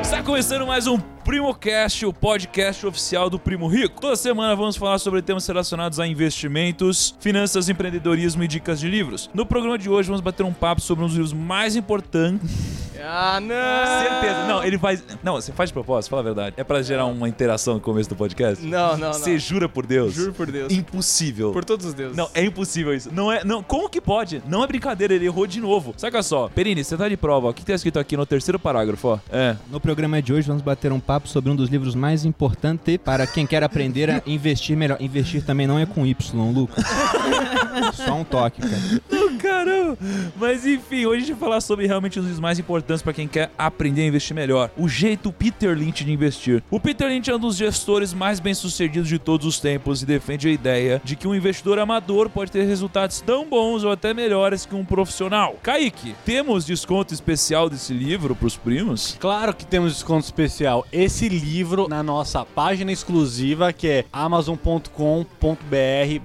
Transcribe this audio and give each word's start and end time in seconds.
Está 0.00 0.22
começando 0.22 0.64
mais 0.64 0.86
um 0.86 0.96
PrimoCast, 0.96 2.06
o 2.06 2.12
podcast 2.12 2.86
oficial 2.86 3.28
do 3.28 3.36
Primo 3.36 3.66
Rico. 3.66 4.00
Toda 4.00 4.14
semana 4.14 4.54
vamos 4.54 4.76
falar 4.76 4.98
sobre 4.98 5.22
temas 5.22 5.44
relacionados 5.44 5.98
a 5.98 6.06
investimentos, 6.06 7.16
finanças, 7.18 7.68
empreendedorismo 7.68 8.44
e 8.44 8.48
dicas 8.48 8.78
de 8.78 8.88
livros. 8.88 9.28
No 9.34 9.44
programa 9.44 9.76
de 9.76 9.90
hoje 9.90 10.06
vamos 10.06 10.20
bater 10.20 10.44
um 10.44 10.52
papo 10.52 10.80
sobre 10.80 11.02
um 11.02 11.08
dos 11.08 11.16
livros 11.16 11.32
mais 11.32 11.74
importantes. 11.74 12.75
Ah, 13.02 13.40
não! 13.40 14.02
Certeza. 14.02 14.46
Não, 14.46 14.64
ele 14.64 14.78
faz. 14.78 15.02
Não, 15.22 15.34
você 15.34 15.52
faz 15.52 15.70
de 15.70 15.74
propósito, 15.74 16.10
fala 16.10 16.22
a 16.22 16.24
verdade. 16.24 16.54
É 16.56 16.64
pra 16.64 16.82
gerar 16.82 17.06
uma 17.06 17.28
interação 17.28 17.74
no 17.74 17.80
começo 17.80 18.08
do 18.08 18.16
podcast? 18.16 18.64
Não, 18.64 18.92
não, 18.92 18.98
não. 18.98 19.12
Você 19.12 19.38
jura 19.38 19.68
por 19.68 19.86
Deus? 19.86 20.14
Juro 20.14 20.32
por 20.32 20.50
Deus. 20.50 20.72
Impossível. 20.72 21.52
Por 21.52 21.64
todos 21.64 21.86
os 21.86 21.94
deuses. 21.94 22.16
Não, 22.16 22.28
é 22.34 22.44
impossível 22.44 22.94
isso. 22.94 23.10
Não 23.12 23.30
é. 23.30 23.44
Não, 23.44 23.62
como 23.62 23.88
que 23.88 24.00
pode? 24.00 24.42
Não 24.46 24.62
é 24.62 24.66
brincadeira, 24.66 25.14
ele 25.14 25.26
errou 25.26 25.46
de 25.46 25.60
novo. 25.60 25.94
Saca 25.96 26.22
só. 26.22 26.48
Perini, 26.48 26.82
você 26.84 26.96
tá 26.96 27.08
de 27.08 27.16
prova. 27.16 27.48
ó. 27.48 27.50
O 27.50 27.54
que 27.54 27.64
tá 27.64 27.74
escrito 27.74 27.98
aqui 27.98 28.16
no 28.16 28.26
terceiro 28.26 28.58
parágrafo, 28.58 29.08
ó? 29.08 29.18
É. 29.30 29.56
No 29.70 29.80
programa 29.80 30.20
de 30.22 30.32
hoje 30.32 30.46
vamos 30.48 30.62
bater 30.62 30.92
um 30.92 31.00
papo 31.00 31.28
sobre 31.28 31.50
um 31.50 31.56
dos 31.56 31.68
livros 31.68 31.94
mais 31.94 32.24
importantes 32.24 32.96
para 32.98 33.26
quem 33.26 33.46
quer 33.46 33.62
aprender 33.62 34.10
a 34.10 34.22
investir 34.26 34.76
melhor. 34.76 34.96
Investir 35.00 35.44
também 35.44 35.66
não 35.66 35.78
é 35.78 35.86
com 35.86 36.06
Y, 36.06 36.52
Lucas. 36.52 36.84
Só 37.94 38.14
um 38.14 38.24
toque, 38.24 38.60
cara. 38.60 39.02
Não, 39.10 39.38
caramba. 39.38 39.98
Mas 40.36 40.66
enfim, 40.66 41.06
hoje 41.06 41.16
a 41.16 41.26
gente 41.26 41.34
vai 41.34 41.48
falar 41.48 41.60
sobre 41.60 41.86
realmente 41.86 42.18
um 42.18 42.22
dos 42.22 42.28
livros 42.28 42.40
mais 42.40 42.58
importantes 42.58 43.02
pra 43.02 43.12
quem 43.12 43.28
quer 43.28 43.50
aprender 43.56 44.02
a 44.02 44.06
investir 44.06 44.34
melhor. 44.34 44.70
O 44.76 44.88
jeito 44.88 45.32
Peter 45.32 45.76
Lynch 45.76 46.04
de 46.04 46.12
investir. 46.12 46.62
O 46.70 46.80
Peter 46.80 47.08
Lynch 47.08 47.30
é 47.30 47.34
um 47.34 47.38
dos 47.38 47.56
gestores 47.56 48.12
mais 48.12 48.40
bem-sucedidos 48.40 49.08
de 49.08 49.18
todos 49.18 49.46
os 49.46 49.60
tempos 49.60 50.02
e 50.02 50.06
defende 50.06 50.48
a 50.48 50.50
ideia 50.50 51.00
de 51.04 51.16
que 51.16 51.28
um 51.28 51.34
investidor 51.34 51.78
amador 51.78 52.28
pode 52.28 52.50
ter 52.50 52.64
resultados 52.64 53.20
tão 53.20 53.48
bons 53.48 53.84
ou 53.84 53.90
até 53.90 54.12
melhores 54.12 54.66
que 54.66 54.74
um 54.74 54.84
profissional. 54.84 55.56
Kaique, 55.62 56.14
temos 56.24 56.64
desconto 56.64 57.14
especial 57.14 57.68
desse 57.68 57.92
livro 57.92 58.34
pros 58.34 58.56
primos? 58.56 59.16
Claro 59.18 59.54
que 59.54 59.66
temos 59.66 59.92
desconto 59.92 60.24
especial. 60.24 60.86
Esse 60.92 61.28
livro 61.28 61.88
na 61.88 62.02
nossa 62.02 62.44
página 62.44 62.92
exclusiva 62.92 63.72
que 63.72 63.88
é 63.88 64.04
amazon.com.br 64.12 64.90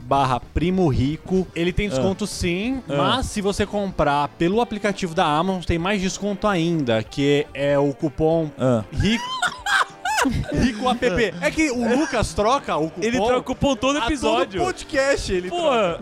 barra 0.04 0.40
primo 0.40 0.88
rico. 0.88 1.41
Ele 1.56 1.72
tem 1.74 1.88
desconto 1.90 2.26
sim, 2.28 2.82
Ah. 2.90 2.96
mas 2.98 3.26
se 3.28 3.42
você 3.42 3.66
comprar 3.66 4.28
pelo 4.30 4.62
aplicativo 4.62 5.14
da 5.16 5.26
Amazon 5.26 5.62
tem 5.64 5.78
mais 5.80 6.02
desconto 6.02 6.48
ainda, 6.48 7.02
que 7.04 7.46
é 7.54 7.78
o 7.78 7.94
cupom 7.94 8.50
Ah. 8.60 8.84
rico... 8.92 9.24
Rico 10.54 10.90
app. 10.90 11.34
É 11.42 11.52
que 11.52 11.72
o 11.72 11.98
Lucas 11.98 12.34
troca 12.34 12.76
o 12.78 12.90
cupom 12.90 13.06
Ele 13.06 13.18
troca 13.18 13.38
o 13.40 13.44
cupom 13.44 13.76
todo 13.76 13.98
a 14.00 14.06
episódio. 14.06 14.60
todo 14.60 14.68
podcast. 14.68 15.34
Ele 15.34 15.50
troca. 15.50 16.00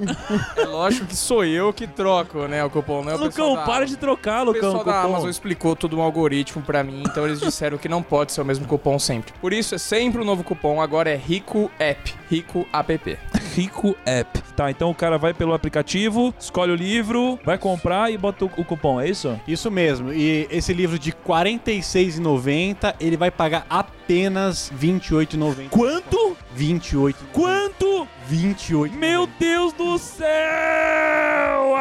Pô, 0.56 0.62
É 0.62 0.66
lógico 0.66 1.06
que 1.06 1.16
sou 1.16 1.46
eu 1.46 1.72
que 1.74 1.88
troco, 1.88 2.48
né, 2.48 2.64
o 2.64 2.70
cupom, 2.70 3.04
não 3.04 3.12
é 3.12 3.16
o 3.16 3.20
pessoal 3.20 3.50
Lucão, 3.50 3.66
da 3.66 3.72
para 3.72 3.86
de 3.86 3.96
trocar, 3.98 4.42
O 4.42 4.46
Lucão. 4.46 4.62
pessoal 4.62 4.84
da 4.84 4.94
cupom. 4.94 5.08
Amazon 5.08 5.30
explicou 5.30 5.76
todo 5.76 5.98
um 5.98 6.02
algoritmo 6.02 6.62
pra 6.62 6.84
mim, 6.84 7.04
então 7.06 7.26
eles 7.26 7.40
disseram 7.40 7.78
que 7.78 7.88
não 7.90 8.02
pode 8.04 8.32
ser 8.32 8.42
o 8.42 8.46
mesmo 8.46 8.66
cupom 8.68 8.98
sempre. 9.00 9.34
Por 9.40 9.54
isso 9.54 9.76
é 9.76 9.78
sempre 9.78 10.22
o 10.22 10.26
novo 10.26 10.44
cupom, 10.44 10.82
agora 10.82 11.10
é 11.10 11.16
Rico 11.16 11.72
App, 11.80 12.14
Rico 12.30 12.66
App. 12.74 13.18
Rico 13.56 13.96
App. 14.06 14.40
Tá, 14.56 14.70
então 14.70 14.90
o 14.92 14.96
cara 14.96 15.18
vai 15.18 15.34
pelo 15.34 15.54
aplicativo, 15.54 16.34
escolhe 16.40 16.72
o 16.72 16.76
livro, 16.76 17.40
vai 17.46 17.58
comprar 17.58 18.12
e 18.12 18.18
bota 18.18 18.46
o, 18.46 18.52
o 18.58 18.66
cupom, 18.66 19.00
é 19.00 19.08
isso? 19.10 19.40
Isso 19.48 19.72
mesmo. 19.72 20.12
E 20.14 20.48
esse 20.52 20.74
livro 20.74 21.00
de 21.00 21.12
R$ 21.12 21.16
46,90, 21.26 22.96
ele 23.00 23.18
vai 23.18 23.32
pagar 23.32 23.66
apenas 23.70 24.09
R$ 24.14 24.78
28,90. 24.78 25.70
Quanto? 25.70 26.36
28. 26.56 27.26
Quanto? 27.32 28.08
28. 28.30 28.96
Meu 28.96 29.28
Deus 29.40 29.74
do 29.74 29.98
céu! 29.98 30.30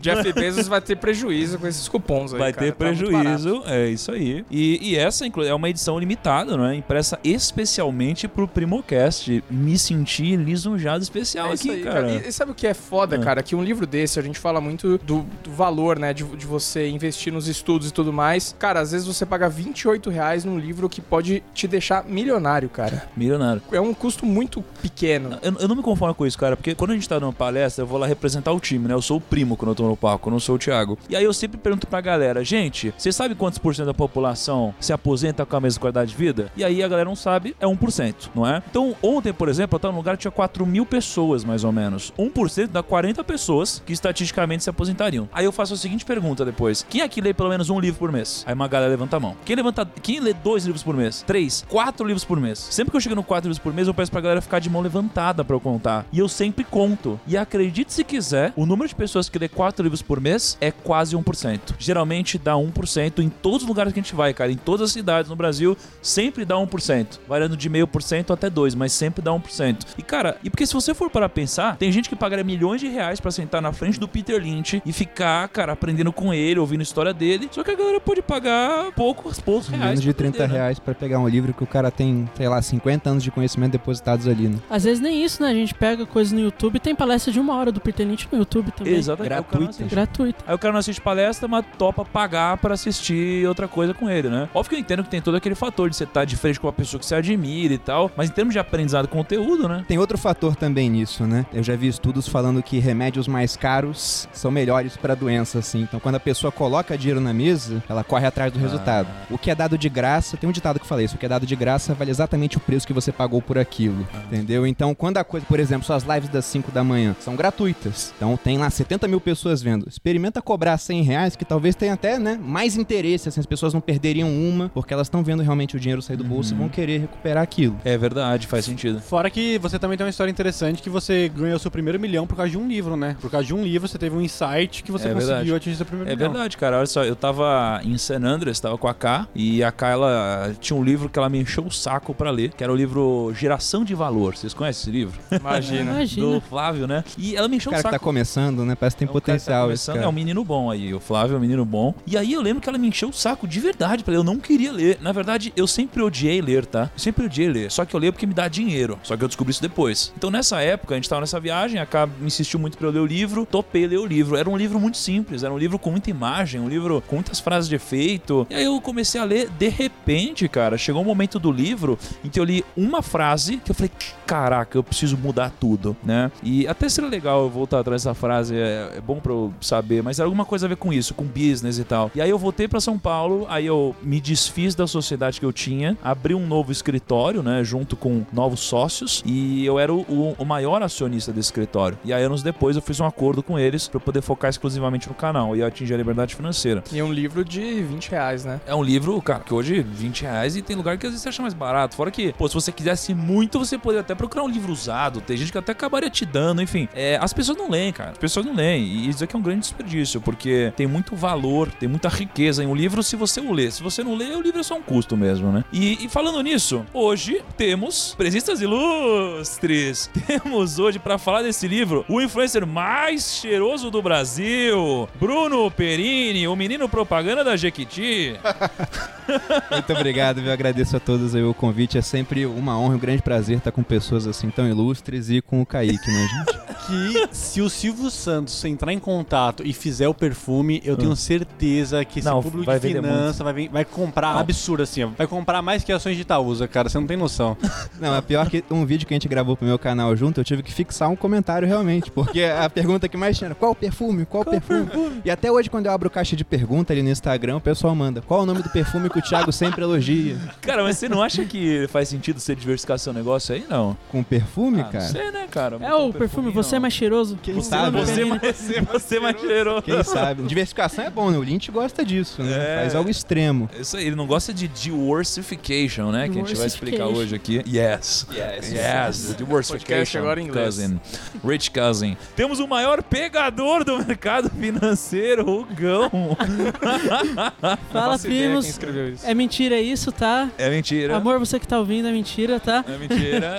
Jeff 0.00 0.32
Bezos 0.34 0.68
vai 0.68 0.80
ter 0.80 0.96
prejuízo 0.96 1.58
com 1.58 1.66
esses 1.66 1.88
cupons 1.88 2.32
aí, 2.34 2.38
Vai 2.38 2.52
cara, 2.52 2.66
ter 2.66 2.72
tá 2.72 2.76
prejuízo, 2.76 3.62
é 3.66 3.88
isso 3.88 4.12
aí. 4.12 4.44
E, 4.50 4.90
e 4.90 4.96
essa 4.96 5.24
é 5.26 5.54
uma 5.54 5.70
edição 5.70 5.98
limitada, 5.98 6.56
não 6.56 6.66
é? 6.66 6.74
Impressa 6.74 7.18
especialmente 7.24 8.28
pro 8.28 8.46
Primocast. 8.46 9.42
Me 9.50 9.78
senti 9.78 10.36
lisonjado 10.36 11.02
especial 11.02 11.50
É 11.50 11.54
aqui, 11.54 11.70
aí, 11.70 11.82
cara. 11.82 12.12
E, 12.12 12.28
e 12.28 12.32
sabe 12.32 12.52
o 12.52 12.54
que 12.54 12.66
é 12.66 12.74
foda, 12.74 13.16
Ah. 13.16 13.20
cara? 13.20 13.42
Que 13.42 13.54
um 13.54 13.62
livro 13.62 13.86
desse, 13.86 14.18
a 14.18 14.22
gente 14.22 14.38
fala 14.38 14.60
muito 14.60 14.98
do, 14.98 15.24
do 15.42 15.50
valor, 15.50 15.98
né? 15.98 16.12
De, 16.12 16.24
de 16.24 16.44
você 16.46 16.86
investir 16.88 17.32
nos 17.32 17.48
estudos 17.48 17.88
e 17.88 17.92
tudo 17.92 18.12
mais. 18.12 18.54
Cara, 18.58 18.80
às 18.80 18.92
vezes 18.92 19.06
você 19.06 19.24
paga 19.24 19.48
28 19.48 20.10
reais 20.10 20.44
num 20.44 20.58
livro 20.58 20.86
que 20.88 21.00
pode 21.00 21.42
te 21.54 21.66
deixar 21.66 22.04
milionário, 22.04 22.68
cara. 22.68 23.08
Milionário. 23.16 23.62
É 23.72 23.80
um 23.80 23.94
custo 23.94 24.26
muito 24.26 24.49
pequeno. 24.82 25.38
Eu, 25.42 25.54
eu 25.60 25.68
não 25.68 25.76
me 25.76 25.82
conformo 25.82 26.14
com 26.14 26.26
isso, 26.26 26.38
cara, 26.38 26.56
porque 26.56 26.74
quando 26.74 26.90
a 26.90 26.94
gente 26.94 27.08
tá 27.08 27.20
numa 27.20 27.32
palestra, 27.32 27.82
eu 27.82 27.86
vou 27.86 27.98
lá 27.98 28.06
representar 28.06 28.52
o 28.52 28.58
time, 28.60 28.88
né? 28.88 28.94
Eu 28.94 29.02
sou 29.02 29.18
o 29.18 29.20
primo 29.20 29.56
quando 29.56 29.70
eu 29.70 29.74
tô 29.74 29.88
no 29.88 29.96
palco, 29.96 30.28
eu 30.28 30.32
não 30.32 30.40
sou 30.40 30.56
o 30.56 30.58
Thiago. 30.58 30.98
E 31.08 31.14
aí 31.14 31.24
eu 31.24 31.32
sempre 31.32 31.58
pergunto 31.58 31.86
pra 31.86 32.00
galera, 32.00 32.42
gente, 32.44 32.92
você 32.96 33.12
sabe 33.12 33.34
quantos 33.34 33.58
por 33.58 33.74
cento 33.74 33.86
da 33.86 33.94
população 33.94 34.74
se 34.80 34.92
aposenta 34.92 35.46
com 35.46 35.56
a 35.56 35.60
mesma 35.60 35.80
qualidade 35.80 36.10
de 36.10 36.16
vida? 36.16 36.50
E 36.56 36.64
aí 36.64 36.82
a 36.82 36.88
galera 36.88 37.08
não 37.08 37.16
sabe, 37.16 37.54
é 37.60 37.66
1%, 37.66 38.30
não 38.34 38.46
é? 38.46 38.62
Então 38.70 38.96
ontem, 39.02 39.32
por 39.32 39.48
exemplo, 39.48 39.76
eu 39.76 39.80
tava 39.80 39.92
num 39.92 39.98
lugar 39.98 40.16
que 40.16 40.22
tinha 40.22 40.30
4 40.30 40.66
mil 40.66 40.84
pessoas, 40.84 41.44
mais 41.44 41.64
ou 41.64 41.72
menos. 41.72 42.12
1% 42.18 42.68
dá 42.68 42.82
40 42.82 43.22
pessoas 43.24 43.82
que 43.84 43.92
estatisticamente 43.92 44.64
se 44.64 44.70
aposentariam. 44.70 45.28
Aí 45.32 45.44
eu 45.44 45.52
faço 45.52 45.74
a 45.74 45.76
seguinte 45.76 46.04
pergunta 46.04 46.44
depois: 46.44 46.84
quem 46.88 47.02
aqui 47.02 47.20
lê 47.20 47.34
pelo 47.34 47.48
menos 47.48 47.70
um 47.70 47.78
livro 47.78 47.98
por 47.98 48.10
mês? 48.10 48.44
Aí 48.46 48.54
uma 48.54 48.68
galera 48.68 48.90
levanta 48.90 49.16
a 49.16 49.20
mão. 49.20 49.36
Quem 49.44 49.56
levanta. 49.56 49.86
Quem 50.02 50.20
lê 50.20 50.32
dois 50.32 50.64
livros 50.64 50.82
por 50.82 50.96
mês? 50.96 51.22
Três, 51.26 51.64
quatro 51.68 52.06
livros 52.06 52.24
por 52.24 52.40
mês. 52.40 52.58
Sempre 52.58 52.90
que 52.90 52.96
eu 52.96 53.00
chego 53.00 53.14
no 53.14 53.22
quatro 53.22 53.48
livros 53.48 53.62
por 53.62 53.72
mês, 53.72 53.88
eu 53.88 53.94
peço 53.94 54.10
pra 54.10 54.20
galera 54.20 54.39
ficar 54.40 54.58
de 54.58 54.70
mão 54.70 54.82
levantada 54.82 55.44
pra 55.44 55.54
eu 55.54 55.60
contar. 55.60 56.06
E 56.12 56.18
eu 56.18 56.28
sempre 56.28 56.64
conto. 56.64 57.18
E 57.26 57.36
acredite 57.36 57.92
se 57.92 58.04
quiser, 58.04 58.52
o 58.56 58.66
número 58.66 58.88
de 58.88 58.94
pessoas 58.94 59.28
que 59.28 59.38
lê 59.38 59.48
quatro 59.48 59.82
livros 59.82 60.02
por 60.02 60.20
mês 60.20 60.56
é 60.60 60.70
quase 60.70 61.16
1%. 61.16 61.74
Geralmente 61.78 62.38
dá 62.38 62.54
1% 62.54 63.18
em 63.18 63.28
todos 63.28 63.62
os 63.62 63.68
lugares 63.68 63.92
que 63.92 64.00
a 64.00 64.02
gente 64.02 64.14
vai, 64.14 64.32
cara. 64.34 64.52
Em 64.52 64.56
todas 64.56 64.82
as 64.88 64.92
cidades 64.92 65.30
no 65.30 65.36
Brasil, 65.36 65.76
sempre 66.02 66.44
dá 66.44 66.56
1%. 66.56 67.18
Variando 67.28 67.56
de 67.56 67.68
meio 67.68 67.86
por 67.86 68.02
cento 68.02 68.32
até 68.32 68.50
2%, 68.50 68.74
mas 68.76 68.92
sempre 68.92 69.22
dá 69.22 69.30
1%. 69.30 69.86
E 69.98 70.02
cara, 70.02 70.36
e 70.42 70.50
porque 70.50 70.66
se 70.66 70.74
você 70.74 70.94
for 70.94 71.10
para 71.10 71.28
pensar, 71.28 71.76
tem 71.76 71.90
gente 71.92 72.08
que 72.08 72.16
pagaria 72.16 72.44
milhões 72.44 72.80
de 72.80 72.88
reais 72.88 73.20
pra 73.20 73.30
sentar 73.30 73.60
na 73.62 73.72
frente 73.72 73.98
do 73.98 74.08
Peter 74.08 74.40
Lynch 74.40 74.82
e 74.84 74.92
ficar, 74.92 75.48
cara, 75.48 75.72
aprendendo 75.72 76.12
com 76.12 76.32
ele, 76.32 76.60
ouvindo 76.60 76.80
a 76.80 76.82
história 76.82 77.12
dele. 77.12 77.48
Só 77.50 77.62
que 77.62 77.70
a 77.70 77.76
galera 77.76 78.00
pode 78.00 78.22
pagar 78.22 78.92
poucos, 78.92 79.40
poucos 79.40 79.68
reais. 79.68 79.84
Menos 79.84 80.02
de 80.02 80.12
pra 80.12 80.18
30 80.18 80.36
aprender, 80.36 80.52
né? 80.52 80.58
reais 80.58 80.78
pra 80.78 80.94
pegar 80.94 81.18
um 81.18 81.28
livro 81.28 81.52
que 81.52 81.62
o 81.62 81.66
cara 81.66 81.90
tem, 81.90 82.28
sei 82.36 82.48
lá, 82.48 82.60
50 82.60 83.10
anos 83.10 83.22
de 83.22 83.30
conhecimento 83.30 83.72
depositados 83.72 84.26
ali, 84.30 84.48
né? 84.48 84.58
Às 84.68 84.84
vezes 84.84 85.00
nem 85.00 85.24
isso, 85.24 85.42
né? 85.42 85.50
A 85.50 85.54
gente 85.54 85.74
pega 85.74 86.06
coisas 86.06 86.32
no 86.32 86.40
YouTube, 86.40 86.78
tem 86.80 86.94
palestra 86.94 87.32
de 87.32 87.40
uma 87.40 87.56
hora 87.56 87.72
do 87.72 87.80
Peter 87.80 88.06
Lynch 88.06 88.28
no 88.30 88.38
YouTube 88.38 88.70
também. 88.72 88.94
Exatamente. 88.94 89.32
Aí 89.32 89.40
o 89.40 89.44
cara 89.44 89.64
não 89.64 89.70
Gratuita. 89.70 89.94
Gratuito. 89.94 90.44
Aí 90.46 90.54
o 90.54 90.58
cara 90.58 90.72
não 90.72 90.78
assiste 90.80 91.00
palestra, 91.00 91.48
mas 91.48 91.64
topa 91.78 92.04
pagar 92.04 92.56
pra 92.58 92.74
assistir 92.74 93.46
outra 93.46 93.68
coisa 93.68 93.94
com 93.94 94.08
ele, 94.08 94.28
né? 94.28 94.48
Óbvio 94.54 94.70
que 94.70 94.76
eu 94.76 94.80
entendo 94.80 95.02
que 95.02 95.10
tem 95.10 95.20
todo 95.20 95.36
aquele 95.36 95.54
fator 95.54 95.88
de 95.88 95.96
você 95.96 96.04
estar 96.04 96.24
de 96.24 96.36
frente 96.36 96.60
com 96.60 96.66
uma 96.66 96.72
pessoa 96.72 96.98
que 96.98 97.06
você 97.06 97.14
admira 97.14 97.74
e 97.74 97.78
tal, 97.78 98.10
mas 98.16 98.30
em 98.30 98.32
termos 98.32 98.52
de 98.52 98.58
aprendizado 98.58 99.08
conteúdo, 99.08 99.68
né? 99.68 99.84
Tem 99.86 99.98
outro 99.98 100.18
fator 100.18 100.56
também 100.56 100.88
nisso, 100.88 101.24
né? 101.24 101.46
Eu 101.52 101.62
já 101.62 101.76
vi 101.76 101.88
estudos 101.88 102.28
falando 102.28 102.62
que 102.62 102.78
remédios 102.78 103.26
mais 103.28 103.56
caros 103.56 104.28
são 104.32 104.50
melhores 104.50 104.96
pra 104.96 105.14
doença, 105.14 105.58
assim. 105.58 105.82
Então, 105.82 106.00
quando 106.00 106.16
a 106.16 106.20
pessoa 106.20 106.52
coloca 106.52 106.96
dinheiro 106.96 107.20
na 107.20 107.32
mesa, 107.32 107.82
ela 107.88 108.04
corre 108.04 108.26
atrás 108.26 108.52
do 108.52 108.58
resultado. 108.58 109.08
O 109.30 109.38
que 109.38 109.50
é 109.50 109.54
dado 109.54 109.76
de 109.78 109.88
graça, 109.88 110.36
tem 110.36 110.48
um 110.48 110.52
ditado 110.52 110.78
que 110.78 110.86
fala 110.86 111.02
isso, 111.02 111.16
o 111.16 111.18
que 111.18 111.26
é 111.26 111.28
dado 111.28 111.46
de 111.46 111.56
graça 111.56 111.94
vale 111.94 112.10
exatamente 112.10 112.56
o 112.56 112.60
preço 112.60 112.86
que 112.86 112.92
você 112.92 113.12
pagou 113.12 113.40
por 113.40 113.58
aquilo, 113.58 114.06
entendeu? 114.26 114.66
Então, 114.66 114.94
quando 114.94 115.16
a 115.18 115.24
coisa, 115.24 115.44
por 115.46 115.58
exemplo, 115.60 115.84
suas 115.86 116.04
lives 116.04 116.28
das 116.28 116.44
5 116.46 116.70
da 116.70 116.82
manhã 116.84 117.14
são 117.20 117.36
gratuitas, 117.36 118.12
então 118.16 118.36
tem 118.36 118.58
lá 118.58 118.68
70 118.70 119.06
mil 119.08 119.20
pessoas 119.20 119.62
vendo, 119.62 119.88
experimenta 119.88 120.40
cobrar 120.42 120.78
100 120.78 121.02
reais, 121.02 121.36
que 121.36 121.44
talvez 121.44 121.74
tenha 121.74 121.94
até, 121.94 122.18
né, 122.18 122.38
mais 122.42 122.76
interesse, 122.76 123.28
assim, 123.28 123.40
as 123.40 123.46
pessoas 123.46 123.74
não 123.74 123.80
perderiam 123.80 124.28
uma, 124.28 124.68
porque 124.70 124.92
elas 124.94 125.06
estão 125.06 125.22
vendo 125.22 125.42
realmente 125.42 125.76
o 125.76 125.80
dinheiro 125.80 126.02
sair 126.02 126.16
do 126.16 126.24
bolso 126.24 126.54
e 126.54 126.56
vão 126.56 126.68
querer 126.68 126.98
recuperar 127.00 127.42
aquilo. 127.42 127.76
É 127.84 127.96
verdade, 127.96 128.46
faz 128.46 128.64
sentido. 128.64 129.00
Fora 129.00 129.30
que 129.30 129.58
você 129.58 129.78
também 129.78 129.96
tem 129.96 130.04
uma 130.04 130.10
história 130.10 130.30
interessante 130.30 130.82
que 130.82 130.90
você 130.90 131.28
ganhou 131.28 131.58
seu 131.58 131.70
primeiro 131.70 131.98
milhão 131.98 132.26
por 132.26 132.36
causa 132.36 132.50
de 132.50 132.58
um 132.58 132.66
livro, 132.66 132.96
né? 132.96 133.16
Por 133.20 133.30
causa 133.30 133.46
de 133.46 133.54
um 133.54 133.62
livro 133.62 133.88
você 133.88 133.98
teve 133.98 134.16
um 134.16 134.20
insight 134.20 134.82
que 134.82 134.92
você 134.92 135.08
É 135.08 135.12
conseguiu 135.12 135.34
verdade. 135.36 135.54
atingir 135.54 135.76
seu 135.76 135.86
primeiro 135.86 136.10
É 136.10 136.16
milhão. 136.16 136.32
verdade, 136.32 136.56
cara. 136.56 136.78
Olha 136.78 136.86
só, 136.86 137.04
eu 137.04 137.16
tava 137.16 137.80
em 137.84 137.96
San 137.98 138.22
Andreas, 138.24 138.60
tava 138.60 138.76
com 138.78 138.88
a 138.88 138.94
K, 138.94 139.28
e 139.34 139.62
a 139.62 139.72
K, 139.72 139.88
ela 139.90 140.54
tinha 140.60 140.76
um 140.78 140.82
livro 140.84 141.08
que 141.08 141.18
ela 141.18 141.28
me 141.28 141.38
encheu 141.40 141.64
o 141.64 141.70
saco 141.70 142.14
pra 142.14 142.30
ler, 142.30 142.52
que 142.52 142.62
era 142.62 142.72
o 142.72 142.76
livro 142.76 143.32
Geração 143.34 143.84
de 143.84 143.94
Valor. 144.00 144.34
Vocês 144.34 144.54
conhecem 144.54 144.80
esse 144.80 144.90
livro? 144.90 145.20
Imagina. 145.30 145.92
Imagina. 145.92 146.26
Do 146.26 146.40
Flávio, 146.40 146.86
né? 146.86 147.04
E 147.18 147.36
ela 147.36 147.48
me 147.48 147.56
encheu 147.56 147.68
o 147.68 147.72
Cara, 147.72 147.82
cara 147.82 147.94
que 147.94 148.00
tá 148.00 148.04
começando, 148.04 148.64
né? 148.64 148.74
Parece 148.74 148.96
que 148.96 149.00
tem 149.00 149.06
É 149.06 149.10
um 149.10 149.12
cara 149.12 149.20
que 149.20 149.26
tá 149.26 149.32
potencial 149.32 149.60
esse 149.64 149.66
começando, 149.66 149.94
cara. 149.96 150.06
É 150.06 150.08
um 150.08 150.12
menino 150.12 150.42
bom 150.42 150.70
aí, 150.70 150.94
o 150.94 151.00
Flávio 151.00 151.34
é 151.34 151.36
um 151.36 151.40
menino 151.40 151.64
bom. 151.66 151.94
E 152.06 152.16
aí 152.16 152.32
eu 152.32 152.40
lembro 152.40 152.62
que 152.62 152.68
ela 152.68 152.78
me 152.78 152.88
encheu 152.88 153.10
o 153.10 153.12
saco 153.12 153.46
de 153.46 153.60
verdade, 153.60 154.02
pra 154.02 154.14
eu 154.14 154.24
não 154.24 154.38
queria 154.38 154.72
ler. 154.72 154.98
Na 155.02 155.12
verdade, 155.12 155.52
eu 155.54 155.66
sempre 155.66 156.02
odiei 156.02 156.40
ler, 156.40 156.64
tá? 156.64 156.90
Eu 156.94 156.98
sempre 156.98 157.26
odiei 157.26 157.48
ler. 157.48 157.70
Só 157.70 157.84
que 157.84 157.94
eu 157.94 158.00
leio 158.00 158.12
porque 158.12 158.26
me 158.26 158.32
dá 158.32 158.48
dinheiro. 158.48 158.98
Só 159.02 159.16
que 159.18 159.22
eu 159.22 159.28
descobri 159.28 159.50
isso 159.50 159.60
depois. 159.60 160.12
Então 160.16 160.30
nessa 160.30 160.62
época, 160.62 160.94
a 160.94 160.96
gente 160.96 161.08
tava 161.08 161.20
nessa 161.20 161.38
viagem, 161.38 161.78
a 161.78 161.84
Cá 161.84 162.06
me 162.06 162.26
insistiu 162.26 162.58
muito 162.58 162.78
pra 162.78 162.86
eu 162.86 162.92
ler 162.92 163.00
o 163.00 163.06
livro, 163.06 163.44
topei 163.44 163.86
ler 163.86 163.98
o 163.98 164.06
livro. 164.06 164.36
Era 164.36 164.48
um 164.48 164.56
livro 164.56 164.80
muito 164.80 164.96
simples, 164.96 165.42
era 165.42 165.52
um 165.52 165.58
livro 165.58 165.78
com 165.78 165.90
muita 165.90 166.08
imagem, 166.08 166.60
um 166.60 166.68
livro 166.68 167.02
com 167.06 167.16
muitas 167.16 167.40
frases 167.40 167.68
de 167.68 167.74
efeito. 167.74 168.46
E 168.48 168.54
aí 168.54 168.64
eu 168.64 168.80
comecei 168.80 169.20
a 169.20 169.24
ler, 169.24 169.50
de 169.58 169.68
repente, 169.68 170.48
cara, 170.48 170.78
chegou 170.78 171.02
um 171.02 171.04
momento 171.04 171.38
do 171.38 171.52
livro 171.52 171.98
em 172.24 172.28
que 172.28 172.38
eu 172.38 172.44
li 172.44 172.64
uma 172.76 173.02
frase 173.02 173.56
que 173.58 173.70
eu 173.70 173.74
falei, 173.74 173.89
caraca, 174.26 174.78
eu 174.78 174.82
preciso 174.84 175.16
mudar 175.18 175.50
tudo, 175.58 175.96
né? 176.04 176.30
E 176.42 176.66
até 176.68 176.88
seria 176.88 177.10
legal 177.10 177.42
eu 177.42 177.50
voltar 177.50 177.80
atrás 177.80 178.02
dessa 178.04 178.14
frase, 178.14 178.54
é, 178.56 178.92
é 178.96 179.00
bom 179.00 179.18
pra 179.18 179.32
eu 179.32 179.52
saber, 179.60 180.02
mas 180.02 180.18
era 180.18 180.26
alguma 180.26 180.44
coisa 180.44 180.66
a 180.66 180.68
ver 180.68 180.76
com 180.76 180.92
isso, 180.92 181.14
com 181.14 181.24
business 181.24 181.78
e 181.78 181.84
tal. 181.84 182.10
E 182.14 182.20
aí 182.20 182.30
eu 182.30 182.38
voltei 182.38 182.68
pra 182.68 182.80
São 182.80 182.98
Paulo, 182.98 183.46
aí 183.48 183.66
eu 183.66 183.94
me 184.02 184.20
desfiz 184.20 184.74
da 184.74 184.86
sociedade 184.86 185.40
que 185.40 185.46
eu 185.46 185.52
tinha, 185.52 185.96
abri 186.02 186.34
um 186.34 186.46
novo 186.46 186.70
escritório, 186.70 187.42
né, 187.42 187.64
junto 187.64 187.96
com 187.96 188.22
novos 188.32 188.60
sócios, 188.60 189.22
e 189.26 189.64
eu 189.66 189.78
era 189.78 189.92
o, 189.92 190.34
o- 190.38 190.44
maior 190.44 190.82
acionista 190.82 191.32
desse 191.32 191.46
escritório. 191.48 191.96
E 192.04 192.12
aí 192.12 192.22
anos 192.24 192.42
depois 192.42 192.74
eu 192.76 192.82
fiz 192.82 192.98
um 193.00 193.06
acordo 193.06 193.40
com 193.42 193.56
eles 193.58 193.86
pra 193.88 193.96
eu 193.96 194.00
poder 194.00 194.20
focar 194.20 194.50
exclusivamente 194.50 195.08
no 195.08 195.14
canal 195.14 195.54
e 195.56 195.62
atingir 195.62 195.94
a 195.94 195.96
liberdade 195.96 196.34
financeira. 196.34 196.82
E 196.92 196.98
é 196.98 197.04
um 197.04 197.12
livro 197.12 197.44
de 197.44 197.82
20 197.82 198.10
reais, 198.10 198.44
né? 198.44 198.60
É 198.66 198.74
um 198.74 198.82
livro, 198.82 199.20
cara, 199.22 199.40
que 199.40 199.54
hoje 199.54 199.80
20 199.82 200.22
reais 200.22 200.56
e 200.56 200.62
tem 200.62 200.74
lugar 200.76 200.98
que 200.98 201.06
às 201.06 201.12
vezes 201.12 201.22
você 201.22 201.28
acha 201.28 201.42
mais 201.42 201.54
barato. 201.54 201.94
Fora 201.94 202.10
que, 202.10 202.32
pô, 202.32 202.48
se 202.48 202.54
você 202.54 202.72
quisesse 202.72 203.14
muito, 203.14 203.58
você 203.60 203.78
poderia 203.80 204.00
até 204.00 204.14
procurar 204.14 204.44
um 204.44 204.48
livro 204.48 204.72
usado. 204.72 205.20
Tem 205.20 205.36
gente 205.36 205.52
que 205.52 205.58
até 205.58 205.72
acabaria 205.72 206.10
te 206.10 206.24
dando, 206.24 206.62
enfim. 206.62 206.88
É, 206.94 207.18
as 207.20 207.32
pessoas 207.32 207.56
não 207.58 207.70
leem, 207.70 207.92
cara. 207.92 208.10
As 208.10 208.18
pessoas 208.18 208.46
não 208.46 208.54
leem. 208.54 208.84
E 208.84 209.08
isso 209.08 209.24
aqui 209.24 209.34
é 209.34 209.38
um 209.38 209.42
grande 209.42 209.60
desperdício, 209.60 210.20
porque 210.20 210.72
tem 210.76 210.86
muito 210.86 211.16
valor, 211.16 211.70
tem 211.72 211.88
muita 211.88 212.08
riqueza 212.08 212.62
em 212.62 212.66
um 212.66 212.74
livro 212.74 213.02
se 213.02 213.16
você 213.16 213.40
o 213.40 213.52
lê. 213.52 213.70
Se 213.70 213.82
você 213.82 214.02
não 214.02 214.14
lê, 214.14 214.34
o 214.36 214.40
livro 214.40 214.60
é 214.60 214.62
só 214.62 214.76
um 214.76 214.82
custo 214.82 215.16
mesmo, 215.16 215.50
né? 215.50 215.64
E, 215.72 216.04
e 216.04 216.08
falando 216.08 216.42
nisso, 216.42 216.84
hoje 216.92 217.42
temos 217.56 218.14
presenças 218.16 218.60
ilustres. 218.60 220.10
Temos 220.26 220.78
hoje, 220.78 220.98
pra 220.98 221.18
falar 221.18 221.42
desse 221.42 221.66
livro, 221.66 222.04
o 222.08 222.20
influencer 222.20 222.66
mais 222.66 223.34
cheiroso 223.40 223.90
do 223.90 224.00
Brasil, 224.00 225.08
Bruno 225.18 225.70
Perini, 225.70 226.46
o 226.46 226.54
menino 226.54 226.88
propaganda 226.88 227.42
da 227.42 227.56
Jequiti. 227.56 228.34
Muito 229.70 229.92
obrigado, 229.92 230.40
viu? 230.40 230.52
Agradeço 230.52 230.96
a 230.96 231.00
todos 231.00 231.34
aí 231.34 231.42
o 231.42 231.54
convite. 231.54 231.98
É 231.98 232.02
sempre 232.02 232.46
uma 232.46 232.78
honra 232.78 232.94
e 232.94 232.96
um 232.96 233.00
grande 233.00 233.22
prazer 233.22 233.58
estar 233.58 233.69
com 233.70 233.82
pessoas 233.82 234.26
assim 234.26 234.50
tão 234.50 234.68
ilustres 234.68 235.30
e 235.30 235.40
com 235.40 235.60
o 235.60 235.66
Kaique, 235.66 236.10
né, 236.10 236.26
gente? 236.26 236.60
Que 236.90 237.28
se 237.30 237.60
o 237.60 237.68
Silvio 237.70 238.10
Santos 238.10 238.64
entrar 238.64 238.92
em 238.92 238.98
contato 238.98 239.62
e 239.64 239.72
fizer 239.72 240.08
o 240.08 240.14
perfume, 240.14 240.80
eu 240.84 240.96
tenho 240.96 241.14
certeza 241.14 242.04
que 242.04 242.18
esse 242.18 242.26
Não, 242.28 242.42
público 242.42 242.64
vai 242.66 242.80
de 242.80 242.88
finança 242.88 243.44
vai, 243.44 243.68
vai 243.68 243.84
comprar 243.84 244.32
Não. 244.32 244.40
absurdo 244.40 244.82
assim, 244.82 245.04
ó. 245.04 245.08
vai 245.16 245.26
comprar 245.26 245.62
mais 245.62 245.84
que 245.84 245.92
ações 245.92 246.16
de 246.16 246.22
Itaúsa, 246.22 246.66
cara, 246.66 246.88
você 246.88 246.98
não 246.98 247.06
tem 247.06 247.16
noção. 247.16 247.56
Não, 248.00 248.16
é 248.16 248.20
pior 248.20 248.48
que 248.48 248.64
um 248.70 248.84
vídeo 248.84 249.06
que 249.06 249.14
a 249.14 249.16
gente 249.16 249.28
gravou 249.28 249.56
pro 249.56 249.66
meu 249.66 249.78
canal 249.78 250.16
junto, 250.16 250.40
eu 250.40 250.44
tive 250.44 250.62
que 250.64 250.72
fixar 250.72 251.08
um 251.10 251.14
comentário 251.14 251.68
realmente, 251.68 252.10
porque 252.10 252.42
a 252.42 252.68
pergunta 252.68 253.08
que 253.08 253.16
mais 253.16 253.36
tinha 253.38 253.48
era 253.48 253.54
qual 253.54 253.74
perfume, 253.74 254.24
qual, 254.24 254.44
perfume? 254.44 254.90
E 255.24 255.30
até 255.30 255.52
hoje, 255.52 255.70
quando 255.70 255.86
eu 255.86 255.92
abro 255.92 256.10
caixa 256.10 256.34
de 256.34 256.44
pergunta 256.44 256.92
ali 256.92 257.02
no 257.02 257.10
Instagram, 257.10 257.56
o 257.56 257.60
pessoal 257.60 257.94
manda 257.94 258.20
qual 258.20 258.42
o 258.42 258.46
nome 258.46 258.62
do 258.62 258.70
perfume 258.70 259.08
que 259.10 259.18
o 259.18 259.22
Thiago 259.22 259.52
sempre 259.52 259.82
elogia. 259.82 260.36
Cara, 260.60 260.82
mas 260.82 260.96
você 260.96 261.08
não 261.08 261.22
acha 261.22 261.44
que 261.44 261.86
faz 261.88 262.08
sentido 262.08 262.40
você 262.40 262.54
diversificar 262.54 262.98
seu 262.98 263.12
negócio 263.12 263.54
aí, 263.54 263.59
não? 263.68 263.96
Com 264.10 264.22
perfume, 264.22 264.80
Ah, 264.80 264.84
não 264.84 264.90
cara? 264.92 265.04
sei, 265.04 265.30
né, 265.30 265.46
cara? 265.50 265.76
É 265.80 265.94
o 265.94 266.12
perfume 266.12 266.50
Você 266.50 266.76
é 266.76 266.78
mais 266.78 266.94
cheiroso. 266.94 267.38
Quem 267.42 267.54
Você 267.54 267.70
sabe, 267.70 267.98
é 267.98 268.04
Você, 268.04 268.24
mais 268.24 268.42
mais, 268.42 268.56
você, 268.56 268.80
você 268.80 269.20
mais 269.20 269.40
cheiroso. 269.40 269.82
Quem 269.82 270.02
sabe? 270.02 270.42
Diversificação 270.44 271.04
é 271.04 271.10
bom, 271.10 271.30
né? 271.30 271.38
O 271.38 271.42
Lynch 271.42 271.70
gosta 271.70 272.04
disso, 272.04 272.42
né? 272.42 272.76
É. 272.76 272.80
Faz 272.80 272.94
algo 272.94 273.10
extremo. 273.10 273.68
Isso 273.78 273.96
aí, 273.96 274.06
ele 274.06 274.16
não 274.16 274.26
gosta 274.26 274.52
de 274.52 274.68
diversification, 274.68 276.10
né? 276.10 276.28
Que 276.28 276.38
a 276.38 276.42
gente 276.42 276.56
vai 276.56 276.66
explicar 276.66 277.06
hoje 277.06 277.34
aqui. 277.34 277.62
Yes. 277.66 278.26
Yes. 278.32 278.72
Yes. 278.72 279.36
Diversification. 279.36 280.18
Agora 280.20 280.40
em 280.40 280.44
inglês. 280.46 280.76
Cousin. 280.76 281.00
Rich 281.44 281.70
cousin. 281.70 282.16
Temos 282.36 282.58
o 282.60 282.66
maior 282.66 283.02
pegador 283.02 283.84
do 283.84 283.98
mercado 284.04 284.50
financeiro, 284.50 285.48
o 285.48 285.64
Gão. 285.64 286.10
Fala, 287.92 288.18
primos. 288.18 288.78
É 289.24 289.34
mentira 289.34 289.80
isso, 289.80 290.12
tá? 290.12 290.50
É 290.58 290.70
mentira. 290.70 291.16
Amor, 291.16 291.38
você 291.38 291.58
que 291.58 291.66
tá 291.66 291.78
ouvindo, 291.78 292.08
é 292.08 292.12
mentira, 292.12 292.58
tá? 292.60 292.84
É 292.88 292.96
mentira. 292.98 293.49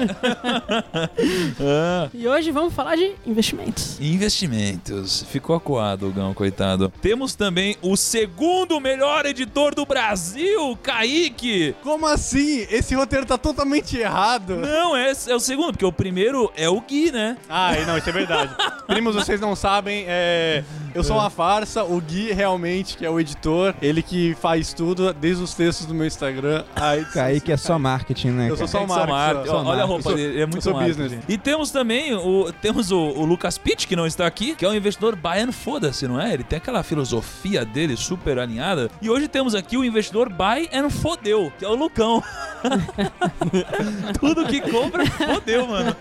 Ah. 1.60 2.10
E 2.14 2.28
hoje 2.28 2.52
vamos 2.52 2.74
falar 2.74 2.96
de 2.96 3.14
investimentos. 3.26 4.00
Investimentos. 4.00 5.24
Ficou 5.30 5.56
acuado 5.56 6.08
o 6.08 6.12
Gão, 6.12 6.34
coitado. 6.34 6.92
Temos 7.02 7.36
também 7.36 7.76
o 7.82 7.96
segundo 7.96 8.80
melhor 8.80 9.26
editor 9.26 9.74
do 9.74 9.86
Brasil, 9.86 10.78
Kaique. 10.82 11.76
Como 11.84 12.06
assim? 12.06 12.66
Esse 12.70 12.96
roteiro 12.96 13.26
tá 13.26 13.38
totalmente 13.38 13.98
errado. 13.98 14.58
Não, 14.58 14.96
é, 14.96 15.12
é 15.28 15.36
o 15.36 15.40
segundo, 15.40 15.72
porque 15.72 15.86
o 15.86 15.92
primeiro 15.92 16.52
é 16.56 16.70
o 16.70 16.80
Gui, 16.82 17.12
né? 17.12 17.38
Ah, 17.50 17.72
não, 17.88 17.98
isso 17.98 18.10
é 18.10 18.14
verdade. 18.14 18.56
Primos, 18.88 19.16
vocês 19.16 19.40
não 19.40 19.56
sabem, 19.56 20.06
é, 20.08 20.64
eu 20.94 21.04
sou 21.04 21.18
uma 21.18 21.30
farsa, 21.30 21.84
o 21.84 22.00
Gui 22.02 22.32
realmente, 22.32 22.98
que 22.98 23.06
é 23.06 23.10
o 23.10 23.20
editor, 23.20 23.74
ele 23.82 24.02
que 24.04 24.36
faz 24.36 24.74
tudo, 24.74 25.14
desde 25.14 25.44
os 25.44 25.54
textos 25.54 25.86
do 25.86 25.94
meu 25.94 26.06
Instagram. 26.06 26.64
Aí, 26.76 27.06
Kaique 27.06 27.52
é 27.52 27.58
só 27.58 27.80
marketing, 27.80 28.30
né? 28.32 28.50
Eu 28.50 28.58
sou 28.58 28.68
cara? 28.68 28.72
só 28.72 28.84
o 28.84 28.88
Só 28.88 29.08
marketing, 29.08 29.12
marketing. 29.12 29.50
só 29.50 29.64
Olha 29.72 29.81
a 29.84 29.88
marketing. 29.88 29.88
roupa 29.88 30.10
Eu 30.10 30.12
sou- 30.12 30.16
dele, 30.16 30.42
é 30.42 30.46
muito 30.46 30.70
eu 30.70 30.74
business. 30.74 31.24
E 31.28 31.38
temos 31.38 31.72
também 31.72 32.14
o, 32.14 32.52
temos 32.62 32.92
o, 32.92 32.98
o 33.00 33.26
Lucas 33.26 33.58
Pitt, 33.58 33.88
que 33.88 33.96
não 33.96 34.06
está 34.08 34.26
aqui, 34.26 34.56
que 34.56 34.66
é 34.66 34.70
um 34.70 34.74
investidor 34.74 35.16
buy 35.16 35.42
foda-se, 35.52 36.08
não 36.08 36.20
é? 36.20 36.34
Ele 36.34 36.44
tem 36.44 36.58
aquela 36.58 36.84
filosofia 36.84 37.66
dele 37.66 37.98
super 37.98 38.38
alinhada. 38.40 38.90
E 39.02 39.10
hoje 39.10 39.28
temos 39.28 39.56
aqui 39.56 39.78
o 39.78 39.84
investidor 39.84 40.30
buy 40.30 40.70
and 40.74 40.90
fodeu, 40.90 41.52
que 41.58 41.66
é 41.66 41.68
o 41.68 41.76
Lucão. 41.76 42.24
Tudo 44.20 44.46
que 44.46 44.62
compra, 44.62 45.06
fodeu, 45.06 45.68
mano. 45.68 45.96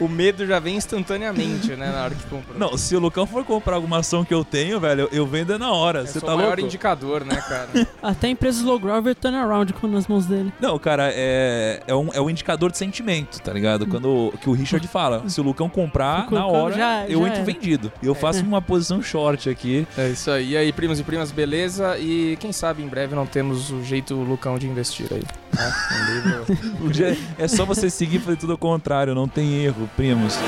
O 0.00 0.08
medo 0.08 0.46
já 0.46 0.58
vem 0.58 0.76
instantaneamente, 0.76 1.76
né, 1.76 1.90
na 1.90 2.04
hora 2.04 2.14
que 2.14 2.24
comprou. 2.26 2.58
Não, 2.58 2.76
se 2.76 2.96
o 2.96 3.00
Lucão 3.00 3.26
for 3.26 3.44
comprar 3.44 3.76
alguma 3.76 3.98
ação 3.98 4.24
que 4.24 4.34
eu 4.34 4.44
tenho, 4.44 4.80
velho, 4.80 5.08
eu, 5.12 5.26
vendo 5.26 5.52
é 5.52 5.58
na 5.58 5.70
hora. 5.72 6.00
é 6.00 6.06
Você 6.06 6.20
só 6.20 6.26
tá 6.26 6.34
o 6.34 6.36
maior 6.36 6.48
louco? 6.50 6.62
indicador, 6.62 7.24
né, 7.24 7.36
cara? 7.36 7.68
Até 8.02 8.28
empresas 8.28 8.62
low 8.62 8.78
growth 8.78 9.06
e 9.06 9.14
turnaround 9.14 9.72
com 9.74 9.86
nas 9.86 10.06
mãos 10.08 10.26
dele. 10.26 10.52
Não, 10.60 10.78
cara, 10.78 11.10
é, 11.12 11.82
é, 11.86 11.94
um, 11.94 12.08
é 12.14 12.20
um 12.20 12.30
indicador 12.30 12.70
de 12.70 12.78
sentimento, 12.78 13.40
tá 13.40 13.52
ligado? 13.52 13.86
Quando 13.86 14.32
que 14.40 14.48
o 14.48 14.52
Richard 14.52 14.86
fala, 14.88 15.22
se 15.28 15.40
o 15.40 15.44
Lucão 15.44 15.68
comprar, 15.68 16.26
O 16.30 16.34
na 16.34 16.46
Lucão 16.46 16.62
hora 16.62 16.74
já- 16.76 17.06
eu 17.08 17.20
já 17.20 17.26
entro 17.26 17.36
era. 17.40 17.44
vendido. 17.44 17.92
E 18.02 18.06
eu 18.06 18.14
faço 18.14 18.42
uma 18.44 18.62
posição 18.62 19.02
short 19.02 19.48
aqui. 19.50 19.86
É 19.98 20.08
isso 20.08 20.30
aí. 20.30 20.50
E 20.52 20.56
aí, 20.56 20.72
primos 20.72 21.00
e 21.00 21.02
primas, 21.02 21.30
beleza? 21.32 21.98
E 21.98 22.36
quem 22.40 22.52
sabe 22.52 22.82
em 22.82 22.86
breve 22.88 23.14
não 23.14 23.26
temos 23.26 23.70
o 23.70 23.82
jeito 23.82 24.14
Lucão 24.14 24.58
de 24.58 24.66
investir 24.66 25.06
aí. 25.10 25.22
Né? 25.54 25.72
Um 25.92 26.14
livro. 26.14 26.44
O 27.38 27.42
É 27.42 27.48
só 27.48 27.64
você 27.64 27.90
seguir 27.90 28.16
e 28.16 28.20
fazer 28.20 28.36
tudo 28.36 28.52
ao 28.52 28.58
contrário, 28.58 29.14
não 29.14 29.26
tem 29.28 29.64
erro, 29.64 29.88
primos. 29.96 30.38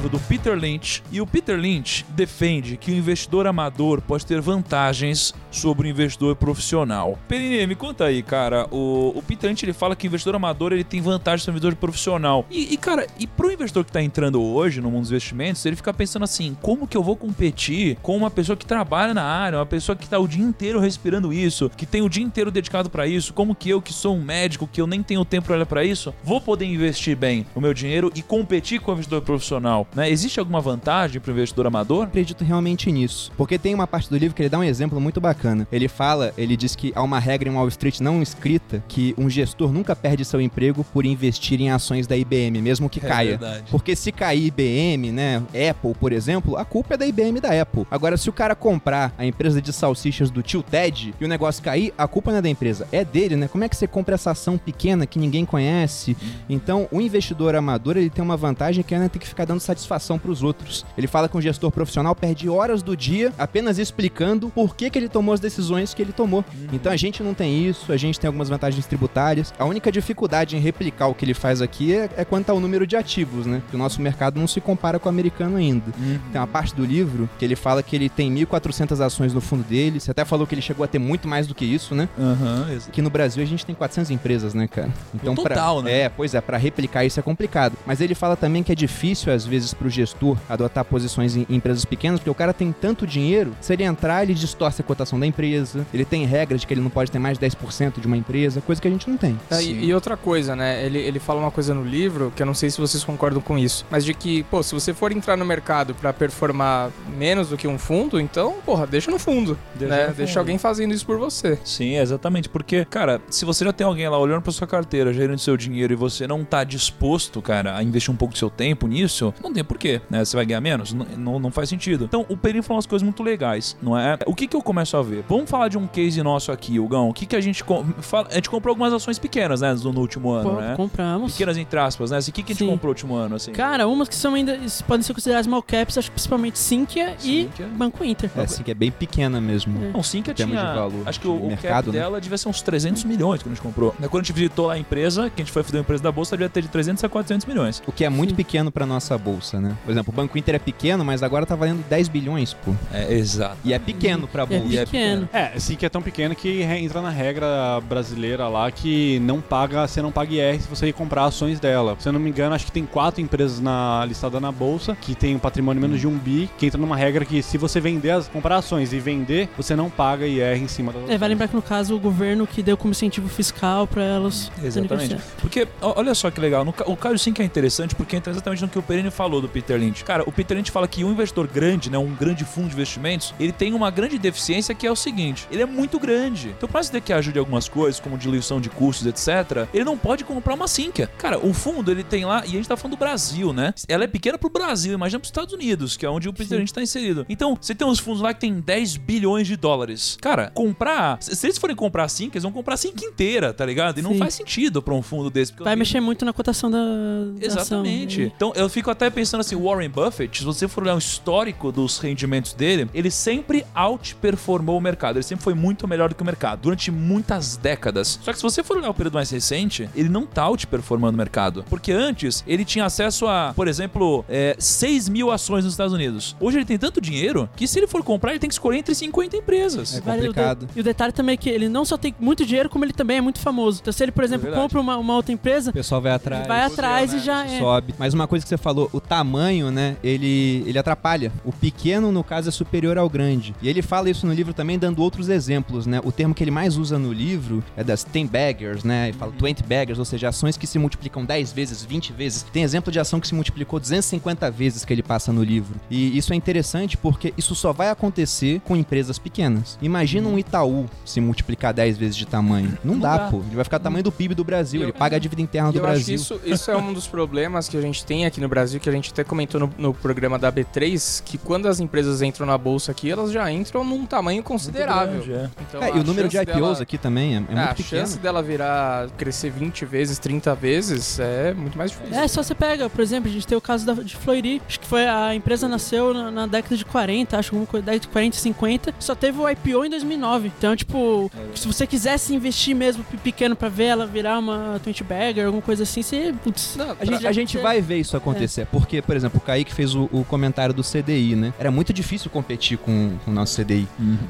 Livro 0.00 0.08
do 0.08 0.20
Peter 0.20 0.54
Lynch. 0.54 1.02
E 1.12 1.20
o 1.20 1.26
Peter 1.26 1.58
Lynch 1.58 2.06
defende 2.10 2.78
que 2.78 2.90
o 2.90 2.94
investidor 2.94 3.46
amador 3.46 4.00
pode 4.00 4.24
ter 4.24 4.40
vantagens 4.40 5.34
sobre 5.50 5.88
o 5.88 5.90
investidor 5.90 6.36
profissional. 6.36 7.18
Perini, 7.28 7.66
me 7.66 7.74
conta 7.74 8.04
aí, 8.04 8.22
cara. 8.22 8.66
O, 8.70 9.12
o 9.14 9.22
Peter 9.22 9.50
Lynch 9.50 9.64
ele 9.64 9.72
fala 9.74 9.94
que 9.94 10.06
o 10.06 10.08
investidor 10.08 10.36
amador 10.36 10.72
ele 10.72 10.84
tem 10.84 11.02
vantagens 11.02 11.42
sobre 11.42 11.58
o 11.58 11.60
investidor 11.60 11.76
profissional. 11.76 12.46
E, 12.50 12.72
e, 12.72 12.76
cara, 12.78 13.06
e 13.18 13.26
pro 13.26 13.52
investidor 13.52 13.84
que 13.84 13.92
tá 13.92 14.00
entrando 14.00 14.40
hoje 14.40 14.80
no 14.80 14.90
mundo 14.90 15.02
dos 15.02 15.10
investimentos, 15.10 15.64
ele 15.66 15.76
fica 15.76 15.92
pensando 15.92 16.22
assim: 16.22 16.56
como 16.62 16.86
que 16.86 16.96
eu 16.96 17.02
vou 17.02 17.16
competir 17.16 17.98
com 18.02 18.16
uma 18.16 18.30
pessoa 18.30 18.56
que 18.56 18.64
trabalha 18.64 19.12
na 19.12 19.24
área, 19.24 19.58
uma 19.58 19.66
pessoa 19.66 19.96
que 19.96 20.08
tá 20.08 20.18
o 20.18 20.28
dia 20.28 20.42
inteiro 20.42 20.80
respirando 20.80 21.32
isso, 21.32 21.70
que 21.76 21.84
tem 21.84 22.00
o 22.00 22.08
dia 22.08 22.24
inteiro 22.24 22.50
dedicado 22.50 22.88
para 22.88 23.06
isso? 23.06 23.34
Como 23.34 23.54
que 23.54 23.68
eu, 23.68 23.82
que 23.82 23.92
sou 23.92 24.16
um 24.16 24.22
médico, 24.22 24.66
que 24.66 24.80
eu 24.80 24.86
nem 24.86 25.02
tenho 25.02 25.24
tempo 25.24 25.48
pra 25.48 25.56
olhar 25.56 25.66
pra 25.66 25.84
isso, 25.84 26.14
vou 26.24 26.40
poder 26.40 26.64
investir 26.64 27.16
bem 27.16 27.44
o 27.54 27.60
meu 27.60 27.74
dinheiro 27.74 28.10
e 28.14 28.22
competir 28.22 28.80
com 28.80 28.92
o 28.92 28.94
investidor 28.94 29.20
profissional, 29.22 29.86
né? 29.94 30.10
Existe 30.10 30.38
alguma 30.40 30.60
vantagem 30.60 31.20
para 31.20 31.30
o 31.30 31.34
investidor 31.34 31.66
amador? 31.66 32.04
acredito 32.06 32.44
realmente 32.44 32.90
nisso. 32.90 33.30
Porque 33.36 33.58
tem 33.58 33.74
uma 33.74 33.86
parte 33.86 34.08
do 34.10 34.16
livro 34.16 34.34
que 34.34 34.42
ele 34.42 34.48
dá 34.48 34.58
um 34.58 34.64
exemplo 34.64 35.00
muito 35.00 35.20
bacana. 35.20 35.66
Ele 35.70 35.88
fala, 35.88 36.32
ele 36.36 36.56
diz 36.56 36.74
que 36.76 36.92
há 36.94 37.02
uma 37.02 37.18
regra 37.18 37.48
em 37.48 37.52
Wall 37.52 37.68
Street 37.68 38.00
não 38.00 38.22
escrita 38.22 38.82
que 38.88 39.14
um 39.18 39.28
gestor 39.28 39.72
nunca 39.72 39.94
perde 39.96 40.24
seu 40.24 40.40
emprego 40.40 40.84
por 40.92 41.04
investir 41.04 41.60
em 41.60 41.70
ações 41.70 42.06
da 42.06 42.16
IBM, 42.16 42.60
mesmo 42.62 42.88
que 42.88 42.98
É 42.98 43.08
caia. 43.08 43.30
verdade. 43.30 43.64
Porque 43.70 43.94
se 43.96 44.12
cair 44.12 44.46
IBM, 44.46 45.12
né, 45.12 45.42
Apple, 45.70 45.94
por 45.98 46.12
exemplo, 46.12 46.56
a 46.56 46.64
culpa 46.64 46.94
é 46.94 46.96
da 46.96 47.06
IBM 47.06 47.38
e 47.38 47.40
da 47.40 47.60
Apple. 47.60 47.86
Agora, 47.90 48.16
se 48.16 48.28
o 48.28 48.32
cara 48.32 48.54
comprar 48.54 49.12
a 49.18 49.24
empresa 49.26 49.60
de 49.60 49.72
salsichas 49.72 50.30
do 50.30 50.42
tio 50.42 50.62
Ted 50.62 51.14
e 51.20 51.24
o 51.24 51.28
negócio 51.28 51.62
cair, 51.62 51.92
a 51.96 52.06
culpa 52.06 52.30
não 52.30 52.38
é 52.38 52.42
da 52.42 52.48
empresa, 52.48 52.86
é 52.92 53.04
dele, 53.04 53.36
né? 53.36 53.48
Como 53.48 53.64
é 53.64 53.68
que 53.68 53.76
você 53.76 53.86
compra 53.86 54.14
essa 54.14 54.30
ação 54.30 54.56
pequena 54.58 55.06
que 55.06 55.18
ninguém 55.18 55.44
conhece? 55.44 56.16
Então, 56.48 56.88
o 56.90 57.00
investidor 57.00 57.54
amador, 57.54 57.96
ele 57.96 58.10
tem 58.10 58.22
uma 58.24 58.36
vantagem 58.36 58.82
que 58.82 58.94
é 58.94 58.98
né, 58.98 59.08
ter 59.08 59.18
que 59.18 59.26
ficar 59.28 59.44
dando 59.44 59.60
satisfação 59.60 59.79
pros 60.18 60.42
outros. 60.42 60.84
Ele 60.96 61.06
fala 61.06 61.28
que 61.28 61.36
um 61.36 61.40
gestor 61.40 61.70
profissional 61.70 62.14
perde 62.14 62.48
horas 62.48 62.82
do 62.82 62.96
dia 62.96 63.32
apenas 63.38 63.78
explicando 63.78 64.48
por 64.50 64.74
que, 64.76 64.90
que 64.90 64.98
ele 64.98 65.08
tomou 65.08 65.32
as 65.34 65.40
decisões 65.40 65.92
que 65.94 66.02
ele 66.02 66.12
tomou. 66.12 66.44
Então, 66.72 66.90
a 66.92 66.96
gente 66.96 67.22
não 67.22 67.34
tem 67.34 67.66
isso, 67.66 67.92
a 67.92 67.96
gente 67.96 68.18
tem 68.18 68.28
algumas 68.28 68.48
vantagens 68.48 68.86
tributárias. 68.86 69.52
A 69.58 69.64
única 69.64 69.90
dificuldade 69.90 70.56
em 70.56 70.60
replicar 70.60 71.06
o 71.08 71.14
que 71.14 71.24
ele 71.24 71.34
faz 71.34 71.60
aqui 71.62 71.94
é, 71.94 72.08
é 72.16 72.24
quanto 72.24 72.50
ao 72.50 72.60
número 72.60 72.86
de 72.86 72.96
ativos, 72.96 73.46
né? 73.46 73.62
Que 73.70 73.76
o 73.76 73.78
nosso 73.78 74.00
mercado 74.00 74.38
não 74.38 74.46
se 74.46 74.60
compara 74.60 74.98
com 74.98 75.08
o 75.08 75.10
americano 75.10 75.56
ainda. 75.56 75.92
Tem 76.32 76.40
uma 76.40 76.46
parte 76.46 76.74
do 76.74 76.84
livro 76.84 77.28
que 77.38 77.44
ele 77.44 77.56
fala 77.56 77.82
que 77.82 77.94
ele 77.96 78.08
tem 78.08 78.32
1.400 78.34 79.00
ações 79.04 79.32
no 79.32 79.40
fundo 79.40 79.62
dele. 79.64 80.00
Você 80.00 80.10
até 80.10 80.24
falou 80.24 80.46
que 80.46 80.54
ele 80.54 80.62
chegou 80.62 80.84
a 80.84 80.88
ter 80.88 80.98
muito 80.98 81.26
mais 81.28 81.46
do 81.46 81.54
que 81.54 81.64
isso, 81.64 81.94
né? 81.94 82.08
Aham, 82.18 82.66
exato. 82.72 82.90
Aqui 82.90 83.02
no 83.02 83.10
Brasil 83.10 83.42
a 83.42 83.46
gente 83.46 83.64
tem 83.64 83.74
400 83.74 84.10
empresas, 84.10 84.54
né, 84.54 84.66
cara? 84.68 84.90
Então, 85.14 85.34
No 85.34 85.42
pra- 85.42 85.54
total, 85.54 85.82
né? 85.82 86.00
É, 86.02 86.08
pois 86.08 86.34
é, 86.34 86.40
pra 86.40 86.56
replicar 86.56 87.04
isso 87.04 87.18
é 87.18 87.22
complicado. 87.22 87.76
Mas 87.86 88.00
ele 88.00 88.14
fala 88.14 88.36
também 88.36 88.62
que 88.62 88.72
é 88.72 88.74
difícil, 88.74 89.32
às 89.32 89.44
vezes, 89.44 89.69
pro 89.74 89.88
gestor 89.88 90.36
adotar 90.48 90.84
posições 90.84 91.36
em 91.36 91.40
em 91.50 91.56
empresas 91.56 91.84
pequenas, 91.84 92.20
porque 92.20 92.30
o 92.30 92.34
cara 92.34 92.52
tem 92.52 92.70
tanto 92.70 93.06
dinheiro, 93.06 93.52
se 93.60 93.72
ele 93.72 93.82
entrar, 93.82 94.22
ele 94.22 94.34
distorce 94.34 94.82
a 94.82 94.84
cotação 94.84 95.18
da 95.18 95.26
empresa, 95.26 95.86
ele 95.92 96.04
tem 96.04 96.24
regras 96.26 96.60
de 96.60 96.66
que 96.66 96.74
ele 96.74 96.80
não 96.80 96.90
pode 96.90 97.10
ter 97.10 97.18
mais 97.18 97.38
de 97.38 97.46
10% 97.46 97.98
de 97.98 98.06
uma 98.06 98.16
empresa, 98.16 98.60
coisa 98.60 98.80
que 98.80 98.86
a 98.86 98.90
gente 98.90 99.08
não 99.08 99.16
tem. 99.16 99.38
É, 99.50 99.62
e, 99.62 99.86
e 99.86 99.94
outra 99.94 100.16
coisa, 100.18 100.54
né? 100.54 100.84
Ele, 100.84 100.98
ele 100.98 101.18
fala 101.18 101.40
uma 101.40 101.50
coisa 101.50 101.74
no 101.74 101.82
livro 101.82 102.30
que 102.36 102.42
eu 102.42 102.46
não 102.46 102.54
sei 102.54 102.70
se 102.70 102.78
vocês 102.80 103.02
concordam 103.02 103.40
com 103.40 103.58
isso, 103.58 103.84
mas 103.90 104.04
de 104.04 104.12
que, 104.14 104.42
pô, 104.44 104.62
se 104.62 104.74
você 104.74 104.92
for 104.94 105.12
entrar 105.12 105.36
no 105.36 105.44
mercado 105.44 105.94
pra 105.94 106.12
performar 106.12 106.90
menos 107.16 107.48
do 107.48 107.56
que 107.56 107.66
um 107.66 107.78
fundo, 107.78 108.20
então, 108.20 108.56
porra, 108.64 108.86
deixa 108.86 109.10
no 109.10 109.18
fundo, 109.18 109.58
Deixa 109.74 109.94
né? 109.94 110.06
no 110.08 110.14
Deixa 110.14 110.32
fundo. 110.32 110.38
alguém 110.40 110.58
fazendo 110.58 110.92
isso 110.94 111.06
por 111.06 111.18
você. 111.18 111.58
Sim, 111.64 111.96
exatamente. 111.96 112.48
Porque, 112.48 112.84
cara, 112.84 113.20
se 113.30 113.44
você 113.44 113.64
já 113.64 113.72
tem 113.72 113.86
alguém 113.86 114.08
lá 114.08 114.18
olhando 114.18 114.42
pra 114.42 114.52
sua 114.52 114.66
carteira, 114.66 115.12
gerando 115.12 115.38
seu 115.38 115.56
dinheiro 115.56 115.92
e 115.92 115.96
você 115.96 116.26
não 116.26 116.44
tá 116.44 116.62
disposto, 116.64 117.40
cara, 117.40 117.76
a 117.76 117.82
investir 117.82 118.12
um 118.12 118.16
pouco 118.16 118.34
do 118.34 118.38
seu 118.38 118.50
tempo 118.50 118.86
nisso, 118.86 119.32
não 119.42 119.52
tem 119.52 119.59
porquê, 119.62 120.00
né? 120.10 120.24
Você 120.24 120.36
vai 120.36 120.44
ganhar 120.46 120.60
menos? 120.60 120.92
N- 120.92 121.06
não, 121.16 121.38
não 121.38 121.50
faz 121.50 121.68
sentido. 121.68 122.04
Então, 122.04 122.24
o 122.28 122.36
Perim 122.36 122.62
falou 122.62 122.76
umas 122.76 122.86
coisas 122.86 123.02
muito 123.04 123.22
legais, 123.22 123.76
não 123.82 123.96
é? 123.98 124.18
O 124.26 124.34
que 124.34 124.46
que 124.46 124.56
eu 124.56 124.62
começo 124.62 124.96
a 124.96 125.02
ver? 125.02 125.24
Vamos 125.28 125.48
falar 125.50 125.68
de 125.68 125.78
um 125.78 125.86
case 125.86 126.22
nosso 126.22 126.50
aqui, 126.52 126.78
Hugão. 126.78 127.08
O 127.08 127.14
que 127.14 127.26
que 127.26 127.36
a 127.36 127.40
gente... 127.40 127.62
fala- 128.00 128.28
A 128.30 128.34
gente 128.34 128.50
comprou 128.50 128.72
algumas 128.72 128.92
ações 128.92 129.18
pequenas, 129.18 129.60
né? 129.60 129.74
No, 129.82 129.92
no 129.92 130.00
último 130.00 130.30
ano, 130.32 130.50
Pô, 130.50 130.56
né? 130.60 130.74
compramos. 130.76 131.32
Pequenas 131.32 131.56
entre 131.58 131.78
aspas, 131.78 132.10
né? 132.10 132.18
Assim, 132.18 132.30
O 132.30 132.34
que 132.34 132.42
que 132.42 132.52
a 132.52 132.54
gente 132.54 132.64
Sim. 132.64 132.70
comprou 132.70 132.88
no 132.90 132.92
último 132.94 133.14
ano, 133.14 133.36
assim? 133.36 133.52
Cara, 133.52 133.86
umas 133.88 134.08
que 134.08 134.14
são 134.14 134.34
ainda 134.34 134.58
podem 134.86 135.02
ser 135.02 135.14
consideradas 135.14 135.46
small 135.46 135.62
caps, 135.62 135.96
acho 135.98 136.08
que 136.08 136.14
principalmente 136.14 136.58
Sinqia 136.58 137.14
e 137.22 137.42
Sinqia. 137.44 137.66
Banco 137.68 138.04
Inter. 138.04 138.30
É 138.36 138.62
que 138.62 138.70
é 138.70 138.74
bem 138.74 138.90
pequena 138.90 139.40
mesmo. 139.40 139.82
É. 139.84 139.90
Não, 139.92 140.02
Sinqia 140.02 140.34
tinha. 140.34 140.46
de 140.48 140.54
valor 140.54 141.02
acho 141.06 141.20
que 141.20 141.28
o, 141.28 141.34
o 141.34 141.46
mercado, 141.48 141.86
cap 141.86 141.86
né? 141.86 141.92
dela 141.92 142.20
devia 142.20 142.36
ser 142.36 142.48
uns 142.48 142.60
300 142.62 143.04
milhões 143.04 143.42
que 143.42 143.48
a 143.48 143.52
gente 143.52 143.62
comprou. 143.62 143.94
Quando 143.98 144.14
a 144.14 144.18
gente 144.18 144.32
visitou 144.32 144.66
lá 144.66 144.74
a 144.74 144.78
empresa, 144.78 145.30
que 145.30 145.40
a 145.40 145.44
gente 145.44 145.52
foi 145.52 145.62
fazer 145.62 145.76
uma 145.78 145.82
empresa 145.82 146.02
da 146.02 146.12
bolsa, 146.12 146.36
devia 146.36 146.48
ter 146.48 146.62
de 146.62 146.68
300 146.68 147.02
a 147.04 147.08
400 147.08 147.46
milhões. 147.46 147.82
O 147.86 147.92
que 147.92 148.04
é 148.04 148.08
muito 148.08 148.30
Sim. 148.30 148.36
pequeno 148.36 148.70
pra 148.70 148.84
nossa 148.86 149.16
bolsa, 149.16 149.49
né? 149.58 149.76
Por 149.84 149.90
exemplo, 149.90 150.12
o 150.12 150.16
Banco 150.16 150.36
Inter 150.38 150.54
é 150.54 150.58
pequeno, 150.58 151.04
mas 151.04 151.22
agora 151.22 151.46
tá 151.46 151.56
valendo 151.56 151.84
10 151.88 152.08
bilhões, 152.08 152.54
pô. 152.54 152.72
É, 152.92 153.12
exato. 153.14 153.56
E 153.64 153.72
é 153.72 153.78
pequeno 153.78 154.28
pra 154.28 154.42
É 154.42 154.46
bolsa. 154.46 154.80
É 154.80 154.84
pequeno. 154.84 155.28
É, 155.32 155.58
sim 155.58 155.76
que 155.76 155.86
é 155.86 155.88
tão 155.88 156.02
pequeno 156.02 156.34
que 156.34 156.62
entra 156.62 157.00
na 157.00 157.10
regra 157.10 157.80
brasileira 157.88 158.48
lá 158.48 158.70
que 158.70 159.18
não 159.20 159.40
paga, 159.40 159.86
você 159.86 160.02
não 160.02 160.12
paga 160.12 160.34
IR 160.34 160.60
se 160.60 160.68
você 160.68 160.88
ir 160.88 160.92
comprar 160.92 161.24
ações 161.24 161.58
dela. 161.58 161.96
Se 161.98 162.08
eu 162.08 162.12
não 162.12 162.20
me 162.20 162.30
engano, 162.30 162.54
acho 162.54 162.66
que 162.66 162.72
tem 162.72 162.84
quatro 162.84 163.20
empresas 163.20 163.60
na 163.60 164.04
listada 164.06 164.38
na 164.40 164.52
bolsa 164.52 164.96
que 165.00 165.14
tem 165.14 165.34
um 165.34 165.38
patrimônio 165.38 165.80
menos 165.80 166.00
de 166.00 166.06
um 166.06 166.16
bi, 166.16 166.50
que 166.58 166.66
entra 166.66 166.80
numa 166.80 166.96
regra 166.96 167.24
que 167.24 167.42
se 167.42 167.56
você 167.58 167.80
vender 167.80 168.10
as 168.10 168.28
comprar 168.28 168.56
ações 168.56 168.92
e 168.92 168.98
vender, 168.98 169.48
você 169.56 169.74
não 169.74 169.90
paga 169.90 170.26
IR 170.26 170.62
em 170.62 170.68
cima 170.68 170.92
das 170.92 171.08
É, 171.10 171.18
vai 171.18 171.28
lembrar 171.28 171.48
que 171.48 171.54
no 171.54 171.62
caso 171.62 171.94
o 171.94 171.98
governo 171.98 172.46
que 172.46 172.62
deu 172.62 172.76
como 172.76 172.92
incentivo 172.92 173.28
fiscal 173.28 173.86
pra 173.86 174.02
elas. 174.02 174.50
Exatamente. 174.62 175.16
Porque, 175.40 175.66
olha 175.80 176.14
só 176.14 176.30
que 176.30 176.40
legal, 176.40 176.64
no, 176.64 176.74
o 176.86 176.96
caso 176.96 177.18
sim 177.18 177.32
que 177.32 177.42
é 177.42 177.44
interessante 177.44 177.94
porque 177.94 178.16
entra 178.16 178.32
exatamente 178.32 178.62
no 178.62 178.68
que 178.68 178.78
o 178.78 178.82
Perini 178.82 179.10
falou 179.10 179.39
do 179.40 179.48
Peter 179.48 179.78
Lynch. 179.78 180.04
Cara, 180.04 180.22
o 180.26 180.32
Peter 180.32 180.56
Lynch 180.56 180.70
fala 180.70 180.86
que 180.88 181.04
um 181.04 181.12
investidor 181.12 181.46
grande, 181.46 181.90
né, 181.90 181.98
um 181.98 182.14
grande 182.14 182.44
fundo 182.44 182.68
de 182.68 182.74
investimentos, 182.74 183.34
ele 183.38 183.52
tem 183.52 183.72
uma 183.72 183.90
grande 183.90 184.18
deficiência 184.18 184.74
que 184.74 184.86
é 184.86 184.90
o 184.90 184.96
seguinte, 184.96 185.46
ele 185.50 185.62
é 185.62 185.66
muito 185.66 185.98
grande. 185.98 186.48
Então, 186.48 186.68
pra 186.68 186.82
se 186.82 186.90
ter 186.90 187.00
que 187.00 187.12
ajude 187.12 187.38
algumas 187.38 187.68
coisas, 187.68 188.00
como 188.00 188.16
diluição 188.18 188.60
de 188.60 188.68
custos, 188.68 189.06
etc., 189.06 189.68
ele 189.72 189.84
não 189.84 189.96
pode 189.96 190.24
comprar 190.24 190.54
uma 190.54 190.68
Sinqia. 190.68 191.06
Cara, 191.18 191.38
o 191.38 191.52
fundo, 191.52 191.90
ele 191.90 192.04
tem 192.04 192.24
lá, 192.24 192.42
e 192.44 192.50
a 192.50 192.52
gente 192.52 192.68
tá 192.68 192.76
falando 192.76 192.96
do 192.96 192.98
Brasil, 192.98 193.52
né? 193.52 193.74
Ela 193.88 194.04
é 194.04 194.06
pequena 194.06 194.38
pro 194.38 194.50
Brasil, 194.50 194.92
imagina 194.92 195.18
pros 195.18 195.28
Estados 195.28 195.52
Unidos, 195.52 195.96
que 195.96 196.04
é 196.06 196.10
onde 196.10 196.28
o 196.28 196.32
Peter 196.32 196.58
Lynch 196.58 196.72
tá 196.72 196.82
inserido. 196.82 197.24
Então, 197.28 197.56
você 197.60 197.74
tem 197.74 197.86
uns 197.86 197.98
fundos 197.98 198.20
lá 198.22 198.32
que 198.34 198.40
tem 198.40 198.60
10 198.60 198.96
bilhões 198.96 199.46
de 199.46 199.56
dólares. 199.56 200.18
Cara, 200.20 200.50
comprar, 200.54 201.18
se 201.20 201.46
eles 201.46 201.58
forem 201.58 201.76
comprar 201.76 202.08
Sinqia, 202.08 202.36
eles 202.36 202.42
vão 202.42 202.52
comprar 202.52 202.74
a 202.74 202.76
Sinqia 202.76 203.08
inteira, 203.08 203.52
tá 203.52 203.64
ligado? 203.64 203.98
E 203.98 204.02
não 204.02 204.12
Sim. 204.12 204.18
faz 204.18 204.34
sentido 204.34 204.82
pra 204.82 204.94
um 204.94 205.02
fundo 205.02 205.30
desse. 205.30 205.52
Vai 205.58 205.76
mexer 205.76 206.00
muito 206.00 206.24
na 206.24 206.32
cotação 206.32 206.70
da, 206.70 206.78
da 206.78 207.46
Exatamente. 207.46 208.22
ação. 208.22 208.32
Então 208.36 208.52
eu 208.54 208.68
fico 208.68 208.90
até 208.90 209.08
pensando 209.10 209.19
assim, 209.22 209.56
Warren 209.56 209.88
Buffett, 209.90 210.38
se 210.38 210.44
você 210.44 210.68
for 210.68 210.82
olhar 210.84 210.94
o 210.94 210.98
histórico 210.98 211.70
dos 211.72 211.98
rendimentos 211.98 212.52
dele, 212.52 212.88
ele 212.94 213.10
sempre 213.10 213.64
outperformou 213.74 214.78
o 214.78 214.80
mercado. 214.80 215.16
Ele 215.16 215.22
sempre 215.22 215.44
foi 215.44 215.54
muito 215.54 215.86
melhor 215.86 216.08
do 216.08 216.14
que 216.14 216.22
o 216.22 216.26
mercado 216.26 216.60
durante 216.62 216.90
muitas 216.90 217.56
décadas. 217.56 218.18
Só 218.22 218.32
que 218.32 218.38
se 218.38 218.42
você 218.42 218.62
for 218.62 218.76
olhar 218.76 218.90
o 218.90 218.94
período 218.94 219.14
mais 219.14 219.30
recente, 219.30 219.88
ele 219.94 220.08
não 220.08 220.26
tá 220.26 220.48
outperformando 220.48 221.14
o 221.14 221.18
mercado. 221.18 221.64
Porque 221.68 221.92
antes 221.92 222.44
ele 222.46 222.64
tinha 222.64 222.84
acesso 222.84 223.26
a, 223.26 223.52
por 223.54 223.68
exemplo, 223.68 224.24
é, 224.28 224.56
6 224.58 225.08
mil 225.08 225.30
ações 225.30 225.64
nos 225.64 225.74
Estados 225.74 225.92
Unidos. 225.92 226.36
Hoje 226.40 226.58
ele 226.58 226.64
tem 226.64 226.78
tanto 226.78 227.00
dinheiro 227.00 227.48
que 227.56 227.66
se 227.66 227.78
ele 227.78 227.86
for 227.86 228.02
comprar, 228.02 228.30
ele 228.30 228.38
tem 228.38 228.48
que 228.48 228.54
escolher 228.54 228.78
entre 228.78 228.94
50 228.94 229.36
empresas. 229.36 229.96
É 229.96 230.00
complicado. 230.00 230.68
E 230.74 230.80
o 230.80 230.84
detalhe 230.84 231.12
também 231.12 231.34
é 231.34 231.36
que 231.36 231.48
ele 231.48 231.68
não 231.68 231.84
só 231.84 231.96
tem 231.96 232.14
muito 232.18 232.44
dinheiro, 232.44 232.68
como 232.68 232.84
ele 232.84 232.92
também 232.92 233.18
é 233.18 233.20
muito 233.20 233.40
famoso. 233.40 233.80
Então, 233.80 233.92
se 233.92 234.02
ele, 234.02 234.12
por 234.12 234.24
exemplo, 234.24 234.44
verdade. 234.44 234.62
compra 234.62 234.80
uma, 234.80 234.96
uma 234.96 235.14
outra 235.16 235.32
empresa, 235.32 235.70
O 235.70 235.72
pessoal 235.72 236.00
vai 236.00 236.12
atrás. 236.12 236.46
vai 236.46 236.62
atrás 236.62 237.12
e 237.12 237.18
já 237.18 237.44
é. 237.44 237.58
sobe. 237.58 237.94
Mas 237.98 238.14
uma 238.14 238.26
coisa 238.26 238.44
que 238.44 238.48
você 238.48 238.56
falou, 238.56 238.88
o 238.92 239.00
tamanho, 239.10 239.72
né, 239.72 239.96
ele, 240.04 240.62
ele 240.66 240.78
atrapalha. 240.78 241.32
O 241.44 241.52
pequeno, 241.52 242.12
no 242.12 242.22
caso, 242.22 242.48
é 242.48 242.52
superior 242.52 242.96
ao 242.96 243.10
grande. 243.10 243.52
E 243.60 243.68
ele 243.68 243.82
fala 243.82 244.08
isso 244.08 244.24
no 244.24 244.32
livro 244.32 244.54
também, 244.54 244.78
dando 244.78 245.02
outros 245.02 245.28
exemplos, 245.28 245.84
né? 245.84 246.00
O 246.04 246.12
termo 246.12 246.32
que 246.32 246.44
ele 246.44 246.50
mais 246.52 246.76
usa 246.76 246.96
no 246.96 247.12
livro 247.12 247.62
é 247.76 247.82
das 247.82 248.04
10 248.04 248.30
baggers, 248.30 248.84
né? 248.84 249.08
Ele 249.08 249.18
fala 249.18 249.32
20 249.38 249.62
baggers, 249.64 249.98
ou 249.98 250.04
seja, 250.04 250.28
ações 250.28 250.56
que 250.56 250.64
se 250.66 250.78
multiplicam 250.78 251.24
10 251.24 251.52
vezes, 251.52 251.84
20 251.84 252.12
vezes. 252.12 252.44
Tem 252.52 252.62
exemplo 252.62 252.92
de 252.92 253.00
ação 253.00 253.18
que 253.18 253.26
se 253.26 253.34
multiplicou 253.34 253.80
250 253.80 254.48
vezes 254.50 254.84
que 254.84 254.92
ele 254.92 255.02
passa 255.02 255.32
no 255.32 255.42
livro. 255.42 255.74
E 255.90 256.16
isso 256.16 256.32
é 256.32 256.36
interessante 256.36 256.96
porque 256.96 257.34
isso 257.36 257.54
só 257.56 257.72
vai 257.72 257.90
acontecer 257.90 258.60
com 258.64 258.76
empresas 258.76 259.18
pequenas. 259.18 259.76
Imagina 259.82 260.28
um 260.28 260.38
Itaú 260.38 260.88
se 261.04 261.20
multiplicar 261.20 261.74
10 261.74 261.98
vezes 261.98 262.16
de 262.16 262.26
tamanho. 262.26 262.78
Não, 262.84 262.94
Não 262.94 263.00
dá, 263.00 263.16
dá. 263.16 263.28
pô. 263.30 263.38
Ele 263.38 263.56
vai 263.56 263.64
ficar 263.64 263.78
do 263.78 263.82
tamanho 263.82 264.04
do 264.04 264.12
PIB 264.12 264.34
do 264.34 264.44
Brasil. 264.44 264.80
Eu- 264.82 264.86
Ele 264.88 264.92
paga 264.92 265.16
a 265.16 265.18
dívida 265.18 265.42
interna 265.42 265.72
do 265.72 265.80
Brasil. 265.80 266.14
isso, 266.14 266.40
isso 266.44 266.70
é 266.70 266.76
um 266.76 266.92
dos 266.92 267.06
problemas 267.08 267.68
que 267.68 267.76
a 267.76 267.80
gente 267.80 268.04
tem 268.04 268.24
aqui 268.26 268.40
no 268.40 268.48
Brasil, 268.48 268.78
que 268.78 268.88
a 268.88 268.92
gente 268.92 268.99
até 269.08 269.24
comentou 269.24 269.58
no, 269.60 269.72
no 269.78 269.94
programa 269.94 270.38
da 270.38 270.52
B3, 270.52 271.22
que 271.24 271.38
quando 271.38 271.66
as 271.66 271.80
empresas 271.80 272.20
entram 272.20 272.46
na 272.46 272.58
bolsa 272.58 272.92
aqui, 272.92 273.10
elas 273.10 273.32
já 273.32 273.50
entram 273.50 273.82
num 273.84 274.04
tamanho 274.04 274.42
considerável. 274.42 275.14
grande, 275.22 275.32
é. 275.32 275.50
Então, 275.68 275.82
É, 275.82 275.86
a 275.86 275.96
e 275.96 276.00
o 276.00 276.04
número 276.04 276.28
de 276.28 276.36
IPOs 276.36 276.54
dela- 276.56 276.82
aqui 276.82 276.98
também 276.98 277.32
é, 277.32 277.34
é 277.34 277.36
É, 277.36 277.40
muito 277.40 277.58
a 277.58 277.74
pequeno. 277.74 278.00
chance 278.02 278.18
dela 278.18 278.42
virar, 278.42 279.08
crescer 279.16 279.50
20 279.50 279.84
vezes, 279.84 280.18
30 280.18 280.54
vezes, 280.54 281.18
é 281.18 281.54
muito 281.54 281.78
mais 281.78 281.90
difícil. 281.90 282.14
É, 282.14 282.28
só 282.28 282.42
você 282.42 282.54
pega, 282.54 282.90
por 282.90 283.00
exemplo, 283.00 283.30
a 283.30 283.32
gente 283.32 283.46
tem 283.46 283.56
o 283.56 283.60
caso 283.60 283.86
da, 283.86 283.94
de 283.94 284.16
Fleury. 284.16 284.60
Acho 284.68 284.80
que 284.80 284.86
foi 284.86 285.06
a 285.06 285.34
empresa 285.34 285.66
nasceu 285.68 286.12
na, 286.12 286.30
na 286.30 286.46
década 286.46 286.76
de 286.76 286.84
40, 286.84 287.38
acho 287.38 287.50
alguma 287.54 287.66
coisa, 287.66 287.84
década 287.86 288.00
de 288.00 288.08
40, 288.08 288.36
50. 288.36 288.94
Só 288.98 289.14
teve 289.14 289.38
o 289.40 289.48
IPO 289.48 289.84
em 289.86 289.90
2009. 289.90 290.52
Então, 290.58 290.74
tipo, 290.76 291.30
se 291.54 291.66
você 291.66 291.86
quisesse 291.86 292.34
investir 292.34 292.74
mesmo 292.74 293.04
pe- 293.04 293.16
pequeno 293.16 293.54
pra 293.56 293.68
ver 293.68 293.84
ela 293.84 294.06
virar 294.06 294.38
uma 294.38 294.80
20 294.84 295.04
bagger, 295.04 295.46
alguma 295.46 295.62
coisa 295.62 295.82
assim, 295.84 296.02
você. 296.02 296.34
Putz, 296.42 296.76
Não, 296.76 296.96
A 296.98 297.04
gente, 297.04 297.26
a 297.26 297.32
gente 297.32 297.58
vai 297.58 297.80
ver 297.80 297.98
isso 297.98 298.16
acontecer. 298.16 298.66
Porque, 298.66 298.89
por 299.02 299.14
exemplo, 299.16 299.38
o 299.38 299.40
Kaique 299.40 299.72
fez 299.74 299.94
o, 299.94 300.08
o 300.12 300.24
comentário 300.24 300.74
do 300.74 300.82
CDI, 300.82 301.36
né? 301.36 301.52
Era 301.58 301.70
muito 301.70 301.92
difícil 301.92 302.30
competir 302.30 302.78
com, 302.78 303.12
com 303.24 303.30
o 303.30 303.34
nosso 303.34 303.60
CDI. 303.62 303.86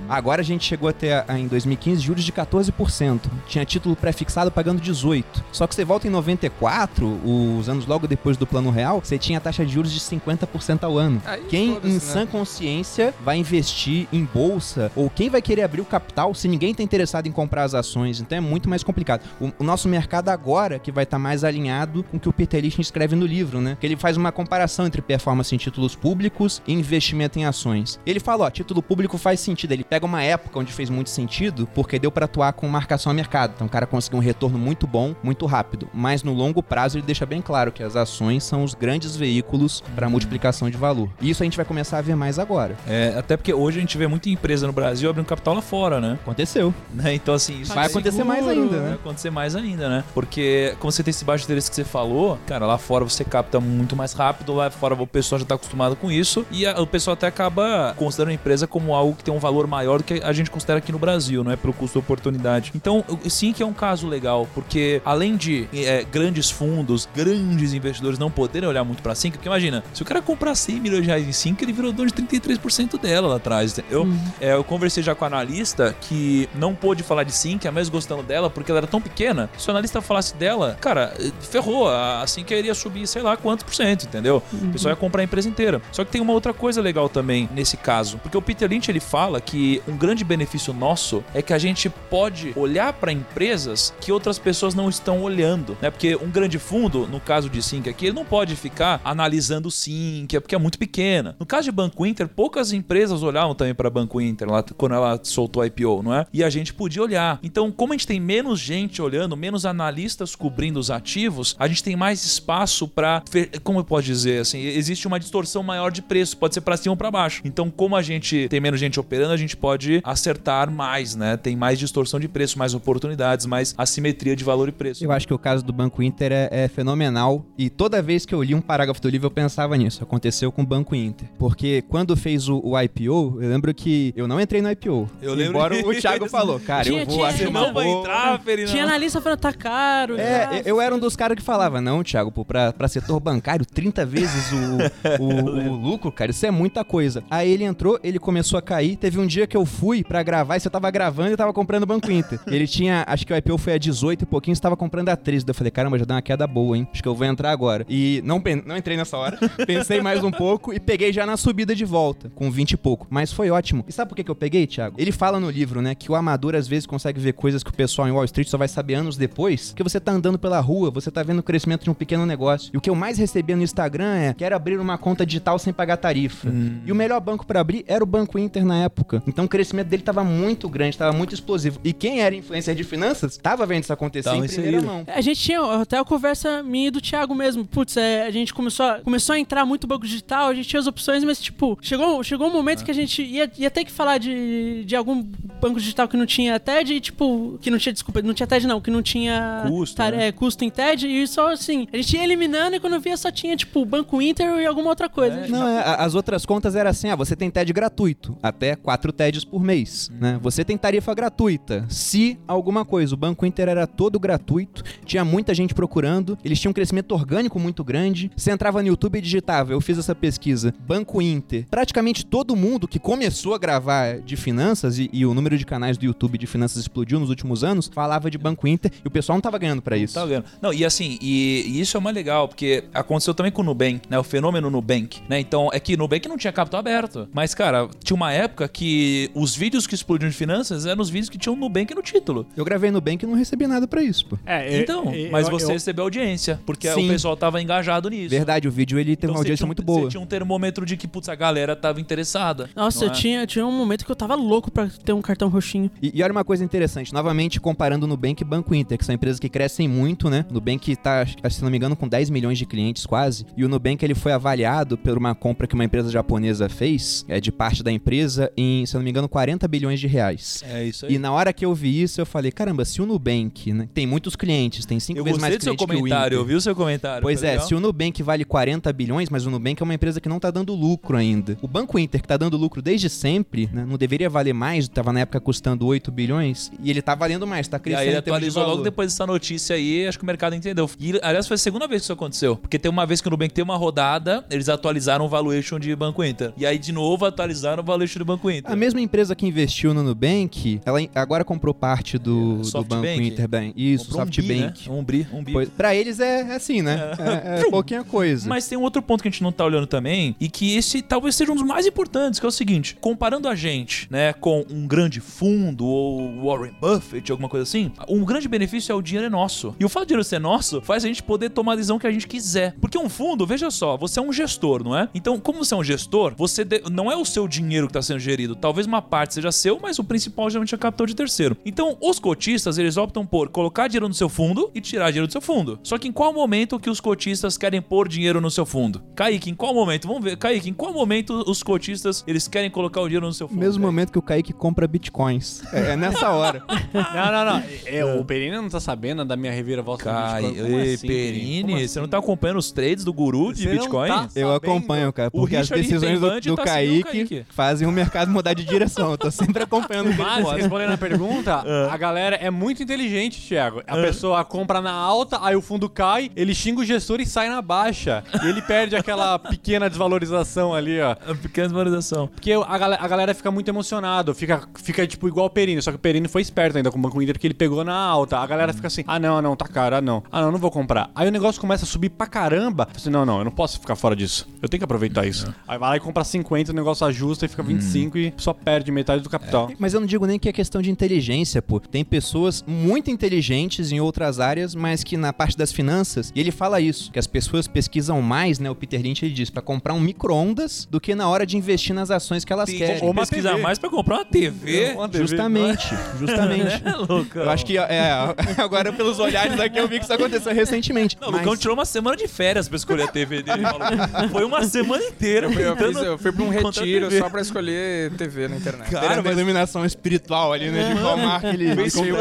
Agora 0.09 0.41
a 0.41 0.45
gente 0.45 0.65
chegou 0.65 0.89
a 0.89 0.93
ter, 0.93 1.25
a- 1.29 1.39
em 1.39 1.47
2015, 1.47 2.01
juros 2.01 2.25
de 2.25 2.33
14%. 2.33 3.21
Tinha 3.47 3.65
título 3.65 3.97
pré-fixado 3.97 4.51
pagando 4.51 4.81
18%. 4.81 5.25
Só 5.53 5.67
que 5.67 5.75
você 5.75 5.85
volta 5.85 6.07
em 6.07 6.11
94, 6.11 7.07
os 7.25 7.69
anos 7.69 7.87
logo 7.87 8.07
depois 8.07 8.37
do 8.37 8.47
Plano 8.47 8.71
Real, 8.71 9.01
você 9.03 9.19
tinha 9.19 9.41
taxa 9.41 9.65
de 9.65 9.73
juros 9.73 9.93
de 9.93 10.01
50% 10.01 10.85
ao 10.85 10.97
ano. 10.99 11.21
Aí, 11.25 11.43
Quem 11.49 11.79
em 11.85 11.95
né? 11.95 11.99
sã 12.01 12.27
consciência 12.27 13.15
vai 13.25 13.37
investir 13.37 14.07
em 14.13 14.25
bolsa 14.25 14.91
ou 14.95 15.09
quem 15.11 15.29
vai 15.29 15.43
querer 15.43 15.63
abrir 15.63 15.81
o 15.81 15.85
capital 15.85 16.35
se 16.35 16.47
ninguém 16.49 16.71
está 16.73 16.83
interessado 16.83 17.27
em 17.27 17.33
comprar 17.33 17.65
as 17.65 17.75
ações? 17.75 18.21
Então 18.21 18.37
é 18.39 18.41
muito 18.41 18.69
mais 18.69 18.83
complicado. 18.83 19.23
O, 19.41 19.51
o 19.59 19.65
nosso 19.65 19.89
mercado 19.89 20.29
agora 20.29 20.79
que 20.79 20.93
vai 20.93 21.05
estar 21.05 21.19
mais 21.19 21.45
alinhado 21.45 22.05
com 22.05 22.17
o 22.17 22.21
que 22.21 22.29
o 22.29 22.33
Peter 22.33 22.63
Lynch 22.63 22.81
escreve 22.81 23.17
no 23.17 23.27
livro, 23.27 23.41
livro, 23.41 23.61
né? 23.61 23.75
Que 23.81 23.87
ele 23.87 23.97
faz 23.97 24.17
uma 24.19 24.31
comparação 24.31 24.50
entre 24.85 25.03
performance 25.03 25.55
em 25.55 25.59
títulos 25.59 25.95
públicos 25.95 26.63
e 26.67 26.73
investimento 26.73 27.39
em 27.39 27.45
ações. 27.45 27.99
Ele 28.05 28.21
fala, 28.21 28.47
ó, 28.47 28.51
título 28.51 28.83
público 28.83 29.19
faz 29.19 29.41
sentido. 29.41 29.73
Ele 29.73 29.85
pega 29.85 30.07
uma 30.07 30.23
época 30.23 30.59
onde 30.59 30.73
fez 30.73 30.91
muito 30.91 31.11
sentido, 31.11 31.69
porque 31.75 31.99
deu 31.99 32.11
para 32.11 32.25
atuar 32.25 32.53
com 32.53 32.69
marcação 32.69 33.11
a 33.11 33.15
mercado. 33.15 33.53
Então 33.55 33.67
o 33.67 33.71
cara 33.71 33.87
conseguiu 33.87 34.19
um 34.19 34.23
retorno 34.23 34.59
muito 34.59 34.87
bom, 34.87 35.15
muito 35.23 35.47
rápido. 35.47 35.89
Mas 35.93 36.23
no 36.23 36.33
longo 36.33 36.63
prazo 36.63 36.99
ele 36.99 37.07
deixa 37.07 37.27
bem 37.27 37.41
claro 37.41 37.73
que 37.73 37.83
as 37.83 37.97
ações 37.97 38.45
são 38.45 38.65
os 38.65 38.75
grandes 38.75 39.17
veículos 39.17 39.83
para 39.95 40.09
multiplicação 40.09 40.71
de 40.71 40.77
valor. 40.77 41.09
E 41.21 41.31
isso 41.31 41.43
a 41.43 41.45
gente 41.45 41.57
vai 41.57 41.65
começar 41.65 41.99
a 41.99 42.03
ver 42.03 42.17
mais 42.17 42.39
agora. 42.39 42.77
É, 42.87 43.15
até 43.17 43.37
porque 43.37 43.53
hoje 43.53 43.79
a 43.79 43.81
gente 43.81 43.97
vê 43.97 44.07
muita 44.07 44.29
empresa 44.29 44.67
no 44.67 44.73
Brasil 44.73 45.09
abrindo 45.09 45.27
capital 45.27 45.55
lá 45.55 45.63
fora, 45.63 46.01
né? 46.01 46.19
Aconteceu. 46.23 46.75
Né? 46.93 47.15
Então, 47.15 47.35
assim, 47.35 47.61
isso 47.61 47.75
Vai 47.75 47.85
Seguro, 47.85 48.01
acontecer 48.01 48.25
mais 48.25 48.49
ainda, 48.49 48.79
vai 48.79 48.89
né? 48.91 48.95
acontecer 48.95 49.31
mais 49.31 49.57
ainda, 49.57 49.89
né? 49.89 50.05
Porque, 50.15 50.75
como 50.79 50.91
você 50.91 51.03
tem 51.03 51.11
esse 51.11 51.25
baixo 51.25 51.45
interesse 51.45 51.71
que 51.71 51.77
você 51.77 51.85
falou, 51.85 52.39
cara, 52.47 52.67
lá 52.67 52.79
fora 52.79 53.05
você 53.05 53.25
capta 53.25 53.61
muito 53.61 53.95
mais 53.97 54.13
rápido, 54.13 54.40
lá 54.49 54.71
fora 54.71 54.95
o 54.95 55.07
pessoal 55.07 55.39
já 55.39 55.45
tá 55.45 55.55
acostumado 55.55 55.97
com 55.97 56.11
isso, 56.11 56.45
e 56.51 56.67
a- 56.67 56.81
o 56.81 56.87
pessoal 56.87 57.15
até 57.15 57.27
acaba 57.27 57.95
considerando 57.97 58.31
a 58.31 58.35
empresa 58.35 58.67
como 58.67 58.95
algo 58.95 59.15
que 59.17 59.25
tem 59.25 59.33
um 59.33 59.39
valor 59.39 59.67
maior 59.67 59.99
do 59.99 60.05
que 60.05 60.15
a 60.23 60.33
gente 60.33 60.51
considera 60.51 60.79
aqui 60.79 60.93
no 60.93 60.99
Brasil, 60.99 61.43
não 61.45 61.53
é? 61.53 61.57
Pelo 61.57 61.73
custo-oportunidade. 61.73 62.73
Então, 62.75 63.05
eu- 63.09 63.31
sim 63.31 63.53
que 63.53 63.63
é 63.63 63.67
um 63.67 63.73
caso 63.73 64.07
legal, 64.09 64.49
porque 64.55 65.01
além 65.05 65.37
de 65.37 65.69
é, 65.75 66.05
grandes 66.11 66.51
fundos, 66.51 67.09
grandes 67.15 67.73
investidores 67.73 68.19
não 68.19 68.31
poderem 68.31 68.69
olhar 68.69 68.85
muito 68.85 69.03
pra 69.03 69.15
Sync, 69.15 69.37
porque 69.37 69.49
imagina, 69.49 69.83
se 69.95 70.03
o 70.03 70.05
cara 70.05 70.21
comprar 70.23 70.55
100 70.55 70.81
milhões 70.81 71.03
de 71.03 71.07
reais 71.09 71.27
em 71.27 71.33
Sync, 71.33 71.63
ele 71.63 71.73
virou 71.73 71.93
dono 71.93 72.09
de 72.09 72.15
33% 72.15 72.99
dela 72.99 73.29
lá 73.29 73.37
atrás, 73.37 73.77
entendeu? 73.79 74.07
É, 74.41 74.53
eu 74.55 74.65
conversei 74.65 75.03
já 75.03 75.15
com 75.15 75.25
a 75.25 75.29
analista 75.29 75.95
que 76.01 76.49
não 76.55 76.75
pôde 76.75 77.03
falar 77.03 77.25
de 77.25 77.33
Sync, 77.33 77.67
a 77.67 77.73
mesmo 77.73 77.93
gostando 77.93 78.23
dela, 78.23 78.49
porque 78.51 78.71
ela 78.71 78.79
era 78.81 78.87
tão 78.87 79.01
pequena. 79.01 79.49
Se 79.59 79.69
o 79.69 79.71
analista 79.71 80.01
falasse 80.01 80.35
dela, 80.37 80.77
cara, 80.81 81.15
ferrou. 81.41 81.89
A 81.89 82.25
Sync 82.27 82.53
iria 82.53 82.75
subir, 82.75 83.07
sei 83.07 83.23
lá 83.23 83.37
quantos 83.37 83.65
por 83.65 83.75
cento, 83.75 84.05
entendeu? 84.05 84.30
O 84.39 84.73
pessoal 84.73 84.93
ia 84.93 84.97
comprar 84.97 85.23
a 85.23 85.25
empresa 85.25 85.49
inteira. 85.49 85.81
Só 85.93 86.05
que 86.05 86.11
tem 86.11 86.21
uma 86.21 86.33
outra 86.33 86.53
coisa 86.53 86.81
legal 86.81 87.09
também 87.09 87.49
nesse 87.55 87.77
caso, 87.77 88.19
porque 88.19 88.37
o 88.37 88.43
Peter 88.43 88.69
Lynch 88.69 88.91
ele 88.91 89.01
fala 89.01 89.41
que 89.41 89.83
um 89.89 89.97
grande 89.97 90.25
benefício 90.25 90.73
nosso 90.73 91.25
é 91.35 91.43
que 91.43 91.53
a 91.53 91.59
gente 91.59 91.89
pode 91.89 92.53
olhar 92.57 92.93
para 92.93 93.13
empresas 93.13 93.93
que 94.01 94.13
outras 94.13 94.39
pessoas 94.39 94.75
não 94.75 94.89
estão 94.89 95.23
olhando, 95.23 95.77
né? 95.81 95.91
Porque 95.91 96.17
um 96.17 96.31
grande 96.31 96.59
fundo, 96.59 97.07
no 97.07 97.21
caso 97.21 97.49
de 97.49 97.63
Sync 97.63 97.89
aqui, 97.89 98.07
ele 98.07 98.15
não 98.15 98.25
pode 98.25 98.55
ficar 98.57 99.01
analisando 99.05 99.69
o 99.69 99.71
Sync, 99.71 100.35
é 100.37 100.41
porque 100.41 100.55
é 100.55 100.59
muito 100.59 100.79
pequena. 100.79 101.37
No 101.39 101.47
caso 101.47 101.65
de 101.65 101.73
Banco 101.73 102.05
Inter, 102.07 102.29
poucas 102.29 102.73
empresas 102.73 103.23
olhavam 103.23 103.55
também 103.55 103.75
para 103.75 103.91
Banco 103.91 104.21
Inter 104.21 104.51
lá 104.51 104.63
quando 104.63 104.95
ela 104.95 105.19
soltou 105.23 105.63
a 105.63 105.67
IPO, 105.67 106.03
não 106.03 106.15
é? 106.15 106.27
E 106.33 106.45
a 106.45 106.51
gente 106.51 106.73
podia 106.73 107.03
olhar. 107.03 107.39
Então, 107.43 107.71
como 107.71 107.93
a 107.93 107.97
gente 107.97 108.07
tem 108.07 108.21
menos 108.21 108.61
gente 108.61 109.01
olhando, 109.03 109.37
menos 109.37 109.65
analistas 109.67 110.37
cobrindo 110.37 110.79
os 110.79 110.91
ativos, 110.91 111.57
a 111.59 111.67
gente 111.67 111.83
tem 111.83 111.97
mais 111.97 112.25
espaço 112.25 112.87
para, 112.87 113.23
como 113.65 113.81
eu 113.81 113.85
posso 113.85 114.05
dizer 114.05 114.20
assim, 114.27 114.59
existe 114.61 115.07
uma 115.07 115.19
distorção 115.19 115.63
maior 115.63 115.91
de 115.91 116.03
preço, 116.03 116.37
pode 116.37 116.55
ser 116.55 116.61
para 116.61 116.77
cima 116.77 116.93
ou 116.93 116.97
para 116.97 117.11
baixo. 117.11 117.43
Então, 117.45 117.71
como 117.71 117.97
a 117.97 118.03
gente 118.03 118.49
tem 118.49 118.61
menos 118.61 118.79
gente 118.81 118.99
operando, 119.01 119.33
a 119.33 119.37
gente 119.37 119.57
pode 119.57 120.01
acertar 120.05 120.71
mais, 120.71 121.15
né? 121.17 121.37
Tem 121.37 121.57
mais 121.57 121.79
distorção 121.79 122.19
de 122.21 122.29
preço, 122.29 122.59
mais 122.59 122.75
oportunidades, 122.75 123.47
mais 123.47 123.75
assimetria 123.77 124.35
de 124.37 124.45
valor 124.45 124.69
e 124.69 124.73
preço. 124.73 125.05
Eu 125.05 125.13
acho 125.13 125.27
que 125.27 125.35
o 125.35 125.39
caso 125.39 125.65
do 125.65 125.73
Banco 125.73 126.03
Inter 126.03 126.33
é, 126.33 126.49
é 126.51 126.69
fenomenal 126.69 127.45
e 127.57 127.71
toda 127.71 128.01
vez 128.03 128.25
que 128.27 128.35
eu 128.35 128.43
li 128.43 128.55
um 128.55 128.61
parágrafo 128.61 129.01
do 129.01 129.09
livro 129.09 129.27
eu 129.27 129.31
pensava 129.31 129.77
nisso. 129.77 130.03
Aconteceu 130.03 130.51
com 130.53 130.63
o 130.63 130.67
Banco 130.67 130.95
Inter. 130.95 131.29
Porque 131.39 131.83
quando 131.89 132.17
fez 132.17 132.49
o, 132.49 132.61
o 132.65 132.81
IPO, 132.81 133.39
eu 133.41 133.49
lembro 133.49 133.73
que 133.75 134.13
eu 134.17 134.27
não 134.27 134.41
entrei 134.41 134.61
no 134.63 134.71
IPO. 134.71 135.09
Eu 135.23 135.35
lembro 135.35 135.51
Embora 135.57 135.75
o 135.75 135.89
disso. 135.91 136.01
Thiago 136.01 136.29
falou, 136.29 136.59
cara, 136.61 136.85
Tinha- 136.85 137.03
eu 137.03 137.07
vou, 137.07 137.17
tinha- 137.17 137.33
que 137.35 137.43
eu 137.45 137.51
não 137.51 137.73
vai 137.73 137.85
vou. 137.85 138.01
entrar, 138.01 138.41
Ferinão. 138.41 138.71
Tinha 138.71 138.85
analista 138.85 139.21
falando, 139.21 139.39
tá 139.39 139.53
caro. 139.53 140.19
É, 140.19 140.47
tá- 140.47 140.63
eu 140.65 140.81
era 140.81 140.95
um 140.95 140.99
dos 140.99 141.17
caras 141.17 141.37
que 141.37 141.43
falava, 141.43 141.81
não, 141.81 142.03
Thiago, 142.03 142.31
pô, 142.33 142.45
pra, 142.45 142.73
pra 142.73 142.89
setor 142.89 143.19
bancário, 143.21 143.65
30 143.67 144.00
vezes 144.05 144.53
o, 144.53 145.23
o, 145.23 145.71
o 145.71 145.77
lucro, 145.77 146.11
cara, 146.11 146.31
isso 146.31 146.45
é 146.47 146.51
muita 146.51 146.85
coisa. 146.85 147.23
Aí 147.31 147.51
ele 147.51 147.65
entrou, 147.65 147.99
ele 148.03 148.19
começou 148.19 148.59
a 148.59 148.63
cair. 148.63 148.97
Teve 148.97 149.19
um 149.19 149.27
dia 149.27 149.47
que 149.47 149.57
eu 149.57 149.65
fui 149.65 150.03
pra 150.05 150.23
gravar 150.23 150.57
e 150.57 150.61
você 150.61 150.71
tava 150.71 150.91
gravando 150.91 151.33
e 151.33 151.37
tava 151.37 151.53
comprando 151.53 151.85
o 151.85 151.87
Banco 151.87 152.11
Inter. 152.11 152.41
Ele 152.47 152.67
tinha, 152.67 153.05
acho 153.07 153.27
que 153.27 153.33
o 153.33 153.37
IPO 153.37 153.59
foi 153.59 153.75
a 153.75 153.79
18 153.79 154.23
e 154.23 154.27
pouquinho, 154.27 154.55
você 154.55 154.63
tava 154.63 154.77
comprando 154.77 155.09
a 155.09 155.17
13. 155.17 155.45
Daí 155.45 155.51
eu 155.51 155.55
falei, 155.55 155.71
caramba, 155.71 155.99
já 155.99 156.05
deu 156.05 156.15
uma 156.15 156.23
queda 156.23 156.47
boa, 156.47 156.77
hein? 156.77 156.87
Acho 156.93 157.03
que 157.03 157.09
eu 157.09 157.15
vou 157.15 157.27
entrar 157.27 157.51
agora. 157.51 157.85
E 157.89 158.23
não, 158.25 158.43
não 158.65 158.77
entrei 158.77 158.97
nessa 158.97 159.17
hora, 159.17 159.39
pensei 159.67 160.01
mais 160.01 160.23
um 160.23 160.31
pouco 160.31 160.73
e 160.73 160.81
peguei 160.81 161.13
já 161.13 161.25
na 161.27 161.37
subida 161.37 161.75
de 161.75 161.85
volta, 161.85 162.31
com 162.35 162.51
20 162.51 162.73
e 162.73 162.77
pouco. 162.77 163.07
Mas 163.11 163.33
foi 163.33 163.51
ótimo. 163.51 163.85
E 163.89 163.93
sabe 163.93 164.09
por 164.09 164.17
que, 164.17 164.25
que 164.25 164.31
eu 164.31 164.37
peguei, 164.37 164.67
Thiago? 164.67 164.97
Ele 164.99 165.13
fala 165.13 165.41
no 165.41 165.51
livro, 165.51 165.81
né, 165.81 165.95
que 165.95 166.11
o 166.11 166.15
amador 166.15 166.55
às 166.55 166.69
vezes 166.69 166.87
consegue 166.87 167.21
ver 167.21 167.33
coisas 167.33 167.63
que 167.63 167.71
o 167.71 167.75
pessoal 167.75 168.09
em 168.09 168.13
Wall 168.13 168.25
Street 168.25 168.49
só 168.49 168.59
vai 168.59 168.69
saber 168.69 168.95
anos 168.95 169.17
depois, 169.17 169.73
que 169.75 169.83
você 169.83 169.99
tá 169.99 170.13
andando 170.13 170.39
pela 170.39 170.61
rua, 170.61 170.91
você 170.91 171.11
tá 171.11 171.23
vendo 171.23 171.41
o 171.41 171.43
crescimento 171.43 171.85
de 171.85 171.91
um 171.91 171.95
pequeno 171.95 172.27
negócio. 172.27 172.71
E 172.73 172.77
o 172.77 172.81
que 172.81 172.91
eu 172.91 172.95
mais 172.95 173.19
recebia 173.19 173.57
no 173.57 173.63
Instagram 173.63 173.90
é, 173.99 174.35
quero 174.35 174.55
abrir 174.55 174.79
uma 174.79 174.97
conta 174.99 175.25
digital 175.27 175.59
sem 175.59 175.73
pagar 175.73 175.97
tarifa. 175.97 176.49
E 176.87 176.93
o 176.93 176.95
melhor 176.95 177.21
banco 177.21 177.47
pra 177.47 177.61
abrir 177.61 177.85
era 177.87 178.03
o 178.03 178.07
Banco 178.07 178.39
Inter 178.39 178.65
na 178.65 178.85
época. 178.85 179.23
Então 179.27 179.45
o 179.45 179.49
crescimento 179.49 179.89
dele 179.89 180.03
tava 180.03 180.23
muito 180.23 180.69
grande, 180.69 180.97
tava 180.97 181.17
muito 181.17 181.35
explosivo. 181.35 181.81
E 181.83 181.93
quem 181.93 182.21
era 182.21 182.35
influencer 182.35 182.75
de 182.75 182.85
finanças 182.85 183.37
tava 183.37 183.65
vendo 183.67 183.83
isso 183.85 183.93
acontecer 183.93 184.29
Tava 184.31 184.45
em 184.45 184.47
primeira 184.49 184.77
inserido. 184.79 184.87
mão. 184.93 185.05
A 185.07 185.21
gente 185.21 185.41
tinha 185.41 185.61
até 185.81 185.99
a 185.99 186.05
conversa 186.05 186.63
minha 186.63 186.89
e 186.89 186.91
do 186.91 187.01
Thiago 187.01 187.35
mesmo. 187.35 187.65
Putz, 187.65 187.97
é, 187.97 188.27
a 188.27 188.31
gente 188.31 188.53
começou 188.55 188.87
a, 188.87 188.99
começou 189.01 189.35
a 189.35 189.39
entrar 189.39 189.65
muito 189.65 189.87
banco 189.87 190.07
digital, 190.07 190.49
a 190.49 190.55
gente 190.55 190.69
tinha 190.69 190.81
as 190.81 190.87
opções, 190.87 191.25
mas 191.25 191.41
tipo, 191.41 191.79
chegou, 191.81 192.23
chegou 192.23 192.49
um 192.49 192.53
momento 192.53 192.85
que 192.85 192.91
a 192.91 192.95
gente 192.95 193.23
ia, 193.23 193.51
ia 193.59 193.71
ter 193.71 193.85
que 193.85 193.91
falar 193.93 194.19
de, 194.19 194.85
de 194.85 194.95
algum 194.97 195.23
banco 195.61 195.79
digital 195.79 196.07
que 196.09 196.17
não 196.17 196.27
tinha 196.27 196.59
TED, 196.61 197.01
tipo, 197.01 197.59
que 197.61 197.71
não 197.71 197.79
tinha, 197.79 197.93
desculpa, 197.93 198.21
não 198.23 198.35
tinha 198.35 198.47
TED 198.47 198.67
não, 198.67 198.81
que 198.81 198.91
não 198.91 199.03
tinha 199.03 199.65
Custo, 199.69 199.97
tar- 199.97 200.13
né? 200.13 200.29
é, 200.29 200.33
custo 200.33 200.65
em 200.65 200.71
TED, 200.71 201.07
e 201.07 201.27
só 201.27 201.53
assim, 201.53 201.87
a 201.93 201.97
gente 201.97 202.17
ia 202.17 202.25
eliminando 202.25 202.77
e 202.77 202.81
quando 202.81 202.99
via 203.01 203.17
só 203.17 203.31
tinha, 203.31 203.57
tipo, 203.57 203.80
Banco 203.85 204.21
Inter 204.21 204.61
e 204.61 204.67
alguma 204.67 204.91
outra 204.91 205.09
coisa. 205.09 205.47
Não, 205.49 205.67
é, 205.67 205.83
as 205.99 206.15
outras 206.15 206.45
contas 206.47 206.75
era 206.75 206.91
assim, 206.91 207.09
ah, 207.09 207.17
você 207.17 207.35
tem 207.37 207.51
TED 207.51 207.73
gratuito, 207.73 208.37
até 208.43 208.77
4 208.77 209.13
TEDs 209.13 209.45
por 209.45 209.63
mês, 209.63 210.11
né? 210.19 210.39
Você 210.43 210.65
tem 210.65 210.77
tarifa 210.77 211.15
gratuita, 211.15 211.87
se 211.89 212.39
alguma 212.47 212.85
coisa. 212.85 213.15
O 213.15 213.19
Banco 213.19 213.45
Inter 213.47 213.69
era 213.69 213.87
todo 213.87 214.19
gratuito, 214.19 214.83
tinha 215.05 215.25
muita 215.25 215.55
gente 215.55 215.75
procurando, 215.75 216.39
eles 216.45 216.59
tinham 216.61 216.71
um 216.71 216.75
crescimento 216.75 217.13
orgânico 217.13 217.59
muito 217.59 217.83
grande. 217.85 218.31
Você 218.37 218.51
entrava 218.51 218.83
no 218.83 218.89
YouTube 218.89 219.19
e 219.19 219.23
digitava, 219.23 219.73
eu 219.73 219.81
fiz 219.81 219.99
essa 219.99 220.15
pesquisa, 220.15 220.75
Banco 220.87 221.21
Inter. 221.21 221.67
Praticamente 221.71 222.25
todo 222.25 222.57
mundo 222.57 222.89
que 222.89 222.99
começou 222.99 223.55
a 223.55 223.59
gravar 223.59 224.21
de 224.21 224.37
finanças, 224.37 224.99
e, 224.99 225.11
e 225.13 225.27
o 225.27 225.35
número 225.35 225.57
de 225.57 225.67
canais 225.67 225.97
do 225.97 226.05
YouTube 226.05 226.39
de 226.39 226.47
finanças 226.47 226.79
explodiu 226.79 227.19
nos 227.21 227.29
últimos 227.29 227.65
anos, 227.65 227.91
falava 227.93 228.31
de 228.31 228.39
Banco 228.39 228.67
Inter, 228.67 228.91
e 229.05 229.09
o 229.09 229.11
pessoal 229.11 229.37
não 229.37 229.41
tava 229.43 229.59
ganhando 229.59 229.83
pra 229.83 229.97
isso. 229.97 230.15
Tá 230.15 230.27
ganhando. 230.27 230.45
Não, 230.61 230.73
e 230.73 230.85
assim, 230.85 231.19
e, 231.21 231.65
e 231.67 231.81
isso 231.81 231.97
é 231.97 232.01
mais 232.01 232.15
legal, 232.15 232.49
porque 232.49 232.85
aconteceu 232.93 233.35
também 233.35 233.53
com 233.53 233.63
o 233.63 233.65
Nubank, 233.71 234.01
né? 234.09 234.19
O 234.19 234.23
fenômeno 234.25 234.69
Nubank, 234.71 235.21
né? 235.29 235.39
Então, 235.41 235.71
é 235.73 235.79
que 235.81 235.97
Nubank 235.97 236.29
não 236.29 236.37
tinha 236.37 236.53
capital 236.53 236.81
aberto. 236.81 237.29
Mas, 237.33 237.55
cara, 237.55 237.89
tinha 238.03 238.15
uma 238.17 238.33
época 238.33 238.69
que 238.69 239.31
os 239.35 239.55
vídeos 239.55 239.87
que 239.87 239.95
explodiam 239.95 240.29
de 240.29 240.37
finanças 240.37 240.87
eram 240.87 241.01
os 241.01 241.09
vídeos 241.11 241.29
que 241.29 241.39
tinham 241.39 241.57
Nubank 241.57 241.95
no 241.95 242.03
título. 242.03 242.47
Eu 242.57 242.65
gravei 242.65 242.91
no 242.91 243.01
Bank 243.01 243.25
e 243.25 243.29
não 243.29 243.35
recebi 243.35 243.67
nada 243.67 243.87
pra 243.87 244.03
isso, 244.03 244.27
pô. 244.27 244.39
É, 244.45 244.77
eu- 244.77 244.81
Então, 244.83 245.15
eu- 245.15 245.31
mas 245.31 245.47
eu- 245.47 245.53
você 245.53 245.67
eu- 245.67 245.71
recebeu 245.71 246.05
audiência, 246.05 246.61
porque 246.67 246.91
Sim. 246.93 247.07
o 247.07 247.09
pessoal 247.13 247.37
tava 247.37 247.61
engajado 247.63 248.09
nisso. 248.11 248.31
Verdade, 248.31 248.67
o 248.69 248.71
vídeo 248.71 248.99
ele 248.99 249.17
teve 249.17 249.27
Então, 249.27 249.35
uma 249.35 249.41
audiência 249.41 249.65
um- 249.65 249.69
muito 249.69 249.83
boa. 249.83 250.03
Você 250.03 250.09
tinha 250.11 250.21
um 250.21 250.27
termômetro 250.27 250.85
de 250.85 250.97
que, 250.97 251.07
putz, 251.07 251.29
a 251.29 251.35
galera 251.35 251.77
tava 251.77 252.01
interessada. 252.01 252.69
Nossa, 252.75 253.05
eu 253.05 253.11
é? 253.11 253.13
tinha, 253.13 253.47
tinha 253.47 253.67
um 253.67 253.73
momento 253.77 254.05
que 254.05 254.11
eu 254.11 254.17
tava 254.17 254.35
louco 254.35 254.71
pra 254.71 254.89
ter 255.05 255.13
um 255.13 255.23
cartão 255.23 255.49
roxinho. 255.49 255.91
E, 256.03 256.11
e 256.19 256.23
olha 256.23 256.33
uma 256.33 256.45
coisa 256.45 256.65
interessante, 256.65 257.13
novamente 257.13 257.61
comparando 257.61 258.07
Nubank 258.07 258.43
e 258.43 258.45
Banco 258.45 258.75
Inter, 258.75 258.99
que 258.99 259.05
são 259.05 259.15
empresas 259.15 259.39
que 259.39 259.49
crescem 259.49 259.87
muito, 259.89 260.29
né? 260.29 260.45
Nubank 260.51 260.97
tá, 260.97 261.25
se 261.49 261.63
não 261.63 261.71
me 261.71 261.77
engano, 261.77 261.95
com 261.97 262.09
10 262.09 262.31
milhões 262.31 262.59
de 262.59 262.67
clientes 262.67 263.07
quase. 263.07 263.47
E 263.61 263.65
o 263.65 263.69
Nubank 263.69 264.03
ele 264.03 264.15
foi 264.15 264.33
avaliado 264.33 264.97
por 264.97 265.19
uma 265.19 265.35
compra 265.35 265.67
que 265.67 265.75
uma 265.75 265.85
empresa 265.85 266.11
japonesa 266.11 266.67
fez, 266.67 267.27
é, 267.29 267.39
de 267.39 267.53
parte 267.53 267.83
da 267.83 267.93
empresa, 267.93 268.51
em, 268.57 268.87
se 268.87 268.97
eu 268.97 269.01
não 269.01 269.05
me 269.05 269.11
engano, 269.11 269.29
40 269.29 269.69
bilhões 269.69 270.01
de 270.01 270.07
reais. 270.07 270.65
É 270.67 270.83
isso 270.83 271.05
aí. 271.05 271.17
E 271.17 271.19
na 271.19 271.31
hora 271.31 271.53
que 271.53 271.63
eu 271.63 271.75
vi 271.75 272.01
isso, 272.01 272.23
eu 272.23 272.25
falei, 272.25 272.51
caramba, 272.51 272.87
se 272.87 273.03
o 273.03 273.07
Nubank, 273.07 273.71
né, 273.71 273.87
tem 273.93 274.07
muitos 274.07 274.35
clientes, 274.35 274.87
tem 274.87 274.99
cinco 274.99 275.19
eu 275.19 275.25
vezes 275.25 275.39
mais 275.39 275.59
do 275.59 275.63
seu 275.63 275.77
cliente 275.77 275.87
que 275.87 275.95
o 275.95 275.99
comentário, 275.99 276.37
eu 276.37 276.45
vi 276.47 276.55
o 276.55 276.61
seu 276.63 276.75
comentário. 276.75 277.21
Pois 277.21 277.41
foi 277.41 277.49
é, 277.49 277.53
legal? 277.53 277.69
se 277.69 277.75
o 277.75 277.81
Nubank 277.81 278.23
vale 278.23 278.47
40 278.47 278.91
bilhões, 278.95 279.29
mas 279.29 279.45
o 279.45 279.51
Nubank 279.51 279.83
é 279.83 279.85
uma 279.85 279.93
empresa 279.93 280.23
que 280.23 280.29
não 280.31 280.41
tá 280.41 280.51
dando 280.51 280.75
lucro 280.75 281.19
ainda. 281.19 281.59
O 281.61 281.69
Banco 281.69 281.99
Inter, 281.99 282.23
que 282.23 282.29
tá 282.29 282.39
dando 282.39 282.57
lucro 282.57 282.81
desde 282.81 283.11
sempre, 283.11 283.69
né, 283.71 283.85
não 283.87 283.99
deveria 283.99 284.31
valer 284.31 284.55
mais, 284.55 284.89
tava 284.89 285.13
na 285.13 285.21
época 285.21 285.39
custando 285.39 285.85
8 285.87 286.11
bilhões, 286.11 286.73
e 286.83 286.89
ele 286.89 287.03
tá 287.03 287.15
valendo 287.15 287.47
mais, 287.47 287.69
tá 287.69 287.77
E 287.77 287.81
crescendo. 287.81 288.01
aí 288.01 288.09
ele 288.09 288.23
termos 288.23 288.41
de 288.41 288.47
atualizou 288.47 288.67
logo 288.67 288.83
depois 288.83 289.13
dessa 289.13 289.27
notícia 289.27 289.77
aí, 289.77 290.07
acho 290.07 290.17
que 290.17 290.25
o 290.25 290.27
mercado 290.27 290.57
entendeu. 290.57 290.89
E, 290.99 291.21
aliás, 291.23 291.47
foi 291.47 291.57
a 291.57 291.59
segunda 291.59 291.87
vez 291.87 292.01
que 292.01 292.07
isso 292.07 292.13
aconteceu. 292.15 292.57
Porque 292.57 292.79
tem 292.79 292.91
uma 292.91 293.05
vez 293.05 293.21
que 293.21 293.29
o 293.29 293.31
Nubank 293.31 293.50
tem 293.53 293.65
uma 293.65 293.77
rodada, 293.77 294.45
eles 294.51 294.69
atualizaram 294.69 295.25
o 295.25 295.29
valuation 295.29 295.79
de 295.79 295.95
Banco 295.95 296.23
Inter. 296.25 296.53
E 296.57 296.65
aí, 296.67 296.79
de 296.79 296.93
novo, 296.93 297.25
atualizaram 297.25 297.83
o 297.83 297.87
valuation 297.87 298.19
do 298.19 298.25
Banco 298.25 298.51
Inter. 298.51 298.71
A 298.71 298.77
mesma 298.77 299.01
empresa 299.01 299.35
que 299.35 299.47
investiu 299.47 299.93
no 299.95 300.03
Nubank, 300.03 300.81
ela 300.85 300.99
agora 301.15 301.45
comprou 301.45 301.75
parte 301.75 302.19
do, 302.19 302.59
do 302.59 302.65
SoftBank. 302.65 303.17
Banco 303.19 303.23
Interbank. 303.23 303.73
Isso, 303.77 304.07
Comprou 304.07 304.23
um 304.23 304.27
bi, 304.27 304.35
SoftBank. 304.37 304.89
né? 304.89 304.97
Um 304.97 305.05
bi, 305.05 305.27
um 305.33 305.45
bi. 305.45 305.67
Pra 305.67 305.95
eles 305.95 306.21
é, 306.21 306.41
é 306.41 306.55
assim, 306.55 306.83
né? 306.83 306.99
É, 307.19 307.61
é 307.61 307.71
pouquinha 307.71 308.05
coisa. 308.05 308.49
Mas 308.49 308.67
tem 308.69 308.77
um 308.77 308.83
outro 308.83 309.03
ponto 309.03 309.23
que 309.23 309.29
a 309.29 309.31
gente 309.31 309.43
não 309.43 309.53
tá 309.53 309.65
olhando 309.65 309.87
também, 309.87 310.35
e 310.41 310.49
que 310.49 310.77
esse 310.77 311.03
talvez 311.03 311.35
seja 311.35 311.53
um 311.53 311.55
dos 311.55 311.65
mais 311.65 311.87
importantes, 311.87 312.41
que 312.41 312.47
é 312.47 312.49
o 312.49 312.53
seguinte: 312.53 312.97
comparando 313.01 313.49
a 313.49 313.55
gente, 313.55 314.07
né, 314.11 314.33
com 314.33 314.65
um 314.71 314.87
grande 314.87 315.21
fundo 315.21 315.87
ou 315.87 316.45
Warren 316.45 316.73
Buffett, 316.81 317.31
alguma 317.31 317.49
coisa 317.49 317.63
assim, 317.63 317.93
um 318.09 318.25
grande 318.25 318.49
benefício 318.49 318.93
é 318.93 318.95
o 318.95 319.03
dinheiro 319.03 319.27
é 319.27 319.31
nosso. 319.31 319.75
E 319.79 319.85
o 319.85 319.89
fato 319.89 320.03
de 320.05 320.09
dinheiro 320.09 320.25
ser 320.25 320.39
nosso 320.41 320.81
faz 320.81 321.05
a 321.05 321.09
gente 321.09 321.23
poder 321.23 321.51
tomar 321.51 321.73
a 321.73 321.77
decisão 321.77 321.99
que 321.99 322.07
a 322.07 322.11
gente 322.11 322.27
quiser. 322.27 322.75
Porque 322.81 322.99
um 322.99 323.09
fundo, 323.09 323.40
veja 323.47 323.71
só, 323.71 323.97
você 323.97 324.19
é 324.19 324.23
um 324.23 324.33
gestor, 324.33 324.83
não 324.85 324.97
é? 324.97 325.09
Então, 325.15 325.39
como 325.39 325.65
você 325.65 325.75
é 325.75 325.77
um 325.77 325.85
gestor, 325.85 326.35
você 326.37 326.65
de- 326.65 326.83
não 326.91 327.11
é 327.11 327.17
o 327.17 327.25
seu 327.25 327.47
dinheiro 327.49 327.87
que 327.87 327.91
está 327.91 328.03
sendo 328.03 328.19
gerido. 328.21 328.55
Talvez 328.55 328.87
uma 328.87 329.03
parte 329.03 329.35
seja 329.35 329.53
seu, 329.53 329.79
mas 329.81 329.99
o 329.99 330.05
principal 330.05 330.49
geralmente 330.51 330.75
é 330.75 330.79
capital 330.79 331.07
de 331.07 331.15
terceiro. 331.15 331.57
Então, 331.65 331.97
os 332.01 332.19
cotistas, 332.19 332.79
eles 332.79 332.97
optam 332.97 333.25
por 333.27 333.49
colocar 333.49 333.89
dinheiro 333.89 334.09
no 334.09 334.15
seu 334.15 334.29
fundo 334.29 334.71
e 334.75 334.81
tirar 334.81 335.11
dinheiro 335.11 335.27
do 335.27 335.33
seu 335.33 335.41
fundo. 335.41 335.79
Só 335.83 335.99
que 335.99 336.09
em 336.09 336.13
qual 336.13 336.33
momento 336.33 336.79
que 336.79 336.91
os 336.91 337.01
cotistas 337.01 337.57
querem 337.57 337.81
pôr 337.83 338.09
dinheiro 338.09 338.41
no 338.41 338.51
seu 338.51 338.65
fundo? 338.67 339.03
Kaique, 339.15 339.51
em 339.51 339.55
qual 339.55 339.75
momento? 339.75 340.07
Vamos 340.09 340.23
ver. 340.25 340.37
Kaique, 340.37 340.69
em 340.71 340.75
qual 340.75 340.93
momento 340.93 341.45
os 341.47 341.63
cotistas, 341.63 342.25
eles 342.27 342.47
querem 342.49 342.71
colocar 342.71 343.01
o 343.01 343.07
dinheiro 343.09 343.27
no 343.27 343.33
seu 343.33 343.47
No 343.47 343.51
fundo? 343.55 343.61
mesmo 343.61 343.83
momento 343.85 344.13
que 344.13 344.19
o 344.19 344.23
Kaique 344.23 344.53
compra 344.53 344.87
bitcoins. 344.87 345.63
É, 345.73 345.93
é 345.93 345.97
nessa 345.97 346.31
hora. 346.31 346.63
Não, 346.93 347.33
não, 347.33 347.45
não. 347.45 347.63
É, 347.87 348.05
o 348.05 348.25
Perini 348.25 348.57
não 348.57 348.69
tá 348.69 348.81
sabendo 348.81 349.25
da 349.25 349.37
minha 349.37 349.53
reviravolta 349.53 350.05
do 350.05 350.11
Cai, 350.11 350.43
Bitcoin. 350.43 350.63
Como 350.65 350.79
ei, 350.81 350.95
assim, 350.95 351.07
Perini, 351.07 351.61
Como 351.63 351.89
você 351.89 351.99
não 351.99 352.05
assim? 352.05 352.11
tá 352.11 352.19
acompanhando 352.19 352.57
os 352.59 352.73
trades 352.73 353.05
do 353.05 353.13
guru 353.13 353.30
de 353.53 353.63
Você 353.65 353.71
Bitcoin? 353.71 354.09
tá 354.09 354.29
Eu 354.35 354.55
acompanho, 354.55 355.13
cara, 355.13 355.31
porque 355.31 355.57
as 355.57 355.69
decisões 355.69 356.19
do, 356.21 356.41
do 356.41 356.57
tá 356.57 356.65
Kaique, 356.65 357.03
Kaique. 357.05 357.47
fazem 357.51 357.87
o 357.87 357.93
mercado 357.93 358.31
mudar 358.31 358.55
de 358.55 358.65
direção. 358.65 359.11
Eu 359.13 359.19
tô 359.19 359.31
sempre 359.31 359.63
acompanhando 359.63 360.11
o 360.11 360.15
que 360.15 360.19
Mas, 360.23 360.51
respondendo 360.53 360.93
a 360.93 360.99
pergunta, 360.99 361.65
a 361.91 361.97
galera 361.97 362.37
é 362.37 362.51
muito 362.51 362.83
inteligente, 362.83 363.41
Thiago. 363.47 363.83
A 363.87 363.95
Ah. 363.95 364.03
pessoa 364.03 364.45
compra 364.45 364.81
na 364.81 364.93
alta, 364.93 365.39
aí 365.43 365.55
o 365.57 365.63
fundo 365.63 365.89
cai, 365.89 366.31
ele 366.35 366.55
xinga 366.55 366.81
o 366.81 366.85
gestor 366.85 367.21
e 367.21 367.27
sai 367.27 367.49
na 367.49 367.61
baixa. 367.63 368.23
E 368.43 368.47
ele 368.49 368.63
perde 368.63 368.97
aquela 368.97 369.39
pequena 369.39 369.89
desvalorização 369.89 370.75
ali, 370.75 371.01
ó. 371.01 371.13
A 371.13 371.35
pequena 371.35 371.69
desvalorização. 371.69 372.27
Porque 372.29 372.53
a 372.53 372.79
galera, 372.79 373.03
a 373.05 373.09
galera 373.09 373.35
fica 373.35 373.51
muito 373.51 373.69
emocionado, 373.69 374.35
fica, 374.35 374.63
fica 374.83 375.07
tipo 375.07 375.29
igual 375.29 375.47
o 375.47 375.51
Perini, 375.51 375.81
só 375.83 375.91
que 375.91 375.97
o 375.97 376.01
Perini 376.01 376.29
foi 376.29 376.43
esperto 376.43 376.77
ainda 376.77 376.91
com 376.91 376.99
o 376.99 377.03
Banco 377.03 377.21
Inter 377.23 377.39
que 377.39 377.47
ele 377.47 377.55
pegou 377.55 377.85
na 377.85 377.95
alta. 377.95 378.39
A 378.39 378.47
galera 378.47 378.73
fica 378.73 378.87
assim: 378.89 379.05
ah, 379.07 379.19
não, 379.19 379.41
não, 379.43 379.55
tá 379.57 379.67
caro, 379.67 379.97
ah, 379.97 380.01
não. 380.01 380.23
Ah, 380.31 380.41
não, 380.43 380.53
não 380.53 380.59
vou 380.59 380.71
comprar. 380.71 381.11
Aí 381.15 381.29
o 381.29 381.31
negócio 381.31 381.61
começa 381.61 381.85
a 381.85 381.89
subir 381.89 382.11
pra 382.11 382.27
caramba. 382.27 382.89
Assim, 382.95 383.11
não, 383.11 383.20
não, 383.27 383.39
eu 383.39 383.45
não 383.45 383.51
posso 383.53 383.79
ficar 383.81 383.97
fora 383.97 384.15
disso. 384.17 384.47
Eu 384.63 384.69
tenho 384.69 384.79
que 384.81 384.85
aproveitar 384.85 385.27
isso. 385.27 385.53
Aí 385.67 385.79
vai 385.79 385.91
lá 385.91 385.97
e 385.97 386.01
compra 386.01 386.23
50, 386.25 386.73
o 386.73 386.75
negócio 386.75 387.07
ajusta 387.07 387.47
e 387.47 387.49
fica 387.49 387.63
25 387.63 388.19
e 388.19 388.35
só 388.37 388.53
perde 388.53 388.91
metade 388.93 389.23
do 389.23 389.31
capital. 389.31 389.71
Mas 389.79 389.95
eu 389.95 390.01
não 390.01 390.07
digo 390.07 390.27
nem 390.27 390.39
que 390.39 390.49
é 390.49 390.53
questão 390.53 390.83
de 390.83 390.91
inteligência, 390.91 391.61
pô. 391.63 391.81
Tem 391.81 392.05
pessoas 392.05 392.65
muito 392.67 393.11
inteligentes 393.11 393.93
em 393.93 394.01
outras 394.01 394.41
áreas, 394.41 394.75
mas 394.75 395.03
que 395.05 395.17
na 395.17 395.33
parte 395.33 395.57
das 395.57 395.73
finanças, 395.73 396.33
e 396.35 396.41
ele 396.41 396.51
fala 396.51 396.81
isso, 396.81 397.11
que 397.11 397.19
as 397.19 397.27
pessoas 397.27 397.67
pesquisam 397.67 398.21
mais, 398.23 398.59
né? 398.59 398.71
O 398.71 398.75
Peter 398.75 399.01
Lynch 399.01 399.25
ele 399.25 399.35
diz, 399.35 399.51
pra 399.51 399.63
comprar 399.63 399.95
um 399.95 400.01
micro-ondas 400.01 400.87
do 400.91 401.01
que 401.01 401.15
na 401.15 401.29
hora 401.29 401.47
de 401.47 401.57
investir 401.57 401.95
nas 401.95 402.11
ações 402.11 402.45
que 402.45 402.53
elas 402.53 402.69
Tem 402.69 402.79
querem. 402.79 403.03
uma 403.09 403.21
pesquisar 403.23 403.51
TV. 403.53 403.63
mais 403.63 403.79
pra 403.79 403.91
comprar 403.91 404.17
uma 404.17 404.25
TV. 404.25 404.93
Uma 404.95 405.09
TV. 405.09 405.27
Justamente, 405.27 405.89
justamente. 406.19 406.83
É, 406.85 406.93
Lucão. 406.97 407.43
Eu 407.43 407.51
acho 407.51 407.65
que, 407.67 407.79
é, 407.79 408.11
agora 408.59 408.93
pelos 408.93 409.19
olhares 409.19 409.59
aqui 409.61 409.79
eu 409.79 409.89
vi 409.89 409.99
que 409.99 410.05
isso 410.05 410.13
aconteceu 410.13 410.53
recentemente. 410.55 411.17
Não, 411.21 411.29
o 411.29 411.33
Mas- 411.33 411.41
Lucão 411.43 411.57
tirou 411.57 411.75
uma 411.75 411.85
semana 411.85 412.17
de 412.17 412.27
férias 412.29 412.69
pra 412.69 412.77
escolher 412.77 413.00
a 413.03 413.09
TV 413.09 413.43
dele. 413.43 413.63
maluco. 413.63 414.29
Foi 414.31 414.45
uma 414.45 414.65
semana 414.65 415.03
inteira. 415.05 415.47
Eu, 415.47 415.53
eu, 415.61 415.77
tentando 415.77 415.95
fiz- 415.99 416.07
eu 416.07 416.19
fui 416.19 416.33
pra 416.33 416.45
um 416.45 416.49
retiro 416.49 417.11
só 417.19 417.29
pra 417.31 417.41
escolher 417.41 418.11
TV 418.13 418.49
na 418.49 418.57
internet. 418.57 418.91
Cara, 418.91 419.07
Era 419.07 419.21
uma 419.21 419.31
iluminação 419.33 419.85
espiritual 419.85 420.53
ali, 420.53 420.71
né? 420.71 420.95
De 420.95 421.01
qual 421.01 421.17
marca 421.17 421.49
ele 421.49 421.73
o 421.73 421.77
cabelo. 421.77 422.21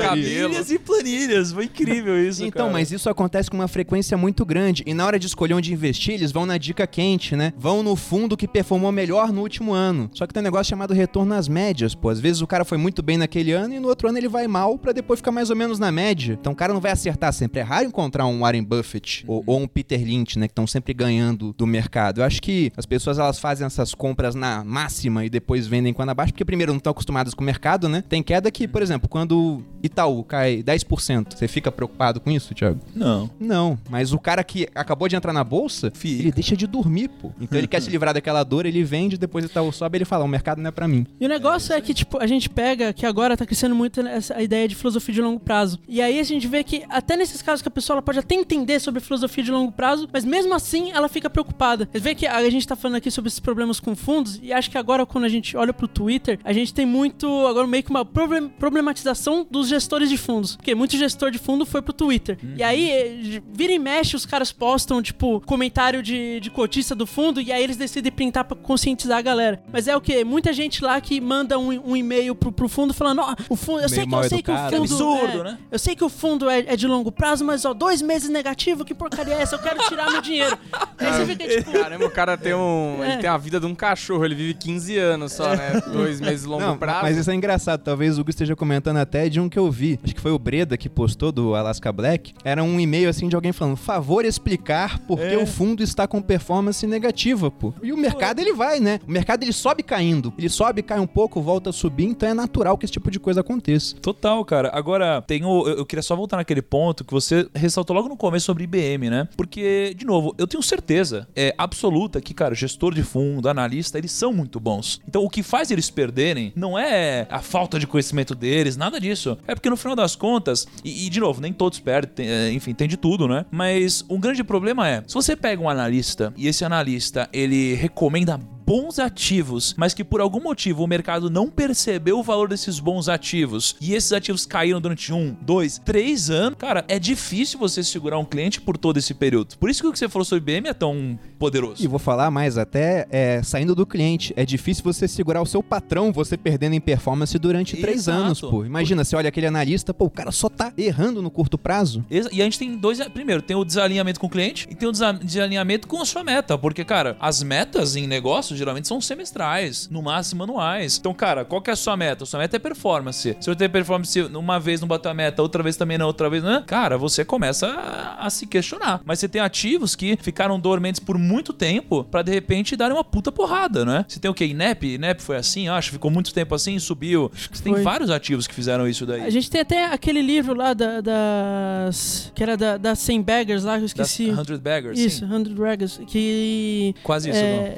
Planilhas 0.50 0.72
e 0.72 0.80
planilhas. 0.80 1.52
Foi 1.52 1.66
incrível 1.66 2.18
isso, 2.28 2.44
Então, 2.44 2.68
cara. 2.68 2.74
mas 2.74 2.92
isso 2.92 3.10
acontece 3.10 3.50
com 3.50 3.58
uma 3.58 3.68
frequência 3.68 4.18
muito 4.18 4.46
grande. 4.46 4.84
E 4.86 4.94
na 4.94 5.06
hora 5.06 5.20
de 5.20 5.28
escolher 5.28 5.54
onde 5.54 5.74
investir, 5.74 6.14
eles 6.16 6.32
vão 6.32 6.46
na 6.46 6.58
dica 6.58 6.86
quente, 6.88 7.36
né? 7.36 7.54
Vão 7.58 7.84
no 7.84 7.96
fundo 7.96 8.36
que 8.38 8.48
performou 8.48 8.92
melhor 8.92 9.32
no 9.32 9.42
último 9.42 9.74
ano. 9.74 10.10
Só 10.14 10.26
que 10.28 10.34
tem 10.34 10.42
um 10.42 10.44
negócio 10.44 10.70
chamado 10.70 10.94
retorno 10.94 11.34
às 11.34 11.48
médias, 11.48 11.94
pô. 11.96 12.10
Às 12.10 12.20
vezes 12.20 12.42
o 12.42 12.48
cara 12.48 12.66
foi 12.66 12.78
muito 12.78 13.02
bem 13.02 13.18
naquele 13.18 13.52
ano 13.52 13.74
e 13.74 13.80
no 13.80 13.88
outro 13.88 14.08
ano 14.10 14.18
ele 14.18 14.28
vai 14.28 14.48
mal 14.48 14.78
pra 14.78 14.92
depois 14.92 15.20
ficar 15.20 15.32
mais 15.32 15.50
ou 15.50 15.56
menos 15.56 15.80
na 15.80 15.92
média. 15.92 16.38
Então 16.40 16.54
o 16.54 16.56
cara 16.56 16.74
não 16.74 16.82
vai 16.82 16.92
acertar 16.92 17.32
sempre. 17.34 17.60
É 17.60 17.64
raro 17.64 17.86
encontrar 17.86 18.26
um 18.26 18.40
Warren 18.40 18.64
Buffett 18.64 19.24
ou, 19.28 19.44
ou 19.46 19.60
um 19.60 19.68
Peter 19.68 20.00
Lynch, 20.02 20.38
né? 20.40 20.48
Que 20.48 20.52
estão 20.52 20.68
sempre 20.70 20.94
ganhando 20.94 21.54
do 21.58 21.66
mercado. 21.68 22.22
Eu 22.22 22.26
acho 22.26 22.42
que 22.42 22.72
as 22.78 22.86
pessoas 22.86 23.20
elas 23.20 23.40
fazem 23.40 23.66
essas 23.66 23.94
compras 23.94 24.36
na 24.36 24.64
máxima 24.64 25.26
e 25.26 25.30
depois 25.30 25.68
vendem 25.68 25.94
quando 25.94 26.10
abaixo, 26.10 26.34
porque 26.34 26.46
primeiro 26.46 26.72
não 26.72 26.78
estão 26.78 26.92
acostumadas 26.92 27.34
com 27.34 27.42
o 27.42 27.46
mercado, 27.46 27.90
né? 27.90 28.04
Tem 28.08 28.24
queda 28.24 28.50
que, 28.52 28.68
por 28.68 28.82
exemplo, 28.82 29.10
quando 29.10 29.62
Itaú 29.84 30.24
cai 30.24 30.64
10%, 30.64 31.36
você 31.36 31.48
fica 31.48 31.72
preocupado 31.72 32.20
com 32.20 32.30
isso, 32.32 32.54
Thiago? 32.54 32.80
Não. 32.96 33.30
Não, 33.40 33.78
mas 33.90 34.14
o 34.14 34.20
cara 34.20 34.44
que 34.44 34.68
acabou 34.76 35.08
de 35.08 35.16
entrar 35.16 35.34
na 35.34 35.44
bolsa, 35.44 35.92
Fica. 35.94 36.22
ele 36.22 36.32
deixa 36.32 36.56
de 36.56 36.68
dormir, 36.68 37.10
pô. 37.10 37.32
Então 37.40 37.58
ele 37.58 37.68
quer 37.68 37.82
se 37.82 37.90
livrar 37.92 38.14
daquela 38.14 38.44
dor, 38.44 38.66
ele 38.66 38.84
vende, 38.84 39.18
depois 39.18 39.44
ele 39.46 39.60
o 39.60 39.72
sobe, 39.72 39.98
ele 39.98 40.06
fala, 40.06 40.24
o 40.24 40.28
mercado 40.28 40.62
não 40.62 40.70
é 40.70 40.72
pra 40.72 40.88
mim. 40.88 41.06
E 41.20 41.26
o 41.26 41.30
negócio 41.30 41.74
é 41.74 41.82
que, 41.82 41.94
tipo, 41.94 42.18
a 42.18 42.28
gente 42.28 42.50
pega 42.50 42.94
que 42.94 43.06
agora 43.06 43.36
tá 43.36 43.46
crescendo 43.46 43.76
muito 43.76 44.00
essa 44.02 44.42
ideia 44.42 44.68
de 44.68 44.76
filosofia 44.76 45.14
de 45.14 45.22
longo 45.22 45.40
prazo. 45.40 45.80
E 45.88 46.02
aí 46.02 46.20
a 46.20 46.24
gente 46.24 46.48
vê 46.48 46.64
que, 46.64 46.84
até 46.90 47.18
nesses 47.18 47.42
casos 47.42 47.62
que 47.62 47.68
a 47.68 47.72
pessoa 47.72 47.96
ela 47.96 48.02
pode 48.02 48.20
até 48.20 48.36
entender 48.36 48.80
sobre 48.80 49.02
filosofia 49.02 49.44
de 49.44 49.52
longo 49.52 49.72
prazo, 49.72 50.08
mas 50.12 50.24
mesmo 50.24 50.54
assim 50.60 50.92
ela 50.92 51.10
fica 51.10 51.30
preocupada. 51.30 51.90
Você 51.92 52.00
vê 52.00 52.14
que 52.14 52.28
a 52.28 52.50
gente 52.50 52.68
tá 52.68 52.76
falando 52.76 52.98
aqui 52.98 53.10
sobre 53.10 53.30
esses 53.30 53.40
problemas 53.40 53.80
com 53.80 53.96
fundos, 53.96 54.40
e 54.44 54.54
acho 54.54 54.70
que 54.70 54.78
agora 54.78 55.06
quando 55.06 55.24
a 55.24 55.30
gente 55.30 55.58
olha 55.58 55.74
pro 55.74 55.88
Twitter, 55.88 56.40
a 56.44 56.54
gente 56.54 56.74
tem 56.74 56.86
muito, 56.86 57.28
agora 57.48 57.66
meio 57.66 57.84
que 57.84 57.90
uma 57.90 58.06
problem- 58.06 58.50
problematização 58.50 59.46
dos 59.50 59.68
gestores 59.68 60.10
de 60.10 60.18
fundos. 60.18 60.56
Porque 60.56 60.76
muito 60.76 60.96
gestor 60.98 61.32
de 61.32 61.38
fundo 61.40 61.66
foi 61.66 61.82
pro 61.82 61.94
Twitter. 61.94 62.38
E 62.56 62.62
aí, 62.64 62.90
eh, 62.92 63.42
vira 63.52 63.74
e 63.74 63.80
mexe, 63.80 64.16
os 64.16 64.26
caras 64.26 64.52
postam, 64.52 65.02
tipo, 65.02 65.42
comentário 65.42 66.04
de, 66.04 66.40
de 66.40 66.50
cotista 66.50 66.94
do 66.94 67.06
fundo, 67.08 67.42
e 67.42 67.52
aí 67.52 67.64
eles 67.64 67.78
decidem 67.78 68.12
printar 68.12 68.46
pra 68.46 68.56
conscientizar 68.56 69.18
a 69.18 69.22
galera. 69.22 69.62
Mas 69.72 69.88
é 69.88 69.96
o 69.96 70.02
que? 70.02 70.24
Muita 70.24 70.54
gente 70.54 70.84
lá 70.84 71.00
que 71.02 71.20
manda 71.22 71.58
um, 71.58 71.92
um 71.92 71.96
e-mail 71.96 72.36
pro, 72.36 72.52
pro 72.52 72.68
fundo 72.70 72.94
falando, 72.94 73.22
ó, 73.22 73.36
o 73.50 73.56
fundo, 73.56 73.82
eu 73.82 73.90
sei, 73.90 74.06
que, 74.06 74.14
eu 74.14 74.24
sei 74.24 74.42
que 74.42 74.52
o 74.52 74.56
fundo. 74.56 74.76
Absurdo, 74.84 75.40
é, 75.40 75.44
né? 75.44 75.58
Eu 75.72 75.80
sei 75.80 75.96
que 75.96 76.04
o 76.04 76.10
fundo 76.10 76.50
é, 76.50 76.60
é 76.60 76.76
de 76.76 76.88
longo 76.88 77.12
prazo, 77.12 77.44
mas 77.46 77.66
ó, 77.66 77.74
dois 77.74 78.02
meses 78.02 78.30
negativo, 78.30 78.84
que 78.86 78.94
porcaria 78.94 79.34
é 79.34 79.42
essa? 79.42 79.56
Eu 79.56 79.60
quero 79.60 79.80
tirar 79.88 80.12
meu 80.12 80.22
dinheiro. 80.22 80.49
aí 80.98 81.12
você 81.14 81.26
fica 81.26 81.48
tipo. 81.48 81.72
Caramba, 81.72 82.06
o 82.06 82.12
cara 82.12 82.38
tem 82.38 82.54
um. 82.54 83.04
É. 83.04 83.14
Ele 83.14 83.18
tem 83.22 83.30
a 83.30 83.38
vida 83.38 83.60
de 83.60 83.66
um 83.66 83.74
cachorro, 83.76 84.24
ele 84.26 84.36
vive 84.36 84.54
15 84.54 84.98
anos 84.98 85.34
só, 85.34 85.56
né? 85.56 85.82
Dois 85.92 86.22
meses 86.22 86.46
longo 86.46 86.62
Não, 86.62 86.78
prazo. 86.78 87.02
mas 87.04 87.18
isso 87.18 87.32
é 87.32 87.36
engraçado. 87.36 87.82
Talvez 87.82 88.18
o 88.18 88.22
Hugo 88.22 88.30
esteja 88.30 88.56
comentando 88.56 88.98
até 88.98 89.28
de 89.30 89.40
um 89.40 89.50
que 89.50 89.58
eu 89.60 89.70
vi. 89.72 90.00
Acho 90.04 90.14
que 90.16 90.22
foi 90.22 90.32
o 90.32 90.40
Breda 90.40 90.78
que 90.78 90.88
postou 90.90 91.32
do 91.32 91.56
Alaska 91.56 91.92
Black. 91.92 92.34
Era 92.44 92.64
um 92.64 92.80
e-mail 92.80 93.10
assim 93.10 93.28
de 93.28 93.36
alguém 93.36 93.52
falando: 93.52 93.76
favor 93.76 94.24
explicar 94.26 95.00
por 95.00 95.18
que 95.18 95.26
É. 95.34 95.38
o 95.38 95.46
fundo 95.46 95.82
está 95.84 96.08
com 96.08 96.22
performance 96.22 96.86
negativa, 96.86 97.50
pô. 97.52 97.74
E 97.82 97.92
o 97.92 97.98
mercado 97.98 98.40
ele 98.40 98.54
vai, 98.54 98.80
né? 98.80 99.00
O 99.08 99.12
mercado 99.12 99.44
ele 99.44 99.54
sobe 99.54 99.84
caindo. 99.84 100.34
Ele 100.38 100.50
sobe, 100.50 100.82
cai 100.84 101.00
um 101.00 101.08
pouco, 101.08 101.42
volta 101.42 101.72
a 101.72 101.74
subir. 101.74 102.06
Então 102.06 102.30
é 102.30 102.34
natural 102.34 102.78
que 102.78 102.86
esse 102.86 102.94
tipo 102.94 103.10
de 103.10 103.20
coisa 103.20 103.42
aconteça. 103.42 103.96
Total, 103.98 104.44
cara. 104.46 104.70
Agora, 104.74 105.22
tem 105.24 105.44
o, 105.44 105.68
eu 105.68 105.80
eu 105.80 105.86
queria 105.86 106.04
só 106.04 106.14
voltar 106.16 106.36
naquele 106.38 106.62
ponto 106.62 107.06
que 107.06 107.14
você 107.14 107.48
ressaltou 107.56 107.96
logo 107.96 108.10
no 108.10 108.18
começo 108.18 108.46
sobre 108.46 108.66
IBM, 108.66 109.10
né? 109.10 109.30
Porque, 109.38 109.94
de 109.96 110.06
novo, 110.06 110.36
eu 110.40 110.48
tenho 110.48 110.64
certeza 110.64 111.28
é, 111.36 111.54
absoluta 111.58 112.22
que, 112.22 112.34
cara, 112.34 112.56
gestor 112.56 112.94
de 112.94 113.04
fundo, 113.04 113.50
analista, 113.50 113.98
eles 113.98 114.14
são 114.14 114.32
muito 114.32 114.58
bons. 114.58 115.02
Então, 115.06 115.22
o 115.24 115.30
que 115.30 115.44
faz 115.44 115.70
eles 115.70 115.90
perderem 115.90 116.54
não 116.56 116.80
é 116.80 117.28
a 117.30 117.42
falta 117.42 117.78
de 117.78 117.86
conhecimento 117.86 118.34
deles, 118.34 118.78
nada 118.78 119.02
disso. 119.02 119.38
É 119.46 119.54
porque, 119.54 119.70
no 119.70 119.76
final 119.76 119.98
das 119.98 120.16
contas, 120.16 120.66
e, 120.82 121.06
e, 121.06 121.10
de 121.10 121.20
novo, 121.20 121.42
nem 121.42 121.52
todos 121.52 121.80
perdem, 121.80 122.12
tem, 122.14 122.30
é, 122.30 122.52
enfim, 122.54 122.74
tem 122.74 122.88
de 122.88 122.96
tudo, 122.96 123.28
né? 123.28 123.46
Mas 123.52 124.06
um 124.10 124.18
grande 124.18 124.42
problema 124.42 124.88
é, 124.88 125.04
se 125.06 125.14
você 125.14 125.36
pega 125.36 125.62
um 125.62 125.70
analista 125.70 126.34
e 126.38 126.48
esse 126.48 126.64
analista, 126.64 127.28
ele 127.34 127.74
recomenda 127.74 128.40
bons 128.70 129.00
ativos, 129.00 129.74
mas 129.76 129.96
que 129.96 130.04
por 130.04 130.22
algum 130.22 130.40
motivo 130.40 130.84
o 130.84 130.88
mercado 130.88 131.28
não 131.28 131.50
percebeu 131.50 132.20
o 132.20 132.24
valor 132.24 132.48
desses 132.48 132.80
bons 132.80 133.10
ativos 133.10 133.76
e 133.82 133.96
esses 133.96 134.14
ativos 134.14 134.46
caíram 134.46 134.80
durante 134.80 135.12
um, 135.12 135.36
dois, 135.42 135.82
três 135.84 136.30
anos, 136.30 136.60
cara, 136.60 136.86
é 136.88 137.00
difícil 137.00 137.58
você 137.58 137.84
segurar 137.84 138.20
um 138.20 138.26
cliente 138.26 138.62
por 138.62 138.78
todo 138.78 138.98
esse 138.98 139.16
período. 139.16 139.58
Por 139.58 139.72
isso 139.72 139.82
que 139.82 139.88
o 139.88 139.92
que 139.92 139.98
você 139.98 140.08
falou 140.08 140.24
sobre 140.24 140.54
IBM 140.54 140.70
é 140.70 140.74
tão 140.76 141.18
poderoso. 141.40 141.84
E 141.84 141.88
vou 141.88 141.98
falar 141.98 142.30
mais 142.30 142.60
até 142.60 143.08
é, 143.10 143.42
saindo 143.42 143.74
do 143.74 143.88
cliente. 143.88 144.34
É 144.36 144.46
difícil 144.46 144.84
você 144.84 145.08
segurar 145.08 145.42
o 145.42 145.48
seu 145.48 145.64
patrão, 145.64 146.12
você 146.12 146.38
perdendo 146.38 146.76
em 146.76 146.80
performance 146.82 147.40
durante 147.40 147.76
três 147.76 148.02
Exato. 148.02 148.20
anos, 148.22 148.40
pô. 148.42 148.64
Imagina, 148.66 149.04
você 149.04 149.16
olha 149.16 149.30
aquele 149.30 149.48
analista, 149.48 149.96
pô, 149.96 150.06
o 150.06 150.10
cara 150.12 150.32
só 150.32 150.48
tá 150.48 150.72
errando 150.78 151.24
no 151.24 151.32
curto 151.32 151.58
prazo. 151.58 152.06
E 152.12 152.40
a 152.40 152.44
gente 152.44 152.60
tem 152.60 152.78
dois. 152.78 153.00
Primeiro, 153.08 153.42
tem 153.42 153.58
o 153.58 153.66
desalinhamento 153.66 154.20
com 154.20 154.28
o 154.28 154.30
cliente 154.30 154.68
e 154.70 154.76
tem 154.76 154.88
o 154.88 154.92
desa- 154.92 155.14
desalinhamento 155.14 155.88
com 155.88 156.00
a 156.00 156.06
sua 156.06 156.24
meta. 156.24 156.56
Porque, 156.56 156.86
cara, 156.86 157.18
as 157.20 157.42
metas 157.42 157.96
em 157.96 158.06
negócios 158.06 158.59
geralmente 158.60 158.88
são 158.88 159.00
semestrais, 159.02 159.88
no 159.90 160.02
máximo 160.02 160.44
anuais. 160.44 160.98
Então, 161.00 161.14
cara, 161.14 161.44
qual 161.46 161.62
que 161.62 161.70
é 161.70 161.74
a 161.74 161.76
sua 161.76 161.96
meta? 161.98 162.24
A 162.24 162.28
sua 162.28 162.40
meta 162.40 162.56
é 162.56 162.60
performance. 162.60 163.36
Se 163.40 163.50
eu 163.50 163.56
ter 163.56 163.70
performance 163.70 164.20
uma 164.22 164.60
vez 164.60 164.82
não 164.82 164.88
bateu 164.88 165.12
a 165.12 165.14
meta, 165.14 165.42
outra 165.42 165.64
vez 165.64 165.76
também 165.78 165.98
não, 165.98 166.08
outra 166.08 166.30
vez 166.30 166.44
não, 166.44 166.62
cara, 166.64 166.98
você 166.98 167.24
começa 167.26 167.68
a, 167.68 168.26
a 168.26 168.30
se 168.30 168.46
questionar. 168.46 169.02
Mas 169.06 169.20
você 169.20 169.28
tem 169.28 169.42
ativos 169.42 169.96
que 169.96 170.18
ficaram 170.22 170.60
dormentes 170.60 171.00
por 171.00 171.18
muito 171.18 171.54
tempo 171.54 172.04
pra 172.04 172.22
de 172.22 172.32
repente 172.32 172.76
darem 172.76 172.96
uma 172.96 173.04
puta 173.04 173.32
porrada, 173.32 173.84
né? 173.86 174.06
Você 174.08 174.20
tem 174.20 174.30
o 174.30 174.34
que? 174.34 174.46
INEP? 174.46 174.96
INEP 174.96 175.22
foi 175.22 175.38
assim, 175.38 175.68
acho, 175.68 175.92
ficou 175.92 176.12
muito 176.12 176.34
tempo 176.34 176.54
assim, 176.56 176.78
subiu. 176.80 177.32
Você 177.52 177.64
tem 177.64 177.74
foi. 177.74 177.82
vários 177.84 178.10
ativos 178.10 178.48
que 178.48 178.54
fizeram 178.54 178.88
isso 178.88 179.06
daí. 179.06 179.22
A 179.22 179.30
gente 179.30 179.50
tem 179.50 179.62
até 179.62 179.86
aquele 179.86 180.22
livro 180.22 180.54
lá 180.54 180.74
da- 180.74 181.02
das. 181.02 182.32
que 182.36 182.44
era 182.44 182.56
da, 182.58 182.78
das 182.78 183.00
100 183.00 183.22
Baggers 183.22 183.64
lá, 183.64 183.74
que 183.78 183.84
eu 183.84 183.88
Das 183.96 184.10
esqueci. 184.12 184.36
100 184.36 184.58
Baggers, 184.60 185.00
Isso, 185.00 185.20
sim. 185.20 185.28
100 185.46 185.56
Baggers. 185.56 186.00
Que. 186.08 186.96
Quase 187.04 187.30
isso, 187.30 187.40
não. 187.40 187.46
é, 187.46 187.78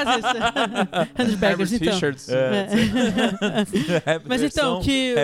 é, 0.00 0.04
fazer 0.04 0.18
isso. 0.18 0.28
Andrew 1.18 1.36
Beggars, 1.38 1.72
Herbert 1.72 1.82
então. 1.82 1.94
Richards. 1.94 2.28
É. 2.28 2.68
Mas 4.26 4.42
então, 4.42 4.80
que- 4.80 5.14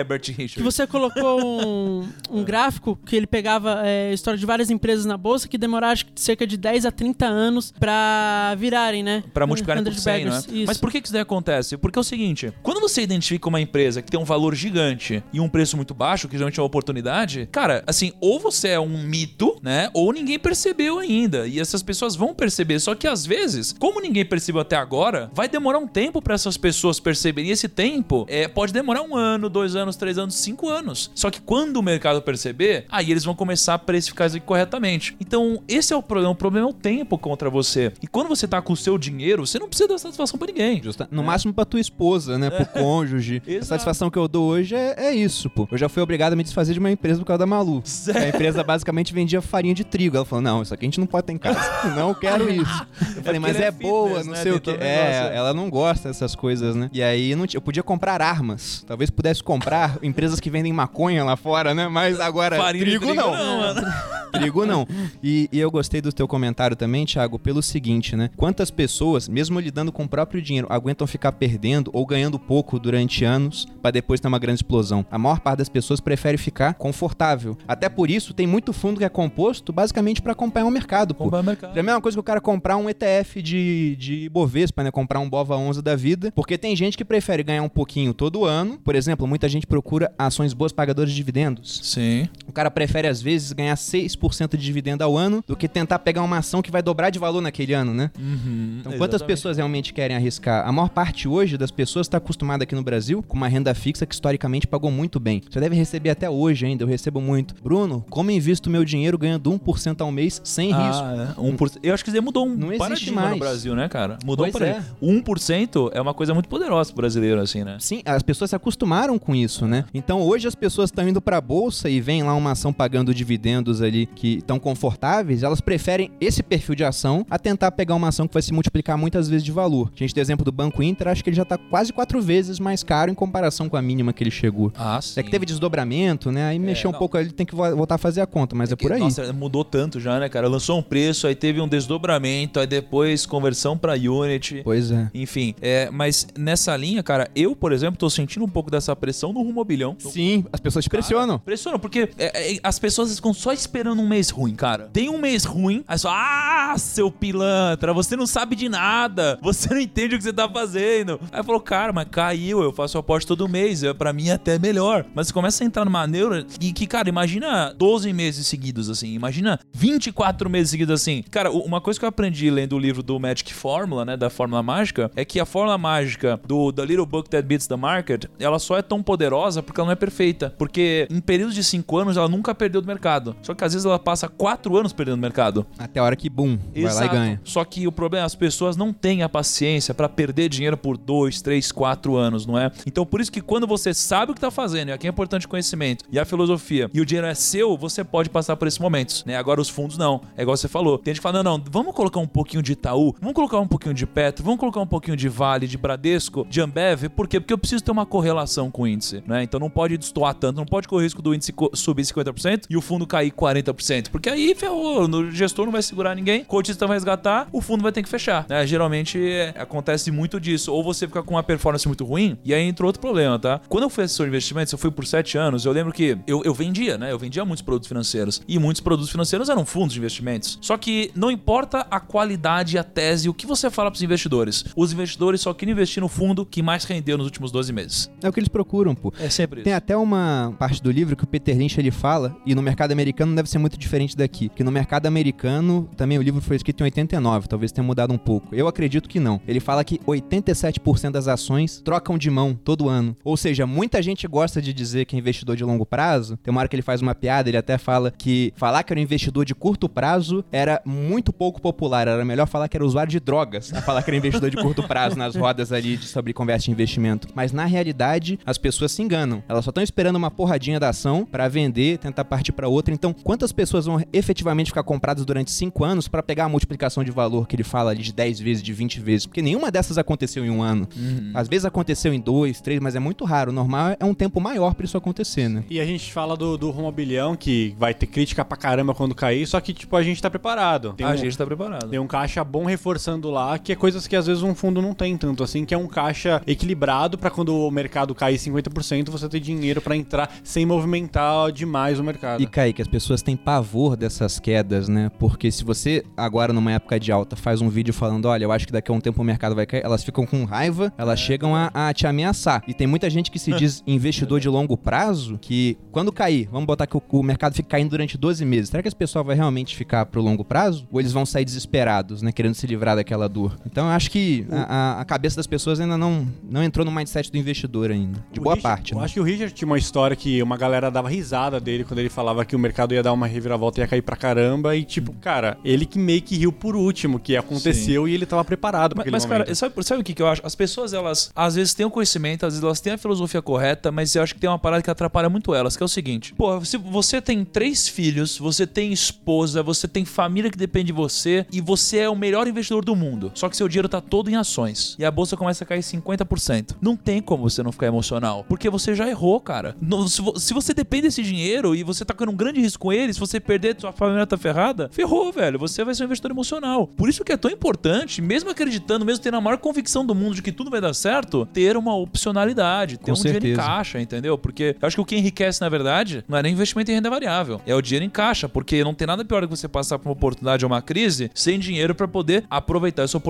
Que 0.53 0.63
você 0.63 0.85
colocou 0.87 1.41
um, 1.41 2.07
um 2.29 2.43
gráfico 2.43 2.97
que 3.05 3.15
ele 3.15 3.27
pegava 3.27 3.81
é, 3.83 4.13
história 4.13 4.37
de 4.37 4.45
várias 4.45 4.69
empresas 4.69 5.05
na 5.05 5.17
bolsa 5.17 5.47
que 5.47 5.57
demoraram 5.57 5.93
acho 5.93 6.05
que, 6.05 6.11
cerca 6.15 6.45
de 6.45 6.57
10 6.57 6.85
a 6.85 6.91
30 6.91 7.25
anos 7.25 7.73
pra 7.79 8.55
virarem, 8.57 9.03
né? 9.03 9.23
Pra 9.33 9.45
multiplicar 9.47 9.77
por 9.77 9.81
Hundred 9.89 10.01
100, 10.01 10.25
né? 10.25 10.37
Isso. 10.49 10.63
Mas 10.67 10.77
por 10.77 10.91
que 10.91 11.01
que 11.01 11.07
isso 11.07 11.13
daí 11.13 11.21
acontece? 11.21 11.77
Porque 11.77 11.97
é 11.97 12.01
o 12.01 12.03
seguinte, 12.03 12.51
quando 12.63 12.79
você 12.79 13.01
identifica 13.01 13.47
uma 13.47 13.61
empresa 13.61 14.01
que 14.01 14.11
tem 14.11 14.19
um 14.19 14.25
valor 14.25 14.55
gigante 14.55 15.23
e 15.31 15.39
um 15.39 15.49
preço 15.49 15.75
muito 15.75 15.93
baixo, 15.93 16.27
que 16.27 16.35
geralmente 16.35 16.59
é 16.59 16.61
uma 16.61 16.67
oportunidade, 16.67 17.47
cara, 17.51 17.83
assim, 17.87 18.11
ou 18.19 18.39
você 18.39 18.69
é 18.69 18.79
um 18.79 19.03
mito, 19.03 19.57
né? 19.61 19.89
Ou 19.93 20.11
ninguém 20.11 20.39
percebeu 20.39 20.99
ainda. 20.99 21.47
E 21.47 21.59
essas 21.59 21.81
pessoas 21.83 22.15
vão 22.15 22.33
perceber. 22.33 22.79
Só 22.79 22.95
que 22.95 23.07
às 23.07 23.25
vezes, 23.25 23.73
como 23.73 24.01
ninguém 24.01 24.25
percebeu 24.25 24.61
até 24.65 24.75
agora, 24.75 25.29
vai 25.33 25.47
demorar 25.47 25.79
um 25.79 25.87
tempo 25.87 26.21
pra 26.21 26.35
essas 26.35 26.57
pessoas 26.57 26.99
perceberem. 26.99 27.49
E 27.49 27.53
esse 27.53 27.67
tempo 27.67 28.25
é, 28.27 28.47
pode 28.47 28.73
demorar 28.73 29.01
um 29.03 29.15
ano, 29.15 29.49
dois 29.49 29.75
anos, 29.75 29.95
três 29.95 30.17
anos, 30.17 30.35
cinco 30.35 30.67
anos. 30.69 31.11
Só 31.15 31.29
que 31.31 31.39
quando 31.41 31.77
o 31.77 31.83
mercado 31.83 32.21
perceber, 32.21 32.85
aí 32.89 33.11
eles 33.11 33.23
vão 33.23 33.35
começar 33.35 33.75
a 33.75 33.79
precificar 33.79 34.27
isso 34.27 34.37
aqui 34.37 34.45
corretamente. 34.45 35.15
Então, 35.19 35.61
esse 35.67 35.93
é 35.93 35.95
o 35.95 36.03
problema. 36.03 36.31
O 36.31 36.35
problema 36.35 36.67
é 36.67 36.69
o 36.69 36.73
tempo 36.73 37.17
contra 37.17 37.49
você. 37.49 37.91
E 38.01 38.07
quando 38.07 38.27
você 38.27 38.47
tá 38.47 38.61
com 38.61 38.73
o 38.73 38.77
seu 38.77 38.97
dinheiro, 38.97 39.45
você 39.45 39.59
não 39.59 39.67
precisa 39.67 39.87
dar 39.89 39.97
satisfação 39.97 40.37
pra 40.37 40.47
ninguém. 40.47 40.81
Justa- 40.83 41.07
No 41.11 41.23
máximo 41.23 41.53
pra 41.53 41.65
tua 41.65 41.79
esposa, 41.79 42.37
né? 42.37 42.49
Pro 42.49 42.65
cônjuge. 42.81 43.41
A 43.61 43.63
satisfação 43.65 44.09
que 44.09 44.17
eu 44.17 44.27
dou 44.27 44.47
hoje 44.49 44.75
é, 44.75 44.95
é 45.09 45.15
isso, 45.15 45.49
pô. 45.49 45.67
Eu 45.71 45.77
já 45.77 45.87
fui 45.87 46.01
obrigado 46.01 46.33
a 46.33 46.35
me 46.35 46.43
desfazer 46.43 46.73
de 46.73 46.79
uma 46.79 46.91
empresa 46.91 47.19
por 47.19 47.25
causa 47.25 47.39
da 47.39 47.45
Malu. 47.45 47.83
A 48.13 48.27
empresa 48.27 48.63
basicamente 48.63 49.13
vendia 49.13 49.41
farinha 49.41 49.73
de 49.73 49.83
trigo. 49.83 50.15
Ela 50.17 50.25
falou: 50.25 50.41
não, 50.41 50.61
isso 50.61 50.73
aqui 50.73 50.85
a 50.85 50.87
gente 50.87 50.99
não 50.99 51.07
pode 51.07 51.27
ter 51.27 51.33
em 51.33 51.37
casa. 51.37 51.55
Não 51.95 52.13
quero 52.13 52.49
isso. 52.49 52.85
Eu 53.15 53.23
falei, 53.23 53.39
mas 53.39 53.51
porque 53.51 53.63
é 53.63 53.67
é 53.67 53.71
boa, 53.71 54.07
fitness, 54.07 54.25
não 54.27 54.33
né? 54.33 54.43
Sei 54.51 54.73
o 54.73 54.77
negócio, 54.77 54.81
É, 54.83 55.31
é. 55.33 55.35
ela 55.35 55.53
não 55.53 55.69
gosta 55.69 56.07
dessas 56.09 56.35
coisas, 56.35 56.75
né? 56.75 56.89
E 56.93 57.01
aí 57.03 57.35
não 57.35 57.45
tinha- 57.47 57.57
eu 57.57 57.61
podia 57.61 57.83
comprar 57.83 58.21
armas. 58.21 58.83
Talvez 58.87 59.09
pudesse 59.09 59.43
comprar 59.43 59.97
empresas 60.03 60.39
que 60.39 60.49
vendem 60.49 60.71
maconha 60.73 61.23
lá 61.23 61.35
fora, 61.35 61.73
né? 61.73 61.87
Mas 61.87 62.19
agora, 62.19 62.57
trigo, 62.69 62.85
trigo 62.85 63.13
não. 63.13 63.31
não, 63.35 63.57
mano. 63.59 63.81
Trigo 64.35 64.65
não. 64.65 64.85
E, 65.23 65.47
e 65.49 65.57
eu 65.57 65.71
gostei 65.71 66.01
do 66.01 66.11
teu 66.11 66.27
comentário 66.27 66.75
também, 66.75 67.05
Thiago, 67.05 67.39
pelo 67.39 67.61
seguinte, 67.63 68.17
né? 68.17 68.29
Quantas 68.35 68.69
pessoas, 68.69 69.29
mesmo 69.29 69.57
lidando 69.61 69.93
com 69.93 70.03
o 70.03 70.09
próprio 70.09 70.41
dinheiro, 70.41 70.67
aguentam 70.69 71.07
ficar 71.07 71.31
perdendo 71.31 71.89
ou 71.93 72.05
ganhando 72.05 72.37
pouco 72.37 72.77
durante 72.77 73.23
anos 73.23 73.65
pra 73.81 73.91
depois 73.91 74.19
ter 74.19 74.27
uma 74.27 74.37
grande 74.37 74.57
explosão? 74.57 75.05
A 75.09 75.17
maior 75.17 75.39
parte 75.39 75.59
das 75.59 75.69
pessoas 75.69 76.01
prefere 76.01 76.37
ficar 76.37 76.73
confortável. 76.73 77.57
Até 77.65 77.87
por 77.87 78.09
isso, 78.11 78.33
tem 78.33 78.45
muito 78.45 78.73
fundo 78.73 78.97
que 78.99 79.05
é 79.05 79.09
composto 79.09 79.71
basicamente 79.71 80.21
pra 80.21 80.33
acompanhar 80.33 80.65
o 80.65 80.71
mercado, 80.71 81.15
pô. 81.15 81.23
Comprar 81.23 81.37
no 81.41 81.45
mercado. 81.45 81.77
É 81.77 81.79
a 81.79 81.83
mesma 81.83 82.01
coisa 82.01 82.17
que 82.17 82.19
o 82.19 82.23
cara 82.23 82.41
comprar 82.41 82.75
um 82.75 82.89
ETF 82.89 83.41
de, 83.41 83.95
de 83.97 84.27
Bovespa, 84.35 84.83
né? 84.83 84.91
Comprar 84.91 85.19
um 85.21 85.29
Bova 85.29 85.55
11 85.55 85.81
da 85.81 85.95
vida. 85.95 86.29
Porque 86.35 86.57
tem 86.57 86.75
gente 86.75 86.97
que 86.97 87.05
prefere 87.05 87.41
ganhar 87.41 87.63
um 87.63 87.69
pouquinho 87.69 88.13
todo 88.13 88.43
ano. 88.43 88.77
Por 88.83 88.93
exemplo, 88.95 89.25
muita 89.25 89.47
gente 89.47 89.65
procura 89.65 90.11
ações 90.19 90.53
boas 90.53 90.73
pagadoras 90.73 91.09
de 91.09 91.15
dividendos. 91.15 91.79
Sim. 91.83 92.27
O 92.45 92.51
cara 92.51 92.69
prefere, 92.69 93.07
às 93.07 93.21
vezes, 93.21 93.53
ganhar 93.53 93.75
6% 93.75 94.57
de 94.57 94.65
dividendo 94.65 95.03
ao 95.05 95.17
ano 95.17 95.41
do 95.47 95.55
que 95.55 95.67
tentar 95.69 95.99
pegar 95.99 96.21
uma 96.21 96.37
ação 96.39 96.61
que 96.61 96.69
vai 96.69 96.81
dobrar 96.81 97.09
de 97.09 97.17
valor 97.17 97.39
naquele 97.41 97.73
ano, 97.73 97.93
né? 97.93 98.11
Uhum, 98.19 98.77
Então, 98.81 98.91
quantas 98.93 99.15
exatamente. 99.15 99.25
pessoas 99.27 99.57
realmente 99.57 99.93
querem 99.93 100.17
arriscar? 100.17 100.67
A 100.67 100.71
maior 100.71 100.89
parte 100.89 101.27
hoje 101.27 101.57
das 101.57 101.71
pessoas 101.71 102.05
está 102.07 102.17
acostumada 102.17 102.63
aqui 102.63 102.75
no 102.75 102.83
Brasil 102.83 103.23
com 103.23 103.37
uma 103.37 103.47
renda 103.47 103.73
fixa 103.73 104.05
que 104.05 104.13
historicamente 104.13 104.67
pagou 104.67 104.91
muito 104.91 105.17
bem. 105.19 105.41
Você 105.49 105.59
deve 105.61 105.75
receber 105.75 106.09
até 106.09 106.29
hoje 106.29 106.65
ainda, 106.65 106.83
eu 106.83 106.87
recebo 106.87 107.21
muito. 107.21 107.55
Bruno, 107.63 108.03
como 108.09 108.31
invisto 108.31 108.69
meu 108.69 108.83
dinheiro 108.83 109.17
ganhando 109.17 109.49
1% 109.49 110.01
ao 110.01 110.11
mês 110.11 110.41
sem 110.43 110.67
risco? 110.73 111.03
Ah, 111.03 111.35
é. 111.37 111.41
1%. 111.41 111.79
Eu 111.81 111.93
acho 111.93 112.03
que 112.03 112.09
isso 112.11 112.21
mudou 112.21 112.45
um 112.45 112.55
Não 112.55 112.67
existe 112.67 112.79
paradigma 112.79 113.21
mais. 113.21 113.33
no 113.33 113.39
Brasil, 113.39 113.75
né, 113.75 113.87
cara? 113.87 114.17
Mudou 114.25 114.45
Pois 114.49 114.55
um 114.55 114.59
paradigma. 114.59 114.97
1% 115.01 115.91
é 115.93 116.01
uma 116.01 116.13
coisa 116.13 116.33
muito 116.33 116.49
poderosa 116.49 116.91
pro 116.91 117.01
brasileiro, 117.05 117.39
assim, 117.39 117.63
né? 117.63 117.77
Sim, 117.79 118.01
as 118.05 118.23
pessoas 118.23 118.49
se 118.49 118.55
acostumaram 118.55 119.19
com 119.19 119.35
isso, 119.35 119.67
né? 119.67 119.85
Então 119.93 120.21
hoje 120.21 120.47
as 120.47 120.55
pessoas 120.55 120.89
estão 120.89 121.07
indo 121.07 121.21
pra 121.21 121.39
bolsa 121.39 121.89
e 121.89 122.01
vem 122.01 122.23
lá 122.23 122.33
uma 122.33 122.51
ação 122.51 122.73
pagando 122.73 123.13
dividendos 123.13 123.81
ali 123.81 124.07
que 124.07 124.37
estão 124.37 124.57
confortáveis, 124.59 125.43
elas 125.43 125.61
preferem 125.61 126.09
esse 126.19 126.41
perfil 126.41 126.73
de 126.75 126.83
ação 126.83 127.25
a 127.29 127.37
tentar 127.37 127.71
pegar 127.71 127.93
uma 127.95 128.07
ação 128.07 128.27
que 128.27 128.33
vai 128.33 128.41
se 128.41 128.51
multiplicar 128.51 128.97
muitas 128.97 129.29
vezes 129.29 129.43
de 129.43 129.51
valor. 129.51 129.91
A 129.95 129.99
gente 129.99 130.13
tem 130.13 130.21
exemplo 130.21 130.43
do 130.43 130.51
Banco 130.51 130.81
Inter, 130.81 131.07
acho 131.07 131.23
que 131.23 131.29
ele 131.29 131.37
já 131.37 131.45
tá 131.45 131.57
quase 131.57 131.93
quatro 131.93 132.19
vezes 132.21 132.59
mais 132.59 132.81
caro 132.83 133.11
em 133.11 133.13
comparação 133.13 133.69
com 133.69 133.77
a 133.77 133.81
mínima 133.81 134.11
que 134.11 134.23
ele 134.23 134.31
chegou. 134.31 134.71
Ah, 134.75 134.99
sim. 135.01 135.19
É 135.19 135.23
que 135.23 135.29
teve 135.29 135.45
desdobramento, 135.45 136.31
né? 136.31 136.47
Aí 136.47 136.57
mexeu 136.57 136.89
um 136.89 136.93
não. 136.93 136.99
pouco, 136.99 137.17
ele 137.17 137.31
tem 137.31 137.45
que 137.45 137.53
vo- 137.55 137.75
voltar 137.75 137.95
a 137.95 137.97
fazer 137.99 138.21
a 138.21 138.25
conta, 138.25 138.55
mas 138.55 138.71
é, 138.71 138.75
por 138.75 138.91
aí. 138.91 138.99
Nossa, 138.99 139.31
mudou 139.33 139.63
tanto 139.63 139.99
já, 139.99 140.19
né, 140.19 140.29
cara? 140.29 140.47
Lançou 140.47 140.79
um 140.79 140.81
preço, 140.83 141.27
aí 141.27 141.35
teve 141.35 141.61
um 141.61 141.67
desdobramento, 141.67 142.59
aí 142.59 142.67
depois 142.67 143.25
conversão 143.25 143.77
pra 143.77 143.97
Unity. 144.19 144.61
Pois 144.63 144.91
é. 144.91 145.09
Enfim, 145.13 145.55
é, 145.61 145.89
mas 145.91 146.27
nessa 146.37 146.75
linha, 146.75 147.01
cara, 147.03 147.29
eu, 147.35 147.55
por 147.55 147.71
exemplo, 147.71 147.97
tô 147.97 148.09
sentindo 148.09 148.45
um 148.45 148.49
pouco 148.49 148.69
dessa 148.71 148.95
pressão 148.95 149.33
no 149.33 149.41
rumo 149.41 149.59
ao 149.59 149.65
bilhão. 149.65 149.95
Sim, 149.99 150.45
as 150.51 150.59
pessoas 150.59 150.85
te 150.85 150.89
pressionam. 150.89 151.39
Pressiona, 151.39 151.79
porque 151.79 152.09
é, 152.17 152.53
é, 152.53 152.59
as 152.63 152.79
pessoas 152.79 153.15
ficam 153.15 153.33
só 153.33 153.51
esperando 153.51 154.01
um 154.01 154.07
mês 154.07 154.29
ruim, 154.29 154.55
cara. 154.55 154.89
Tem 154.91 155.09
um 155.09 155.17
mês 155.17 155.43
ruim, 155.43 155.83
aí 155.87 155.97
só, 155.97 156.09
ah, 156.11 156.75
seu 156.77 157.11
pilantra, 157.11 157.93
você 157.93 158.15
não 158.15 158.27
sabe 158.27 158.55
de 158.55 158.69
nada, 158.69 159.39
você 159.41 159.73
não 159.73 159.79
entende 159.79 160.15
o 160.15 160.17
que 160.17 160.23
você 160.23 160.33
tá 160.33 160.49
fazendo. 160.49 161.19
Aí 161.31 161.43
falou, 161.43 161.61
cara, 161.61 161.91
mas 161.91 162.07
caiu, 162.09 162.61
eu 162.61 162.71
faço 162.71 162.97
aporte 162.97 163.27
todo 163.27 163.47
mês, 163.47 163.83
é, 163.83 163.93
pra 163.93 164.13
mim 164.13 164.29
é 164.29 164.33
até 164.33 164.57
melhor. 164.59 165.05
Mas 165.13 165.27
você 165.27 165.33
começa 165.33 165.63
a 165.63 165.67
entrar 165.67 165.85
numa 165.85 166.05
neura 166.07 166.45
e 166.61 166.71
que, 166.71 166.87
cara, 166.87 167.09
imagina 167.09 167.73
12 167.73 168.11
meses 168.13 168.47
seguidos 168.47 168.89
assim, 168.89 169.13
imagina 169.13 169.59
24 169.73 170.49
meses 170.49 170.69
seguidos 170.71 171.01
assim. 171.01 171.23
Cara, 171.29 171.51
uma 171.51 171.81
coisa 171.81 171.99
que 171.99 172.05
eu 172.05 172.09
aprendi 172.09 172.49
lendo 172.49 172.75
o 172.75 172.79
livro 172.79 173.01
do 173.01 173.19
Magic 173.19 173.53
Formula, 173.53 174.04
né, 174.05 174.15
da 174.17 174.29
Fórmula 174.29 174.61
Mágica, 174.63 175.11
é 175.15 175.25
que 175.25 175.39
a 175.39 175.45
fórmula 175.45 175.77
mágica 175.77 176.39
do 176.45 176.71
The 176.71 176.85
Little 176.85 177.05
Book 177.05 177.29
That 177.29 177.47
Beats 177.47 177.67
the 177.67 177.75
Market, 177.75 178.25
ela 178.39 178.59
só 178.59 178.77
é 178.77 178.81
tão 178.81 179.01
poderosa 179.01 179.61
porque 179.61 179.79
ela 179.79 179.87
não 179.87 179.93
é 179.93 179.95
perfeita. 179.95 180.53
Porque 180.57 181.07
em 181.09 181.19
períodos 181.19 181.55
de 181.55 181.63
5 181.63 181.97
anos 181.97 182.17
ela 182.17 182.27
nunca 182.27 182.53
perdeu 182.53 182.81
do 182.81 182.87
mercado. 182.87 183.35
Só 183.41 183.53
que 183.53 183.63
às 183.63 183.73
vezes 183.73 183.85
ela 183.85 183.99
passa 183.99 184.27
4 184.27 184.77
anos 184.77 184.93
perdendo 184.93 185.17
do 185.17 185.21
mercado. 185.21 185.65
Até 185.77 185.99
a 185.99 186.03
hora 186.03 186.15
que, 186.15 186.29
bum, 186.29 186.57
vai 186.73 186.93
lá 186.93 187.05
e 187.05 187.09
ganha. 187.09 187.41
Só 187.43 187.63
que 187.65 187.87
o 187.87 187.91
problema 187.91 188.23
é 188.23 188.25
as 188.25 188.35
pessoas 188.35 188.77
não 188.77 188.93
têm 188.93 189.23
a 189.23 189.29
paciência 189.29 189.93
pra 189.93 190.07
perder 190.07 190.49
dinheiro 190.49 190.77
por 190.77 190.97
2, 190.97 191.41
3, 191.41 191.71
4 191.71 192.15
anos, 192.15 192.45
não 192.45 192.57
é? 192.57 192.71
Então 192.85 193.05
por 193.05 193.21
isso 193.21 193.31
que 193.31 193.41
quando 193.41 193.65
você 193.65 193.93
sabe 193.93 194.31
o 194.31 194.35
que 194.35 194.41
tá 194.41 194.51
fazendo, 194.51 194.89
e 194.89 194.91
aqui 194.91 195.07
é 195.07 195.09
importante 195.09 195.45
o 195.45 195.49
conhecimento 195.49 196.05
e 196.11 196.19
a 196.19 196.25
filosofia, 196.25 196.89
e 196.93 197.01
o 197.01 197.05
dinheiro 197.05 197.27
é 197.27 197.33
seu, 197.33 197.77
você 197.77 198.03
pode 198.03 198.29
passar 198.29 198.55
por 198.55 198.67
esses 198.67 198.79
momentos, 198.79 199.23
né? 199.25 199.37
Agora 199.37 199.59
os 199.59 199.69
fundos 199.69 199.97
não. 199.97 200.21
É 200.37 200.41
igual 200.41 200.55
você 200.55 200.67
falou. 200.67 200.97
Tem 200.97 201.13
gente 201.13 201.19
que 201.19 201.23
fala: 201.23 201.41
"Não, 201.41 201.57
não, 201.57 201.63
vamos 201.71 201.93
colocar 201.95 202.19
um 202.19 202.27
pouquinho 202.27 202.61
de 202.61 202.73
Itaú, 202.73 203.15
vamos 203.19 203.33
colocar 203.33 203.59
um 203.59 203.67
pouquinho 203.67 203.93
de 203.95 204.05
Petro, 204.05 204.43
vamos 204.43 204.59
colocar 204.59 204.79
um 204.79 204.87
pouquinho 204.87 205.17
de 205.17 205.27
Vale, 205.27 205.67
de 205.67 205.77
Bradesco, 205.77 206.45
de 206.49 206.61
Ambev, 206.61 207.09
por 207.09 207.27
quê? 207.27 207.39
Porque 207.39 207.53
eu 207.53 207.57
preciso 207.57 207.83
ter 207.83 207.91
uma 207.91 208.05
correlação 208.05 208.69
com 208.69 208.83
o 208.83 208.87
índice, 208.87 209.23
né? 209.25 209.43
Então 209.43 209.59
não 209.59 209.69
pode 209.69 209.97
destoar 209.97 210.33
tanto, 210.33 210.57
não 210.57 210.65
pode 210.65 210.87
correr 210.87 211.03
o 211.03 211.05
risco 211.05 211.21
do 211.21 211.33
índice 211.33 211.53
subir 211.73 212.03
50% 212.03 212.65
e 212.69 212.77
o 212.77 212.81
fundo 212.81 213.07
cair 213.07 213.31
40%, 213.31 214.09
porque 214.09 214.29
aí 214.29 214.53
ferrou, 214.55 215.07
o 215.07 215.31
gestor 215.31 215.65
não 215.65 215.71
vai 215.71 215.81
segurar 215.81 216.15
ninguém, 216.15 216.41
o 216.41 216.45
cotista 216.45 216.85
vai 216.87 216.95
resgatar, 216.95 217.47
o 217.51 217.61
fundo 217.61 217.83
vai 217.83 217.91
ter 217.91 218.03
que 218.03 218.09
fechar, 218.09 218.45
né? 218.49 218.65
Geralmente 218.65 219.19
é, 219.19 219.53
acontece 219.57 220.11
muito 220.11 220.39
disso, 220.39 220.71
ou 220.71 220.83
você 220.83 221.07
fica 221.07 221.23
com 221.23 221.35
uma 221.35 221.43
performance 221.43 221.87
muito 221.87 222.05
ruim, 222.05 222.37
e 222.43 222.53
aí 222.53 222.63
entra 222.63 222.85
outro 222.85 223.01
problema, 223.01 223.39
tá? 223.39 223.61
Quando 223.69 223.83
eu 223.83 223.89
fui 223.89 224.03
assessor 224.03 224.25
de 224.25 224.29
investimentos, 224.29 224.71
eu 224.71 224.79
fui 224.79 224.91
por 224.91 225.05
7 225.05 225.37
anos, 225.37 225.65
eu 225.65 225.71
lembro 225.71 225.93
que 225.93 226.17
eu, 226.27 226.43
eu 226.43 226.53
vendia, 226.53 226.97
né? 226.97 227.11
Eu 227.11 227.19
vendia 227.19 227.45
muitos 227.45 227.61
produtos 227.61 227.87
financeiros, 227.87 228.41
e 228.47 228.59
muitos 228.59 228.81
produtos 228.81 229.11
financeiros 229.11 229.49
eram 229.49 229.65
fundos 229.65 229.93
de 229.93 229.99
investimentos. 229.99 230.57
Só 230.61 230.77
que 230.77 231.11
não 231.15 231.31
importa 231.31 231.85
a 231.89 231.99
qualidade, 231.99 232.77
a 232.77 232.83
tese, 232.83 233.29
o 233.29 233.33
que 233.33 233.45
você 233.45 233.69
fala 233.69 233.84
pros 233.89 234.01
investidores. 234.01 234.65
Os 234.75 234.93
investidores 234.93 235.41
só 235.41 235.53
queriam 235.53 235.73
investir 235.73 236.01
no 236.01 236.07
fundo 236.07 236.45
que 236.45 236.61
mais 236.61 236.83
rendeu 236.83 237.17
nos 237.17 237.25
últimos 237.25 237.51
12 237.51 237.73
meses. 237.73 238.11
É 238.21 238.29
o 238.29 238.33
que 238.33 238.39
eles 238.39 238.49
procuram, 238.49 238.95
pô. 238.95 239.13
É 239.19 239.29
sempre 239.29 239.61
isso. 239.61 239.65
Tem 239.65 239.73
até 239.73 239.95
uma 239.95 240.53
parte 240.57 240.81
do 240.81 240.91
livro 240.91 241.15
que 241.15 241.23
o 241.23 241.27
Peter 241.27 241.57
Lynch 241.57 241.79
ele 241.79 241.91
fala, 241.91 242.35
e 242.45 242.55
no 242.55 242.61
mercado 242.61 242.91
americano 242.91 243.35
deve 243.35 243.49
ser 243.49 243.57
muito 243.57 243.77
diferente 243.77 244.15
daqui, 244.15 244.49
que 244.49 244.63
no 244.63 244.71
mercado 244.71 245.05
americano, 245.05 245.89
também 245.95 246.17
o 246.17 246.21
livro 246.21 246.41
foi 246.41 246.55
escrito 246.55 246.81
em 246.81 246.85
89, 246.85 247.47
talvez 247.47 247.71
tenha 247.71 247.85
mudado 247.85 248.13
um 248.13 248.17
pouco. 248.17 248.53
Eu 248.53 248.67
acredito 248.67 249.09
que 249.09 249.19
não. 249.19 249.41
Ele 249.47 249.59
fala 249.59 249.83
que 249.83 249.99
87% 249.99 251.11
das 251.11 251.27
ações 251.27 251.81
trocam 251.83 252.17
de 252.17 252.29
mão 252.29 252.53
todo 252.53 252.89
ano. 252.89 253.15
Ou 253.23 253.37
seja, 253.37 253.65
muita 253.65 254.01
gente 254.01 254.27
gosta 254.27 254.61
de 254.61 254.73
dizer 254.73 255.05
que 255.05 255.15
é 255.15 255.19
investidor 255.19 255.55
de 255.55 255.63
longo 255.63 255.85
prazo. 255.85 256.37
Tem 256.37 256.51
uma 256.51 256.61
hora 256.61 256.67
que 256.67 256.75
ele 256.75 256.81
faz 256.81 257.01
uma 257.01 257.15
piada, 257.15 257.49
ele 257.49 257.57
até 257.57 257.77
fala 257.77 258.11
que 258.11 258.53
falar 258.55 258.83
que 258.83 258.93
era 258.93 258.99
um 258.99 259.03
investidor 259.03 259.45
de 259.45 259.55
curto 259.55 259.87
prazo 259.87 260.43
era 260.51 260.81
muito 260.85 261.31
pouco 261.31 261.61
popular, 261.61 262.07
era 262.07 262.23
melhor 262.25 262.47
falar 262.47 262.67
que 262.67 262.77
era 262.77 262.85
usuário 262.85 263.11
de 263.11 263.19
drogas 263.19 263.71
a 263.77 263.81
falar 263.81 264.03
que 264.03 264.09
era 264.09 264.17
investidor 264.17 264.49
de 264.49 264.57
curto 264.57 264.83
prazo 264.83 265.15
nas 265.17 265.35
rodas 265.35 265.71
ali 265.71 265.97
de 265.97 266.05
sobre 266.07 266.33
conversa 266.33 266.65
de 266.65 266.71
investimento. 266.71 267.27
Mas 267.33 267.51
na 267.51 267.65
realidade, 267.65 268.39
as 268.45 268.57
pessoas 268.57 268.91
se 268.91 269.01
enganam. 269.01 269.43
Elas 269.47 269.65
só 269.65 269.69
estão 269.69 269.83
esperando 269.83 270.15
uma 270.15 270.31
porradinha 270.31 270.79
da 270.79 270.89
ação 270.89 271.25
pra 271.25 271.47
vender, 271.47 271.97
tentar 271.97 272.25
partir 272.25 272.51
pra 272.51 272.67
outra. 272.67 272.93
Então, 272.93 273.13
quantas 273.13 273.51
pessoas 273.51 273.85
vão 273.85 274.01
efetivamente 274.13 274.67
ficar 274.67 274.83
compradas 274.83 275.25
durante 275.25 275.51
5 275.51 275.83
anos 275.83 276.07
pra 276.07 276.23
pegar 276.23 276.45
a 276.45 276.49
multiplicação 276.49 277.03
de 277.03 277.11
valor 277.11 277.47
que 277.47 277.55
ele 277.55 277.63
fala 277.63 277.91
ali 277.91 278.01
de 278.03 278.13
10 278.13 278.39
vezes, 278.39 278.63
de 278.63 278.73
20 278.73 278.99
vezes? 278.99 279.25
Porque 279.25 279.41
nenhuma 279.41 279.71
dessas 279.71 279.97
aconteceu 279.97 280.45
em 280.45 280.49
um 280.49 280.61
ano. 280.61 280.87
Às 281.33 281.47
vezes 281.47 281.65
aconteceu 281.65 282.13
em 282.13 282.19
dois, 282.19 282.61
três, 282.61 282.79
mas 282.79 282.95
é 282.95 282.99
muito 282.99 283.25
raro. 283.25 283.51
O 283.51 283.53
normal 283.53 283.95
é 283.99 284.05
um 284.05 284.13
tempo 284.13 284.39
maior 284.39 284.73
pra 284.73 284.85
isso 284.85 284.97
acontecer, 284.97 285.47
né? 285.49 285.63
E 285.69 285.79
a 285.79 285.85
gente 285.85 286.11
fala 286.11 286.35
do, 286.35 286.57
do 286.57 286.69
rumo 286.71 286.87
ao 286.87 286.91
bilhão, 286.91 287.35
que 287.35 287.75
vai 287.77 287.93
ter 287.93 288.05
crítica 288.07 288.43
pra 288.45 288.57
caramba 288.57 288.93
quando 288.93 289.13
cair, 289.15 289.45
só 289.47 289.59
que, 289.59 289.73
tipo, 289.73 289.95
a 289.95 290.03
gente 290.03 290.21
tá 290.21 290.29
preparado. 290.29 290.93
Tem 290.93 291.05
a 291.05 291.11
um, 291.11 291.17
gente 291.17 291.37
tá 291.37 291.45
preparado. 291.45 291.89
tem 291.89 291.99
um 291.99 292.07
caixa 292.07 292.43
bom 292.43 292.65
reforçando 292.65 293.29
lá, 293.29 293.57
que 293.65 293.73
é 293.73 293.75
coisas 293.75 294.07
que 294.07 294.15
às 294.15 294.27
vezes 294.27 294.43
um 294.43 294.53
fundo 294.53 294.81
não 294.81 294.93
tem 294.93 295.17
tanto, 295.17 295.43
assim, 295.43 295.65
que 295.65 295.73
é 295.73 295.77
um 295.77 295.87
caixa 295.87 296.41
equilibrado 296.45 297.17
pra 297.17 297.31
quando 297.31 297.55
o 297.55 297.71
mercado 297.71 298.13
cair 298.13 298.37
50%, 298.37 299.09
você 299.09 299.27
ter 299.27 299.39
dinheiro 299.39 299.81
pra 299.81 299.95
entrar 299.95 300.31
sem 300.43 300.65
movimentar 300.65 301.51
demais 301.51 301.99
o 301.99 302.03
mercado. 302.03 302.41
E 302.41 302.45
Kaique, 302.45 302.81
as 302.81 302.87
pessoas 302.87 303.23
têm 303.23 303.35
pavor 303.35 303.97
dessas 303.97 304.39
quedas, 304.39 304.87
né? 304.87 305.09
Porque 305.17 305.51
se 305.51 305.63
você, 305.63 306.03
agora 306.15 306.53
numa 306.53 306.71
época 306.71 306.99
de 306.99 307.11
alta, 307.11 307.35
faz 307.35 307.59
um 307.59 307.67
vídeo 307.67 307.93
falando, 307.93 308.25
olha, 308.25 308.43
eu 308.43 308.51
acho 308.51 308.67
que 308.67 308.71
daqui 308.71 308.91
a 308.91 308.93
um 308.93 309.01
tempo 309.01 309.21
o 309.21 309.25
mercado 309.25 309.55
vai 309.55 309.65
cair, 309.65 309.83
elas 309.83 310.03
ficam 310.03 310.25
com 310.25 310.45
raiva, 310.45 310.93
elas 310.97 311.19
chegam 311.19 311.55
a, 311.55 311.71
a 311.73 311.91
te 311.93 312.05
ameaçar. 312.05 312.63
E 312.67 312.73
tem 312.73 312.85
muita 312.85 313.09
gente 313.09 313.31
que 313.31 313.39
se 313.39 313.51
diz 313.57 313.83
investidor 313.87 314.39
de 314.39 314.47
longo 314.47 314.77
prazo, 314.77 315.39
que 315.41 315.77
quando 315.91 316.11
cair, 316.11 316.47
vamos 316.51 316.67
botar 316.67 316.85
que 316.85 316.95
o, 316.95 317.01
o 317.09 317.23
mercado 317.23 317.55
fica 317.55 317.69
caindo 317.69 317.89
durante 317.89 318.15
12 318.17 318.45
meses, 318.45 318.69
será 318.69 318.83
que 318.83 318.87
esse 318.87 318.95
pessoal 318.95 319.25
vai 319.25 319.35
realmente 319.35 319.75
ficar 319.75 320.05
pro 320.05 320.21
longo 320.21 320.45
prazo? 320.45 320.87
Ou 320.91 320.99
eles 320.99 321.11
vão 321.11 321.25
sair 321.25 321.45
desesperados, 321.45 322.21
né? 322.21 322.31
Querendo 322.31 322.53
se 322.53 322.67
livrar 322.67 322.95
daquela 322.95 323.27
dor? 323.27 323.44
Então 323.65 323.85
eu 323.85 323.91
acho 323.91 324.09
que 324.11 324.45
a, 324.51 325.01
a- 325.01 325.05
cabeça 325.05 325.35
das 325.37 325.47
pessoas 325.47 325.79
ainda 325.79 325.97
não, 325.97 326.27
não 326.49 326.63
entrou 326.63 326.85
no 326.85 326.91
mindset 326.91 327.31
do 327.31 327.37
investidor 327.37 327.91
ainda. 327.91 328.23
De 328.31 328.39
O 328.39 328.43
boa 328.43 328.55
Richard- 328.55 328.61
parte, 328.77 328.91
Eu 328.93 328.99
né? 328.99 329.05
acho 329.05 329.13
que 329.13 329.19
o 329.19 329.23
Richard 329.23 329.53
tinha 329.53 329.65
uma 329.67 329.77
história 329.77 330.15
que 330.15 330.41
uma 330.41 330.57
galera 330.57 330.89
dava 330.89 331.09
risada 331.09 331.59
dele 331.59 331.83
quando 331.83 331.99
ele 331.99 332.09
falava 332.09 332.43
que 332.45 332.55
o 332.55 332.59
mercado 332.59 332.93
ia 332.93 333.03
dar 333.03 333.13
uma 333.13 333.27
reviravolta 333.27 333.79
e 333.79 333.83
ia 333.83 333.87
cair 333.87 334.01
pra 334.01 334.15
caramba. 334.15 334.75
E, 334.75 334.83
tipo, 334.83 335.13
cara, 335.13 335.57
ele 335.63 335.85
que 335.85 335.97
meio 335.99 336.21
que 336.21 336.35
riu 336.35 336.51
por 336.51 336.75
último, 336.75 337.19
que 337.19 337.35
aconteceu 337.37 338.07
e 338.07 338.13
ele 338.13 338.25
tava 338.25 338.43
preparado 338.43 338.95
pra 338.95 339.03
Mas, 339.03 339.03
aquele 339.03 339.11
mas, 339.15 339.25
momento. 339.25 339.45
cara, 339.45 339.55
sabe, 339.55 339.83
sabe 339.83 340.01
o 340.01 340.03
que, 340.03 340.13
que 340.13 340.21
eu 340.21 340.27
acho? 340.27 340.41
As 340.45 340.55
pessoas, 340.55 340.93
elas, 340.93 341.31
às 341.35 341.55
vezes 341.55 341.73
têm 341.73 341.85
o 341.85 341.91
conhecimento, 341.91 342.45
às 342.45 342.53
vezes 342.53 342.63
elas 342.63 342.79
têm 342.81 342.93
a 342.93 342.97
filosofia 342.97 343.41
correta, 343.41 343.91
mas 343.91 344.15
eu 344.15 344.23
acho 344.23 344.33
que 344.33 344.39
tem 344.39 344.49
uma 344.49 344.59
parada 344.59 344.81
que 344.81 344.89
atrapalha 344.89 345.29
muito 345.29 345.53
elas, 345.53 345.75
que 345.77 345.83
é 345.83 345.85
o 345.85 345.89
seguinte: 345.89 346.33
pô, 346.33 346.63
se 346.63 346.77
você 346.77 347.21
tem 347.21 347.43
três 347.45 347.87
filhos, 347.87 348.37
você 348.37 348.65
tem 348.67 348.91
esposa, 348.91 349.61
você 349.63 349.87
tem 349.87 350.05
família 350.05 350.49
que 350.51 350.57
depende 350.57 350.87
de 350.87 350.93
você 350.93 351.45
e 351.51 351.61
você 351.61 351.97
é 351.99 352.09
o 352.09 352.15
melhor 352.15 352.47
investidor 352.47 352.83
do 352.85 352.95
mundo. 352.95 353.31
Só 353.35 353.47
que 353.49 353.55
seu 353.57 353.67
dinheiro 353.67 353.87
tá 353.89 354.01
todo 354.01 354.29
em 354.31 354.35
ações 354.35 354.95
e 354.97 355.05
a 355.05 355.11
bolsa 355.11 355.37
começa 355.37 355.63
a 355.63 355.67
cair 355.67 355.83
50%. 355.83 356.75
Não 356.81 356.95
tem 356.95 357.21
como 357.21 357.47
você 357.47 357.61
não 357.61 357.71
ficar 357.71 357.85
emocional, 357.87 358.45
porque 358.49 358.69
você 358.69 358.95
já 358.95 359.07
errou, 359.07 359.39
cara. 359.39 359.75
Não- 359.81 360.07
se, 360.07 360.21
vo- 360.21 360.39
se 360.39 360.53
você 360.53 360.73
depende 360.73 361.03
desse 361.03 361.21
dinheiro 361.21 361.75
e 361.75 361.83
você 361.83 362.03
tá 362.05 362.13
correndo 362.13 362.33
um 362.33 362.37
grande 362.37 362.61
risco 362.61 362.79
com 362.83 362.93
ele, 362.93 363.13
se 363.13 363.19
você 363.19 363.39
perder, 363.39 363.75
sua 363.79 363.91
família 363.91 364.25
tá 364.25 364.37
ferrada, 364.37 364.89
ferrou, 364.91 365.31
velho. 365.31 365.59
Você 365.59 365.83
vai 365.83 365.93
ser 365.93 366.03
um 366.03 366.05
investidor 366.05 366.31
emocional. 366.31 366.87
Por 366.87 367.09
isso 367.09 367.23
que 367.23 367.31
é 367.31 367.37
tão 367.37 367.51
importante, 367.51 368.21
mesmo 368.21 368.49
acreditando, 368.49 369.05
mesmo 369.05 369.21
tendo 369.23 369.35
a 369.37 369.41
maior 369.41 369.57
convicção 369.57 370.05
do 370.05 370.15
mundo 370.15 370.35
de 370.35 370.41
que 370.41 370.51
tudo 370.51 370.71
vai 370.71 370.79
dar 370.81 370.93
certo, 370.93 371.45
ter 371.53 371.75
uma 371.77 371.93
opcionalidade, 371.95 372.97
ter 372.97 373.05
Com 373.05 373.11
um 373.11 373.15
dinheiro 373.15 373.39
em 373.39 373.49
certeza. 373.49 373.61
caixa, 373.67 373.99
entendeu? 374.01 374.37
Porque 374.37 374.75
eu 374.81 374.87
acho 374.87 374.95
que 374.95 375.01
o 375.01 375.05
que 375.05 375.15
enriquece, 375.17 375.61
na 375.61 375.69
verdade, 375.69 376.23
não 376.27 376.37
é 376.37 376.43
nem 376.43 376.53
investimento 376.53 376.89
em 376.91 376.95
renda 376.95 377.09
variável, 377.09 377.61
é 377.65 377.75
o 377.75 377.81
dinheiro 377.81 378.05
em 378.05 378.09
caixa, 378.09 378.47
porque 378.47 378.83
não 378.83 378.93
tem 378.93 379.05
nada 379.07 379.23
pior 379.25 379.41
do 379.41 379.47
que 379.49 379.55
você 379.57 379.67
passar 379.67 379.99
por 379.99 380.07
uma 380.09 380.13
oportunidade 380.13 380.63
ou 380.65 380.71
uma 380.71 380.81
crise 380.81 381.29
sem 381.33 381.59
dinheiro 381.59 381.93
pra 381.93 382.07
poder 382.07 382.45
aproveitar 382.49 383.03
essa 383.03 383.17
oportunidade 383.17 383.24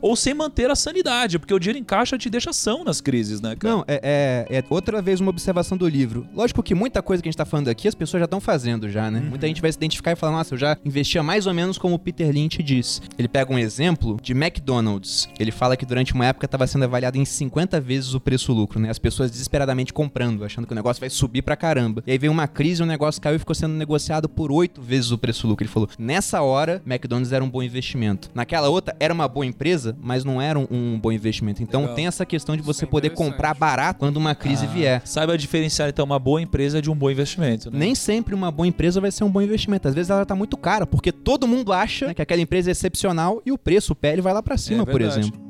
ou 0.00 0.14
sem 0.16 0.34
manter 0.34 0.70
a 0.70 0.74
sanidade, 0.76 1.38
porque 1.38 1.54
o 1.54 1.58
dinheiro 1.58 1.78
em 1.78 1.84
caixa 1.84 2.16
te 2.18 2.28
deixa 2.30 2.50
ação 2.50 2.84
nas 2.84 3.00
crises, 3.00 3.40
né, 3.40 3.56
cara? 3.56 3.74
Não, 3.74 3.84
é, 3.88 4.46
é- 4.50 4.58
é 4.58 4.64
outra 4.68 5.00
vez 5.02 5.20
uma 5.20 5.30
observação 5.30 5.76
do 5.76 5.86
livro. 5.88 6.26
Lógico 6.34 6.62
que 6.62 6.74
muita 6.74 7.02
coisa 7.02 7.22
que 7.22 7.28
a 7.28 7.30
gente 7.30 7.36
tá 7.38 7.44
falando 7.44 7.68
aqui, 7.68 7.88
as 7.88 7.94
pessoas 7.94 8.20
já 8.20 8.24
estão 8.24 8.40
fazendo 8.40 8.88
já, 8.88 9.10
né? 9.10 9.20
Muita 9.20 9.46
gente 9.46 9.60
vai 9.60 9.70
se 9.70 9.78
identificar 9.78 10.12
e 10.12 10.16
falar, 10.16 10.32
nossa, 10.32 10.54
eu 10.54 10.58
já 10.58 10.76
investia 10.84 11.22
mais 11.22 11.46
ou 11.46 11.54
menos 11.54 11.78
como 11.78 11.94
o 11.94 11.98
Peter 11.98 12.30
Lynch 12.30 12.62
diz. 12.62 13.00
Ele 13.18 13.28
pega 13.28 13.52
um 13.52 13.58
exemplo 13.58 14.18
de 14.22 14.32
McDonald's. 14.32 15.28
Ele 15.38 15.50
fala 15.50 15.76
que 15.76 15.84
durante 15.86 16.12
uma 16.14 16.26
época 16.26 16.46
estava 16.46 16.66
sendo 16.66 16.84
avaliado 16.84 17.16
em 17.18 17.24
50 17.24 17.80
vezes 17.80 18.14
o 18.14 18.20
preço-lucro, 18.20 18.78
né? 18.78 18.90
As 18.90 18.98
pessoas 18.98 19.30
desesperadamente 19.30 19.92
comprando, 19.92 20.44
achando 20.44 20.66
que 20.66 20.72
o 20.72 20.76
negócio 20.76 21.00
vai 21.00 21.10
subir 21.10 21.42
pra 21.42 21.56
caramba. 21.56 22.02
E 22.06 22.12
aí 22.12 22.18
veio 22.18 22.32
uma 22.32 22.46
crise, 22.46 22.82
o 22.82 22.86
negócio 22.86 23.20
caiu 23.20 23.36
e 23.36 23.38
ficou 23.38 23.54
sendo 23.54 23.74
negociado 23.74 24.28
por 24.28 24.52
8 24.52 24.80
vezes 24.80 25.10
o 25.10 25.18
preço-lucro. 25.18 25.64
Ele 25.64 25.72
falou, 25.72 25.88
nessa 25.98 26.42
hora, 26.42 26.82
McDonald's 26.86 27.32
era 27.32 27.42
um 27.44 27.48
bom 27.50 27.62
investimento. 27.62 28.30
Naquela 28.34 28.68
outra, 28.68 28.94
era 29.00 29.12
uma 29.12 29.26
boa 29.30 29.46
empresa, 29.46 29.96
mas 30.00 30.24
não 30.24 30.40
era 30.42 30.58
um, 30.58 30.66
um 30.70 31.00
bom 31.00 31.10
investimento. 31.10 31.62
Então 31.62 31.82
Legal. 31.82 31.96
tem 31.96 32.06
essa 32.06 32.26
questão 32.26 32.56
de 32.56 32.62
você 32.62 32.84
é 32.84 32.88
poder 32.88 33.10
comprar 33.10 33.54
barato 33.54 33.98
quando 34.00 34.16
uma 34.16 34.34
crise 34.34 34.66
Ah, 34.66 34.68
vier. 34.68 35.02
Saiba 35.04 35.38
diferenciar, 35.38 35.88
então, 35.88 36.04
uma 36.04 36.18
boa 36.18 36.42
empresa 36.42 36.82
de 36.82 36.90
um 36.90 36.94
bom 36.94 37.10
investimento, 37.10 37.70
né? 37.70 37.78
Nem 37.78 37.94
sempre 37.94 38.34
uma 38.34 38.50
boa 38.50 38.66
empresa 38.66 39.00
vai 39.00 39.10
ser 39.10 39.24
um 39.24 39.30
bom 39.30 39.40
investimento. 39.40 39.88
Às 39.88 39.94
vezes 39.94 40.10
ela 40.10 40.26
tá 40.26 40.34
muito 40.34 40.56
cara, 40.56 40.86
porque 40.86 41.12
todo 41.12 41.46
mundo 41.46 41.72
acha 41.72 42.08
né, 42.08 42.14
que 42.14 42.20
aquela 42.22 42.40
empresa 42.42 42.70
é 42.70 42.72
excepcional 42.72 43.40
e 43.46 43.52
o 43.52 43.58
preço, 43.58 43.92
o 43.92 43.96
PL, 43.96 44.20
vai 44.20 44.34
lá 44.34 44.42
pra 44.42 44.56
cima, 44.56 44.82
É 44.82 44.86
por 44.86 45.00
exemplo. 45.00 45.49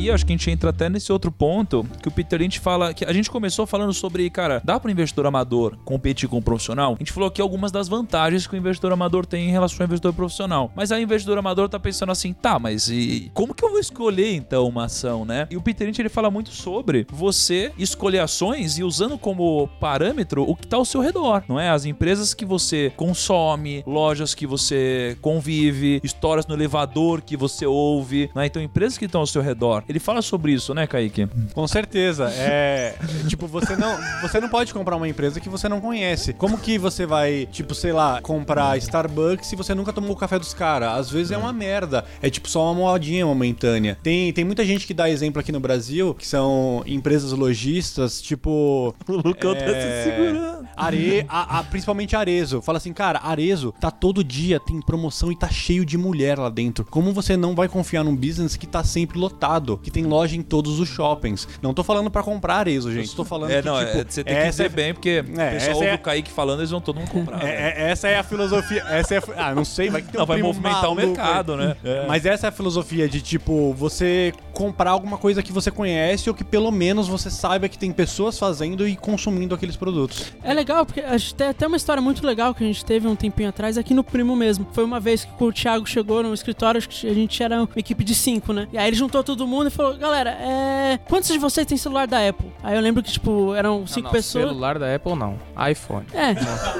Aí, 0.00 0.10
acho 0.10 0.24
que 0.24 0.32
a 0.32 0.36
gente 0.36 0.50
entra 0.50 0.70
até 0.70 0.88
nesse 0.88 1.12
outro 1.12 1.30
ponto 1.30 1.86
que 2.02 2.08
o 2.08 2.10
Peter 2.10 2.40
Lynch 2.40 2.58
fala 2.58 2.94
que 2.94 3.04
a 3.04 3.12
gente 3.12 3.30
começou 3.30 3.66
falando 3.66 3.92
sobre, 3.92 4.28
cara, 4.30 4.60
dá 4.64 4.80
para 4.80 4.88
o 4.88 4.90
investidor 4.90 5.26
amador 5.26 5.76
competir 5.84 6.28
com 6.28 6.38
o 6.38 6.42
profissional? 6.42 6.94
A 6.94 6.98
gente 6.98 7.12
falou 7.12 7.28
aqui 7.28 7.40
algumas 7.40 7.70
das 7.70 7.88
vantagens 7.88 8.46
que 8.46 8.54
o 8.54 8.56
investidor 8.56 8.92
amador 8.92 9.26
tem 9.26 9.48
em 9.48 9.50
relação 9.50 9.78
ao 9.80 9.86
investidor 9.86 10.12
profissional. 10.12 10.72
Mas 10.74 10.90
aí 10.90 11.02
o 11.02 11.04
investidor 11.04 11.38
amador 11.38 11.68
tá 11.68 11.78
pensando 11.78 12.12
assim, 12.12 12.32
tá, 12.32 12.58
mas 12.58 12.88
e 12.88 13.30
como 13.34 13.54
que 13.54 13.64
eu 13.64 13.70
vou 13.70 13.78
escolher 13.78 14.34
então 14.34 14.66
uma 14.66 14.84
ação, 14.84 15.24
né? 15.24 15.46
E 15.50 15.56
o 15.56 15.62
Peter 15.62 15.86
Lynch 15.86 16.00
ele 16.00 16.08
fala 16.08 16.30
muito 16.30 16.50
sobre 16.50 17.06
você 17.10 17.72
escolher 17.78 18.20
ações 18.20 18.78
e 18.78 18.84
usando 18.84 19.18
como 19.18 19.68
parâmetro 19.80 20.48
o 20.48 20.56
que 20.56 20.66
tá 20.66 20.76
ao 20.76 20.84
seu 20.84 21.00
redor, 21.00 21.42
não 21.48 21.60
é? 21.60 21.68
As 21.68 21.84
empresas 21.84 22.32
que 22.32 22.44
você 22.44 22.92
consome, 22.96 23.82
lojas 23.86 24.34
que 24.34 24.46
você 24.46 25.16
convive, 25.20 26.00
histórias 26.02 26.46
no 26.46 26.54
elevador 26.54 27.20
que 27.20 27.36
você 27.36 27.66
ouve, 27.66 28.30
né? 28.34 28.46
Então 28.46 28.62
empresas 28.62 28.96
que 28.96 29.04
estão 29.04 29.20
ao 29.20 29.26
seu 29.26 29.42
redor. 29.42 29.82
Ele 29.90 29.98
fala 29.98 30.22
sobre 30.22 30.52
isso, 30.52 30.72
né, 30.72 30.86
Kaique? 30.86 31.26
Com 31.52 31.66
certeza. 31.66 32.30
É. 32.30 32.94
tipo, 33.26 33.48
você 33.48 33.74
não, 33.74 33.98
você 34.22 34.40
não 34.40 34.48
pode 34.48 34.72
comprar 34.72 34.94
uma 34.94 35.08
empresa 35.08 35.40
que 35.40 35.48
você 35.48 35.68
não 35.68 35.80
conhece. 35.80 36.32
Como 36.32 36.56
que 36.58 36.78
você 36.78 37.04
vai, 37.04 37.48
tipo, 37.50 37.74
sei 37.74 37.92
lá, 37.92 38.20
comprar 38.22 38.78
Starbucks 38.78 39.48
se 39.48 39.56
você 39.56 39.74
nunca 39.74 39.92
tomou 39.92 40.12
o 40.12 40.16
café 40.16 40.38
dos 40.38 40.54
caras? 40.54 40.90
Às 40.96 41.10
vezes 41.10 41.32
é 41.32 41.36
uma 41.36 41.52
merda. 41.52 42.04
É 42.22 42.30
tipo 42.30 42.48
só 42.48 42.62
uma 42.72 42.74
modinha 42.74 43.26
momentânea. 43.26 43.98
Tem, 44.00 44.32
tem 44.32 44.44
muita 44.44 44.64
gente 44.64 44.86
que 44.86 44.94
dá 44.94 45.10
exemplo 45.10 45.40
aqui 45.40 45.50
no 45.50 45.58
Brasil, 45.58 46.14
que 46.14 46.24
são 46.26 46.84
empresas 46.86 47.32
lojistas, 47.32 48.22
tipo. 48.22 48.94
O 49.10 49.16
Lucão 49.16 49.54
tá 49.56 49.60
É, 49.62 50.04
se 50.04 50.10
segurando. 50.10 50.68
Are, 50.76 51.26
a- 51.28 51.58
a- 51.58 51.62
principalmente 51.64 52.14
Arezo. 52.14 52.62
Fala 52.62 52.78
assim, 52.78 52.92
cara, 52.92 53.18
Arezo 53.24 53.74
tá 53.80 53.90
todo 53.90 54.22
dia, 54.22 54.60
tem 54.60 54.80
promoção 54.80 55.32
e 55.32 55.36
tá 55.36 55.48
cheio 55.48 55.84
de 55.84 55.98
mulher 55.98 56.38
lá 56.38 56.48
dentro. 56.48 56.84
Como 56.84 57.12
você 57.12 57.36
não 57.36 57.54
vai 57.56 57.68
confiar 57.68 58.04
num 58.04 58.14
business 58.14 58.56
que 58.56 58.66
tá 58.68 58.84
sempre 58.84 59.18
lotado, 59.18 59.79
que 59.82 59.90
tem 59.90 60.04
loja 60.04 60.36
em 60.36 60.42
todos 60.42 60.78
os 60.80 60.88
shoppings? 60.88 61.46
Não 61.62 61.72
tô 61.74 61.82
falando 61.82 62.10
pra 62.10 62.22
comprar 62.22 62.56
Arezo, 62.56 62.92
gente. 62.92 63.14
Tô 63.14 63.24
falando 63.24 63.50
É, 63.50 63.62
que, 63.62 63.68
não, 63.68 63.78
tipo, 63.78 63.98
é, 63.98 64.04
você 64.08 64.24
tem 64.24 64.34
que 64.36 64.48
dizer 64.50 64.64
é- 64.64 64.68
bem, 64.68 64.92
porque 64.94 65.20
o 65.20 65.24
pessoal 65.24 65.50
essa 65.50 65.74
ouve 65.74 65.86
é- 65.86 65.94
o 65.94 65.98
Kaique 65.98 66.30
falando, 66.30 66.60
eles 66.60 66.70
vão 66.70 66.80
todo 66.80 66.96
mundo 66.98 67.10
comprar. 67.10 67.38
né? 67.38 67.50
É, 67.50 67.82
é- 67.86 67.90
essa 67.90 68.08
é 68.08 68.18
a 68.18 68.22
filosofia. 68.22 68.84
Essa 68.88 69.14
é 69.14 69.18
a, 69.18 69.48
ah, 69.48 69.54
não 69.54 69.64
sei, 69.64 69.90
vai 69.90 70.02
que 70.02 70.08
tem 70.08 70.16
Não, 70.18 70.24
um 70.24 70.26
vai 70.26 70.42
movimentar 70.42 70.90
o 70.90 70.94
mercado, 70.94 71.56
né? 71.56 71.76
É. 71.84 72.06
Mas 72.06 72.26
essa 72.26 72.46
é 72.46 72.48
a 72.48 72.52
filosofia 72.52 73.08
de, 73.08 73.20
tipo, 73.20 73.72
você 73.74 74.32
comprar 74.52 74.90
alguma 74.90 75.16
coisa 75.18 75.42
que 75.42 75.52
você 75.52 75.70
conhece 75.70 76.28
ou 76.28 76.34
que 76.34 76.44
pelo 76.44 76.70
menos 76.70 77.08
você 77.08 77.30
saiba 77.30 77.68
que 77.68 77.78
tem 77.78 77.92
pessoas 77.92 78.38
fazendo 78.38 78.86
e 78.86 78.96
consumindo 78.96 79.54
aqueles 79.54 79.76
produtos. 79.76 80.32
É 80.42 80.52
legal, 80.52 80.84
porque 80.84 81.00
a 81.00 81.16
gente 81.16 81.34
tem 81.34 81.48
até 81.48 81.66
uma 81.66 81.76
história 81.76 82.02
muito 82.02 82.26
legal 82.26 82.54
que 82.54 82.62
a 82.62 82.66
gente 82.66 82.84
teve 82.84 83.06
um 83.06 83.16
tempinho 83.16 83.48
atrás 83.48 83.78
aqui 83.78 83.94
no 83.94 84.04
Primo 84.04 84.34
mesmo. 84.36 84.66
Foi 84.72 84.84
uma 84.84 85.00
vez 85.00 85.24
que 85.24 85.44
o 85.44 85.52
Thiago 85.52 85.86
chegou 85.86 86.22
no 86.22 86.34
escritório, 86.34 86.78
acho 86.78 86.88
que 86.88 87.06
a 87.08 87.14
gente 87.14 87.42
era 87.42 87.56
uma 87.62 87.68
equipe 87.76 88.04
de 88.04 88.14
cinco, 88.14 88.52
né? 88.52 88.68
E 88.72 88.78
aí 88.78 88.88
ele 88.88 88.96
juntou 88.96 89.22
todo 89.22 89.46
mundo 89.46 89.69
e 89.72 89.76
falou: 89.76 89.96
Galera, 89.96 90.30
é. 90.30 90.98
Quantos 91.08 91.28
de 91.30 91.38
vocês 91.38 91.66
têm 91.66 91.76
celular 91.76 92.06
da 92.06 92.28
Apple? 92.28 92.50
Aí 92.62 92.74
eu 92.74 92.80
lembro 92.80 93.02
que, 93.02 93.10
tipo, 93.12 93.54
eram 93.54 93.86
cinco 93.86 94.00
Não, 94.00 94.04
não, 94.04 94.12
pessoas. 94.12 94.44
Celular 94.46 94.78
da 94.78 94.94
Apple 94.94 95.14
não. 95.14 95.38
iPhone. 95.70 96.06
É, 96.12 96.34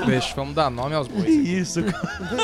Deixa, 0.06 0.34
vamos 0.34 0.54
dar 0.54 0.70
nome 0.70 0.94
aos 0.94 1.08
bois. 1.08 1.28
Isso, 1.28 1.82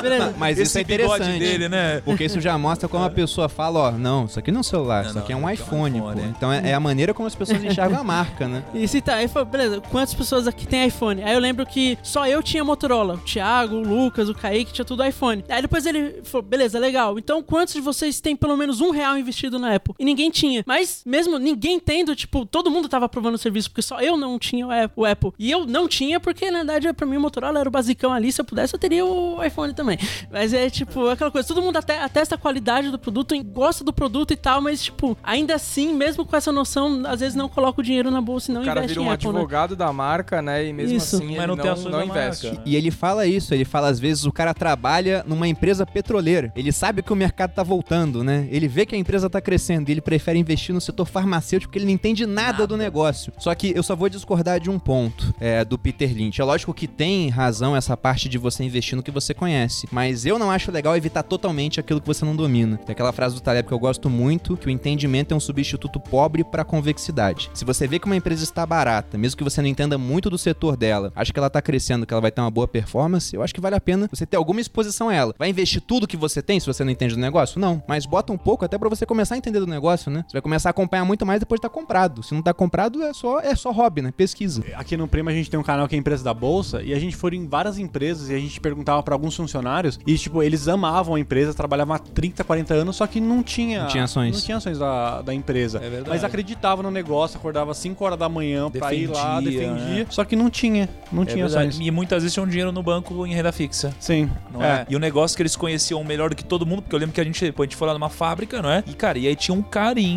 beleza. 0.00 0.35
Mas 0.38 0.59
isso 0.59 0.78
esse 0.78 0.80
é 0.80 0.85
bigode 0.85 1.22
interessante. 1.22 1.38
dele, 1.38 1.68
né? 1.68 2.00
Porque 2.04 2.24
isso 2.24 2.40
já 2.40 2.56
mostra 2.59 2.88
como 2.88 3.04
a 3.04 3.11
pessoa 3.11 3.48
fala, 3.48 3.80
ó, 3.80 3.90
não, 3.92 4.24
isso 4.26 4.38
aqui 4.38 4.50
não 4.50 4.59
é 4.59 4.61
um 4.61 4.64
celular, 4.64 5.04
Não, 5.04 5.11
isso 5.11 5.18
aqui 5.18 5.32
é 5.32 5.37
não, 5.37 5.44
um 5.44 5.50
isso 5.50 5.62
aqui 5.62 5.72
é 5.72 5.76
um 5.76 5.87
iPhone, 5.87 5.98
iPhone, 5.98 6.14
pô. 6.14 6.20
é. 6.20 6.24
Então 6.28 6.52
é, 6.52 6.70
é 6.70 6.74
a 6.74 6.80
maneira 6.80 7.14
como 7.14 7.26
as 7.26 7.35
pessoas 7.35 7.62
enxergam 7.62 7.98
a 7.98 8.04
marca, 8.04 8.46
né? 8.48 8.62
E 8.74 8.87
se 8.87 9.00
tá, 9.00 9.14
aí 9.16 9.28
falou, 9.28 9.46
beleza, 9.48 9.80
quantas 9.90 10.14
pessoas 10.14 10.46
aqui 10.46 10.66
tem 10.66 10.87
iPhone? 10.87 11.22
Aí 11.22 11.35
eu 11.35 11.40
lembro 11.40 11.64
que 11.66 11.98
só 12.02 12.26
eu 12.26 12.42
tinha 12.42 12.64
Motorola. 12.64 13.14
O 13.14 13.18
Thiago, 13.18 13.76
o 13.76 13.82
Lucas, 13.82 14.28
o 14.28 14.35
Kaique 14.35 14.72
tinha 14.72 14.85
tudo 14.85 15.04
iPhone. 15.04 15.44
Aí 15.48 15.62
depois 15.62 15.87
ele 15.87 16.20
falou, 16.24 16.42
beleza, 16.46 16.78
legal. 16.78 17.18
Então 17.18 17.42
quantos 17.42 17.74
de 17.74 17.80
vocês 17.80 18.20
têm 18.20 18.37
pelo 18.37 18.56
menos 18.56 18.80
um 18.80 18.90
real 18.90 19.16
investido 19.16 19.59
na 19.59 19.74
Apple? 19.74 19.94
E 19.98 20.04
ninguém 20.04 20.26
ninguém 20.26 20.30
tinha. 20.37 20.62
Mas 20.66 21.03
mesmo 21.07 21.38
ninguém 21.38 21.79
tendo, 21.81 22.14
tipo, 22.14 22.44
todo 22.46 22.70
mundo 22.70 22.88
tava 22.88 23.07
aprovando 23.07 23.35
o 23.35 23.38
serviço, 23.38 23.70
porque 23.70 23.83
só 23.83 24.01
eu 24.01 24.16
não 24.16 24.38
tinha 24.38 24.66
o 24.66 24.70
Ap- 24.70 24.92
o 24.96 25.05
Apple. 25.05 25.33
E 25.38 25.51
eu 25.51 25.66
não 25.66 25.88
tinha, 25.88 26.20
porque 26.20 26.51
na 26.51 26.59
verdade, 26.59 26.92
pra 26.92 27.07
mim, 27.07 27.16
o 27.16 27.20
Motorola 27.20 27.59
era 27.61 27.68
o 27.68 27.72
basicão 27.72 28.12
ali. 28.12 28.31
Se 28.31 28.40
eu 28.40 28.44
pudesse, 28.44 28.75
eu 28.75 28.79
teria 28.79 29.05
o 29.05 29.42
iPhone 29.44 29.72
também. 29.75 29.99
Mas 30.31 30.53
é 30.53 30.68
tipo, 30.70 31.09
aquela 31.09 31.31
coisa, 31.31 31.46
todo 31.49 31.62
mundo 31.62 31.77
até 31.77 32.01
atesta 32.03 32.35
a 32.35 32.38
qualidade 32.38 32.90
do 32.90 32.99
produto, 32.99 33.35
e 33.35 33.42
gosta 33.42 33.83
do 33.85 33.92
produto 33.92 34.33
e 34.33 34.37
tal, 34.37 34.61
mas, 34.61 34.83
tipo, 34.85 35.16
ainda 35.22 35.55
assim, 35.55 35.92
mesmo 35.94 36.25
com 36.27 36.37
essa 36.37 36.53
noção, 36.53 37.03
às 37.07 37.20
vezes 37.20 37.35
não 37.35 37.49
coloca 37.49 37.81
o 37.81 37.85
dinheiro 37.85 38.11
na 38.11 38.20
bolsa 38.20 38.51
e 38.51 38.55
não 38.55 38.62
O 38.62 38.64
cara 38.64 38.81
investe 38.81 38.99
vira 38.99 39.09
um 39.09 39.12
Apple, 39.12 39.27
né? 39.29 39.35
advogado 39.35 39.77
da 39.77 39.92
marca, 39.92 40.42
né? 40.42 40.66
E 40.66 40.72
mesmo 40.72 40.96
Isso. 40.96 41.16
assim 41.16 41.27
Mas 41.37 41.37
ele 41.44 41.46
não 41.46 41.57
não, 41.57 41.90
não 41.90 42.05
investe. 42.05 42.46
marca. 42.49 42.62
E 42.66 42.77
ele 42.77 42.90
fala 42.90 43.27
isso, 43.27 43.55
ele 43.55 43.64
fala 43.64 43.88
às 43.88 43.99
vezes 43.99 44.25
o 44.27 44.33
cara 44.33 44.53
trabalha 44.55 45.25
numa 45.27 45.49
empresa 45.49 45.87
petroleira. 45.87 46.53
Ele 46.57 46.72
sabe 46.72 47.03
que 47.03 47.12
o 47.12 47.16
mercado 47.16 47.53
tá 47.55 47.62
voltando, 47.62 48.22
né? 48.25 48.46
Ele 48.51 48.68
vê 48.68 48.85
que 48.85 48.94
a 48.94 48.99
empresa 48.99 49.31
tá 49.31 49.40
crescendo 49.40 49.88
e 49.88 49.92
ele 49.92 50.01
prefere 50.01 50.25
investir 50.34 50.74
no 50.74 50.80
setor 50.80 51.06
farmacêutico 51.06 51.70
porque 51.70 51.78
ele 51.78 51.86
não 51.86 51.92
entende 51.92 52.26
nada, 52.26 52.66
do 52.66 52.76
negócio. 52.76 53.32
Só 53.38 53.54
que 53.54 53.72
eu 53.76 53.82
só 53.82 53.94
vou 53.94 54.08
discordar 54.08 54.58
de 54.58 54.70
um 54.70 54.78
ponto 54.78 55.34
é, 55.38 55.64
do 55.64 55.78
Peter 55.78 56.12
Lynch. 56.12 56.40
É 56.40 56.44
lógico 56.44 56.72
que 56.72 56.86
tem 56.86 57.28
razão 57.28 57.76
essa 57.76 57.96
parte 57.96 58.28
de 58.28 58.38
você 58.38 58.64
investir 58.64 58.96
no 58.96 59.02
que 59.02 59.10
você 59.10 59.34
conhece, 59.34 59.86
mas 59.92 60.24
eu 60.24 60.38
não 60.38 60.50
acho 60.50 60.72
legal 60.72 60.96
evitar 60.96 61.22
totalmente 61.22 61.78
aquilo 61.78 62.00
que 62.00 62.06
você 62.06 62.24
não 62.24 62.35
domina. 62.35 62.79
Tem 62.79 62.92
aquela 62.92 63.12
frase 63.12 63.35
do 63.35 63.40
Taleb 63.40 63.68
que 63.68 63.74
eu 63.74 63.79
gosto 63.79 64.08
muito, 64.08 64.56
que 64.56 64.66
o 64.66 64.70
entendimento 64.70 65.33
é 65.33 65.37
um 65.37 65.40
substituto 65.40 66.00
pobre 66.00 66.42
para 66.42 66.64
convexidade. 66.64 67.50
Se 67.54 67.64
você 67.64 67.87
vê 67.87 67.98
que 67.98 68.06
uma 68.06 68.16
empresa 68.16 68.42
está 68.42 68.64
barata, 68.64 69.18
mesmo 69.18 69.37
que 69.37 69.44
você 69.44 69.60
não 69.60 69.68
entenda 69.68 69.98
muito 69.98 70.31
do 70.31 70.38
setor 70.38 70.77
dela, 70.77 71.12
acha 71.14 71.33
que 71.33 71.38
ela 71.38 71.50
tá 71.50 71.60
crescendo, 71.60 72.06
que 72.06 72.14
ela 72.14 72.20
vai 72.20 72.31
ter 72.31 72.40
uma 72.40 72.50
boa 72.50 72.66
performance, 72.66 73.35
eu 73.35 73.42
acho 73.42 73.54
que 73.54 73.60
vale 73.60 73.77
a 73.77 73.81
pena 73.81 74.08
você 74.10 74.24
ter 74.24 74.37
alguma 74.37 74.60
exposição 74.60 75.08
a 75.08 75.14
ela. 75.14 75.35
Vai 75.38 75.50
investir 75.50 75.81
tudo 75.81 76.06
que 76.06 76.16
você 76.16 76.40
tem 76.40 76.58
se 76.58 76.66
você 76.66 76.83
não 76.85 76.90
entende 76.90 77.14
do 77.14 77.20
negócio? 77.20 77.60
Não. 77.60 77.83
Mas 77.87 78.06
bota 78.06 78.33
um 78.33 78.38
pouco 78.38 78.64
até 78.64 78.79
pra 78.79 78.88
você 78.88 79.04
começar 79.04 79.35
a 79.35 79.38
entender 79.38 79.60
do 79.60 79.66
negócio, 79.66 80.10
né? 80.10 80.15
Você 80.27 80.33
vai 80.35 80.42
começar 80.42 80.69
a 80.69 80.71
acompanhar 80.71 81.04
muito 81.04 81.25
mais 81.27 81.40
depois 81.40 81.58
de 81.58 81.62
tá 81.62 81.69
comprado. 81.69 82.23
Se 82.23 82.35
não 82.35 82.42
tá 82.42 82.52
comprado, 82.54 83.02
é 83.02 83.12
só, 83.12 83.40
é 83.40 83.54
só 83.54 83.71
hobby, 83.71 84.02
né? 84.02 84.12
Pesquisa. 84.17 84.62
Aqui 84.77 84.96
no 84.96 85.08
Prima 85.08 85.31
a 85.31 85.35
gente 85.35 85.50
tem 85.50 85.58
um 85.58 85.62
canal 85.62 85.87
que 85.88 85.94
é 85.94 85.98
a 85.98 86.00
empresa 86.00 86.23
da 86.25 86.33
Bolsa 86.35 86.83
e 86.83 86.92
a 86.92 86.98
gente 86.98 87.17
foi 87.17 87.35
em 87.35 87.46
várias 87.46 87.79
empresas 87.79 88.31
e 88.31 88.35
a 88.35 88.38
gente 88.38 88.60
perguntava 88.60 89.02
pra 89.02 89.14
alguns 89.14 89.35
funcionários 89.37 89.98
e, 90.06 90.17
tipo, 90.17 90.42
eles 90.42 90.69
amavam 90.69 91.14
a 91.14 91.21
empresa, 91.21 91.52
trabalhavam 91.54 91.94
há 91.94 91.98
30, 91.98 92.44
40 92.44 92.75
anos, 92.75 92.96
só 92.96 93.06
que 93.06 93.21
não 93.21 93.42
tinha... 93.42 93.83
Não 93.83 93.88
tinha 93.88 94.04
ações. 94.04 94.37
Não 94.37 94.42
tinha 94.44 94.56
ações 94.56 94.79
da, 94.79 95.23
da 95.23 95.35
empresa. 95.35 95.79
É 95.79 95.88
verdade. 95.88 96.08
Mas 96.10 96.25
acreditava 96.25 96.83
no 96.83 96.90
negócio, 96.90 97.38
acordava 97.38 97.75
5 97.75 98.04
horas 98.04 98.19
da 98.19 98.29
manhã 98.29 98.71
pra 98.71 98.92
ir 98.94 99.06
lá, 99.08 99.40
Defendia, 99.40 99.73
né? 99.73 100.06
Só 100.10 100.25
que 100.25 100.37
não 100.37 100.48
tinha, 100.50 100.88
não 101.12 101.23
É 101.23 101.27
tinha 101.27 101.44
verdade. 101.46 101.69
ações. 101.69 101.87
E 101.87 101.90
muitas 101.90 102.23
vezes 102.23 102.33
tinha 102.35 102.44
um 102.44 102.48
dinheiro 102.48 102.73
no 102.73 102.83
banco 102.83 103.27
em 103.27 103.35
renda 103.35 103.52
fixa. 103.52 103.94
Sim. 103.98 104.31
Não 104.52 104.62
é. 104.62 104.87
E 104.88 104.96
o 104.96 104.98
negócio 104.98 105.37
que 105.37 105.42
eles 105.42 105.56
conheciam 105.56 106.02
melhor 106.04 106.31
do 106.31 106.37
que 106.37 106.44
todo 106.44 106.64
mundo, 106.67 106.83
porque 106.83 106.94
eu 106.94 106.98
lembro 106.98 107.14
que 107.14 107.21
a 107.21 107.25
gente, 107.25 107.52
pô, 107.52 107.62
a 107.62 107.67
gente 107.67 107.77
foi 107.77 107.87
lá 107.88 107.94
numa 107.94 108.08
fábrica, 108.10 108.60
não 108.62 108.71
é? 108.71 108.83
E, 108.87 108.94
cara, 108.94 109.19
e 109.19 109.27
aí 109.27 109.37
tinha 109.37 109.54
um 109.56 109.62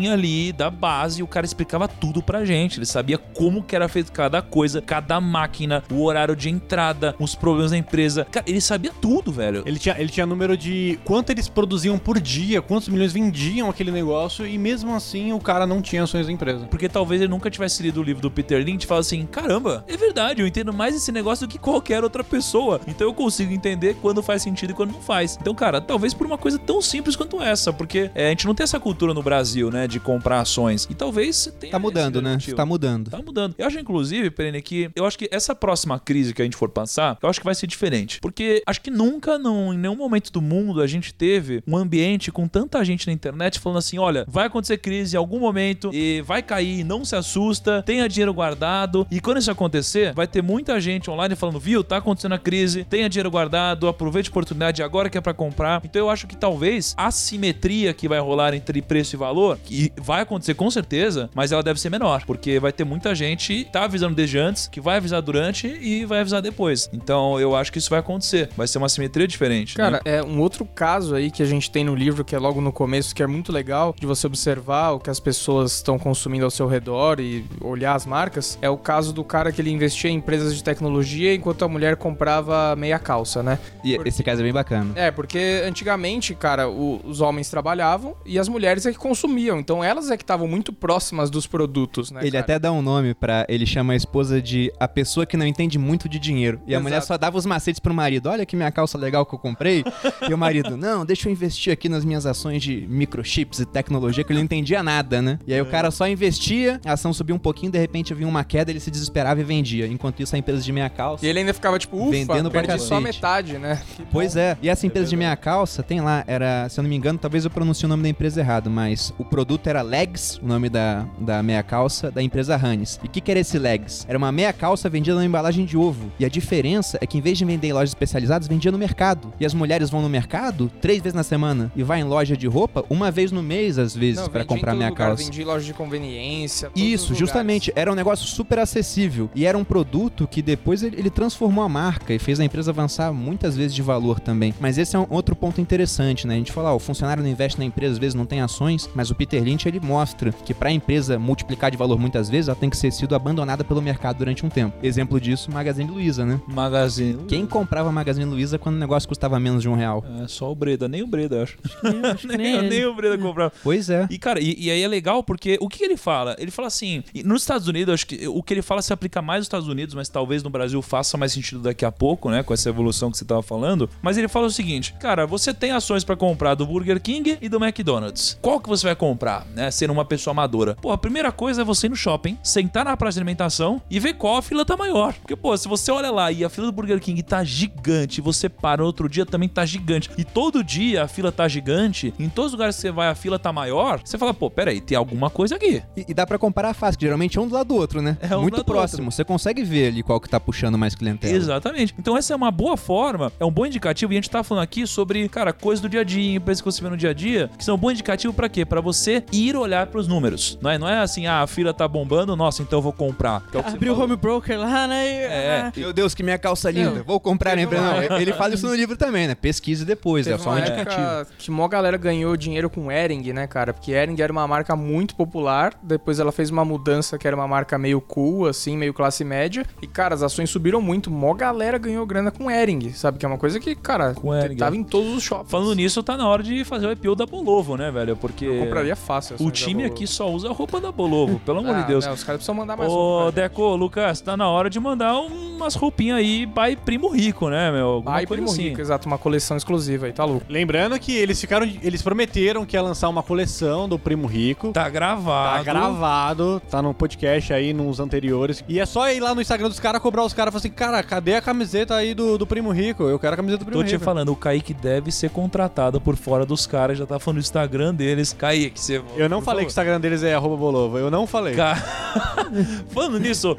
ali 0.08 0.52
da 0.52 0.70
base 0.70 1.20
e 1.20 1.22
o 1.22 1.26
cara 1.26 1.46
explicava 1.46 1.88
tudo 1.88 2.22
pra 2.22 2.44
gente. 2.44 2.78
Ele 2.78 2.86
sabia 2.86 3.18
como 3.18 3.62
que 3.62 3.74
era 3.74 3.88
feito 3.88 4.12
cada 4.12 4.40
coisa, 4.42 4.80
cada 4.80 5.20
máquina, 5.20 5.82
o 5.90 6.04
horário 6.04 6.36
de 6.36 6.48
entrada, 6.48 7.14
os 7.18 7.34
problemas 7.34 7.70
da 7.70 7.76
empresa. 7.78 8.26
Cara, 8.30 8.46
ele 8.48 8.60
sabia 8.60 8.92
tudo, 9.00 9.32
velho. 9.32 9.62
Ele 9.66 9.78
tinha, 9.78 9.96
ele 9.98 10.08
tinha 10.08 10.26
número 10.26 10.56
de 10.56 10.98
quanto 11.04 11.30
eles 11.30 11.48
produziam 11.48 11.98
por 11.98 12.20
dia, 12.20 12.62
quantos 12.62 12.88
milhões 12.88 13.12
vendiam 13.12 13.68
aquele 13.68 13.90
negócio, 13.90 14.46
e 14.46 14.56
mesmo 14.58 14.94
assim 14.94 15.32
o 15.32 15.40
cara 15.40 15.66
não 15.66 15.82
tinha 15.82 16.04
ações 16.04 16.26
da 16.26 16.32
empresa. 16.32 16.66
Porque 16.66 16.88
talvez 16.88 17.20
ele 17.20 17.30
nunca 17.30 17.50
tivesse 17.50 17.82
lido 17.82 18.00
o 18.00 18.02
livro 18.02 18.22
do 18.22 18.30
Peter 18.30 18.64
Lynch 18.64 18.84
e 18.84 18.86
fala 18.86 19.00
assim: 19.00 19.26
caramba, 19.26 19.84
é 19.86 19.96
verdade, 19.96 20.40
eu 20.40 20.46
entendo 20.46 20.72
mais 20.72 20.94
esse 20.94 21.12
negócio 21.12 21.46
do 21.46 21.50
que 21.50 21.58
qualquer 21.58 22.02
outra 22.04 22.22
pessoa. 22.22 22.80
Então 22.86 23.06
eu 23.06 23.14
consigo 23.14 23.52
entender 23.52 23.96
quando 24.00 24.22
faz 24.22 24.42
sentido 24.42 24.70
e 24.70 24.74
quando 24.74 24.92
não 24.92 25.00
faz. 25.00 25.38
Então, 25.40 25.54
cara, 25.54 25.80
talvez 25.80 26.14
por 26.14 26.26
uma 26.26 26.38
coisa 26.38 26.58
tão 26.58 26.80
simples 26.80 27.16
quanto 27.16 27.42
essa, 27.42 27.72
porque 27.72 28.10
é, 28.14 28.26
a 28.26 28.28
gente 28.30 28.46
não 28.46 28.54
tem 28.54 28.64
essa 28.64 28.80
cultura 28.80 29.14
no 29.14 29.22
Brasil, 29.22 29.69
né, 29.70 29.86
de 29.86 30.00
comprar 30.00 30.40
ações. 30.40 30.86
E 30.90 30.94
talvez 30.94 31.52
tenha 31.58 31.70
Tá 31.70 31.78
mudando, 31.78 32.20
né? 32.20 32.32
motivo. 32.32 32.56
Tá 32.56 32.66
mudando. 32.66 33.10
Tá 33.10 33.18
mudando. 33.18 33.54
Eu 33.58 33.66
acho, 33.66 33.78
inclusive, 33.78 34.30
Perene, 34.30 34.60
que 34.62 34.90
eu 34.94 35.04
acho 35.06 35.18
que 35.18 35.28
essa 35.30 35.54
próxima 35.54 35.98
crise 35.98 36.34
que 36.34 36.42
a 36.42 36.44
gente 36.44 36.56
for 36.56 36.68
passar, 36.68 37.18
eu 37.22 37.28
acho 37.28 37.40
que 37.40 37.44
vai 37.44 37.54
ser 37.54 37.66
diferente. 37.66 38.18
Porque 38.20 38.62
acho 38.66 38.80
que 38.80 38.90
nunca, 38.90 39.38
não, 39.38 39.72
em 39.72 39.78
nenhum 39.78 39.96
momento 39.96 40.32
do 40.32 40.40
mundo, 40.42 40.80
a 40.82 40.86
gente 40.86 41.12
teve 41.14 41.62
um 41.66 41.76
ambiente 41.76 42.30
com 42.32 42.46
tanta 42.48 42.84
gente 42.84 43.06
na 43.06 43.12
internet 43.12 43.58
falando 43.60 43.78
assim: 43.78 43.98
olha, 43.98 44.24
vai 44.28 44.46
acontecer 44.46 44.78
crise 44.78 45.16
em 45.16 45.18
algum 45.18 45.38
momento 45.38 45.90
e 45.92 46.22
vai 46.22 46.42
cair, 46.42 46.84
não 46.84 47.04
se 47.04 47.14
assusta, 47.16 47.82
tenha 47.84 48.08
dinheiro 48.08 48.32
guardado. 48.34 49.06
E 49.10 49.20
quando 49.20 49.38
isso 49.38 49.50
acontecer, 49.50 50.12
vai 50.14 50.26
ter 50.26 50.42
muita 50.42 50.80
gente 50.80 51.10
online 51.10 51.36
falando: 51.36 51.58
viu, 51.60 51.84
tá 51.84 51.96
acontecendo 51.98 52.34
a 52.34 52.38
crise, 52.38 52.84
tenha 52.84 53.08
dinheiro 53.08 53.30
guardado, 53.30 53.88
aproveite 53.88 54.28
a 54.28 54.32
oportunidade 54.32 54.82
agora 54.82 55.08
que 55.08 55.18
é 55.18 55.20
pra 55.20 55.34
comprar. 55.34 55.80
Então 55.84 56.00
eu 56.00 56.10
acho 56.10 56.26
que 56.26 56.36
talvez 56.36 56.94
a 56.96 57.10
simetria 57.10 57.92
que 57.94 58.08
vai 58.08 58.18
rolar 58.18 58.54
entre 58.54 58.80
preço 58.82 59.14
e 59.14 59.18
valor, 59.18 59.58
que 59.64 59.92
vai 59.96 60.22
acontecer 60.22 60.54
com 60.54 60.70
certeza, 60.70 61.30
mas 61.34 61.52
ela 61.52 61.62
deve 61.62 61.80
ser 61.80 61.90
menor, 61.90 62.24
porque 62.26 62.58
vai 62.58 62.72
ter 62.72 62.84
muita 62.84 63.14
gente 63.14 63.64
que 63.64 63.64
tá 63.64 63.84
avisando 63.84 64.14
desde 64.14 64.38
antes, 64.38 64.66
que 64.68 64.80
vai 64.80 64.96
avisar 64.96 65.20
durante 65.22 65.66
e 65.66 66.04
vai 66.04 66.20
avisar 66.20 66.42
depois. 66.42 66.88
Então 66.92 67.38
eu 67.40 67.54
acho 67.56 67.72
que 67.72 67.78
isso 67.78 67.90
vai 67.90 67.98
acontecer. 68.00 68.48
Vai 68.56 68.66
ser 68.66 68.78
uma 68.78 68.88
simetria 68.88 69.26
diferente. 69.26 69.76
né? 69.78 69.84
Cara, 69.84 70.00
é 70.04 70.22
um 70.22 70.40
outro 70.40 70.64
caso 70.64 71.14
aí 71.14 71.30
que 71.30 71.42
a 71.42 71.46
gente 71.46 71.70
tem 71.70 71.84
no 71.84 71.94
livro, 71.94 72.24
que 72.24 72.34
é 72.34 72.38
logo 72.38 72.60
no 72.60 72.72
começo, 72.72 73.14
que 73.14 73.22
é 73.22 73.26
muito 73.26 73.52
legal 73.52 73.94
de 73.98 74.06
você 74.06 74.26
observar 74.26 74.90
o 74.90 75.00
que 75.00 75.10
as 75.10 75.20
pessoas 75.20 75.72
estão 75.76 75.98
consumindo 75.98 76.44
ao 76.44 76.50
seu 76.50 76.66
redor 76.66 77.20
e 77.20 77.44
olhar 77.60 77.94
as 77.94 78.06
marcas. 78.06 78.58
É 78.60 78.68
o 78.70 78.76
caso 78.76 79.12
do 79.12 79.24
cara 79.24 79.50
que 79.52 79.60
ele 79.60 79.70
investia 79.70 80.10
em 80.10 80.14
empresas 80.14 80.54
de 80.54 80.62
tecnologia 80.64 81.34
enquanto 81.34 81.64
a 81.64 81.68
mulher 81.68 81.96
comprava 81.96 82.74
meia 82.76 82.98
calça, 82.98 83.42
né? 83.42 83.58
E 83.84 83.94
esse 84.04 84.22
caso 84.22 84.40
é 84.40 84.44
bem 84.44 84.52
bacana. 84.52 84.92
É, 84.94 85.10
porque 85.10 85.62
antigamente, 85.66 86.34
cara, 86.34 86.68
o- 86.68 87.00
os 87.04 87.20
homens 87.20 87.48
trabalhavam 87.50 88.14
e 88.24 88.38
as 88.38 88.48
mulheres 88.48 88.86
é 88.86 88.92
que 88.92 88.98
consumiam. 88.98 89.49
Então 89.58 89.82
elas 89.82 90.10
é 90.10 90.16
que 90.16 90.22
estavam 90.22 90.46
muito 90.46 90.72
próximas 90.72 91.30
dos 91.30 91.46
produtos, 91.46 92.10
né? 92.10 92.20
Ele 92.22 92.32
cara? 92.32 92.44
até 92.44 92.58
dá 92.58 92.72
um 92.72 92.82
nome 92.82 93.14
pra. 93.14 93.44
Ele 93.48 93.66
chama 93.66 93.92
a 93.92 93.96
esposa 93.96 94.40
de 94.40 94.72
a 94.78 94.86
pessoa 94.86 95.26
que 95.26 95.36
não 95.36 95.46
entende 95.46 95.78
muito 95.78 96.08
de 96.08 96.18
dinheiro. 96.18 96.60
E 96.66 96.70
a 96.70 96.76
Exato. 96.76 96.82
mulher 96.82 97.02
só 97.02 97.18
dava 97.18 97.36
os 97.38 97.46
macetes 97.46 97.80
pro 97.80 97.92
marido. 97.94 98.28
Olha 98.28 98.44
que 98.46 98.56
minha 98.56 98.70
calça 98.70 98.96
legal 98.98 99.24
que 99.26 99.34
eu 99.34 99.38
comprei. 99.38 99.84
e 100.28 100.32
o 100.34 100.38
marido, 100.38 100.76
não, 100.76 101.04
deixa 101.04 101.28
eu 101.28 101.32
investir 101.32 101.72
aqui 101.72 101.88
nas 101.88 102.04
minhas 102.04 102.26
ações 102.26 102.62
de 102.62 102.86
microchips 102.88 103.60
e 103.60 103.66
tecnologia, 103.66 104.22
que 104.24 104.32
ele 104.32 104.38
não 104.38 104.44
entendia 104.44 104.82
nada, 104.82 105.20
né? 105.22 105.38
E 105.46 105.52
aí 105.54 105.60
o 105.60 105.66
cara 105.66 105.90
só 105.90 106.06
investia, 106.08 106.80
a 106.84 106.92
ação 106.92 107.12
subia 107.12 107.34
um 107.34 107.38
pouquinho, 107.38 107.72
de 107.72 107.78
repente 107.78 108.12
vinha 108.14 108.28
uma 108.28 108.44
queda, 108.44 108.70
ele 108.70 108.80
se 108.80 108.90
desesperava 108.90 109.40
e 109.40 109.44
vendia. 109.44 109.86
Enquanto 109.86 110.20
isso, 110.20 110.34
a 110.34 110.38
empresa 110.38 110.62
de 110.62 110.72
meia 110.72 110.88
calça. 110.88 111.24
E 111.24 111.28
ele 111.28 111.40
ainda 111.40 111.54
ficava 111.54 111.78
tipo, 111.78 111.96
ufa, 111.96 112.10
Vendendo 112.10 112.50
pra 112.50 112.62
perdi 112.62 112.82
só 112.82 113.00
metade, 113.00 113.58
né? 113.58 113.80
Que 113.96 114.02
Pois 114.10 114.34
bom. 114.34 114.40
é, 114.40 114.56
e 114.62 114.68
essa 114.68 114.86
empresa 114.86 115.08
de 115.08 115.16
meia 115.16 115.34
calça 115.36 115.82
tem 115.82 116.00
lá, 116.00 116.24
era, 116.26 116.68
se 116.68 116.78
eu 116.78 116.82
não 116.82 116.90
me 116.90 116.96
engano, 116.96 117.18
talvez 117.18 117.44
eu 117.44 117.50
pronuncie 117.50 117.84
o 117.86 117.88
nome 117.88 118.02
da 118.02 118.08
empresa 118.08 118.40
errado, 118.40 118.70
mas 118.70 119.12
o 119.18 119.24
produto 119.40 119.68
era 119.68 119.80
Legs, 119.80 120.38
o 120.42 120.46
nome 120.46 120.68
da, 120.68 121.06
da 121.18 121.42
meia 121.42 121.62
calça, 121.62 122.10
da 122.10 122.22
empresa 122.22 122.56
Hannes. 122.56 123.00
E 123.02 123.06
o 123.06 123.10
que, 123.10 123.22
que 123.22 123.30
era 123.30 123.40
esse 123.40 123.58
Legs? 123.58 124.04
Era 124.06 124.18
uma 124.18 124.30
meia 124.30 124.52
calça 124.52 124.86
vendida 124.86 125.16
na 125.16 125.24
embalagem 125.24 125.64
de 125.64 125.78
ovo. 125.78 126.12
E 126.18 126.26
a 126.26 126.28
diferença 126.28 126.98
é 127.00 127.06
que 127.06 127.16
em 127.16 127.22
vez 127.22 127.38
de 127.38 127.46
vender 127.46 127.68
em 127.68 127.72
lojas 127.72 127.88
especializadas, 127.88 128.46
vendia 128.46 128.70
no 128.70 128.76
mercado. 128.76 129.32
E 129.40 129.46
as 129.46 129.54
mulheres 129.54 129.88
vão 129.88 130.02
no 130.02 130.10
mercado 130.10 130.70
três 130.82 131.00
vezes 131.00 131.14
na 131.14 131.22
semana 131.22 131.72
e 131.74 131.82
vai 131.82 132.00
em 132.00 132.04
loja 132.04 132.36
de 132.36 132.46
roupa 132.46 132.84
uma 132.90 133.10
vez 133.10 133.32
no 133.32 133.42
mês, 133.42 133.78
às 133.78 133.96
vezes, 133.96 134.22
em 134.22 134.44
comprar 134.44 134.74
meia 134.74 134.90
lugar, 134.90 135.06
calça. 135.06 135.24
Vendi 135.24 135.40
em 135.40 135.44
loja 135.46 135.64
de 135.64 135.72
conveniência. 135.72 136.70
Isso, 136.76 137.14
justamente. 137.14 137.72
Era 137.74 137.90
um 137.90 137.94
negócio 137.94 138.26
super 138.26 138.58
acessível. 138.58 139.30
E 139.34 139.46
era 139.46 139.56
um 139.56 139.64
produto 139.64 140.28
que 140.28 140.42
depois 140.42 140.82
ele, 140.82 140.98
ele 140.98 141.08
transformou 141.08 141.64
a 141.64 141.68
marca 141.68 142.12
e 142.12 142.18
fez 142.18 142.38
a 142.40 142.44
empresa 142.44 142.72
avançar 142.72 143.10
muitas 143.10 143.56
vezes 143.56 143.74
de 143.74 143.80
valor 143.80 144.20
também. 144.20 144.52
Mas 144.60 144.76
esse 144.76 144.94
é 144.94 144.98
um 144.98 145.06
outro 145.08 145.34
ponto 145.34 145.62
interessante, 145.62 146.26
né? 146.26 146.34
A 146.34 146.36
gente 146.38 146.52
fala, 146.52 146.74
ó, 146.74 146.76
o 146.76 146.78
funcionário 146.78 147.22
não 147.22 147.30
investe 147.30 147.58
na 147.58 147.64
empresa, 147.64 147.94
às 147.94 147.98
vezes 147.98 148.14
não 148.14 148.26
tem 148.26 148.42
ações, 148.42 148.90
mas 148.94 149.10
o 149.10 149.14
Peter 149.14 149.29
Lynch 149.38 149.66
ele 149.68 149.80
mostra 149.80 150.32
que 150.32 150.52
pra 150.54 150.70
empresa 150.70 151.18
multiplicar 151.18 151.70
de 151.70 151.76
valor 151.76 151.98
muitas 151.98 152.28
vezes, 152.28 152.48
ela 152.48 152.56
tem 152.56 152.70
que 152.70 152.76
ser 152.76 152.92
sido 152.92 153.14
abandonada 153.14 153.62
pelo 153.62 153.80
mercado 153.80 154.18
durante 154.18 154.44
um 154.44 154.48
tempo. 154.48 154.76
Exemplo 154.82 155.20
disso, 155.20 155.50
Magazine 155.50 155.90
Luiza, 155.90 156.24
né? 156.24 156.40
Magazine. 156.46 157.24
Quem 157.28 157.46
comprava 157.46 157.90
Magazine 157.92 158.24
Luiza 158.26 158.58
quando 158.58 158.76
o 158.76 158.78
negócio 158.78 159.08
custava 159.08 159.38
menos 159.38 159.62
de 159.62 159.68
um 159.68 159.74
real? 159.74 160.04
É 160.22 160.28
só 160.28 160.50
o 160.50 160.54
Breda, 160.54 160.88
nem 160.88 161.02
o 161.02 161.06
Breda, 161.06 161.42
acho. 161.42 161.58
Nem, 161.82 162.04
acho 162.06 162.26
que 162.28 162.36
nem 162.36 162.38
nem, 162.60 162.68
nem 162.68 162.84
o 162.86 162.94
Breda 162.94 163.18
comprava. 163.18 163.52
Pois 163.62 163.90
é. 163.90 164.06
E, 164.10 164.18
cara, 164.18 164.40
e, 164.40 164.54
e 164.58 164.70
aí 164.70 164.82
é 164.82 164.88
legal 164.88 165.22
porque 165.22 165.58
o 165.60 165.68
que 165.68 165.84
ele 165.84 165.96
fala? 165.96 166.34
Ele 166.38 166.50
fala 166.50 166.68
assim, 166.68 167.02
nos 167.24 167.42
Estados 167.42 167.68
Unidos, 167.68 167.94
acho 167.94 168.06
que 168.06 168.26
o 168.28 168.42
que 168.42 168.54
ele 168.54 168.62
fala 168.62 168.82
se 168.82 168.92
aplica 168.92 169.20
mais 169.20 169.40
nos 169.40 169.46
Estados 169.46 169.68
Unidos, 169.68 169.94
mas 169.94 170.08
talvez 170.08 170.42
no 170.42 170.50
Brasil 170.50 170.80
faça 170.82 171.16
mais 171.16 171.32
sentido 171.32 171.60
daqui 171.60 171.84
a 171.84 171.92
pouco, 171.92 172.30
né? 172.30 172.42
Com 172.42 172.54
essa 172.54 172.68
evolução 172.68 173.10
que 173.10 173.18
você 173.18 173.24
tava 173.24 173.42
falando. 173.42 173.88
Mas 174.02 174.16
ele 174.16 174.28
fala 174.28 174.46
o 174.46 174.50
seguinte, 174.50 174.94
cara, 175.00 175.26
você 175.26 175.52
tem 175.52 175.72
ações 175.72 176.04
pra 176.04 176.16
comprar 176.16 176.54
do 176.54 176.66
Burger 176.66 177.00
King 177.00 177.38
e 177.40 177.48
do 177.48 177.62
McDonald's. 177.62 178.38
Qual 178.40 178.60
que 178.60 178.68
você 178.68 178.86
vai 178.86 178.96
comprar, 178.96 179.19
né? 179.54 179.70
Sendo 179.70 179.92
uma 179.92 180.04
pessoa 180.04 180.32
amadora. 180.32 180.76
Pô, 180.80 180.92
a 180.92 180.98
primeira 180.98 181.30
coisa 181.32 181.62
é 181.62 181.64
você 181.64 181.86
ir 181.86 181.90
no 181.90 181.96
shopping, 181.96 182.38
sentar 182.42 182.84
na 182.84 182.96
praça 182.96 183.14
de 183.14 183.20
alimentação 183.20 183.80
e 183.90 183.98
ver 183.98 184.14
qual 184.14 184.36
a 184.36 184.42
fila 184.42 184.64
tá 184.64 184.76
maior. 184.76 185.14
Porque, 185.14 185.36
pô, 185.36 185.56
se 185.56 185.68
você 185.68 185.90
olha 185.90 186.10
lá 186.10 186.32
e 186.32 186.44
a 186.44 186.48
fila 186.48 186.66
do 186.66 186.72
Burger 186.72 187.00
King 187.00 187.22
tá 187.22 187.44
gigante, 187.44 188.20
você 188.20 188.48
para 188.48 188.80
no 188.80 188.86
outro 188.86 189.08
dia 189.08 189.26
também 189.26 189.48
tá 189.48 189.64
gigante, 189.64 190.10
e 190.16 190.24
todo 190.24 190.62
dia 190.64 191.04
a 191.04 191.08
fila 191.08 191.30
tá 191.30 191.46
gigante, 191.48 192.14
em 192.18 192.28
todos 192.28 192.48
os 192.48 192.52
lugares 192.52 192.76
que 192.76 192.82
você 192.82 192.90
vai 192.90 193.08
a 193.08 193.14
fila 193.14 193.38
tá 193.38 193.52
maior, 193.52 194.00
você 194.04 194.16
fala, 194.16 194.32
pô, 194.32 194.50
peraí, 194.50 194.80
tem 194.80 194.96
alguma 194.96 195.30
coisa 195.30 195.56
aqui. 195.56 195.82
E, 195.96 196.06
e 196.08 196.14
dá 196.14 196.26
pra 196.26 196.38
comparar 196.38 196.74
fácil, 196.74 196.98
que 196.98 197.04
geralmente 197.04 197.38
é 197.38 197.40
um 197.40 197.48
do 197.48 197.54
lado 197.54 197.68
do 197.68 197.74
outro, 197.74 198.00
né? 198.00 198.16
É 198.20 198.36
um 198.36 198.42
Muito 198.42 198.54
lado 198.54 198.64
do 198.64 198.72
próximo. 198.72 199.10
Você 199.10 199.24
consegue 199.24 199.62
ver 199.62 199.88
ali 199.88 200.02
qual 200.02 200.20
que 200.20 200.28
tá 200.28 200.38
puxando 200.38 200.78
mais 200.78 200.94
clientela. 200.94 201.34
Exatamente. 201.34 201.94
Então 201.98 202.16
essa 202.16 202.32
é 202.32 202.36
uma 202.36 202.50
boa 202.50 202.76
forma, 202.76 203.32
é 203.38 203.44
um 203.44 203.50
bom 203.50 203.66
indicativo, 203.66 204.12
e 204.12 204.16
a 204.16 204.18
gente 204.18 204.30
tá 204.30 204.42
falando 204.42 204.62
aqui 204.62 204.86
sobre, 204.86 205.28
cara, 205.28 205.52
coisas 205.52 205.80
do 205.80 205.88
dia 205.88 206.00
a 206.00 206.04
dia, 206.04 206.36
empresas 206.36 206.60
que 206.60 206.70
você 206.70 206.82
vê 206.82 206.88
no 206.88 206.96
dia 206.96 207.10
a 207.10 207.14
dia, 207.14 207.50
que 207.58 207.64
são 207.64 207.74
um 207.74 207.78
bom 207.78 207.90
indicativo 207.90 208.32
pra 208.32 208.48
quê? 208.48 208.64
Pra 208.64 208.80
você 208.80 209.09
ir 209.32 209.56
olhar 209.56 209.86
pros 209.88 210.06
números. 210.08 210.58
Não 210.60 210.70
é, 210.70 210.78
não 210.78 210.88
é 210.88 210.98
assim, 211.00 211.26
ah, 211.26 211.42
a 211.42 211.46
fila 211.46 211.72
tá 211.74 211.86
bombando, 211.86 212.34
nossa, 212.36 212.62
então 212.62 212.78
eu 212.78 212.82
vou 212.82 212.92
comprar. 212.92 213.42
Que 213.50 213.56
é 213.56 213.60
o 213.60 213.62
que 213.64 213.70
você 213.70 213.76
Abriu 213.76 213.94
o 213.94 214.00
home 214.00 214.16
broker 214.16 214.58
lá, 214.58 214.86
né? 214.86 215.06
e- 215.06 215.20
É. 215.24 215.60
ah, 215.68 215.72
Meu 215.76 215.92
Deus, 215.92 216.14
que 216.14 216.22
minha 216.22 216.38
calça 216.38 216.70
linda. 216.70 216.90
Não. 216.90 217.04
Vou 217.04 217.18
comprar, 217.20 217.56
né? 217.56 217.66
Não, 217.66 218.18
ele 218.20 218.32
fala 218.32 218.54
isso 218.54 218.66
no 218.66 218.74
livro 218.74 218.96
também, 218.96 219.26
né? 219.28 219.34
Pesquise 219.34 219.84
depois, 219.84 220.26
é 220.26 220.32
Teve 220.32 220.42
só 220.42 220.50
um 220.50 220.52
uma 220.54 220.60
indicativo. 220.60 221.26
que 221.38 221.50
mó 221.50 221.66
galera 221.68 221.96
ganhou 221.96 222.36
dinheiro 222.36 222.68
com 222.70 222.90
Ering, 222.90 223.32
né, 223.32 223.46
cara? 223.46 223.72
Porque 223.72 223.92
Ering 223.92 224.20
era 224.20 224.32
uma 224.32 224.46
marca 224.46 224.74
muito 224.76 225.14
popular. 225.14 225.72
Depois 225.82 226.18
ela 226.18 226.32
fez 226.32 226.50
uma 226.50 226.64
mudança 226.64 227.16
que 227.18 227.26
era 227.26 227.34
uma 227.36 227.48
marca 227.48 227.78
meio 227.78 228.00
cool, 228.00 228.46
assim, 228.46 228.76
meio 228.76 228.92
classe 228.92 229.24
média. 229.24 229.64
E, 229.82 229.86
cara, 229.86 230.14
as 230.14 230.22
ações 230.22 230.50
subiram 230.50 230.80
muito. 230.82 231.10
Mó 231.10 231.32
galera 231.34 231.78
ganhou 231.78 232.04
grana 232.06 232.30
com 232.30 232.50
Ering, 232.50 232.92
sabe? 232.92 233.18
Que 233.18 233.24
é 233.24 233.28
uma 233.28 233.38
coisa 233.38 233.58
que, 233.60 233.74
cara, 233.74 234.14
Com 234.14 234.30
tava 234.58 234.76
é. 234.76 234.78
em 234.78 234.84
todos 234.84 235.16
os 235.16 235.22
shoppings. 235.22 235.50
Falando 235.50 235.74
nisso, 235.74 236.02
tá 236.02 236.16
na 236.16 236.28
hora 236.28 236.42
de 236.42 236.64
fazer 236.64 236.86
o 236.86 236.92
IPO 236.92 237.14
da 237.14 237.26
Bolovo, 237.26 237.76
né, 237.76 237.90
velho? 237.90 238.16
Porque 238.16 238.44
Eu 238.44 238.58
compraria 238.64 238.96
fácil. 239.00 239.36
o 239.40 239.46
da 239.46 239.50
time 239.50 239.84
aqui 239.84 240.06
só 240.06 240.30
usa 240.30 240.48
a 240.48 240.52
roupa 240.52 240.80
da 240.80 240.92
Bolovo, 240.92 241.38
pelo 241.40 241.58
amor 241.58 241.74
Ah, 241.74 241.80
de 241.82 241.86
Deus. 241.88 242.04
né, 242.06 242.12
os 242.12 242.22
caras 242.22 242.38
precisam 242.38 242.54
mandar 242.54 242.76
mais 242.76 242.90
Ô, 242.90 242.94
roupa? 243.22 243.32
Deco, 243.32 243.74
Lucas, 243.76 244.20
tá 244.20 244.36
na 244.36 244.48
hora 244.48 244.68
de 244.70 244.78
mandar 244.78 245.18
umas 245.18 245.74
roupinhas 245.74 246.18
aí 246.18 246.46
by 246.46 246.76
Primo 246.84 247.08
Rico, 247.08 247.48
né, 247.48 247.70
meu? 247.72 247.86
Alguma 247.86 248.16
Ai, 248.16 248.26
coisa 248.26 248.42
Primo 248.42 248.52
assim. 248.52 248.68
Rico, 248.70 248.80
exato, 248.80 249.06
uma 249.08 249.18
coleção 249.18 249.56
exclusiva 249.56 250.06
aí, 250.06 250.12
tá 250.12 250.24
louco. 250.24 250.46
Lembrando 250.48 250.98
que 250.98 251.14
eles 251.16 251.40
ficaram. 251.40 251.66
Eles 251.82 252.02
prometeram 252.02 252.64
que 252.64 252.76
ia 252.76 252.82
lançar 252.82 253.08
uma 253.08 253.22
coleção 253.22 253.88
do 253.88 253.98
Primo 253.98 254.26
Rico. 254.26 254.72
Tá 254.72 254.84
Tá 254.84 254.88
gravado. 254.90 255.64
gravado, 255.64 256.62
tá 256.70 256.80
no 256.82 256.92
podcast 256.94 257.52
aí, 257.52 257.72
nos 257.72 258.00
anteriores. 258.00 258.64
E 258.68 258.80
é 258.80 258.86
só 258.86 259.10
ir 259.10 259.20
lá 259.20 259.34
no 259.34 259.40
Instagram 259.40 259.68
dos 259.68 259.78
caras 259.80 260.00
cobrar 260.00 260.24
os 260.24 260.32
caras 260.32 260.50
e 260.50 260.52
falar 260.52 260.58
assim: 260.60 260.70
cara, 260.70 261.02
cadê 261.02 261.34
a 261.34 261.42
camiseta 261.42 261.94
aí 261.94 262.14
do, 262.14 262.36
do 262.38 262.46
Primo 262.46 262.70
Rico? 262.70 263.04
Eu 263.04 263.18
quero 263.18 263.34
a 263.34 263.36
camiseta 263.36 263.64
do 263.64 263.66
Primo 263.66 263.82
Tô 263.82 263.86
te 263.86 263.92
Rico. 263.92 264.04
falando, 264.04 264.30
o 264.32 264.36
Kaique 264.36 264.72
deve 264.74 265.10
ser 265.12 265.30
contratado 265.30 266.00
por 266.00 266.16
fora 266.16 266.44
dos 266.46 266.66
caras, 266.66 266.98
já 266.98 267.06
tá 267.06 267.18
falando 267.18 267.36
no 267.36 267.40
Instagram 267.40 267.94
deles. 267.94 268.32
Kaique, 268.32 268.79
você. 268.82 269.02
Eu 269.16 269.28
não 269.28 269.38
por 269.38 269.44
falei 269.46 269.64
que 269.64 269.70
o 269.70 269.74
favor. 269.74 269.82
Instagram 269.82 270.00
deles 270.00 270.22
é 270.22 270.34
arroba 270.34 270.56
Bolovo. 270.56 270.98
Eu 270.98 271.10
não 271.10 271.26
falei. 271.26 271.54
Ca- 271.54 271.76
Falando 272.90 273.18
nisso, 273.20 273.56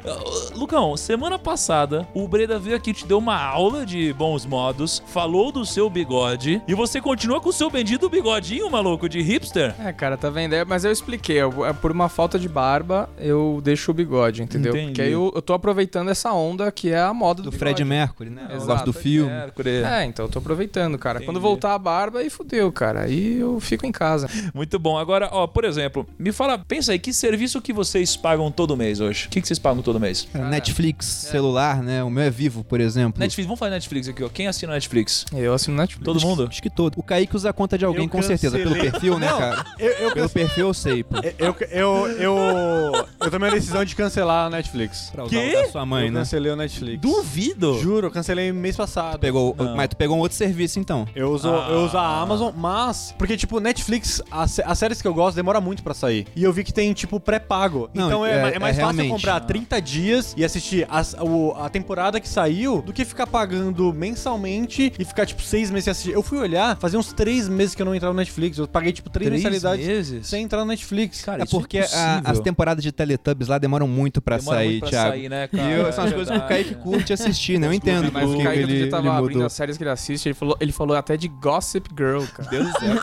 Lucão, 0.54 0.96
semana 0.96 1.38
passada 1.38 2.06
o 2.14 2.26
Breda 2.28 2.58
veio 2.58 2.76
aqui, 2.76 2.92
te 2.92 3.06
deu 3.06 3.18
uma 3.18 3.40
aula 3.42 3.84
de 3.86 4.12
bons 4.12 4.44
modos, 4.44 5.02
falou 5.06 5.50
do 5.50 5.64
seu 5.64 5.88
bigode 5.88 6.60
e 6.68 6.74
você 6.74 7.00
continua 7.00 7.40
com 7.40 7.48
o 7.48 7.52
seu 7.52 7.70
bendito 7.70 8.08
bigodinho, 8.08 8.70
maluco, 8.70 9.08
de 9.08 9.20
hipster? 9.22 9.74
É, 9.78 9.92
cara, 9.92 10.16
tá 10.16 10.28
vendo? 10.30 10.54
É, 10.54 10.64
Mas 10.64 10.84
eu 10.84 10.92
expliquei, 10.92 11.36
eu- 11.40 11.64
é 11.64 11.72
por 11.72 11.90
uma 11.90 12.08
falta 12.08 12.38
de 12.38 12.48
barba, 12.48 13.08
eu 13.18 13.60
deixo 13.62 13.90
o 13.90 13.94
bigode, 13.94 14.42
entendeu? 14.42 14.72
Entendi. 14.72 14.86
Porque 14.88 15.02
aí 15.02 15.12
eu, 15.12 15.32
eu 15.34 15.42
tô 15.42 15.52
aproveitando 15.54 16.10
essa 16.10 16.32
onda 16.32 16.70
que 16.70 16.90
é 16.90 17.00
a 17.00 17.14
moda 17.14 17.42
do, 17.42 17.50
Do 17.50 17.56
Fred. 17.58 17.82
Mercury, 17.84 18.30
né? 18.30 18.46
Eu 18.50 18.56
Exato. 18.56 18.66
gosto 18.72 18.84
do 18.86 18.92
filme. 18.92 19.30
Mercury. 19.30 19.70
É, 19.82 20.04
então 20.04 20.26
eu 20.26 20.30
tô 20.30 20.38
aproveitando, 20.38 20.98
cara. 20.98 21.18
Quando 21.20 21.30
Entendi. 21.38 21.40
voltar 21.40 21.74
a 21.74 21.78
barba, 21.78 22.18
aí 22.20 22.30
fudeu, 22.30 22.70
cara. 22.70 23.02
Aí 23.02 23.38
eu 23.38 23.58
fico 23.60 23.86
em 23.86 23.92
casa. 23.92 24.28
Muito 24.54 24.78
bom. 24.78 24.96
Agora, 24.98 25.11
ó, 25.32 25.46
por 25.46 25.64
exemplo, 25.64 26.06
me 26.18 26.32
fala, 26.32 26.58
pensa 26.58 26.92
aí, 26.92 26.98
que 26.98 27.12
serviço 27.12 27.60
que 27.60 27.72
vocês 27.72 28.16
pagam 28.16 28.50
todo 28.50 28.76
mês 28.76 29.00
hoje? 29.00 29.26
O 29.26 29.30
que, 29.30 29.40
que 29.40 29.46
vocês 29.46 29.58
pagam 29.58 29.82
todo 29.82 29.98
mês? 30.00 30.26
Cara, 30.32 30.48
Netflix, 30.48 31.06
celular, 31.06 31.82
né? 31.82 32.02
O 32.02 32.10
meu 32.10 32.24
é 32.24 32.30
vivo, 32.30 32.64
por 32.64 32.80
exemplo. 32.80 33.20
Netflix, 33.20 33.46
vamos 33.46 33.58
falar 33.58 33.70
Netflix 33.72 34.08
aqui, 34.08 34.22
ó. 34.24 34.28
Quem 34.28 34.46
assina 34.48 34.72
Netflix? 34.72 35.24
Eu 35.32 35.52
assino 35.54 35.76
Netflix. 35.76 36.04
Todo 36.04 36.20
mundo? 36.20 36.46
Acho 36.48 36.62
que 36.62 36.70
todo. 36.70 36.94
O 36.96 37.02
Kaique 37.02 37.36
usa 37.36 37.50
a 37.50 37.52
conta 37.52 37.76
de 37.76 37.84
alguém, 37.84 38.04
Eu 38.04 38.08
com 38.10 38.22
certeza. 38.22 38.56
Pelo 38.56 38.70
cancelei. 38.70 38.90
perfil, 38.90 39.18
né, 39.18 39.28
cara? 39.28 39.64
Eu, 39.78 39.90
eu, 39.92 40.12
Pelo 40.12 40.28
perfil 40.28 40.66
eu 40.68 40.74
sei, 40.74 41.02
pô. 41.04 41.16
eu, 41.38 41.54
eu, 41.70 42.08
eu, 42.18 43.06
eu 43.20 43.30
tomei 43.30 43.50
a 43.50 43.52
decisão 43.52 43.84
de 43.84 43.94
cancelar 43.94 44.46
a 44.46 44.50
Netflix. 44.50 45.10
Pra 45.10 45.24
usar 45.24 45.30
Quê? 45.30 45.54
o 45.56 45.62
da 45.62 45.68
sua 45.70 45.86
mãe, 45.86 46.06
eu 46.06 46.12
né? 46.12 46.20
cancelei 46.20 46.52
o 46.52 46.56
Netflix. 46.56 47.00
Duvido! 47.00 47.78
Juro, 47.80 48.06
eu 48.06 48.10
cancelei 48.10 48.52
mês 48.52 48.76
passado. 48.76 49.18
Pegou, 49.18 49.54
Não. 49.58 49.76
mas 49.76 49.88
tu 49.88 49.96
pegou 49.96 50.16
um 50.16 50.20
outro 50.20 50.36
serviço, 50.36 50.78
então. 50.78 51.06
Eu 51.14 51.30
uso, 51.32 51.48
Ah. 51.48 51.68
eu 51.70 51.84
uso 51.84 51.96
a 51.98 52.20
Amazon, 52.20 52.52
mas. 52.56 53.14
Porque, 53.18 53.36
tipo, 53.36 53.60
Netflix, 53.60 54.22
as, 54.30 54.58
as 54.60 54.78
séries 54.78 55.01
que 55.02 55.08
eu 55.08 55.14
gosto 55.14 55.36
demora 55.36 55.60
muito 55.60 55.82
pra 55.82 55.92
sair. 55.94 56.26
E 56.34 56.42
eu 56.44 56.52
vi 56.52 56.64
que 56.64 56.72
tem, 56.72 56.92
tipo, 56.92 57.18
pré-pago. 57.20 57.90
Então 57.94 58.24
é, 58.24 58.52
é- 58.52 58.56
é 58.56 58.58
mais 58.58 58.78
é 58.78 58.82
fácil 58.82 59.08
comprar 59.08 59.40
30 59.40 59.80
dias 59.80 60.34
e 60.36 60.44
assistir 60.44 60.86
as- 60.90 61.14
o- 61.20 61.52
a 61.58 61.68
temporada 61.68 62.20
que 62.20 62.28
saiu 62.28 62.80
do 62.82 62.92
que 62.92 63.04
ficar 63.04 63.26
pagando 63.26 63.92
mensalmente 63.92 64.92
e 64.98 65.04
ficar, 65.04 65.26
tipo, 65.26 65.42
seis 65.42 65.70
meses 65.70 65.84
sem 65.84 65.90
assistir. 65.90 66.12
Eu 66.12 66.22
fui 66.22 66.38
olhar, 66.38 66.76
fazia 66.78 66.98
uns 66.98 67.12
três 67.12 67.48
meses 67.48 67.74
que 67.74 67.82
eu 67.82 67.86
não 67.86 67.94
entrava 67.94 68.12
no 68.14 68.18
Netflix. 68.18 68.58
Eu 68.58 68.68
paguei, 68.68 68.92
tipo, 68.92 69.10
três, 69.10 69.28
Três 69.28 69.42
mensalidades 69.42 69.86
meses? 69.86 70.26
sem 70.26 70.42
entrar 70.44 70.60
no 70.60 70.66
Netflix. 70.66 71.22
Cara, 71.24 71.42
é 71.42 71.44
isso 71.44 71.58
porque 71.58 71.78
a- 71.78 72.22
as 72.24 72.40
temporadas 72.40 72.82
de 72.82 72.92
Teletubbies 72.92 73.48
lá 73.48 73.58
demoram 73.58 73.88
muito 73.88 74.20
pra 74.22 74.36
Demora 74.38 74.58
sair, 74.58 74.68
muito 74.68 74.80
pra 74.80 74.90
Thiago. 74.90 75.10
sair, 75.10 75.28
né, 75.28 75.44
E 75.52 75.56
cara? 75.56 75.70
eu, 75.70 75.92
são 75.92 76.04
as 76.04 76.10
É 76.10 76.14
coisas 76.14 76.30
que 76.32 76.38
o 76.38 76.46
verdade. 76.48 76.64
Kaique 76.64 76.74
curte 76.82 77.12
assistir, 77.12 77.58
né? 77.58 77.66
Eu 77.66 77.72
entendo 77.74 78.10
Mas 78.12 78.28
o 78.30 78.38
Kaique 78.38 78.48
ele, 78.62 78.72
ele, 78.72 78.82
ele 78.82 78.90
tava 78.90 79.10
abrindo 79.12 79.32
mudou. 79.32 79.46
as 79.46 79.52
séries 79.52 79.76
que 79.76 79.82
ele 79.82 79.90
assiste, 79.90 80.26
ele 80.28 80.34
falou, 80.34 80.56
ele 80.60 80.72
falou 80.72 80.96
até 80.96 81.16
de 81.16 81.28
Gossip 81.28 81.88
Girl, 81.96 82.22
cara. 82.34 82.48
Deus 82.48 82.66
do 82.72 82.78
céu. 82.78 82.94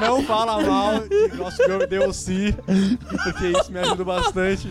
Não, 0.00 0.08
não 0.08 0.11
fala 0.22 0.60
mal 0.62 0.98
de 1.08 1.28
Gossip 1.36 1.64
Girl 1.64 1.86
DLC, 1.86 2.54
porque 3.22 3.48
isso 3.58 3.72
me 3.72 3.78
ajuda 3.78 4.04
bastante. 4.04 4.68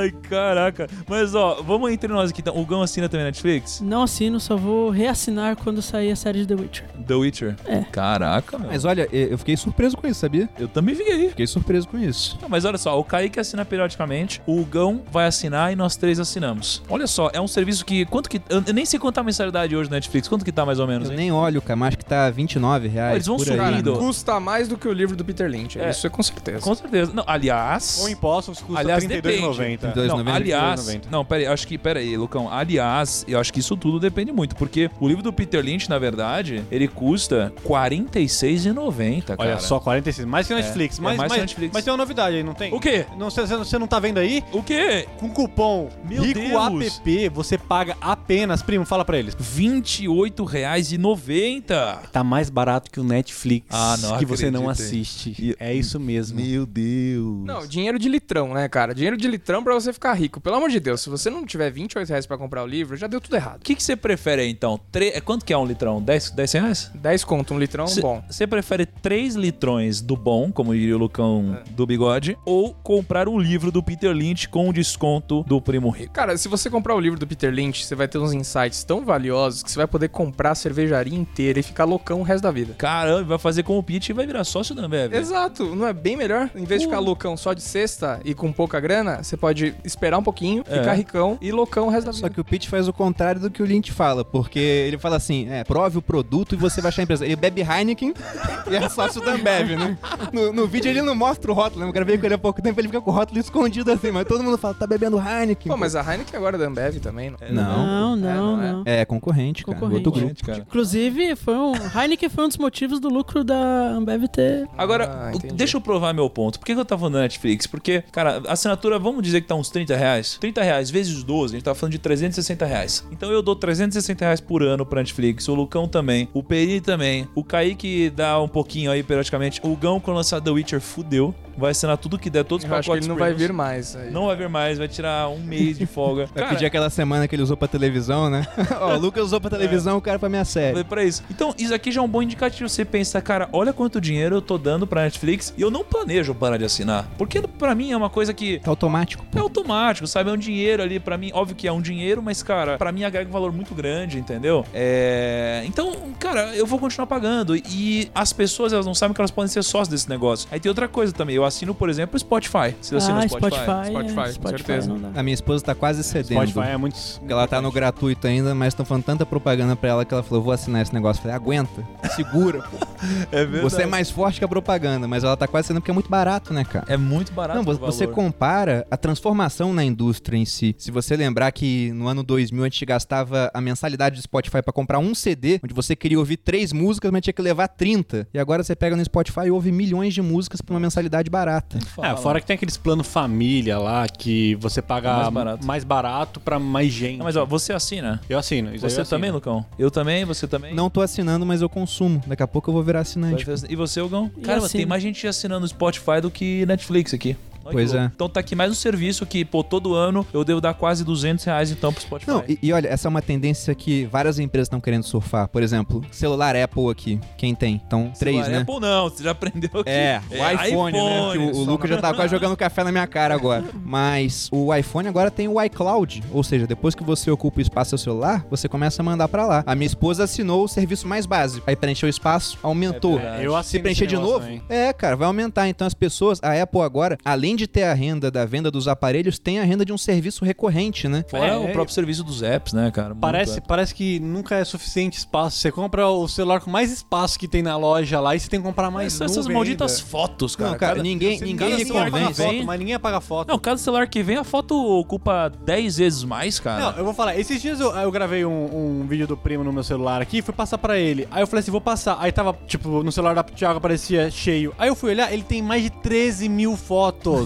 Ai, 0.00 0.10
caraca. 0.28 0.88
Mas, 1.08 1.34
ó, 1.34 1.62
vamos 1.62 1.90
entre 1.90 2.08
nós 2.08 2.30
aqui. 2.30 2.40
Então. 2.40 2.56
O 2.56 2.64
Gão 2.64 2.82
assina 2.82 3.08
também 3.08 3.26
Netflix? 3.26 3.80
Não 3.80 4.02
assino, 4.02 4.38
só 4.38 4.56
vou 4.56 4.90
reassinar 4.90 5.56
quando 5.56 5.82
sair 5.82 6.12
a 6.12 6.16
série 6.16 6.40
de 6.40 6.46
The 6.46 6.62
Witcher. 6.62 6.86
The 7.06 7.14
Witcher? 7.14 7.56
É. 7.66 7.80
Caraca, 7.90 8.58
meu. 8.58 8.68
Mas 8.68 8.84
olha, 8.84 9.08
eu 9.12 9.36
fiquei 9.36 9.56
surpreso 9.56 9.96
com 9.96 10.06
isso, 10.06 10.20
sabia? 10.20 10.48
Eu 10.58 10.68
também 10.68 10.94
fiquei. 10.94 11.28
Fiquei 11.30 11.46
surpreso 11.46 11.88
com 11.88 11.98
isso. 11.98 12.38
Não, 12.40 12.48
mas 12.48 12.64
olha 12.64 12.78
só, 12.78 12.98
o 12.98 13.04
Kaique 13.04 13.40
assina 13.40 13.64
periodicamente, 13.64 14.40
o 14.46 14.64
Gão 14.64 15.02
vai 15.10 15.26
assinar 15.26 15.72
e 15.72 15.76
nós 15.76 15.96
três 15.96 16.20
assinamos. 16.20 16.82
Olha 16.88 17.06
só, 17.06 17.30
é 17.32 17.40
um 17.40 17.48
serviço 17.48 17.84
que. 17.84 18.04
Quanto 18.06 18.28
que. 18.28 18.40
Eu 18.48 18.60
nem 18.72 18.84
sei 18.84 18.98
quanto 18.98 19.14
tá 19.16 19.20
a 19.20 19.24
mensalidade 19.24 19.74
hoje 19.74 19.88
no 19.90 19.94
Netflix. 19.94 20.28
Quanto 20.28 20.44
que 20.44 20.52
tá 20.52 20.64
mais 20.64 20.78
ou 20.78 20.86
menos, 20.86 21.08
Eu 21.08 21.12
hein? 21.12 21.18
nem 21.18 21.32
olho, 21.32 21.60
cara, 21.60 21.76
mas 21.76 21.88
acho 21.88 21.98
que 21.98 22.04
tá 22.04 22.30
29 22.30 22.88
reais. 22.88 23.14
Eles 23.14 23.26
vão 23.26 23.36
por 23.36 23.50
aí, 23.50 23.58
subindo. 23.58 23.94
Custa 24.14 24.38
mais 24.40 24.68
do 24.68 24.76
que 24.78 24.86
o 24.86 24.92
livro 24.92 25.16
do 25.16 25.24
Peter 25.24 25.48
Lynch. 25.50 25.76
É. 25.78 25.90
Isso 25.90 26.06
é 26.06 26.10
com 26.10 26.22
certeza. 26.22 26.60
Com 26.60 26.74
certeza. 26.74 27.12
Não, 27.12 27.24
aliás. 27.26 27.98
Com 28.00 28.08
impostos 28.08 28.60
custa 28.60 28.80
Aliás, 28.80 29.02
R$ 29.02 29.08
depende. 29.08 29.38
32,90. 29.42 29.94
R$ 29.94 30.06
Não, 30.06 30.18
2,90. 30.24 30.34
aliás, 30.34 30.80
2,90. 30.86 31.00
não, 31.10 31.24
peraí, 31.24 31.46
acho 31.46 31.66
que, 31.66 31.76
peraí, 31.78 32.16
Lucão, 32.16 32.50
aliás, 32.52 33.24
eu 33.28 33.38
acho 33.40 33.52
que 33.52 33.60
isso 33.60 33.76
tudo 33.76 33.98
depende 34.00 34.32
muito, 34.32 34.54
porque 34.56 34.90
o 35.00 35.08
livro 35.08 35.22
do 35.22 35.32
Peter 35.32 35.62
Lynch, 35.64 35.88
na 35.90 35.98
verdade, 35.98 36.62
ele 36.70 36.86
custa 36.88 37.52
R$ 37.62 37.68
46,90, 37.68 39.36
cara. 39.36 39.50
Olha 39.50 39.58
só, 39.58 39.78
46. 39.80 40.26
Mais 40.26 40.46
que 40.46 40.54
o 40.54 40.58
É, 40.58 40.62
Netflix. 40.62 40.98
é 40.98 41.02
mas, 41.02 41.16
mais 41.16 41.26
que 41.26 41.30
mas, 41.34 41.38
o 41.38 41.40
Netflix. 41.42 41.72
mas 41.74 41.84
tem 41.84 41.92
uma 41.92 41.98
novidade 41.98 42.36
aí, 42.36 42.42
não 42.42 42.54
tem? 42.54 42.72
O 42.74 42.80
quê? 42.80 43.04
Não, 43.18 43.30
Você 43.30 43.44
você 43.46 43.78
não 43.78 43.86
tá 43.86 43.98
vendo 43.98 44.18
aí? 44.18 44.42
O 44.52 44.62
quê? 44.62 45.06
Com 45.18 45.28
cupom 45.28 45.88
Meu 46.08 46.22
Rico 46.22 46.40
Deus. 46.40 46.96
App, 46.98 47.28
você 47.30 47.58
paga 47.58 47.96
apenas, 48.00 48.62
primo, 48.62 48.84
fala 48.84 49.04
pra 49.04 49.18
eles. 49.18 49.34
R$ 49.34 49.40
28,90. 49.44 51.98
Tá 52.12 52.22
mais 52.24 52.48
barato 52.50 52.90
que 52.90 53.00
o 53.00 53.04
Netflix. 53.04 53.66
Ah, 53.70 53.96
não 54.10 54.18
Que 54.18 54.26
você 54.26 54.50
não 54.50 54.68
assiste. 54.68 55.34
E- 55.38 55.56
É 55.58 55.72
isso 55.74 55.98
mesmo. 56.00 56.40
Meu 56.40 56.66
Deus. 56.66 57.44
Não, 57.44 57.66
dinheiro 57.66 57.98
de 57.98 58.08
litrão, 58.08 58.52
né, 58.54 58.68
cara? 58.68 58.94
Dinheiro 58.94 59.16
de 59.16 59.26
litrão 59.28 59.62
pra 59.62 59.74
você 59.74 59.92
ficar 59.92 60.12
rico. 60.14 60.40
Pelo 60.40 60.56
amor 60.56 60.70
de 60.70 60.80
Deus, 60.80 61.00
se 61.00 61.08
você 61.10 61.30
não 61.30 61.44
tiver 61.44 61.70
28 61.70 62.08
reais 62.08 62.26
pra 62.26 62.36
comprar 62.38 62.62
o 62.62 62.66
livro, 62.66 62.96
já 62.96 63.06
deu 63.06 63.20
tudo 63.20 63.36
errado. 63.36 63.60
O 63.60 63.64
que, 63.64 63.74
que 63.74 63.82
você 63.82 63.96
prefere 63.96 64.42
aí, 64.42 64.50
então? 64.50 64.78
Tre... 64.90 65.08
é, 65.08 65.20
Quanto 65.20 65.44
que 65.44 65.52
é 65.52 65.58
um 65.58 65.66
litrão? 65.66 66.02
10, 66.02 66.30
10 66.30 66.52
reais? 66.52 66.90
10 66.94 67.24
conto, 67.24 67.54
um 67.54 67.58
litrão, 67.58 67.86
Cê- 67.86 68.00
bom. 68.00 68.22
Você 68.28 68.46
prefere 68.46 68.84
3 68.86 69.34
litrões 69.34 70.00
do 70.00 70.16
bom, 70.16 70.50
como 70.52 70.74
diria 70.74 70.96
o 70.96 70.98
Lucão 70.98 71.58
do 71.70 71.86
bigode, 71.86 72.36
ou 72.44 72.74
comprar 72.74 73.28
um 73.28 73.38
livro 73.38 73.70
do 73.72 73.82
Peter 73.82 74.12
Lynch 74.14 74.48
com 74.48 74.68
o 74.68 74.72
desconto 74.72 75.42
do 75.44 75.60
Primo 75.60 75.90
Rico? 75.90 76.12
Cara, 76.12 76.36
se 76.36 76.48
você 76.48 76.68
comprar 76.68 76.94
o 76.94 77.00
livro 77.00 77.18
do 77.18 77.26
Peter 77.26 77.52
Lynch, 77.52 77.84
você 77.86 77.94
vai 77.94 78.06
ter 78.08 78.18
uns 78.18 78.32
insights 78.32 78.84
tão 78.84 79.04
valiosos 79.04 79.62
que 79.62 79.70
você 79.70 79.76
vai 79.78 79.86
poder 79.86 80.08
comprar 80.08 80.50
a 80.52 80.54
cervejaria 80.54 81.16
inteira 81.18 81.58
e 81.58 81.62
ficar 81.62 81.84
loucão 81.84 82.20
o 82.20 82.22
resto 82.22 82.42
da 82.42 82.50
vida. 82.50 82.74
Caramba, 82.74 83.24
vai 83.24 83.38
fazer 83.38 83.62
como 83.62 83.78
o 83.78 83.82
Pete 83.94 84.08
e 84.10 84.12
vai 84.12 84.26
virar 84.26 84.42
sócio 84.42 84.74
da 84.74 84.82
Ambev. 84.82 85.14
Exato, 85.14 85.76
não 85.76 85.86
é 85.86 85.92
bem 85.92 86.16
melhor? 86.16 86.50
Em 86.56 86.64
vez 86.64 86.80
de 86.80 86.88
ficar 86.88 86.98
loucão 86.98 87.36
só 87.36 87.52
de 87.52 87.62
sexta 87.62 88.20
e 88.24 88.34
com 88.34 88.52
pouca 88.52 88.80
grana, 88.80 89.22
você 89.22 89.36
pode 89.36 89.72
esperar 89.84 90.18
um 90.18 90.22
pouquinho, 90.22 90.64
É. 90.68 90.78
ficar 90.80 90.94
ricão 90.94 91.38
e 91.40 91.52
loucão 91.52 91.86
o 91.86 91.90
resto 91.90 92.06
da 92.06 92.12
vida. 92.12 92.26
Só 92.26 92.32
que 92.32 92.40
o 92.40 92.44
Pete 92.44 92.68
faz 92.68 92.88
o 92.88 92.92
contrário 92.92 93.40
do 93.40 93.50
que 93.50 93.62
o 93.62 93.64
Lynch 93.66 93.92
fala, 93.92 94.24
porque 94.24 94.58
ele 94.58 94.98
fala 94.98 95.16
assim, 95.16 95.48
é, 95.48 95.62
prove 95.62 95.98
o 95.98 96.02
produto 96.02 96.54
e 96.54 96.58
você 96.58 96.80
vai 96.80 96.88
achar 96.88 97.02
a 97.02 97.04
empresa. 97.04 97.24
Ele 97.24 97.36
bebe 97.36 97.60
Heineken 97.62 98.12
e 98.68 98.74
é 98.74 98.88
sócio 98.88 99.20
da 99.24 99.32
Ambev, 99.34 99.76
né? 99.76 99.96
No, 100.32 100.52
no 100.52 100.66
vídeo 100.66 100.88
ele 100.90 101.00
não 101.02 101.14
mostra 101.14 101.50
o 101.52 101.54
rótulo, 101.54 101.82
né? 101.82 101.88
Eu 101.88 101.92
gravei 101.92 102.18
com 102.18 102.26
ele 102.26 102.34
há 102.34 102.38
pouco 102.38 102.60
tempo, 102.60 102.80
ele 102.80 102.88
fica 102.88 103.00
com 103.00 103.10
o 103.12 103.14
rótulo 103.14 103.38
escondido 103.38 103.92
assim, 103.92 104.10
mas 104.10 104.26
todo 104.26 104.42
mundo 104.42 104.58
fala, 104.58 104.74
tá 104.74 104.88
bebendo 104.88 105.18
Heineken. 105.20 105.70
Pô, 105.70 105.76
mas 105.78 105.94
a 105.94 106.00
Heineken 106.00 106.36
agora 106.36 106.56
é 106.56 106.58
da 106.58 106.66
Ambev 106.66 106.96
também, 106.98 107.30
não? 107.30 107.38
Não. 107.50 107.84
Não, 107.84 108.16
não, 108.16 108.56
não 108.56 108.62
é? 108.62 108.72
não. 108.72 108.82
É, 108.86 109.04
concorrente, 109.04 109.64
cara. 109.64 109.78
Concorrente. 109.78 110.08
Outro 110.08 110.20
grupo. 110.20 110.44
cara. 110.46 110.58
Inclusive, 110.58 111.36
foi 111.36 111.54
um. 111.54 111.72
Heineken 111.74 112.28
foi 112.28 112.44
um 112.44 112.48
dos 112.48 112.56
motivos 112.58 112.98
do 112.98 113.08
lucro 113.08 113.44
da 113.44 113.83
Ambev 113.90 114.26
ter. 114.28 114.68
Agora, 114.76 115.04
Ah, 115.04 115.32
deixa 115.54 115.76
eu 115.76 115.80
provar 115.80 116.12
meu 116.12 116.28
ponto. 116.30 116.58
Por 116.58 116.64
que, 116.66 116.74
que 116.74 116.80
eu 116.80 116.84
tava 116.84 117.00
falando 117.00 117.14
da 117.14 117.20
Netflix? 117.22 117.66
Porque, 117.66 118.02
cara, 118.12 118.42
a 118.46 118.52
assinatura, 118.52 118.98
vamos 118.98 119.22
dizer 119.22 119.40
que 119.40 119.46
tá 119.48 119.54
uns 119.54 119.68
30 119.70 119.96
reais. 119.96 120.36
30 120.40 120.62
reais 120.62 120.90
vezes 120.90 121.22
12, 121.22 121.54
a 121.54 121.56
gente 121.56 121.64
tá 121.64 121.74
falando 121.74 121.92
de 121.92 121.98
360 121.98 122.64
reais. 122.66 123.06
Então 123.10 123.30
eu 123.30 123.42
dou 123.42 123.54
360 123.56 124.24
reais 124.24 124.40
por 124.40 124.62
ano 124.62 124.84
pra 124.86 125.00
Netflix. 125.00 125.48
O 125.48 125.54
Lucão 125.54 125.86
também. 125.88 126.28
O 126.32 126.42
Peri 126.42 126.80
também. 126.80 127.28
O 127.34 127.44
Kaique 127.44 128.10
dá 128.10 128.40
um 128.40 128.48
pouquinho 128.48 128.90
aí, 128.90 129.02
periodicamente. 129.02 129.60
O 129.62 129.76
Gão, 129.76 130.00
quando 130.00 130.16
lançar 130.16 130.40
The 130.40 130.50
Witcher, 130.50 130.80
fudeu. 130.80 131.34
Vai 131.56 131.70
assinar 131.70 131.96
tudo 131.98 132.18
que 132.18 132.28
der, 132.30 132.44
todos 132.44 132.64
os 132.64 132.70
Eu 132.70 132.76
acho 132.76 132.82
que 132.84 132.88
pacotes 132.90 133.06
ele 133.06 133.12
não 133.12 133.18
vai 133.18 133.34
vir 133.34 133.52
mais. 133.52 133.96
aí. 133.96 134.10
Não 134.10 134.26
vai 134.26 134.36
vir 134.36 134.48
mais, 134.48 134.78
vai 134.78 134.88
tirar 134.88 135.28
um 135.28 135.38
mês 135.40 135.78
de 135.78 135.86
folga. 135.86 136.28
Vai 136.34 136.48
pedir 136.50 136.66
aquela 136.66 136.90
semana 136.90 137.26
que 137.28 137.34
ele 137.34 137.42
usou 137.42 137.56
pra 137.56 137.66
televisão, 137.68 138.28
né? 138.28 138.46
Ó, 138.80 138.94
o 138.96 138.98
Lucas 138.98 139.24
usou 139.24 139.40
pra 139.40 139.50
televisão, 139.50 139.96
o 139.96 140.00
cara 140.00 140.18
pra 140.18 140.28
minha 140.28 140.44
série. 140.44 140.74
Foi 140.74 140.84
pra 140.84 141.04
isso. 141.04 141.22
Então, 141.30 141.54
isso 141.58 141.72
aqui 141.72 141.90
já 141.92 142.00
é 142.00 142.04
um 142.04 142.08
bom 142.08 142.22
indicativo. 142.22 142.68
Você 142.68 142.84
pensa, 142.84 143.20
cara, 143.20 143.48
olha 143.52 143.72
quanto 143.72 144.00
dinheiro 144.00 144.36
eu 144.36 144.42
tô 144.42 144.58
dando 144.58 144.86
pra 144.86 145.02
Netflix 145.02 145.54
e 145.56 145.62
eu 145.62 145.70
não 145.70 145.84
planejo 145.84 146.34
parar 146.34 146.56
de 146.56 146.64
assinar. 146.64 147.08
Porque 147.16 147.40
pra 147.42 147.74
mim 147.74 147.92
é 147.92 147.96
uma 147.96 148.10
coisa 148.10 148.32
que 148.34 148.58
Tá 148.60 148.70
automático. 148.70 149.24
é 149.34 149.38
automático, 149.38 150.06
sabe? 150.06 150.30
É 150.30 150.32
um 150.32 150.36
dinheiro 150.36 150.82
ali 150.82 150.98
pra 151.00 151.16
mim. 151.16 151.30
Óbvio 151.32 151.56
que 151.56 151.66
é 151.68 151.72
um 151.72 151.80
dinheiro, 151.80 152.22
mas, 152.22 152.42
cara, 152.42 152.76
pra 152.78 152.92
mim 152.92 153.04
agrega 153.04 153.28
um 153.28 153.32
valor 153.32 153.52
muito 153.52 153.74
grande, 153.74 154.18
entendeu? 154.18 154.64
É... 154.72 155.62
Então, 155.66 155.92
cara, 156.18 156.54
eu 156.54 156.66
vou 156.66 156.78
continuar 156.78 157.06
pagando. 157.06 157.56
E 157.56 158.10
as 158.14 158.32
pessoas, 158.32 158.72
elas 158.72 158.86
não 158.86 158.94
sabem 158.94 159.14
que 159.14 159.20
elas 159.20 159.30
podem 159.30 159.48
ser 159.48 159.62
sócios 159.62 159.88
desse 159.88 160.08
negócio. 160.08 160.48
Aí 160.50 160.58
tem 160.60 160.68
outra 160.68 160.88
coisa 160.88 161.12
também. 161.12 161.36
Eu 161.36 161.43
assino, 161.44 161.74
por 161.74 161.88
exemplo, 161.88 162.16
o 162.16 162.18
Spotify. 162.18 162.74
Você 162.80 162.96
assina 162.96 163.22
ah, 163.22 163.24
o 163.24 163.28
Spotify. 163.28 163.62
Spotify? 163.62 163.90
Spotify, 163.90 164.20
é, 164.20 164.24
com 164.24 164.32
Spotify 164.32 164.66
certeza. 164.66 165.12
A 165.14 165.22
minha 165.22 165.34
esposa 165.34 165.64
tá 165.64 165.74
quase 165.74 166.02
cedendo. 166.02 166.46
Spotify 166.48 166.72
é 166.72 166.76
muito. 166.76 166.96
Porque 167.18 167.32
ela 167.32 167.46
tá 167.46 167.60
no 167.60 167.70
gratuito 167.70 168.26
ainda, 168.26 168.54
mas 168.54 168.68
estão 168.68 168.84
falando 168.84 169.04
tanta 169.04 169.26
propaganda 169.26 169.76
pra 169.76 169.90
ela 169.90 170.04
que 170.04 170.12
ela 170.12 170.22
falou: 170.22 170.42
vou 170.42 170.52
assinar 170.52 170.82
esse 170.82 170.92
negócio. 170.92 171.20
Eu 171.20 171.22
falei, 171.22 171.36
aguenta, 171.36 171.86
segura, 172.14 172.62
pô. 172.62 172.76
É 173.30 173.44
verdade. 173.44 173.62
Você 173.62 173.82
é 173.82 173.86
mais 173.86 174.10
forte 174.10 174.38
que 174.38 174.44
a 174.44 174.48
propaganda, 174.48 175.06
mas 175.06 175.24
ela 175.24 175.36
tá 175.36 175.46
quase 175.46 175.68
sendo 175.68 175.80
porque 175.80 175.90
é 175.90 175.94
muito 175.94 176.08
barato, 176.08 176.54
né, 176.54 176.64
cara? 176.64 176.86
É 176.88 176.96
muito 176.96 177.32
barato. 177.32 177.62
Não, 177.62 177.76
você 177.76 178.06
valor. 178.06 178.14
compara 178.14 178.86
a 178.90 178.96
transformação 178.96 179.74
na 179.74 179.84
indústria 179.84 180.38
em 180.38 180.44
si. 180.44 180.74
Se 180.78 180.90
você 180.90 181.16
lembrar 181.16 181.52
que 181.52 181.92
no 181.92 182.08
ano 182.08 182.22
2000 182.22 182.62
a 182.62 182.66
gente 182.66 182.86
gastava 182.86 183.50
a 183.52 183.60
mensalidade 183.60 184.16
do 184.16 184.22
Spotify 184.22 184.62
pra 184.62 184.72
comprar 184.72 184.98
um 184.98 185.14
CD, 185.14 185.60
onde 185.62 185.74
você 185.74 185.94
queria 185.94 186.18
ouvir 186.18 186.38
três 186.38 186.72
músicas, 186.72 187.10
mas 187.10 187.22
tinha 187.22 187.34
que 187.34 187.42
levar 187.42 187.68
30. 187.68 188.28
E 188.32 188.38
agora 188.38 188.62
você 188.62 188.74
pega 188.74 188.96
no 188.96 189.04
Spotify 189.04 189.46
e 189.46 189.50
ouve 189.50 189.70
milhões 189.70 190.14
de 190.14 190.22
músicas 190.22 190.60
por 190.60 190.72
uma 190.72 190.80
mensalidade 190.80 191.28
barata. 191.38 191.78
É, 192.02 192.16
fora 192.16 192.40
que 192.40 192.46
tem 192.46 192.54
aqueles 192.54 192.76
plano 192.76 193.02
família 193.02 193.78
lá 193.78 194.06
que 194.06 194.54
você 194.56 194.80
paga 194.80 195.10
É 195.10 195.12
mais 195.16 195.28
barato. 195.32 195.66
mais 195.66 195.84
barato 195.84 196.40
pra 196.40 196.58
mais 196.58 196.92
gente. 196.92 197.18
Não, 197.18 197.24
mas 197.24 197.36
ó, 197.36 197.44
você 197.44 197.72
assina. 197.72 198.20
Eu 198.28 198.38
assino. 198.38 198.74
Isso 198.74 198.84
aí 198.84 198.90
Você 198.90 198.98
eu 198.98 199.02
assino. 199.02 199.16
também, 199.16 199.30
Lucão? 199.30 199.64
Eu 199.78 199.90
também, 199.90 200.24
você 200.24 200.46
também? 200.46 200.74
Não 200.74 200.88
tô 200.88 201.00
assinando, 201.00 201.44
mas 201.44 201.60
eu 201.62 201.68
consumo. 201.68 202.22
Daqui 202.26 202.42
a 202.42 202.46
pouco 202.48 202.70
eu 202.70 202.74
vou 202.74 202.82
virar 202.82 202.98
Vai 202.98 203.02
assinante. 203.02 203.44
fazer- 203.44 203.70
E 203.70 203.76
você, 203.76 204.00
Hugão? 204.00 204.30
Cara, 204.42 204.58
assino. 204.58 204.70
tem 204.80 204.86
mais 204.86 205.02
gente 205.02 205.26
assinando 205.26 205.66
Spotify 205.66 206.20
do 206.22 206.30
que 206.30 206.64
Netflix 206.66 207.12
aqui. 207.12 207.36
Olha 207.64 207.70
que 207.70 207.72
Pois 207.72 207.94
é. 207.94 208.10
Então 208.14 208.28
tá 208.28 208.40
aqui 208.40 208.54
mais 208.54 208.70
um 208.70 208.74
serviço 208.74 209.24
que, 209.26 209.44
pô, 209.44 209.62
todo 209.64 209.94
ano 209.94 210.26
eu 210.32 210.44
devo 210.44 210.60
dar 210.60 210.74
quase 210.74 211.04
200 211.04 211.44
reais 211.44 211.70
então 211.70 211.92
pro 211.92 212.02
Spotify. 212.02 212.30
Não, 212.30 212.44
e, 212.48 212.58
e 212.62 212.72
olha, 212.72 212.88
essa 212.88 213.08
é 213.08 213.10
uma 213.10 213.22
tendência 213.22 213.74
que 213.74 214.04
várias 214.06 214.38
empresas 214.38 214.66
estão 214.66 214.80
querendo 214.80 215.02
surfar. 215.04 215.48
Por 215.48 215.62
exemplo, 215.62 216.02
celular 216.10 216.54
Apple 216.56 216.88
aqui. 216.90 217.20
Quem 217.36 217.54
tem? 217.54 217.80
Então, 217.86 218.12
três, 218.18 218.36
Celular 218.36 218.50
né? 218.50 218.62
Apple 218.62 218.80
não, 218.80 219.08
você 219.08 219.22
já 219.22 219.30
aprendeu 219.30 219.80
aqui. 219.80 219.90
É, 219.90 220.20
o 220.30 220.64
iPhone, 220.64 220.92
né? 220.98 221.32
Que 221.32 221.38
o, 221.38 221.56
o 221.56 221.64
Lucas 221.64 221.90
já 221.90 222.00
tava 222.00 222.14
quase 222.14 222.30
jogando 222.30 222.56
café 222.56 222.84
na 222.84 222.92
minha 222.92 223.06
cara 223.06 223.34
agora. 223.34 223.64
Mas 223.84 224.48
o 224.52 224.74
iPhone 224.74 225.08
agora 225.08 225.30
tem 225.30 225.48
o 225.48 225.62
iCloud. 225.62 226.22
Ou 226.32 226.42
seja, 226.42 226.66
depois 226.66 226.94
que 226.94 227.02
você 227.02 227.30
ocupa 227.30 227.58
o 227.58 227.62
espaço 227.62 227.90
do 227.92 227.98
seu 227.98 228.12
celular, 228.12 228.44
você 228.50 228.68
começa 228.68 229.00
a 229.00 229.04
mandar 229.04 229.28
pra 229.28 229.46
lá. 229.46 229.62
A 229.66 229.74
minha 229.74 229.86
esposa 229.86 230.24
assinou 230.24 230.64
o 230.64 230.68
serviço 230.68 231.06
mais 231.08 231.26
básico. 231.26 231.64
Aí 231.66 231.76
preencheu 231.76 232.06
o 232.06 232.10
espaço, 232.10 232.58
aumentou. 232.62 233.18
É. 233.18 233.46
Eu 233.46 233.60
Se 233.62 233.78
preencher 233.78 234.06
de 234.06 234.16
novo, 234.16 234.40
também. 234.40 234.62
é, 234.68 234.92
cara, 234.92 235.16
vai 235.16 235.26
aumentar. 235.26 235.68
Então 235.68 235.86
as 235.86 235.94
pessoas, 235.94 236.40
a 236.42 236.60
Apple 236.60 236.80
agora, 236.80 237.16
além 237.24 237.53
de 237.56 237.66
ter 237.66 237.84
a 237.84 237.94
renda 237.94 238.30
da 238.30 238.44
venda 238.44 238.70
dos 238.70 238.88
aparelhos, 238.88 239.38
tem 239.38 239.58
a 239.60 239.64
renda 239.64 239.84
de 239.84 239.92
um 239.92 239.98
serviço 239.98 240.44
recorrente, 240.44 241.08
né? 241.08 241.24
Fora 241.28 241.46
É, 241.46 241.56
o 241.56 241.64
é. 241.68 241.72
próprio 241.72 241.94
serviço 241.94 242.22
dos 242.24 242.42
apps, 242.42 242.72
né, 242.72 242.90
cara? 242.90 243.08
Muito 243.10 243.20
Parece, 243.20 243.58
app. 243.58 243.68
parece 243.68 243.94
que 243.94 244.18
nunca 244.20 244.56
é 244.56 244.64
suficiente 244.64 245.18
espaço. 245.18 245.58
Você 245.58 245.70
compra 245.72 246.08
o 246.08 246.26
celular 246.28 246.60
com 246.60 246.70
mais 246.70 246.92
espaço 246.92 247.38
que 247.38 247.46
tem 247.48 247.62
na 247.62 247.76
loja 247.76 248.20
lá 248.20 248.34
e 248.34 248.40
você 248.40 248.48
tem 248.48 248.60
que 248.60 248.66
comprar 248.66 248.90
mais 248.90 249.14
Essas 249.14 249.30
essas 249.32 249.46
malditas 249.46 249.96
ainda. 249.96 250.06
fotos, 250.10 250.56
cara. 250.56 250.70
Não, 250.72 250.78
cara, 250.78 250.92
Cada- 250.96 251.02
ninguém, 251.02 251.40
ninguém 251.40 251.82
apaga 251.82 252.10
convence. 252.10 252.42
foto, 252.42 252.64
mas 252.64 252.78
ninguém 252.78 252.94
apaga 252.94 253.20
foto. 253.20 253.48
Não, 253.48 253.58
cada 253.58 253.76
celular 253.78 254.06
que 254.08 254.22
vem, 254.22 254.36
a 254.36 254.44
foto 254.44 254.74
ocupa 254.98 255.48
10 255.64 255.96
vezes 255.98 256.24
mais, 256.24 256.58
cara. 256.58 256.90
Não, 256.92 256.98
eu 256.98 257.04
vou 257.04 257.14
falar, 257.14 257.38
esses 257.38 257.60
dias 257.60 257.80
eu, 257.80 257.90
eu 257.94 258.10
gravei 258.10 258.44
um, 258.44 259.00
um 259.02 259.06
vídeo 259.06 259.26
do 259.26 259.36
primo 259.36 259.62
no 259.64 259.72
meu 259.72 259.82
celular 259.82 260.20
aqui 260.22 260.38
e 260.38 260.42
fui 260.42 260.54
passar 260.54 260.78
pra 260.78 260.98
ele. 260.98 261.26
Aí 261.30 261.42
eu 261.42 261.46
falei 261.46 261.60
assim, 261.60 261.70
vou 261.70 261.80
passar. 261.80 262.16
Aí 262.20 262.32
tava, 262.32 262.56
tipo, 262.66 263.02
no 263.02 263.12
celular 263.12 263.34
da 263.34 263.42
Thiago 263.42 263.78
aparecia 263.78 264.30
cheio. 264.30 264.74
Aí 264.78 264.88
eu 264.88 264.94
fui 264.94 265.10
olhar, 265.10 265.32
ele 265.32 265.42
tem 265.42 265.62
mais 265.62 265.82
de 265.82 265.90
13 265.90 266.48
mil 266.48 266.76
fotos. 266.76 267.43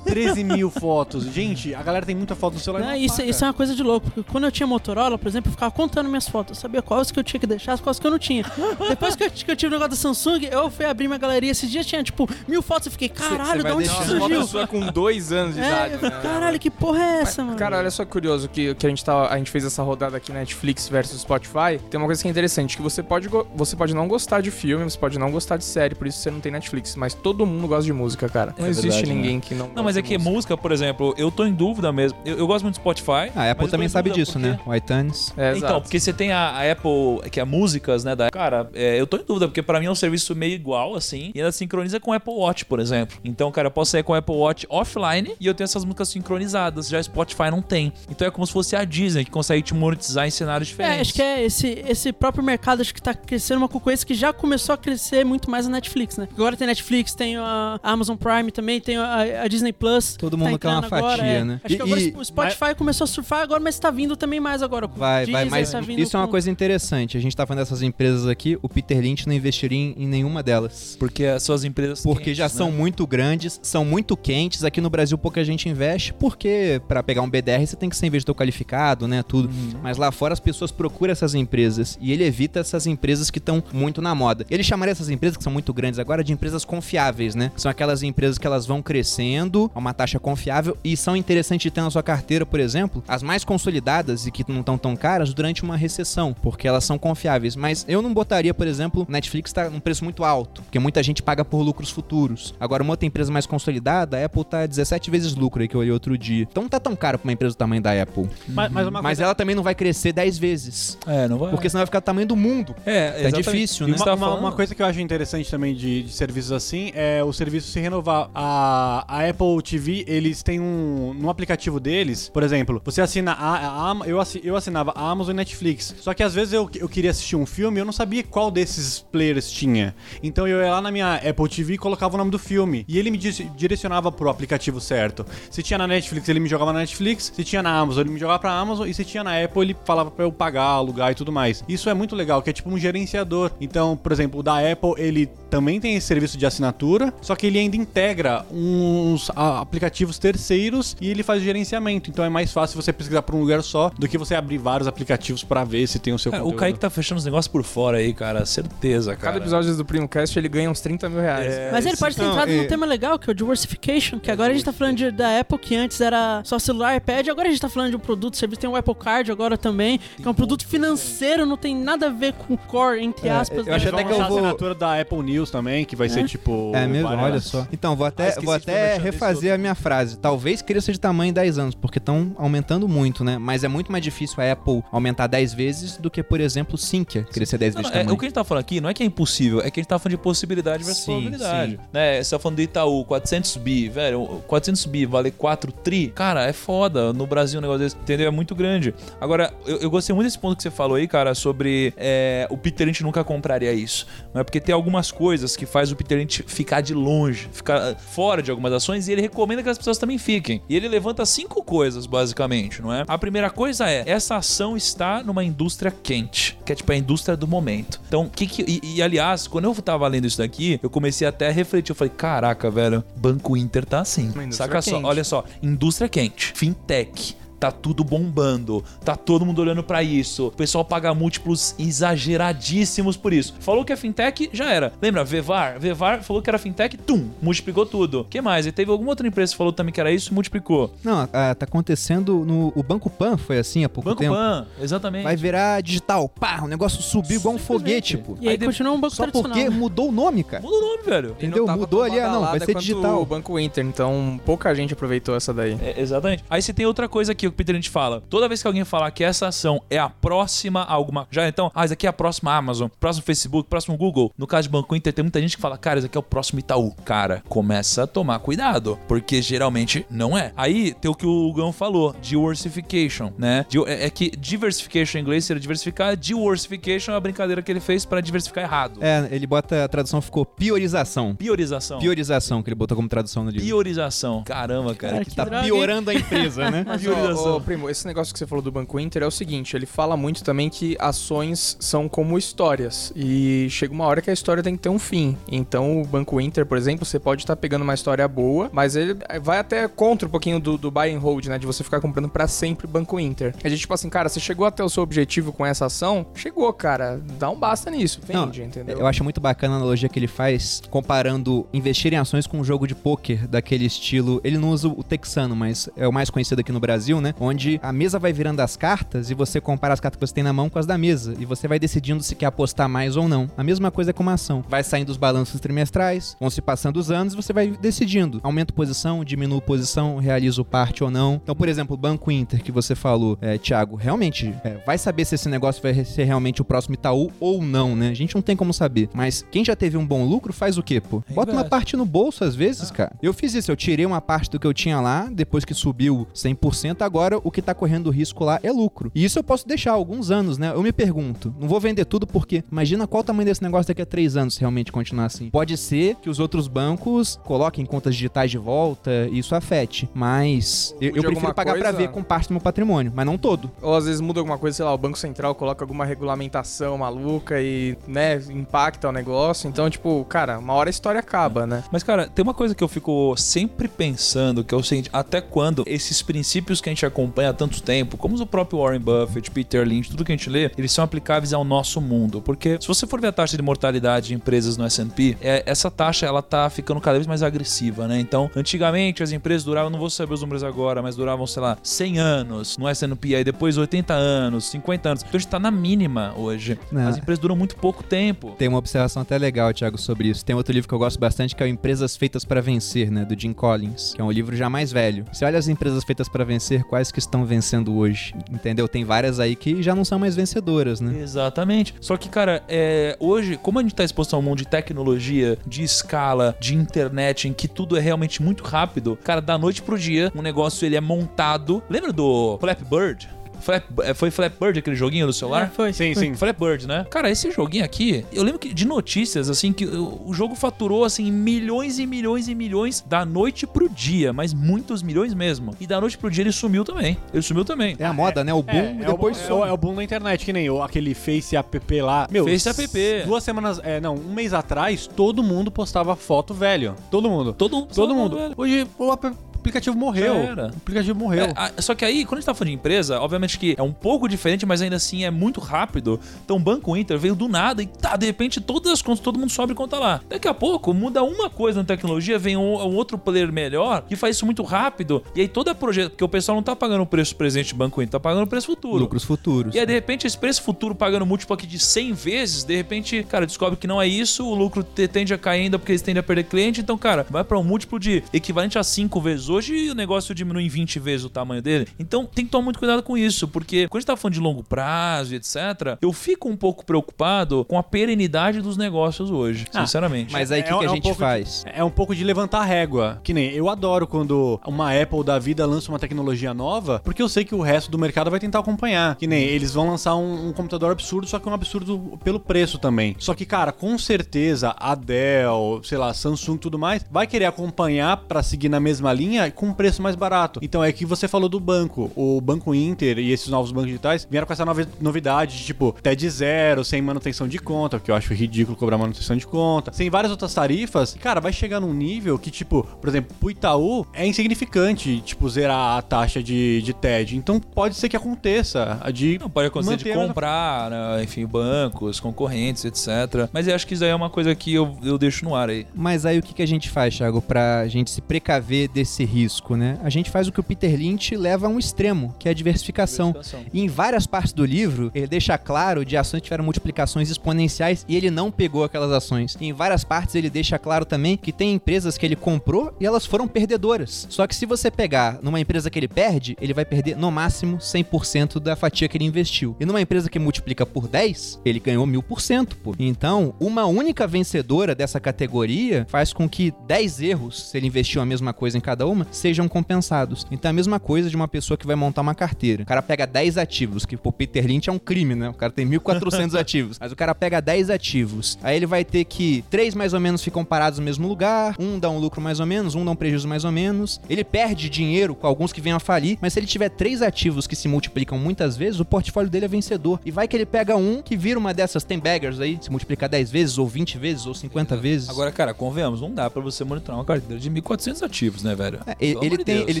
13 0.04 0.44
mil 0.44 0.70
fotos. 0.70 1.24
Gente, 1.24 1.74
a 1.74 1.82
galera 1.82 2.04
tem 2.06 2.14
muita 2.14 2.34
foto 2.34 2.54
no 2.54 2.60
celular. 2.60 2.84
Não, 2.84 2.94
isso, 2.96 3.20
isso 3.22 3.44
é 3.44 3.48
uma 3.48 3.54
coisa 3.54 3.74
de 3.74 3.82
louco, 3.82 4.10
porque 4.10 4.30
quando 4.30 4.44
eu 4.44 4.52
tinha 4.52 4.66
Motorola, 4.66 5.18
por 5.18 5.28
exemplo, 5.28 5.48
eu 5.48 5.52
ficava 5.52 5.70
contando 5.72 6.08
minhas 6.08 6.28
fotos. 6.28 6.56
Eu 6.58 6.60
sabia 6.62 6.82
quais 6.82 7.10
que 7.10 7.18
eu 7.18 7.24
tinha 7.24 7.40
que 7.40 7.46
deixar, 7.46 7.78
quais 7.78 7.98
que 7.98 8.06
eu 8.06 8.10
não 8.10 8.18
tinha. 8.18 8.44
Depois 8.88 9.16
que 9.16 9.24
eu, 9.24 9.30
que 9.30 9.50
eu 9.50 9.56
tive 9.56 9.68
o 9.74 9.78
negócio 9.78 9.90
da 9.90 9.96
Samsung, 9.96 10.44
eu 10.50 10.70
fui 10.70 10.84
abrir 10.84 11.06
minha 11.08 11.18
galeria. 11.18 11.50
Esses 11.50 11.70
dias 11.70 11.86
tinha, 11.86 12.02
tipo, 12.02 12.28
mil 12.48 12.62
fotos. 12.62 12.86
Eu 12.86 12.92
fiquei, 12.92 13.08
caralho, 13.08 13.62
de 13.64 13.70
onde 13.70 13.84
isso 13.86 13.94
uma 13.96 14.06
surgiu? 14.20 14.40
pessoa 14.40 14.66
com 14.66 14.80
dois 14.86 15.32
anos 15.32 15.54
de 15.54 15.60
É, 15.60 15.66
idade, 15.66 15.94
eu 15.94 16.00
né? 16.10 16.20
caralho, 16.22 16.58
que 16.58 16.70
porra 16.70 17.00
é 17.02 17.22
essa, 17.22 17.44
mano? 17.44 17.56
Cara, 17.56 17.78
olha 17.78 17.90
só 17.90 18.04
que 18.04 18.10
curioso 18.10 18.48
que, 18.48 18.74
que 18.74 18.86
a 18.86 18.88
gente 18.88 19.04
tá, 19.04 19.28
a 19.28 19.38
gente 19.38 19.50
fez 19.50 19.64
essa 19.64 19.82
rodada 19.82 20.16
aqui 20.16 20.32
Netflix 20.32 20.88
versus 20.88 21.20
Spotify. 21.20 21.78
Tem 21.90 21.98
uma 21.98 22.06
coisa 22.06 22.20
que 22.20 22.28
é 22.28 22.30
interessante, 22.30 22.76
que 22.76 22.82
você 22.82 23.02
pode 23.02 23.28
você 23.54 23.76
pode 23.76 23.94
não 23.94 24.08
gostar 24.08 24.40
de 24.40 24.50
filme, 24.50 24.84
você 24.84 24.98
pode 24.98 25.18
não 25.18 25.30
gostar 25.30 25.56
de 25.56 25.64
série, 25.64 25.94
por 25.94 26.06
isso 26.06 26.18
você 26.18 26.30
não 26.30 26.40
tem 26.40 26.50
Netflix, 26.52 26.96
mas 26.96 27.14
todo 27.14 27.46
mundo 27.46 27.68
gosta 27.68 27.84
de 27.84 27.92
música, 27.92 28.28
cara. 28.28 28.54
Não 28.58 28.66
É 28.66 28.70
existe 28.70 28.88
verdade, 28.88 29.12
ninguém 29.14 29.36
né? 29.36 29.39
Que 29.40 29.54
não 29.54 29.70
Não, 29.74 29.82
mas 29.82 29.96
é 29.96 30.02
que 30.02 30.16
música. 30.18 30.30
música, 30.30 30.56
por 30.56 30.72
exemplo, 30.72 31.14
eu 31.16 31.30
tô 31.30 31.44
em 31.44 31.52
dúvida 31.52 31.92
mesmo. 31.92 32.18
Eu, 32.24 32.38
eu 32.38 32.46
gosto 32.46 32.62
muito 32.64 32.74
do 32.76 32.80
Spotify. 32.80 33.30
A 33.34 33.40
mas 33.40 33.50
Apple 33.50 33.68
também 33.68 33.88
sabe 33.88 34.10
disso, 34.10 34.32
porque- 34.34 34.48
né? 34.48 34.58
O 34.66 34.74
iTunes. 34.74 35.32
É, 35.36 35.56
então, 35.56 35.80
porque 35.80 35.98
você 35.98 36.12
tem 36.12 36.32
a, 36.32 36.50
a 36.50 36.72
Apple, 36.72 37.30
que 37.30 37.40
é 37.40 37.44
músicas, 37.44 38.04
né? 38.04 38.14
Da... 38.16 38.30
Cara, 38.30 38.68
é, 38.74 39.00
eu 39.00 39.06
tô 39.06 39.16
em 39.16 39.24
dúvida, 39.24 39.46
porque 39.48 39.62
pra 39.62 39.80
mim 39.80 39.86
é 39.86 39.90
um 39.90 39.94
serviço 39.94 40.34
meio 40.34 40.54
igual, 40.54 40.94
assim, 40.94 41.30
e 41.34 41.40
ela 41.40 41.52
sincroniza 41.52 41.98
com 42.00 42.10
o 42.10 42.14
Apple 42.14 42.32
Watch, 42.34 42.64
por 42.64 42.80
exemplo. 42.80 43.18
Então, 43.24 43.50
cara, 43.50 43.66
eu 43.68 43.70
posso 43.70 43.90
sair 43.92 44.02
com 44.02 44.12
o 44.12 44.16
Apple 44.16 44.34
Watch 44.34 44.66
offline 44.68 45.34
e 45.40 45.46
eu 45.46 45.54
tenho 45.54 45.64
essas 45.64 45.84
músicas 45.84 46.08
sincronizadas. 46.08 46.88
Já 46.88 46.98
o 46.98 47.02
Spotify 47.04 47.50
não 47.50 47.62
tem. 47.62 47.92
Então 48.10 48.26
é 48.26 48.30
como 48.30 48.46
se 48.46 48.52
fosse 48.52 48.76
a 48.76 48.84
Disney, 48.84 49.24
que 49.24 49.30
consegue 49.30 49.62
te 49.62 49.74
monetizar 49.74 50.26
em 50.26 50.30
cenários 50.30 50.68
diferentes. 50.68 50.98
É, 50.98 51.00
acho 51.00 51.12
que 51.14 51.22
é 51.22 51.44
esse, 51.44 51.84
esse 51.88 52.12
próprio 52.12 52.42
mercado, 52.44 52.80
acho 52.80 52.94
que 52.94 53.02
tá 53.02 53.14
crescendo 53.14 53.58
uma 53.58 53.68
coisa 53.68 54.04
que 54.04 54.14
já 54.14 54.32
começou 54.32 54.74
a 54.74 54.78
crescer 54.78 55.24
muito 55.24 55.50
mais 55.50 55.66
a 55.66 55.70
Netflix, 55.70 56.16
né? 56.16 56.28
Agora 56.32 56.56
tem 56.56 56.66
Netflix, 56.66 57.14
tem 57.14 57.36
a 57.36 57.78
Amazon 57.82 58.16
Prime 58.16 58.50
também, 58.50 58.80
tem 58.80 58.96
a, 58.96 59.16
a 59.38 59.48
Disney 59.48 59.72
Plus. 59.72 60.16
Todo 60.16 60.32
tá 60.32 60.36
mundo 60.36 60.58
quer 60.58 60.68
uma 60.68 60.78
entrando 60.78 60.94
agora, 60.94 61.16
fatia, 61.18 61.24
é. 61.32 61.44
né? 61.44 61.60
Acho 61.64 61.74
E- 61.74 61.76
que 61.76 61.82
agora 61.82 62.00
e- 62.00 62.14
o 62.16 62.24
Spotify 62.24 62.74
começou 62.76 63.04
a 63.04 63.08
surfar 63.08 63.42
agora, 63.42 63.60
mas 63.60 63.78
tá 63.78 63.90
vindo 63.90 64.16
também 64.16 64.40
mais 64.40 64.62
agora. 64.62 64.88
com 64.88 64.98
Vai, 64.98 65.26
vai, 65.26 65.42
Deezer, 65.44 65.50
mas 65.50 65.70
tá 65.70 65.80
vindo 65.80 65.98
isso 66.00 66.16
é 66.16 66.20
uma 66.20 66.26
com- 66.26 66.32
coisa 66.32 66.50
interessante. 66.50 67.16
A 67.16 67.20
gente 67.20 67.36
tá 67.36 67.46
falando 67.46 67.62
dessas 67.62 67.82
empresas 67.82 68.26
aqui, 68.26 68.58
o 68.62 68.68
Peter 68.68 68.98
Lynch 69.00 69.26
não 69.26 69.34
investiria 69.34 69.78
em, 69.78 69.94
em 69.96 70.06
nenhuma 70.06 70.42
delas. 70.42 70.96
Porque 70.98 71.24
as 71.24 71.42
suas 71.42 71.64
empresas. 71.64 72.02
Porque 72.02 72.24
quentes, 72.24 72.38
já 72.38 72.44
né? 72.44 72.48
são 72.50 72.70
muito 72.72 73.06
grandes, 73.06 73.58
são 73.62 73.84
muito 73.84 74.16
quentes. 74.16 74.64
Aqui 74.64 74.80
no 74.80 74.90
Brasil 74.90 75.16
pouca 75.18 75.42
gente 75.44 75.68
investe, 75.68 76.12
porque 76.14 76.80
pra 76.88 77.02
pegar 77.02 77.22
um 77.22 77.30
BDR 77.30 77.66
você 77.66 77.76
tem 77.76 77.88
que 77.88 77.96
ser 77.96 78.06
investidor 78.06 78.34
qualificado, 78.34 79.06
né? 79.06 79.22
Tudo. 79.22 79.48
Uhum. 79.48 79.80
Mas 79.82 79.96
lá 79.96 80.10
fora 80.12 80.32
as 80.32 80.40
pessoas 80.40 80.70
procuram 80.70 81.12
essas 81.12 81.34
empresas 81.34 81.98
e 82.00 82.12
ele 82.12 82.24
evita 82.24 82.60
essas 82.60 82.86
empresas 82.86 83.30
que 83.30 83.38
estão 83.38 83.62
muito 83.72 84.00
na 84.02 84.14
moda. 84.14 84.44
Ele 84.50 84.62
chamaria 84.62 84.92
essas 84.92 85.08
empresas 85.10 85.36
que 85.36 85.42
são 85.44 85.52
muito 85.52 85.72
grandes 85.72 85.98
agora 85.98 86.22
de 86.24 86.32
empresas 86.32 86.64
confiáveis, 86.64 87.34
né? 87.34 87.50
São 87.56 87.70
aquelas 87.70 88.02
empresas 88.02 88.38
que 88.38 88.46
elas 88.46 88.66
vão 88.66 88.82
crescendo 89.24 89.70
a 89.74 89.78
uma 89.78 89.92
taxa 89.92 90.18
confiável 90.18 90.76
e 90.82 90.96
são 90.96 91.14
interessantes 91.14 91.64
de 91.64 91.70
ter 91.70 91.82
na 91.82 91.90
sua 91.90 92.02
carteira, 92.02 92.46
por 92.46 92.58
exemplo, 92.58 93.02
as 93.06 93.22
mais 93.22 93.44
consolidadas 93.44 94.26
e 94.26 94.30
que 94.30 94.44
não 94.50 94.60
estão 94.60 94.78
tão 94.78 94.96
caras 94.96 95.34
durante 95.34 95.62
uma 95.62 95.76
recessão, 95.76 96.34
porque 96.42 96.66
elas 96.66 96.84
são 96.84 96.98
confiáveis. 96.98 97.54
Mas 97.54 97.84
eu 97.86 98.00
não 98.00 98.12
botaria, 98.14 98.54
por 98.54 98.66
exemplo, 98.66 99.06
Netflix 99.08 99.52
tá 99.52 99.68
num 99.68 99.78
preço 99.80 100.04
muito 100.04 100.24
alto, 100.24 100.62
porque 100.62 100.78
muita 100.78 101.02
gente 101.02 101.22
paga 101.22 101.44
por 101.44 101.60
lucros 101.62 101.90
futuros. 101.90 102.54
Agora, 102.58 102.82
uma 102.82 102.92
outra 102.92 103.06
empresa 103.06 103.30
mais 103.30 103.46
consolidada, 103.46 104.18
a 104.18 104.24
Apple 104.24 104.44
tá 104.44 104.64
17 104.66 105.10
vezes 105.10 105.34
lucro 105.34 105.60
aí 105.62 105.68
que 105.68 105.74
eu 105.74 105.80
olhei 105.80 105.92
outro 105.92 106.16
dia. 106.16 106.46
Então 106.50 106.62
não 106.62 106.70
tá 106.70 106.80
tão 106.80 106.96
caro 106.96 107.18
pra 107.18 107.26
uma 107.28 107.32
empresa 107.32 107.54
do 107.54 107.58
tamanho 107.58 107.82
da 107.82 107.90
Apple. 108.02 108.28
Mas, 108.48 108.72
mas 108.72 108.86
uma 108.88 109.02
Mas 109.02 109.10
coisa- 109.18 109.24
ela 109.24 109.34
também 109.34 109.54
não 109.54 109.62
vai 109.62 109.74
crescer 109.74 110.12
10 110.12 110.38
vezes. 110.38 110.98
É, 111.06 111.28
não 111.28 111.38
vai. 111.38 111.50
Porque 111.50 111.68
senão 111.68 111.80
vai 111.80 111.86
ficar 111.86 112.00
do 112.00 112.04
tamanho 112.04 112.26
do 112.26 112.36
mundo. 112.36 112.74
é, 112.86 113.10
tá 113.10 113.18
exatamente. 113.20 113.44
difícil, 113.44 113.86
né? 113.88 113.96
Uma, 113.96 114.04
tá 114.04 114.14
uma- 114.14 114.26
falando- 114.26 114.40
uma 114.40 114.52
coisa 114.52 114.74
que 114.74 114.82
eu 114.82 114.86
acho 114.86 115.00
interessante 115.00 115.50
também 115.50 115.74
de, 115.74 116.04
de 116.04 116.12
serviços 116.12 116.52
assim 116.52 116.90
é 116.94 117.22
o 117.22 117.32
serviço 117.32 117.68
se 117.70 117.80
renovar. 117.80 118.30
A, 118.34 118.99
a 119.08 119.28
Apple 119.28 119.62
TV, 119.62 120.04
eles 120.06 120.42
têm 120.42 120.60
um. 120.60 121.14
No 121.14 121.28
aplicativo 121.30 121.78
deles, 121.80 122.28
por 122.28 122.42
exemplo, 122.42 122.80
você 122.84 123.00
assina 123.00 123.32
a, 123.32 123.56
a, 123.56 123.90
Am- 123.90 124.04
eu, 124.06 124.20
assi- 124.20 124.40
eu 124.44 124.56
assinava 124.56 124.92
a 124.94 125.08
Amazon 125.10 125.32
e 125.34 125.36
Netflix. 125.36 125.94
Só 126.00 126.14
que 126.14 126.22
às 126.22 126.34
vezes 126.34 126.52
eu, 126.52 126.68
eu 126.74 126.88
queria 126.88 127.10
assistir 127.10 127.36
um 127.36 127.46
filme 127.46 127.78
e 127.78 127.80
eu 127.80 127.84
não 127.84 127.92
sabia 127.92 128.22
qual 128.22 128.50
desses 128.50 129.00
players 129.12 129.50
tinha. 129.50 129.94
Então 130.22 130.46
eu 130.46 130.60
ia 130.60 130.70
lá 130.70 130.80
na 130.80 130.90
minha 130.90 131.16
Apple 131.16 131.48
TV 131.48 131.74
e 131.74 131.78
colocava 131.78 132.14
o 132.14 132.18
nome 132.18 132.30
do 132.30 132.38
filme. 132.38 132.84
E 132.88 132.98
ele 132.98 133.10
me 133.10 133.18
direcionava 133.18 134.10
pro 134.12 134.28
aplicativo 134.28 134.80
certo. 134.80 135.24
Se 135.50 135.62
tinha 135.62 135.78
na 135.78 135.86
Netflix, 135.86 136.28
ele 136.28 136.40
me 136.40 136.48
jogava 136.48 136.72
na 136.72 136.80
Netflix. 136.80 137.32
Se 137.34 137.44
tinha 137.44 137.62
na 137.62 137.78
Amazon, 137.78 138.02
ele 138.02 138.10
me 138.14 138.18
jogava 138.20 138.38
pra 138.38 138.52
Amazon. 138.52 138.88
E 138.88 138.94
se 138.94 139.04
tinha 139.04 139.24
na 139.24 139.42
Apple, 139.42 139.62
ele 139.62 139.76
falava 139.84 140.10
pra 140.10 140.24
eu 140.24 140.32
pagar, 140.32 140.62
alugar 140.64 141.10
e 141.12 141.14
tudo 141.14 141.32
mais. 141.32 141.62
Isso 141.68 141.88
é 141.88 141.94
muito 141.94 142.14
legal, 142.16 142.42
que 142.42 142.50
é 142.50 142.52
tipo 142.52 142.70
um 142.70 142.78
gerenciador. 142.78 143.50
Então, 143.60 143.96
por 143.96 144.12
exemplo, 144.12 144.40
o 144.40 144.42
da 144.42 144.58
Apple, 144.58 144.94
ele 144.96 145.26
também 145.50 145.80
tem 145.80 145.96
esse 145.96 146.06
serviço 146.06 146.38
de 146.38 146.46
assinatura, 146.46 147.12
só 147.20 147.34
que 147.34 147.46
ele 147.46 147.58
ainda 147.58 147.76
integra 147.76 148.44
um 148.52 148.89
uns 148.90 149.30
ah, 149.36 149.60
aplicativos 149.60 150.18
terceiros 150.18 150.96
e 151.00 151.08
ele 151.10 151.22
faz 151.22 151.40
o 151.40 151.44
gerenciamento. 151.44 152.10
Então 152.10 152.24
é 152.24 152.28
mais 152.28 152.52
fácil 152.52 152.80
você 152.80 152.92
pesquisar 152.92 153.22
por 153.22 153.34
um 153.34 153.40
lugar 153.40 153.62
só 153.62 153.90
do 153.98 154.08
que 154.08 154.18
você 154.18 154.34
abrir 154.34 154.58
vários 154.58 154.86
aplicativos 154.88 155.42
pra 155.44 155.64
ver 155.64 155.86
se 155.86 155.98
tem 155.98 156.12
o 156.12 156.18
seu 156.18 156.30
Cara, 156.32 156.42
o 156.42 156.46
conteúdo. 156.46 156.60
Kaique 156.60 156.78
tá 156.78 156.90
fechando 156.90 157.18
os 157.18 157.24
negócios 157.24 157.48
por 157.48 157.62
fora 157.62 157.98
aí, 157.98 158.12
cara. 158.12 158.44
Certeza, 158.44 159.14
cara. 159.16 159.32
Cada 159.32 159.38
episódio 159.38 159.74
do 159.76 159.84
Primo 159.84 160.08
Cast 160.08 160.38
ele 160.38 160.48
ganha 160.48 160.70
uns 160.70 160.80
30 160.80 161.08
mil 161.08 161.20
reais. 161.20 161.52
É, 161.54 161.70
Mas 161.72 161.86
ele 161.86 161.96
pode 161.96 162.16
ter 162.16 162.22
não, 162.22 162.32
entrado 162.32 162.50
é- 162.50 162.56
num 162.56 162.66
tema 162.66 162.86
legal, 162.86 163.18
que 163.18 163.28
é 163.28 163.32
o 163.32 163.34
diversification, 163.34 164.18
que 164.18 164.30
agora 164.30 164.50
a 164.50 164.54
gente 164.54 164.64
tá 164.64 164.72
falando 164.72 164.96
de- 164.96 165.10
da 165.10 165.40
Apple, 165.40 165.58
que 165.58 165.76
antes 165.76 166.00
era 166.00 166.42
só 166.44 166.58
celular, 166.58 166.96
iPad, 166.96 167.28
agora 167.28 167.48
a 167.48 167.50
gente 167.50 167.60
tá 167.60 167.68
falando 167.68 167.90
de 167.90 167.96
um 167.96 168.00
produto, 168.00 168.36
serviço, 168.36 168.60
tem 168.60 168.68
o 168.70 168.76
Apple 168.76 168.94
Card 168.94 169.30
agora 169.30 169.56
também, 169.56 169.98
que 170.16 170.26
é 170.26 170.30
um 170.30 170.34
produto 170.34 170.66
financeiro, 170.66 171.46
não 171.46 171.56
tem 171.56 171.76
nada 171.76 172.06
a 172.06 172.10
ver 172.10 172.32
com 172.32 172.56
core, 172.56 173.02
entre 173.02 173.28
É, 173.28 173.32
aspas. 173.32 173.58
eu 173.58 173.64
né? 173.66 173.74
acho 173.74 173.90
vão 173.90 173.94
até 173.98 174.04
que 174.04 174.12
eu 174.12 174.16
vou- 174.16 174.24
a 174.24 174.28
assinatura 174.40 174.74
da 174.74 175.00
Apple 175.00 175.22
News 175.22 175.50
também, 175.50 175.84
que 175.84 175.94
vai 175.96 176.08
ser 176.08 176.24
tipo. 176.24 176.72
É 176.74 176.86
mesmo? 176.86 177.08
várias- 177.08 177.24
Olha 177.24 177.40
só. 177.40 177.66
Então, 177.72 177.94
vou 177.96 178.04
Ah, 178.06 178.08
até, 178.08 178.28
esqueci 178.28 178.46
vou 178.46 178.54
fazer 178.58 178.64
até 178.80 178.98
refazer 178.98 179.54
a 179.54 179.58
minha 179.58 179.74
frase. 179.74 180.18
Talvez 180.18 180.62
cresça 180.62 180.92
de 180.92 180.98
tamanho 181.00 181.30
em 181.30 181.32
10 181.32 181.58
anos, 181.58 181.74
porque 181.74 181.98
estão 181.98 182.32
aumentando 182.36 182.88
muito, 182.88 183.24
né? 183.24 183.38
Mas 183.38 183.64
é 183.64 183.68
muito 183.68 183.90
mais 183.90 184.02
difícil 184.04 184.42
a 184.42 184.52
Apple 184.52 184.82
aumentar 184.90 185.26
10 185.26 185.54
vezes 185.54 185.96
do 185.96 186.10
que, 186.10 186.22
por 186.22 186.40
exemplo, 186.40 186.76
Sinqia 186.78 187.24
crescer 187.24 187.58
10 187.58 187.74
Não, 187.74 187.82
vezes 187.82 187.92
não, 187.92 187.98
é, 188.00 188.02
tamanho. 188.02 188.14
o 188.14 188.18
que 188.18 188.24
a 188.24 188.28
gente 188.28 188.34
tá 188.34 188.44
falando 188.44 188.60
aqui 188.62 188.80
não 188.80 188.88
é 188.90 188.94
que 188.94 189.02
é 189.02 189.06
impossível, 189.06 189.60
é 189.60 189.70
que 189.70 189.80
a 189.80 189.82
gente 189.82 189.88
tá 189.88 189.98
falando 189.98 190.16
de 190.16 190.22
possibilidade 190.22 190.84
versus 190.84 191.04
Sim, 191.04 191.12
probabilidade. 191.12 191.72
sim. 191.72 191.78
Né? 191.92 192.22
Você 192.22 192.30
tá 192.30 192.38
falando 192.38 192.56
do 192.56 192.62
Itaú, 192.62 193.04
400 193.04 193.56
bi, 193.58 193.88
velho, 193.88 194.42
400 194.46 194.86
bi 194.86 195.06
vale 195.06 195.30
4 195.30 195.72
tri. 195.72 196.08
Cara, 196.14 196.46
é 196.46 196.52
foda. 196.52 197.12
No 197.12 197.26
Brasil 197.26 197.58
um 197.58 197.62
negócio 197.62 197.80
desse, 197.80 197.96
entendeu? 197.96 198.28
É 198.28 198.30
muito 198.30 198.54
grande. 198.54 198.94
Agora, 199.20 199.52
eu, 199.66 199.78
eu 199.78 199.90
gostei 199.90 200.14
muito 200.14 200.26
desse 200.26 200.38
ponto 200.38 200.56
que 200.56 200.62
você 200.62 200.70
falou 200.70 200.96
aí, 200.96 201.06
cara, 201.08 201.34
sobre 201.34 201.92
é, 201.96 202.46
o 202.50 202.56
Peter 202.56 202.86
Lynch 202.86 203.02
nunca 203.02 203.22
compraria 203.24 203.72
isso. 203.72 204.06
Não 204.34 204.40
é 204.40 204.44
porque 204.44 204.60
tem 204.60 204.74
algumas 204.74 205.10
coisas 205.10 205.56
que 205.56 205.66
faz 205.66 205.90
o 205.92 205.96
Peter 205.96 206.18
Lynch 206.18 206.42
ficar 206.46 206.80
de 206.80 206.94
longe, 206.94 207.48
ficar 207.52 207.96
fora 207.96 208.42
de 208.42 208.50
algumas 208.50 208.69
ações 208.72 209.08
e 209.08 209.12
ele 209.12 209.22
recomenda 209.22 209.62
que 209.62 209.68
as 209.68 209.78
pessoas 209.78 209.98
também 209.98 210.18
fiquem. 210.18 210.62
E 210.68 210.76
ele 210.76 210.88
levanta 210.88 211.24
cinco 211.26 211.62
coisas, 211.62 212.06
basicamente, 212.06 212.82
não 212.82 212.92
é? 212.92 213.04
A 213.06 213.18
primeira 213.18 213.50
coisa 213.50 213.88
é, 213.88 214.04
essa 214.06 214.36
ação 214.36 214.76
está 214.76 215.22
numa 215.22 215.44
indústria 215.44 215.90
quente, 215.90 216.58
que 216.64 216.72
é 216.72 216.74
tipo 216.74 216.90
a 216.92 216.96
indústria 216.96 217.36
do 217.36 217.46
momento. 217.46 218.00
Então, 218.06 218.28
que 218.28 218.46
que... 218.46 218.62
E, 218.62 218.96
e, 218.96 219.02
aliás, 219.02 219.46
quando 219.46 219.64
eu 219.64 219.74
tava 219.74 220.06
lendo 220.06 220.26
isso 220.26 220.38
daqui, 220.38 220.78
eu 220.82 220.90
comecei 220.90 221.26
até 221.26 221.48
a 221.48 221.52
refletir. 221.52 221.90
Eu 221.90 221.96
falei, 221.96 222.12
caraca, 222.16 222.70
velho, 222.70 223.04
Banco 223.16 223.56
Inter 223.56 223.84
tá 223.84 224.00
assim. 224.00 224.32
Saca 224.50 224.82
só, 224.82 224.92
quente. 224.92 225.06
olha 225.06 225.24
só, 225.24 225.44
indústria 225.62 226.08
quente, 226.08 226.52
fintech. 226.54 227.36
Tá 227.60 227.70
tudo 227.70 228.02
bombando, 228.02 228.82
tá 229.04 229.14
todo 229.14 229.44
mundo 229.44 229.60
olhando 229.60 229.82
pra 229.82 230.02
isso. 230.02 230.46
O 230.46 230.50
pessoal 230.50 230.82
paga 230.82 231.12
múltiplos 231.12 231.74
exageradíssimos 231.78 233.18
por 233.18 233.34
isso. 233.34 233.54
Falou 233.60 233.84
que 233.84 233.92
é 233.92 233.96
fintech, 233.96 234.48
já 234.50 234.70
era. 234.70 234.92
Lembra, 235.00 235.22
Vevar? 235.24 235.78
Vevar 235.78 236.22
falou 236.22 236.40
que 236.42 236.48
era 236.48 236.58
fintech, 236.58 236.96
tum, 236.96 237.28
multiplicou 237.42 237.84
tudo. 237.84 238.26
que 238.30 238.40
mais? 238.40 238.66
E 238.66 238.72
teve 238.72 238.90
alguma 238.90 239.10
outra 239.10 239.28
empresa 239.28 239.52
que 239.52 239.58
falou 239.58 239.74
também 239.74 239.92
que 239.92 240.00
era 240.00 240.10
isso, 240.10 240.32
multiplicou. 240.32 240.90
Não, 241.04 241.28
ah, 241.32 241.54
tá 241.54 241.64
acontecendo 241.64 242.44
no 242.46 242.72
o 242.74 242.82
Banco 242.82 243.10
Pan, 243.10 243.36
foi 243.36 243.58
assim 243.58 243.84
há 243.84 243.88
pouco 243.90 244.08
Banco 244.08 244.20
tempo. 244.22 244.34
Pan, 244.34 244.66
exatamente. 244.80 245.24
Vai 245.24 245.36
virar 245.36 245.82
digital. 245.82 246.28
Pá, 246.28 246.60
o 246.62 246.66
negócio 246.66 247.02
subiu 247.02 247.38
igual 247.38 247.54
um 247.54 247.58
foguete, 247.58 248.16
pô. 248.16 248.38
E 248.40 248.48
aí, 248.48 248.54
Aí 248.54 248.58
continua 248.58 248.92
um 248.92 249.00
banco 249.00 249.14
Só 249.14 249.24
tradicional. 249.24 249.52
porque 249.52 249.68
né? 249.68 249.76
mudou 249.76 250.08
o 250.08 250.12
nome, 250.12 250.42
cara. 250.44 250.62
Muda 250.62 250.76
o 250.76 250.80
nome, 250.80 251.02
velho. 251.02 251.36
E 251.38 251.46
Entendeu? 251.46 251.66
Mudou 251.66 252.02
ali, 252.02 252.18
ah, 252.18 252.28
não, 252.30 252.40
vai 252.42 252.60
ser 252.60 252.74
digital. 252.74 253.20
O 253.20 253.26
Banco 253.26 253.58
Inter, 253.58 253.84
então 253.84 254.40
pouca 254.46 254.74
gente 254.74 254.94
aproveitou 254.94 255.36
essa 255.36 255.52
daí. 255.52 255.76
É, 255.82 256.00
exatamente. 256.00 256.44
Aí 256.48 256.62
você 256.62 256.72
tem 256.72 256.86
outra 256.86 257.08
coisa 257.08 257.32
aqui, 257.32 257.49
o 257.50 257.52
que 257.52 257.56
o 257.56 257.58
Peter 257.58 257.74
Lynch 257.74 257.90
fala. 257.90 258.22
Toda 258.28 258.48
vez 258.48 258.62
que 258.62 258.66
alguém 258.66 258.84
falar 258.84 259.10
que 259.10 259.22
essa 259.22 259.48
ação 259.48 259.82
é 259.90 259.98
a 259.98 260.08
próxima 260.08 260.82
a 260.82 260.92
alguma. 260.92 261.26
Já 261.30 261.46
então, 261.48 261.70
ah, 261.74 261.84
isso 261.84 261.94
aqui 261.94 262.06
é 262.06 262.10
a 262.10 262.12
próxima 262.12 262.54
Amazon, 262.54 262.88
próximo 262.98 263.24
Facebook, 263.24 263.68
próximo 263.68 263.96
Google. 263.96 264.32
No 264.36 264.46
caso 264.46 264.68
de 264.68 264.72
Banco 264.72 264.94
Inter, 264.96 265.12
tem 265.12 265.22
muita 265.22 265.40
gente 265.40 265.56
que 265.56 265.62
fala, 265.62 265.76
cara, 265.76 265.98
isso 265.98 266.06
aqui 266.06 266.16
é 266.16 266.20
o 266.20 266.22
próximo 266.22 266.60
Itaú. 266.60 266.94
Cara, 267.04 267.42
começa 267.48 268.04
a 268.04 268.06
tomar 268.06 268.38
cuidado, 268.38 268.98
porque 269.06 269.42
geralmente 269.42 270.06
não 270.10 270.36
é. 270.36 270.52
Aí 270.56 270.94
tem 270.94 271.10
o 271.10 271.14
que 271.14 271.26
o 271.26 271.52
Gão 271.52 271.72
falou, 271.72 272.14
diversification, 272.20 273.32
né? 273.36 273.66
É, 273.86 274.06
é 274.06 274.10
que 274.10 274.30
diversification 274.30 275.18
em 275.18 275.22
inglês 275.22 275.44
seria 275.44 275.60
diversificar, 275.60 276.16
diversification 276.16 277.12
é 277.12 277.16
a 277.16 277.20
brincadeira 277.20 277.62
que 277.62 277.70
ele 277.70 277.80
fez 277.80 278.04
pra 278.04 278.20
diversificar 278.20 278.64
errado. 278.64 279.00
É, 279.02 279.28
ele 279.30 279.46
bota 279.46 279.84
a 279.84 279.88
tradução 279.88 280.20
ficou 280.20 280.44
piorização. 280.44 281.34
Piorização. 281.34 281.98
Piorização, 281.98 282.62
que 282.62 282.68
ele 282.68 282.74
botou 282.74 282.96
como 282.96 283.08
tradução 283.08 283.44
no 283.44 283.50
livro. 283.50 283.66
Piorização. 283.66 284.42
Caramba, 284.44 284.94
cara. 284.94 285.14
Cara, 285.14 285.24
que 285.24 285.30
que 285.30 285.36
Tá 285.36 285.44
droga, 285.44 285.62
piorando 285.64 286.10
a 286.10 286.14
empresa, 286.14 286.70
né? 286.70 286.84
Mas, 286.86 287.00
Priorização. 287.00 287.39
Ô, 287.46 287.60
primo, 287.60 287.88
esse 287.88 288.06
negócio 288.06 288.32
que 288.32 288.38
você 288.38 288.46
falou 288.46 288.62
do 288.62 288.72
Banco 288.72 288.98
Inter 288.98 289.22
é 289.22 289.26
o 289.26 289.30
seguinte, 289.30 289.76
ele 289.76 289.86
fala 289.86 290.16
muito 290.16 290.42
também 290.44 290.68
que 290.68 290.96
ações 290.98 291.76
são 291.80 292.08
como 292.08 292.38
histórias 292.38 293.12
e 293.14 293.66
chega 293.70 293.92
uma 293.92 294.06
hora 294.06 294.20
que 294.20 294.30
a 294.30 294.32
história 294.32 294.62
tem 294.62 294.76
que 294.76 294.82
ter 294.82 294.88
um 294.88 294.98
fim. 294.98 295.36
Então 295.50 296.00
o 296.00 296.06
Banco 296.06 296.40
Inter, 296.40 296.64
por 296.64 296.78
exemplo, 296.78 297.04
você 297.04 297.18
pode 297.18 297.42
estar 297.42 297.56
pegando 297.56 297.82
uma 297.82 297.94
história 297.94 298.26
boa, 298.26 298.70
mas 298.72 298.96
ele 298.96 299.16
vai 299.42 299.58
até 299.58 299.86
contra 299.88 300.26
um 300.26 300.30
pouquinho 300.30 300.58
do, 300.58 300.78
do 300.78 300.90
buy 300.90 301.12
and 301.12 301.18
hold, 301.18 301.46
né, 301.46 301.58
de 301.58 301.66
você 301.66 301.82
ficar 301.84 302.00
comprando 302.00 302.28
pra 302.28 302.46
sempre 302.46 302.86
Banco 302.86 303.18
Inter. 303.18 303.54
A 303.62 303.68
gente 303.68 303.80
tipo 303.80 303.94
assim, 303.94 304.08
cara, 304.08 304.28
você 304.28 304.40
chegou 304.40 304.66
até 304.66 304.84
o 304.84 304.88
seu 304.88 305.02
objetivo 305.02 305.52
com 305.52 305.64
essa 305.66 305.86
ação? 305.86 306.26
Chegou, 306.34 306.72
cara, 306.72 307.20
dá 307.38 307.50
um 307.50 307.56
basta 307.56 307.90
nisso, 307.90 308.20
Não, 308.32 308.46
vende, 308.46 308.62
entendeu? 308.62 308.98
Eu 308.98 309.06
acho 309.06 309.24
muito 309.24 309.40
bacana 309.40 309.74
a 309.74 309.76
analogia 309.78 310.08
que 310.08 310.18
ele 310.18 310.28
faz 310.28 310.82
comparando 310.90 311.66
investir 311.72 312.12
em 312.12 312.16
ações 312.16 312.46
com 312.46 312.58
um 312.60 312.64
jogo 312.64 312.86
de 312.86 312.94
pôquer 312.94 313.46
daquele 313.46 313.84
estilo. 313.84 314.40
Ele 314.44 314.58
não 314.58 314.70
usa 314.70 314.88
o 314.88 315.02
texano, 315.02 315.56
mas 315.56 315.88
é 315.96 316.06
o 316.06 316.12
mais 316.12 316.30
conhecido 316.30 316.60
aqui 316.60 316.72
no 316.72 316.80
Brasil, 316.80 317.20
né? 317.20 317.29
Onde 317.38 317.78
a 317.82 317.92
mesa 317.92 318.18
vai 318.18 318.32
virando 318.32 318.60
as 318.60 318.76
cartas 318.76 319.30
e 319.30 319.34
você 319.34 319.60
compara 319.60 319.94
as 319.94 320.00
cartas 320.00 320.18
que 320.18 320.26
você 320.26 320.34
tem 320.34 320.44
na 320.44 320.52
mão 320.52 320.68
com 320.68 320.78
as 320.78 320.86
da 320.86 320.96
mesa. 320.96 321.34
E 321.38 321.44
você 321.44 321.68
vai 321.68 321.78
decidindo 321.78 322.22
se 322.22 322.34
quer 322.34 322.46
apostar 322.46 322.88
mais 322.88 323.16
ou 323.16 323.28
não. 323.28 323.50
A 323.56 323.62
mesma 323.62 323.90
coisa 323.90 324.12
com 324.12 324.22
uma 324.22 324.34
ação. 324.34 324.64
Vai 324.68 324.82
saindo 324.82 325.10
os 325.10 325.16
balanços 325.16 325.60
trimestrais, 325.60 326.36
vão 326.40 326.50
se 326.50 326.60
passando 326.60 326.96
os 326.96 327.10
anos 327.10 327.32
e 327.32 327.36
você 327.36 327.52
vai 327.52 327.68
decidindo. 327.68 328.40
Aumento 328.42 328.74
posição, 328.74 329.24
diminuo 329.24 329.60
posição, 329.60 330.18
realizo 330.18 330.64
parte 330.64 331.04
ou 331.04 331.10
não. 331.10 331.40
Então, 331.42 331.54
por 331.54 331.68
exemplo, 331.68 331.94
o 331.94 331.98
Banco 331.98 332.30
Inter 332.30 332.62
que 332.62 332.72
você 332.72 332.94
falou, 332.94 333.38
é, 333.40 333.58
Thiago, 333.58 333.96
realmente 333.96 334.54
é, 334.64 334.78
vai 334.86 334.98
saber 334.98 335.24
se 335.24 335.34
esse 335.34 335.48
negócio 335.48 335.82
vai 335.82 336.04
ser 336.04 336.24
realmente 336.24 336.60
o 336.60 336.64
próximo 336.64 336.94
Itaú 336.94 337.30
ou 337.38 337.62
não, 337.62 337.94
né? 337.94 338.08
A 338.08 338.14
gente 338.14 338.34
não 338.34 338.42
tem 338.42 338.56
como 338.56 338.72
saber. 338.72 339.08
Mas 339.14 339.44
quem 339.50 339.64
já 339.64 339.76
teve 339.76 339.96
um 339.96 340.06
bom 340.06 340.24
lucro 340.24 340.52
faz 340.52 340.78
o 340.78 340.82
quê, 340.82 341.00
pô? 341.00 341.22
Bota 341.30 341.52
uma 341.52 341.64
parte 341.64 341.96
no 341.96 342.04
bolso 342.04 342.44
às 342.44 342.54
vezes, 342.54 342.90
cara. 342.90 343.12
Eu 343.22 343.32
fiz 343.32 343.54
isso, 343.54 343.70
eu 343.70 343.76
tirei 343.76 344.06
uma 344.06 344.20
parte 344.20 344.50
do 344.50 344.58
que 344.58 344.66
eu 344.66 344.74
tinha 344.74 345.00
lá, 345.00 345.28
depois 345.30 345.64
que 345.64 345.74
subiu 345.74 346.26
100%, 346.34 347.02
agora 347.02 347.19
o 347.42 347.50
que 347.50 347.60
tá 347.60 347.74
correndo 347.74 348.10
risco 348.10 348.44
lá 348.44 348.58
é 348.62 348.70
lucro. 348.70 349.10
E 349.14 349.24
isso 349.24 349.38
eu 349.38 349.44
posso 349.44 349.66
deixar 349.66 349.92
alguns 349.92 350.30
anos, 350.30 350.58
né? 350.58 350.72
Eu 350.74 350.82
me 350.82 350.92
pergunto, 350.92 351.54
não 351.58 351.68
vou 351.68 351.80
vender 351.80 352.04
tudo 352.04 352.26
porque 352.26 352.64
imagina 352.70 353.06
qual 353.06 353.20
o 353.20 353.24
tamanho 353.24 353.46
desse 353.46 353.62
negócio 353.62 353.88
daqui 353.88 354.02
a 354.02 354.06
três 354.06 354.36
anos 354.36 354.54
se 354.54 354.60
realmente 354.60 354.92
continuar 354.92 355.26
assim. 355.26 355.50
Pode 355.50 355.76
ser 355.76 356.16
que 356.16 356.30
os 356.30 356.38
outros 356.38 356.68
bancos 356.68 357.38
coloquem 357.44 357.84
contas 357.84 358.14
digitais 358.14 358.50
de 358.50 358.58
volta 358.58 359.28
e 359.30 359.38
isso 359.38 359.54
afete, 359.54 360.08
mas 360.14 360.94
eu, 361.00 361.14
eu 361.14 361.22
prefiro 361.22 361.54
pagar 361.54 361.74
pra 361.74 361.82
coisa? 361.82 361.98
ver 361.98 362.08
com 362.08 362.22
parte 362.22 362.48
do 362.48 362.52
meu 362.52 362.60
patrimônio, 362.60 363.12
mas 363.14 363.26
não 363.26 363.36
todo. 363.36 363.70
Ou 363.82 363.94
às 363.94 364.06
vezes 364.06 364.20
muda 364.20 364.40
alguma 364.40 364.58
coisa, 364.58 364.76
sei 364.76 364.84
lá, 364.84 364.94
o 364.94 364.98
Banco 364.98 365.18
Central 365.18 365.54
coloca 365.54 365.84
alguma 365.84 366.04
regulamentação 366.04 366.98
maluca 366.98 367.60
e, 367.60 367.96
né, 368.06 368.36
impacta 368.50 369.08
o 369.08 369.12
negócio. 369.12 369.68
Então, 369.68 369.88
tipo, 369.88 370.24
cara, 370.24 370.58
uma 370.58 370.74
hora 370.74 370.88
a 370.88 370.92
história 370.92 371.20
acaba, 371.20 371.66
né? 371.66 371.84
Mas, 371.90 372.02
cara, 372.02 372.28
tem 372.28 372.42
uma 372.42 372.54
coisa 372.54 372.74
que 372.74 372.82
eu 372.82 372.88
fico 372.88 373.34
sempre 373.36 373.88
pensando, 373.88 374.62
que 374.64 374.74
é 374.74 374.78
o 374.78 374.82
seguinte, 374.82 375.10
até 375.12 375.40
quando 375.40 375.84
esses 375.86 376.22
princípios 376.22 376.80
que 376.80 376.88
a 376.88 376.92
gente 376.92 377.04
acompanha 377.10 377.50
há 377.50 377.52
tanto 377.52 377.82
tempo, 377.82 378.16
como 378.16 378.40
o 378.40 378.46
próprio 378.46 378.80
Warren 378.80 379.00
Buffett, 379.00 379.50
Peter 379.50 379.86
Lynch, 379.86 380.10
tudo 380.10 380.24
que 380.24 380.32
a 380.32 380.36
gente 380.36 380.48
lê, 380.48 380.70
eles 380.78 380.92
são 380.92 381.04
aplicáveis 381.04 381.52
ao 381.52 381.64
nosso 381.64 382.00
mundo. 382.00 382.40
Porque 382.40 382.78
se 382.80 382.88
você 382.88 383.06
for 383.06 383.20
ver 383.20 383.28
a 383.28 383.32
taxa 383.32 383.56
de 383.56 383.62
mortalidade 383.62 384.28
de 384.28 384.34
empresas 384.34 384.76
no 384.76 384.84
S&P, 384.84 385.36
é, 385.40 385.62
essa 385.66 385.90
taxa, 385.90 386.26
ela 386.26 386.42
tá 386.42 386.68
ficando 386.70 387.00
cada 387.00 387.18
vez 387.18 387.26
mais 387.26 387.42
agressiva, 387.42 388.06
né? 388.08 388.18
Então, 388.18 388.50
antigamente 388.56 389.22
as 389.22 389.32
empresas 389.32 389.64
duravam, 389.64 389.90
não 389.90 389.98
vou 389.98 390.10
saber 390.10 390.34
os 390.34 390.40
números 390.40 390.64
agora, 390.64 391.02
mas 391.02 391.16
duravam, 391.16 391.46
sei 391.46 391.62
lá, 391.62 391.76
100 391.82 392.18
anos 392.18 392.78
no 392.78 392.88
S&P, 392.88 393.34
aí 393.34 393.44
depois 393.44 393.76
80 393.76 394.14
anos, 394.14 394.64
50 394.66 395.08
anos. 395.08 395.22
Então 395.22 395.36
a 395.36 395.38
gente 395.38 395.50
tá 395.50 395.58
na 395.58 395.70
mínima 395.70 396.32
hoje. 396.36 396.78
Não. 396.90 397.08
As 397.08 397.18
empresas 397.18 397.40
duram 397.40 397.56
muito 397.56 397.76
pouco 397.76 398.02
tempo. 398.02 398.54
Tem 398.58 398.68
uma 398.68 398.78
observação 398.78 399.22
até 399.22 399.36
legal, 399.36 399.72
Thiago, 399.72 399.98
sobre 399.98 400.28
isso. 400.28 400.44
Tem 400.44 400.54
outro 400.54 400.72
livro 400.72 400.88
que 400.88 400.94
eu 400.94 400.98
gosto 400.98 401.18
bastante 401.18 401.54
que 401.54 401.62
é 401.62 401.66
o 401.66 401.68
Empresas 401.68 402.16
Feitas 402.16 402.44
para 402.44 402.60
Vencer, 402.60 403.10
né, 403.10 403.24
do 403.24 403.38
Jim 403.38 403.52
Collins, 403.52 404.14
que 404.14 404.20
é 404.20 404.24
um 404.24 404.30
livro 404.30 404.56
já 404.56 404.70
mais 404.70 404.92
velho. 404.92 405.24
Você 405.32 405.44
olha 405.44 405.58
as 405.58 405.68
empresas 405.68 406.04
feitas 406.04 406.28
para 406.28 406.44
vencer, 406.44 406.84
que 407.08 407.20
estão 407.20 407.44
vencendo 407.44 407.96
hoje, 407.96 408.34
entendeu? 408.50 408.88
Tem 408.88 409.04
várias 409.04 409.38
aí 409.38 409.54
que 409.54 409.80
já 409.82 409.94
não 409.94 410.04
são 410.04 410.18
mais 410.18 410.34
vencedoras, 410.34 411.00
né? 411.00 411.20
Exatamente. 411.20 411.94
Só 412.00 412.16
que, 412.16 412.28
cara, 412.28 412.62
é, 412.68 413.16
hoje, 413.20 413.56
como 413.56 413.78
a 413.78 413.82
gente 413.82 413.94
tá 413.94 414.02
exposto 414.02 414.34
a 414.34 414.38
um 414.38 414.42
mundo 414.42 414.58
de 414.58 414.66
tecnologia, 414.66 415.56
de 415.64 415.84
escala, 415.84 416.56
de 416.58 416.74
internet, 416.74 417.48
em 417.48 417.52
que 417.52 417.68
tudo 417.68 417.96
é 417.96 418.00
realmente 418.00 418.42
muito 418.42 418.64
rápido, 418.64 419.16
cara, 419.22 419.40
da 419.40 419.56
noite 419.56 419.82
pro 419.82 419.98
dia, 419.98 420.32
um 420.34 420.42
negócio 420.42 420.84
ele 420.84 420.96
é 420.96 421.00
montado. 421.00 421.82
Lembra 421.88 422.12
do 422.12 422.58
Flappy 422.60 422.84
Bird? 422.84 423.39
Flap, 423.60 423.84
é, 424.02 424.14
foi 424.14 424.30
Flap 424.30 424.52
Bird 424.60 424.78
aquele 424.78 424.96
joguinho 424.96 425.26
do 425.26 425.32
celular? 425.32 425.64
É, 425.64 425.66
foi. 425.68 425.92
Sim, 425.92 426.14
foi. 426.14 426.24
sim. 426.26 426.34
Flap 426.34 426.58
Bird, 426.58 426.86
né? 426.86 427.06
Cara, 427.10 427.30
esse 427.30 427.50
joguinho 427.50 427.84
aqui, 427.84 428.24
eu 428.32 428.42
lembro 428.42 428.58
que 428.58 428.72
de 428.72 428.86
notícias, 428.86 429.48
assim, 429.50 429.72
que 429.72 429.84
o 429.86 430.32
jogo 430.32 430.54
faturou, 430.54 431.04
assim, 431.04 431.30
milhões 431.30 431.98
e 431.98 432.06
milhões 432.06 432.48
e 432.48 432.54
milhões 432.54 433.04
da 433.06 433.24
noite 433.24 433.66
pro 433.66 433.88
dia, 433.88 434.32
mas 434.32 434.52
muitos 434.54 435.02
milhões 435.02 435.34
mesmo. 435.34 435.74
E 435.80 435.86
da 435.86 436.00
noite 436.00 436.16
pro 436.18 436.30
dia 436.30 436.42
ele 436.42 436.52
sumiu 436.52 436.84
também. 436.84 437.16
Ele 437.32 437.42
sumiu 437.42 437.64
também. 437.64 437.96
É 437.98 438.04
a 438.06 438.12
moda, 438.12 438.42
né? 438.44 438.52
O 438.54 438.62
boom 438.62 438.72
É, 438.72 438.94
e 439.00 439.02
é 439.02 439.06
depois 439.06 439.38
é, 439.38 439.44
o, 439.44 439.46
some. 439.48 439.68
é 439.68 439.72
o 439.72 439.76
boom 439.76 439.94
na 439.94 440.04
internet, 440.04 440.44
que 440.44 440.52
nem 440.52 440.68
o, 440.70 440.82
aquele 440.82 441.14
Face 441.14 441.56
app 441.56 442.00
lá. 442.00 442.26
Meu, 442.30 442.44
Face 442.44 442.68
app. 442.68 443.26
Duas 443.26 443.42
semanas, 443.44 443.80
é, 443.82 444.00
não, 444.00 444.14
um 444.14 444.32
mês 444.32 444.52
atrás, 444.54 445.06
todo 445.06 445.42
mundo 445.42 445.70
postava 445.70 446.16
foto 446.16 446.54
velho. 446.54 446.94
Todo 447.10 447.28
mundo. 447.28 447.52
Todo 447.52 447.76
mundo. 447.76 447.88
Todo 447.94 448.14
mundo. 448.14 448.36
velho. 448.36 448.54
Hoje 448.56 448.86
o 448.98 449.10
ap- 449.10 449.34
aplicativo 449.60 449.96
morreu. 449.96 450.34
O 450.34 450.64
aplicativo 450.76 451.18
morreu. 451.18 451.44
É, 451.46 451.52
a- 451.56 451.72
só 451.82 451.94
que 451.94 452.04
aí, 452.04 452.24
quando 452.24 452.38
a 452.38 452.40
gente 452.40 452.46
tá 452.46 452.54
falando 452.54 452.68
de 452.70 452.74
empresa, 452.74 453.20
obviamente 453.20 453.58
que 453.58 453.74
é 453.78 453.82
um 453.82 453.92
pouco 453.92 454.28
diferente, 454.28 454.64
mas 454.66 454.82
ainda 454.82 454.96
assim 454.96 455.24
é 455.24 455.30
muito 455.30 455.60
rápido. 455.60 456.18
Então 456.44 456.56
o 456.56 456.60
Banco 456.60 456.96
Inter 456.96 457.18
veio 457.18 457.34
do 457.34 457.48
nada 457.48 457.82
e 457.82 457.86
tá, 457.86 458.16
de 458.16 458.26
repente 458.26 458.60
todas 458.60 458.92
as 458.92 459.02
contas, 459.02 459.20
todo 459.20 459.38
mundo 459.38 459.50
sobe 459.50 459.74
conta 459.74 459.98
lá. 459.98 460.20
Daqui 460.28 460.48
a 460.48 460.54
pouco 460.54 460.92
muda 460.94 461.22
uma 461.22 461.48
coisa 461.50 461.80
na 461.80 461.84
tecnologia, 461.84 462.38
vem 462.38 462.56
um, 462.56 462.74
um 462.76 462.94
outro 462.96 463.16
player 463.18 463.52
melhor 463.52 464.02
que 464.08 464.16
faz 464.16 464.36
isso 464.36 464.44
muito 464.46 464.62
rápido. 464.62 465.22
E 465.34 465.40
aí 465.42 465.48
toda 465.48 465.74
projeto, 465.74 466.10
porque 466.10 466.24
o 466.24 466.28
pessoal 466.28 466.56
não 466.56 466.62
tá 466.62 466.74
pagando 466.74 467.02
o 467.02 467.06
preço 467.06 467.34
presente 467.36 467.68
de 467.68 467.74
Banco 467.74 468.00
Inter, 468.02 468.12
tá 468.12 468.20
pagando 468.20 468.44
o 468.44 468.46
preço 468.46 468.66
futuro. 468.66 468.98
Lucros 468.98 469.24
futuros. 469.24 469.74
E 469.74 469.78
aí, 469.78 469.86
de 469.86 469.92
repente, 469.92 470.26
esse 470.26 470.36
preço 470.38 470.62
futuro 470.62 470.94
pagando 470.94 471.24
múltiplo 471.26 471.54
aqui 471.54 471.66
de 471.66 471.78
100 471.78 472.12
vezes, 472.12 472.64
de 472.64 472.74
repente, 472.76 473.22
cara, 473.24 473.46
descobre 473.46 473.76
que 473.78 473.86
não 473.86 474.00
é 474.00 474.06
isso, 474.06 474.46
o 474.46 474.54
lucro 474.54 474.82
te- 474.82 475.06
tende 475.08 475.32
a 475.34 475.38
cair 475.38 475.62
ainda 475.62 475.78
porque 475.78 475.92
eles 475.92 476.02
tendem 476.02 476.20
a 476.20 476.22
perder 476.22 476.44
cliente. 476.44 476.80
Então, 476.80 476.96
cara, 476.96 477.26
vai 477.28 477.44
pra 477.44 477.58
um 477.58 477.62
múltiplo 477.64 477.98
de 477.98 478.22
equivalente 478.32 478.78
a 478.78 478.82
5 478.82 479.20
vezes 479.20 479.48
hoje 479.50 479.74
e 479.74 479.90
o 479.90 479.94
negócio 479.94 480.34
diminui 480.34 480.64
em 480.64 480.68
20 480.68 480.98
vezes 480.98 481.24
o 481.26 481.30
tamanho 481.30 481.60
dele. 481.62 481.86
Então, 481.98 482.24
tem 482.24 482.44
que 482.44 482.50
tomar 482.50 482.64
muito 482.64 482.78
cuidado 482.78 483.02
com 483.02 483.16
isso, 483.16 483.46
porque 483.48 483.88
quando 483.88 483.98
a 483.98 484.00
gente 484.00 484.06
tá 484.06 484.16
falando 484.16 484.34
de 484.34 484.40
longo 484.40 484.62
prazo 484.62 485.34
e 485.34 485.36
etc., 485.36 485.98
eu 486.00 486.12
fico 486.12 486.48
um 486.48 486.56
pouco 486.56 486.84
preocupado 486.84 487.64
com 487.64 487.78
a 487.78 487.82
perenidade 487.82 488.60
dos 488.60 488.76
negócios 488.76 489.30
hoje, 489.30 489.66
Ah, 489.74 489.80
sinceramente. 489.84 490.32
Mas 490.32 490.50
aí 490.52 490.60
o 490.60 490.64
que, 490.64 490.70
É 490.70 490.74
um- 490.74 490.78
que 490.78 490.84
a 490.84 490.88
é 490.88 490.90
um 490.90 490.94
gente 490.94 491.02
pouco 491.02 491.16
de- 491.18 491.20
faz? 491.24 491.64
É 491.66 491.84
um 491.84 491.90
pouco 491.90 492.14
de 492.14 492.24
levantar 492.24 492.60
a 492.60 492.64
régua. 492.64 493.20
Que 493.22 493.32
nem 493.34 493.50
eu 493.52 493.68
adoro 493.68 494.06
quando 494.06 494.60
uma 494.66 494.92
Apple 494.92 495.24
da 495.24 495.38
vida 495.38 495.66
lança 495.66 495.90
uma 495.90 495.98
tecnologia 495.98 496.54
nova, 496.54 497.00
porque 497.04 497.22
eu 497.22 497.28
sei 497.28 497.44
que 497.44 497.54
o 497.54 497.60
resto 497.60 497.90
do 497.90 497.98
mercado 497.98 498.30
vai 498.30 498.40
tentar 498.40 498.58
acompanhar. 498.60 499.16
Que 499.16 499.26
nem 499.26 499.42
eles 499.42 499.72
vão 499.74 499.88
lançar 499.88 500.14
um, 500.16 500.48
um 500.48 500.52
computador 500.52 500.92
absurdo, 500.92 501.26
só 501.26 501.38
que 501.38 501.48
um 501.48 501.54
absurdo 501.54 502.18
pelo 502.24 502.38
preço 502.40 502.78
também. 502.78 503.14
Só 503.18 503.34
que, 503.34 503.44
cara, 503.44 503.72
com 503.72 503.96
certeza 503.98 504.74
a 504.78 504.94
Dell, 504.94 505.80
sei 505.84 505.98
lá, 505.98 506.12
Samsung 506.14 506.54
e 506.56 506.58
tudo 506.58 506.78
mais, 506.78 507.04
vai 507.10 507.26
querer 507.26 507.46
acompanhar 507.46 508.16
pra 508.16 508.42
seguir 508.42 508.68
na 508.68 508.80
mesma 508.80 509.12
linha 509.12 509.39
com 509.48 509.66
um 509.66 509.72
preço 509.72 510.02
mais 510.02 510.16
barato. 510.16 510.60
Então 510.62 510.82
é 510.82 510.90
que 510.92 511.06
você 511.06 511.28
falou 511.28 511.48
do 511.48 511.60
banco. 511.60 512.10
O 512.16 512.40
Banco 512.40 512.74
Inter 512.74 513.18
e 513.18 513.30
esses 513.30 513.48
novos 513.48 513.70
bancos 513.70 513.88
digitais 513.88 514.26
vieram 514.28 514.46
com 514.46 514.52
essa 514.52 514.64
nova 514.64 514.86
novidade 515.00 515.56
de 515.58 515.64
tipo 515.64 515.94
TED 516.02 516.28
zero, 516.28 516.84
sem 516.84 517.00
manutenção 517.00 517.46
de 517.46 517.58
conta, 517.58 518.00
que 518.00 518.10
eu 518.10 518.14
acho 518.14 518.34
ridículo 518.34 518.76
cobrar 518.76 518.98
manutenção 518.98 519.36
de 519.36 519.46
conta, 519.46 519.92
sem 519.92 520.10
várias 520.10 520.30
outras 520.30 520.52
tarifas. 520.52 521.16
Cara, 521.20 521.40
vai 521.40 521.52
chegar 521.52 521.80
num 521.80 521.92
nível 521.92 522.38
que, 522.38 522.50
tipo, 522.50 522.82
por 523.00 523.08
exemplo, 523.08 523.34
pro 523.38 523.50
Itaú 523.50 524.06
é 524.12 524.26
insignificante, 524.26 525.20
tipo, 525.20 525.48
zerar 525.48 525.98
a 525.98 526.02
taxa 526.02 526.42
de, 526.42 526.82
de 526.82 526.92
TED. 526.92 527.36
Então 527.36 527.60
pode 527.60 527.94
ser 527.94 528.08
que 528.08 528.16
aconteça 528.16 528.98
a 529.00 529.10
de. 529.10 529.38
Não, 529.38 529.50
pode 529.50 529.68
acontecer 529.68 529.96
de 529.96 530.08
manter 530.08 530.18
a 530.18 530.26
comprar, 530.26 530.90
né, 530.90 531.22
enfim, 531.22 531.46
bancos, 531.46 532.18
concorrentes, 532.20 532.84
etc. 532.84 533.48
Mas 533.52 533.68
eu 533.68 533.74
acho 533.74 533.86
que 533.86 533.94
isso 533.94 534.04
aí 534.04 534.10
é 534.10 534.14
uma 534.14 534.30
coisa 534.30 534.54
que 534.54 534.74
eu, 534.74 534.96
eu 535.02 535.18
deixo 535.18 535.44
no 535.44 535.54
ar 535.54 535.68
aí. 535.68 535.86
Mas 535.94 536.24
aí 536.24 536.38
o 536.38 536.42
que, 536.42 536.54
que 536.54 536.62
a 536.62 536.66
gente 536.66 536.88
faz, 536.88 537.16
Thiago, 537.16 537.40
pra 537.40 537.86
gente 537.88 538.10
se 538.10 538.20
precaver 538.20 538.88
desse 538.88 539.24
risco, 539.30 539.76
né? 539.76 539.98
A 540.02 540.10
gente 540.10 540.30
faz 540.30 540.48
o 540.48 540.52
que 540.52 540.60
o 540.60 540.62
Peter 540.62 540.94
Lynch 540.94 541.36
leva 541.36 541.66
a 541.66 541.70
um 541.70 541.78
extremo, 541.78 542.34
que 542.38 542.48
é 542.48 542.50
a 542.50 542.54
diversificação. 542.54 543.34
E 543.72 543.80
em 543.80 543.88
várias 543.88 544.26
partes 544.26 544.52
do 544.52 544.64
livro, 544.64 545.10
ele 545.14 545.26
deixa 545.26 545.56
claro 545.56 546.04
de 546.04 546.16
ações 546.16 546.40
que 546.40 546.44
tiveram 546.44 546.64
multiplicações 546.64 547.30
exponenciais 547.30 548.04
e 548.08 548.16
ele 548.16 548.30
não 548.30 548.50
pegou 548.50 548.84
aquelas 548.84 549.12
ações. 549.12 549.56
E 549.60 549.66
em 549.66 549.72
várias 549.72 550.02
partes 550.02 550.34
ele 550.34 550.50
deixa 550.50 550.78
claro 550.78 551.04
também 551.04 551.36
que 551.36 551.52
tem 551.52 551.74
empresas 551.74 552.18
que 552.18 552.26
ele 552.26 552.36
comprou 552.36 552.94
e 553.00 553.06
elas 553.06 553.24
foram 553.24 553.46
perdedoras. 553.46 554.26
Só 554.28 554.46
que 554.46 554.54
se 554.54 554.66
você 554.66 554.90
pegar 554.90 555.38
numa 555.42 555.60
empresa 555.60 555.88
que 555.90 555.98
ele 555.98 556.08
perde, 556.08 556.56
ele 556.60 556.74
vai 556.74 556.84
perder 556.84 557.16
no 557.16 557.30
máximo 557.30 557.78
100% 557.78 558.58
da 558.58 558.74
fatia 558.74 559.08
que 559.08 559.16
ele 559.16 559.24
investiu. 559.24 559.76
E 559.78 559.86
numa 559.86 560.00
empresa 560.00 560.28
que 560.28 560.38
multiplica 560.38 560.84
por 560.84 561.06
10, 561.06 561.60
ele 561.64 561.78
ganhou 561.78 562.06
1000%, 562.06 562.74
pô. 562.82 562.94
Então, 562.98 563.54
uma 563.60 563.86
única 563.86 564.26
vencedora 564.26 564.94
dessa 564.94 565.20
categoria 565.20 566.06
faz 566.08 566.32
com 566.32 566.48
que 566.48 566.72
10 566.86 567.20
erros, 567.20 567.70
se 567.70 567.76
ele 567.76 567.86
investiu 567.86 568.20
a 568.20 568.26
mesma 568.26 568.52
coisa 568.52 568.76
em 568.76 568.80
cada 568.80 569.06
uma, 569.06 569.19
sejam 569.30 569.68
compensados. 569.68 570.46
Então 570.50 570.68
é 570.68 570.70
a 570.70 570.74
mesma 570.74 571.00
coisa 571.00 571.28
de 571.28 571.36
uma 571.36 571.48
pessoa 571.48 571.76
que 571.76 571.86
vai 571.86 571.96
montar 571.96 572.22
uma 572.22 572.34
carteira. 572.34 572.82
O 572.82 572.86
cara 572.86 573.02
pega 573.02 573.26
10 573.26 573.58
ativos, 573.58 574.04
que 574.04 574.16
pro 574.16 574.32
Peter 574.32 574.66
Lynch 574.66 574.88
é 574.88 574.92
um 574.92 574.98
crime, 574.98 575.34
né? 575.34 575.48
O 575.48 575.54
cara 575.54 575.72
tem 575.72 575.86
1.400 575.88 576.54
ativos. 576.58 576.98
Mas 576.98 577.12
o 577.12 577.16
cara 577.16 577.34
pega 577.34 577.60
10 577.60 577.90
ativos. 577.90 578.58
Aí 578.62 578.76
ele 578.76 578.86
vai 578.86 579.04
ter 579.04 579.24
que 579.24 579.64
três 579.70 579.94
mais 579.94 580.12
ou 580.12 580.20
menos 580.20 580.42
ficam 580.42 580.64
parados 580.64 580.98
no 580.98 581.04
mesmo 581.04 581.26
lugar, 581.26 581.74
um 581.78 581.98
dá 581.98 582.10
um 582.10 582.18
lucro 582.18 582.40
mais 582.40 582.60
ou 582.60 582.66
menos, 582.66 582.94
um 582.94 583.04
dá 583.04 583.10
um 583.10 583.16
prejuízo 583.16 583.48
mais 583.48 583.64
ou 583.64 583.72
menos. 583.72 584.20
Ele 584.28 584.44
perde 584.44 584.88
dinheiro 584.88 585.34
com 585.34 585.46
alguns 585.46 585.72
que 585.72 585.80
vêm 585.80 585.92
a 585.92 586.00
falir, 586.00 586.38
mas 586.40 586.52
se 586.52 586.60
ele 586.60 586.66
tiver 586.66 586.88
três 586.88 587.22
ativos 587.22 587.66
que 587.66 587.76
se 587.76 587.88
multiplicam 587.88 588.38
muitas 588.38 588.76
vezes, 588.76 589.00
o 589.00 589.04
portfólio 589.04 589.50
dele 589.50 589.64
é 589.64 589.68
vencedor. 589.68 590.20
E 590.24 590.30
vai 590.30 590.46
que 590.46 590.56
ele 590.56 590.66
pega 590.66 590.96
um 590.96 591.22
que 591.22 591.36
vira 591.36 591.58
uma 591.58 591.72
dessas 591.74 592.04
tem 592.04 592.18
baggers 592.18 592.60
aí, 592.60 592.78
se 592.80 592.90
multiplicar 592.90 593.28
10 593.28 593.50
vezes, 593.50 593.78
ou 593.78 593.86
20 593.86 594.18
vezes, 594.18 594.46
ou 594.46 594.54
50 594.54 594.96
vezes. 594.96 595.28
Agora, 595.28 595.52
cara, 595.52 595.72
convenhamos, 595.72 596.20
não 596.20 596.32
dá 596.32 596.50
pra 596.50 596.60
você 596.60 596.84
monitorar 596.84 597.18
uma 597.18 597.24
carteira 597.24 597.60
de 597.60 597.70
1.400 597.70 598.22
ativos, 598.22 598.62
né, 598.62 598.74
velho? 598.74 599.00
É, 599.20 599.26
ele, 599.26 599.56
de 599.58 599.64
tem, 599.64 599.76
Deus. 599.78 599.88
ele 599.88 600.00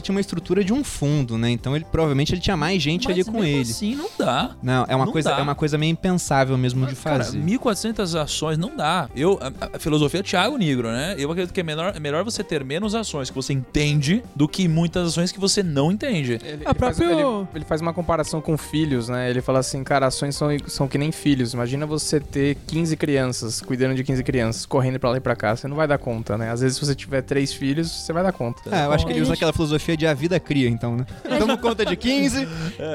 tinha 0.00 0.14
uma 0.14 0.20
estrutura 0.20 0.62
de 0.64 0.72
um 0.72 0.82
fundo, 0.84 1.36
né? 1.38 1.50
Então 1.50 1.74
ele 1.74 1.84
provavelmente 1.90 2.32
ele 2.34 2.40
tinha 2.40 2.56
mais 2.56 2.82
gente 2.82 3.06
Mas 3.08 3.14
ali 3.16 3.24
com 3.24 3.32
mesmo 3.32 3.46
ele. 3.46 3.60
assim, 3.62 3.94
não 3.94 4.08
dá. 4.18 4.50
Não, 4.62 4.84
é 4.88 4.94
uma 4.96 5.06
não 5.06 5.12
coisa, 5.12 5.30
dá. 5.30 5.38
é 5.38 5.42
uma 5.42 5.54
coisa 5.54 5.76
meio 5.78 5.90
impensável 5.92 6.56
mesmo 6.58 6.86
de 6.86 6.94
Cara, 6.96 7.24
fazer. 7.24 7.38
1.400 7.40 8.20
ações 8.20 8.58
não 8.58 8.76
dá. 8.76 9.08
Eu, 9.14 9.38
a, 9.40 9.76
a 9.76 9.78
filosofia 9.78 10.20
é 10.20 10.22
Thiago 10.22 10.56
Negro, 10.56 10.88
né? 10.88 11.14
Eu 11.18 11.30
acredito 11.30 11.52
que 11.54 11.60
é 11.60 11.62
melhor, 11.62 11.92
é 11.96 12.00
melhor 12.00 12.24
você 12.24 12.42
ter 12.44 12.64
menos 12.64 12.94
ações 12.94 13.30
que 13.30 13.36
você 13.36 13.52
entende 13.52 14.22
do 14.34 14.48
que 14.48 14.66
muitas 14.68 15.08
ações 15.08 15.32
que 15.32 15.40
você 15.40 15.62
não 15.62 15.90
entende. 15.92 16.32
Ele, 16.32 16.40
Ah, 16.44 16.70
ele 16.70 16.78
faz, 16.78 16.96
próprio- 16.96 17.10
ele- 17.40 17.48
ele 17.56 17.64
faz 17.64 17.80
uma 17.80 17.92
comparação 17.92 18.40
com 18.40 18.56
filhos, 18.56 19.08
né? 19.08 19.30
Ele 19.30 19.40
fala 19.40 19.58
assim, 19.60 19.82
cara, 19.84 20.06
ações 20.06 20.34
são, 20.36 20.48
são 20.66 20.88
que 20.88 20.98
nem 20.98 21.12
filhos. 21.12 21.52
Imagina 21.54 21.86
você 21.86 22.20
ter 22.20 22.56
15 22.66 22.96
crianças, 22.96 23.60
cuidando 23.60 23.94
de 23.94 24.04
15 24.04 24.22
crianças, 24.22 24.66
correndo 24.66 24.98
pra 24.98 25.10
lá 25.10 25.16
e 25.16 25.20
pra 25.20 25.36
cá. 25.36 25.54
Você 25.56 25.66
não 25.68 25.76
vai 25.76 25.86
dar 25.88 25.98
conta, 25.98 26.36
né? 26.36 26.50
Às 26.50 26.60
vezes, 26.60 26.76
se 26.78 26.84
você 26.84 26.94
tiver 26.94 27.22
três 27.22 27.52
filhos, 27.52 27.90
você 27.90 28.12
vai 28.12 28.22
dar 28.22 28.32
conta. 28.32 28.60
Ah, 28.70 28.84
eu 28.84 28.92
acho 28.92 28.99
que 29.06 29.12
ele 29.12 29.20
É, 29.20 29.22
usa 29.22 29.34
aquela 29.34 29.52
filosofia 29.52 29.96
de 29.96 30.06
a 30.06 30.14
vida 30.14 30.38
cria, 30.40 30.68
então, 30.68 30.96
né? 30.96 31.06
Damos 31.38 31.60
conta 31.60 31.84
de 31.84 31.96
15, 31.96 32.46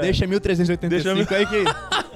deixa 0.01 0.25
1385 0.27 1.33
aí 1.33 1.45
que 1.45 1.63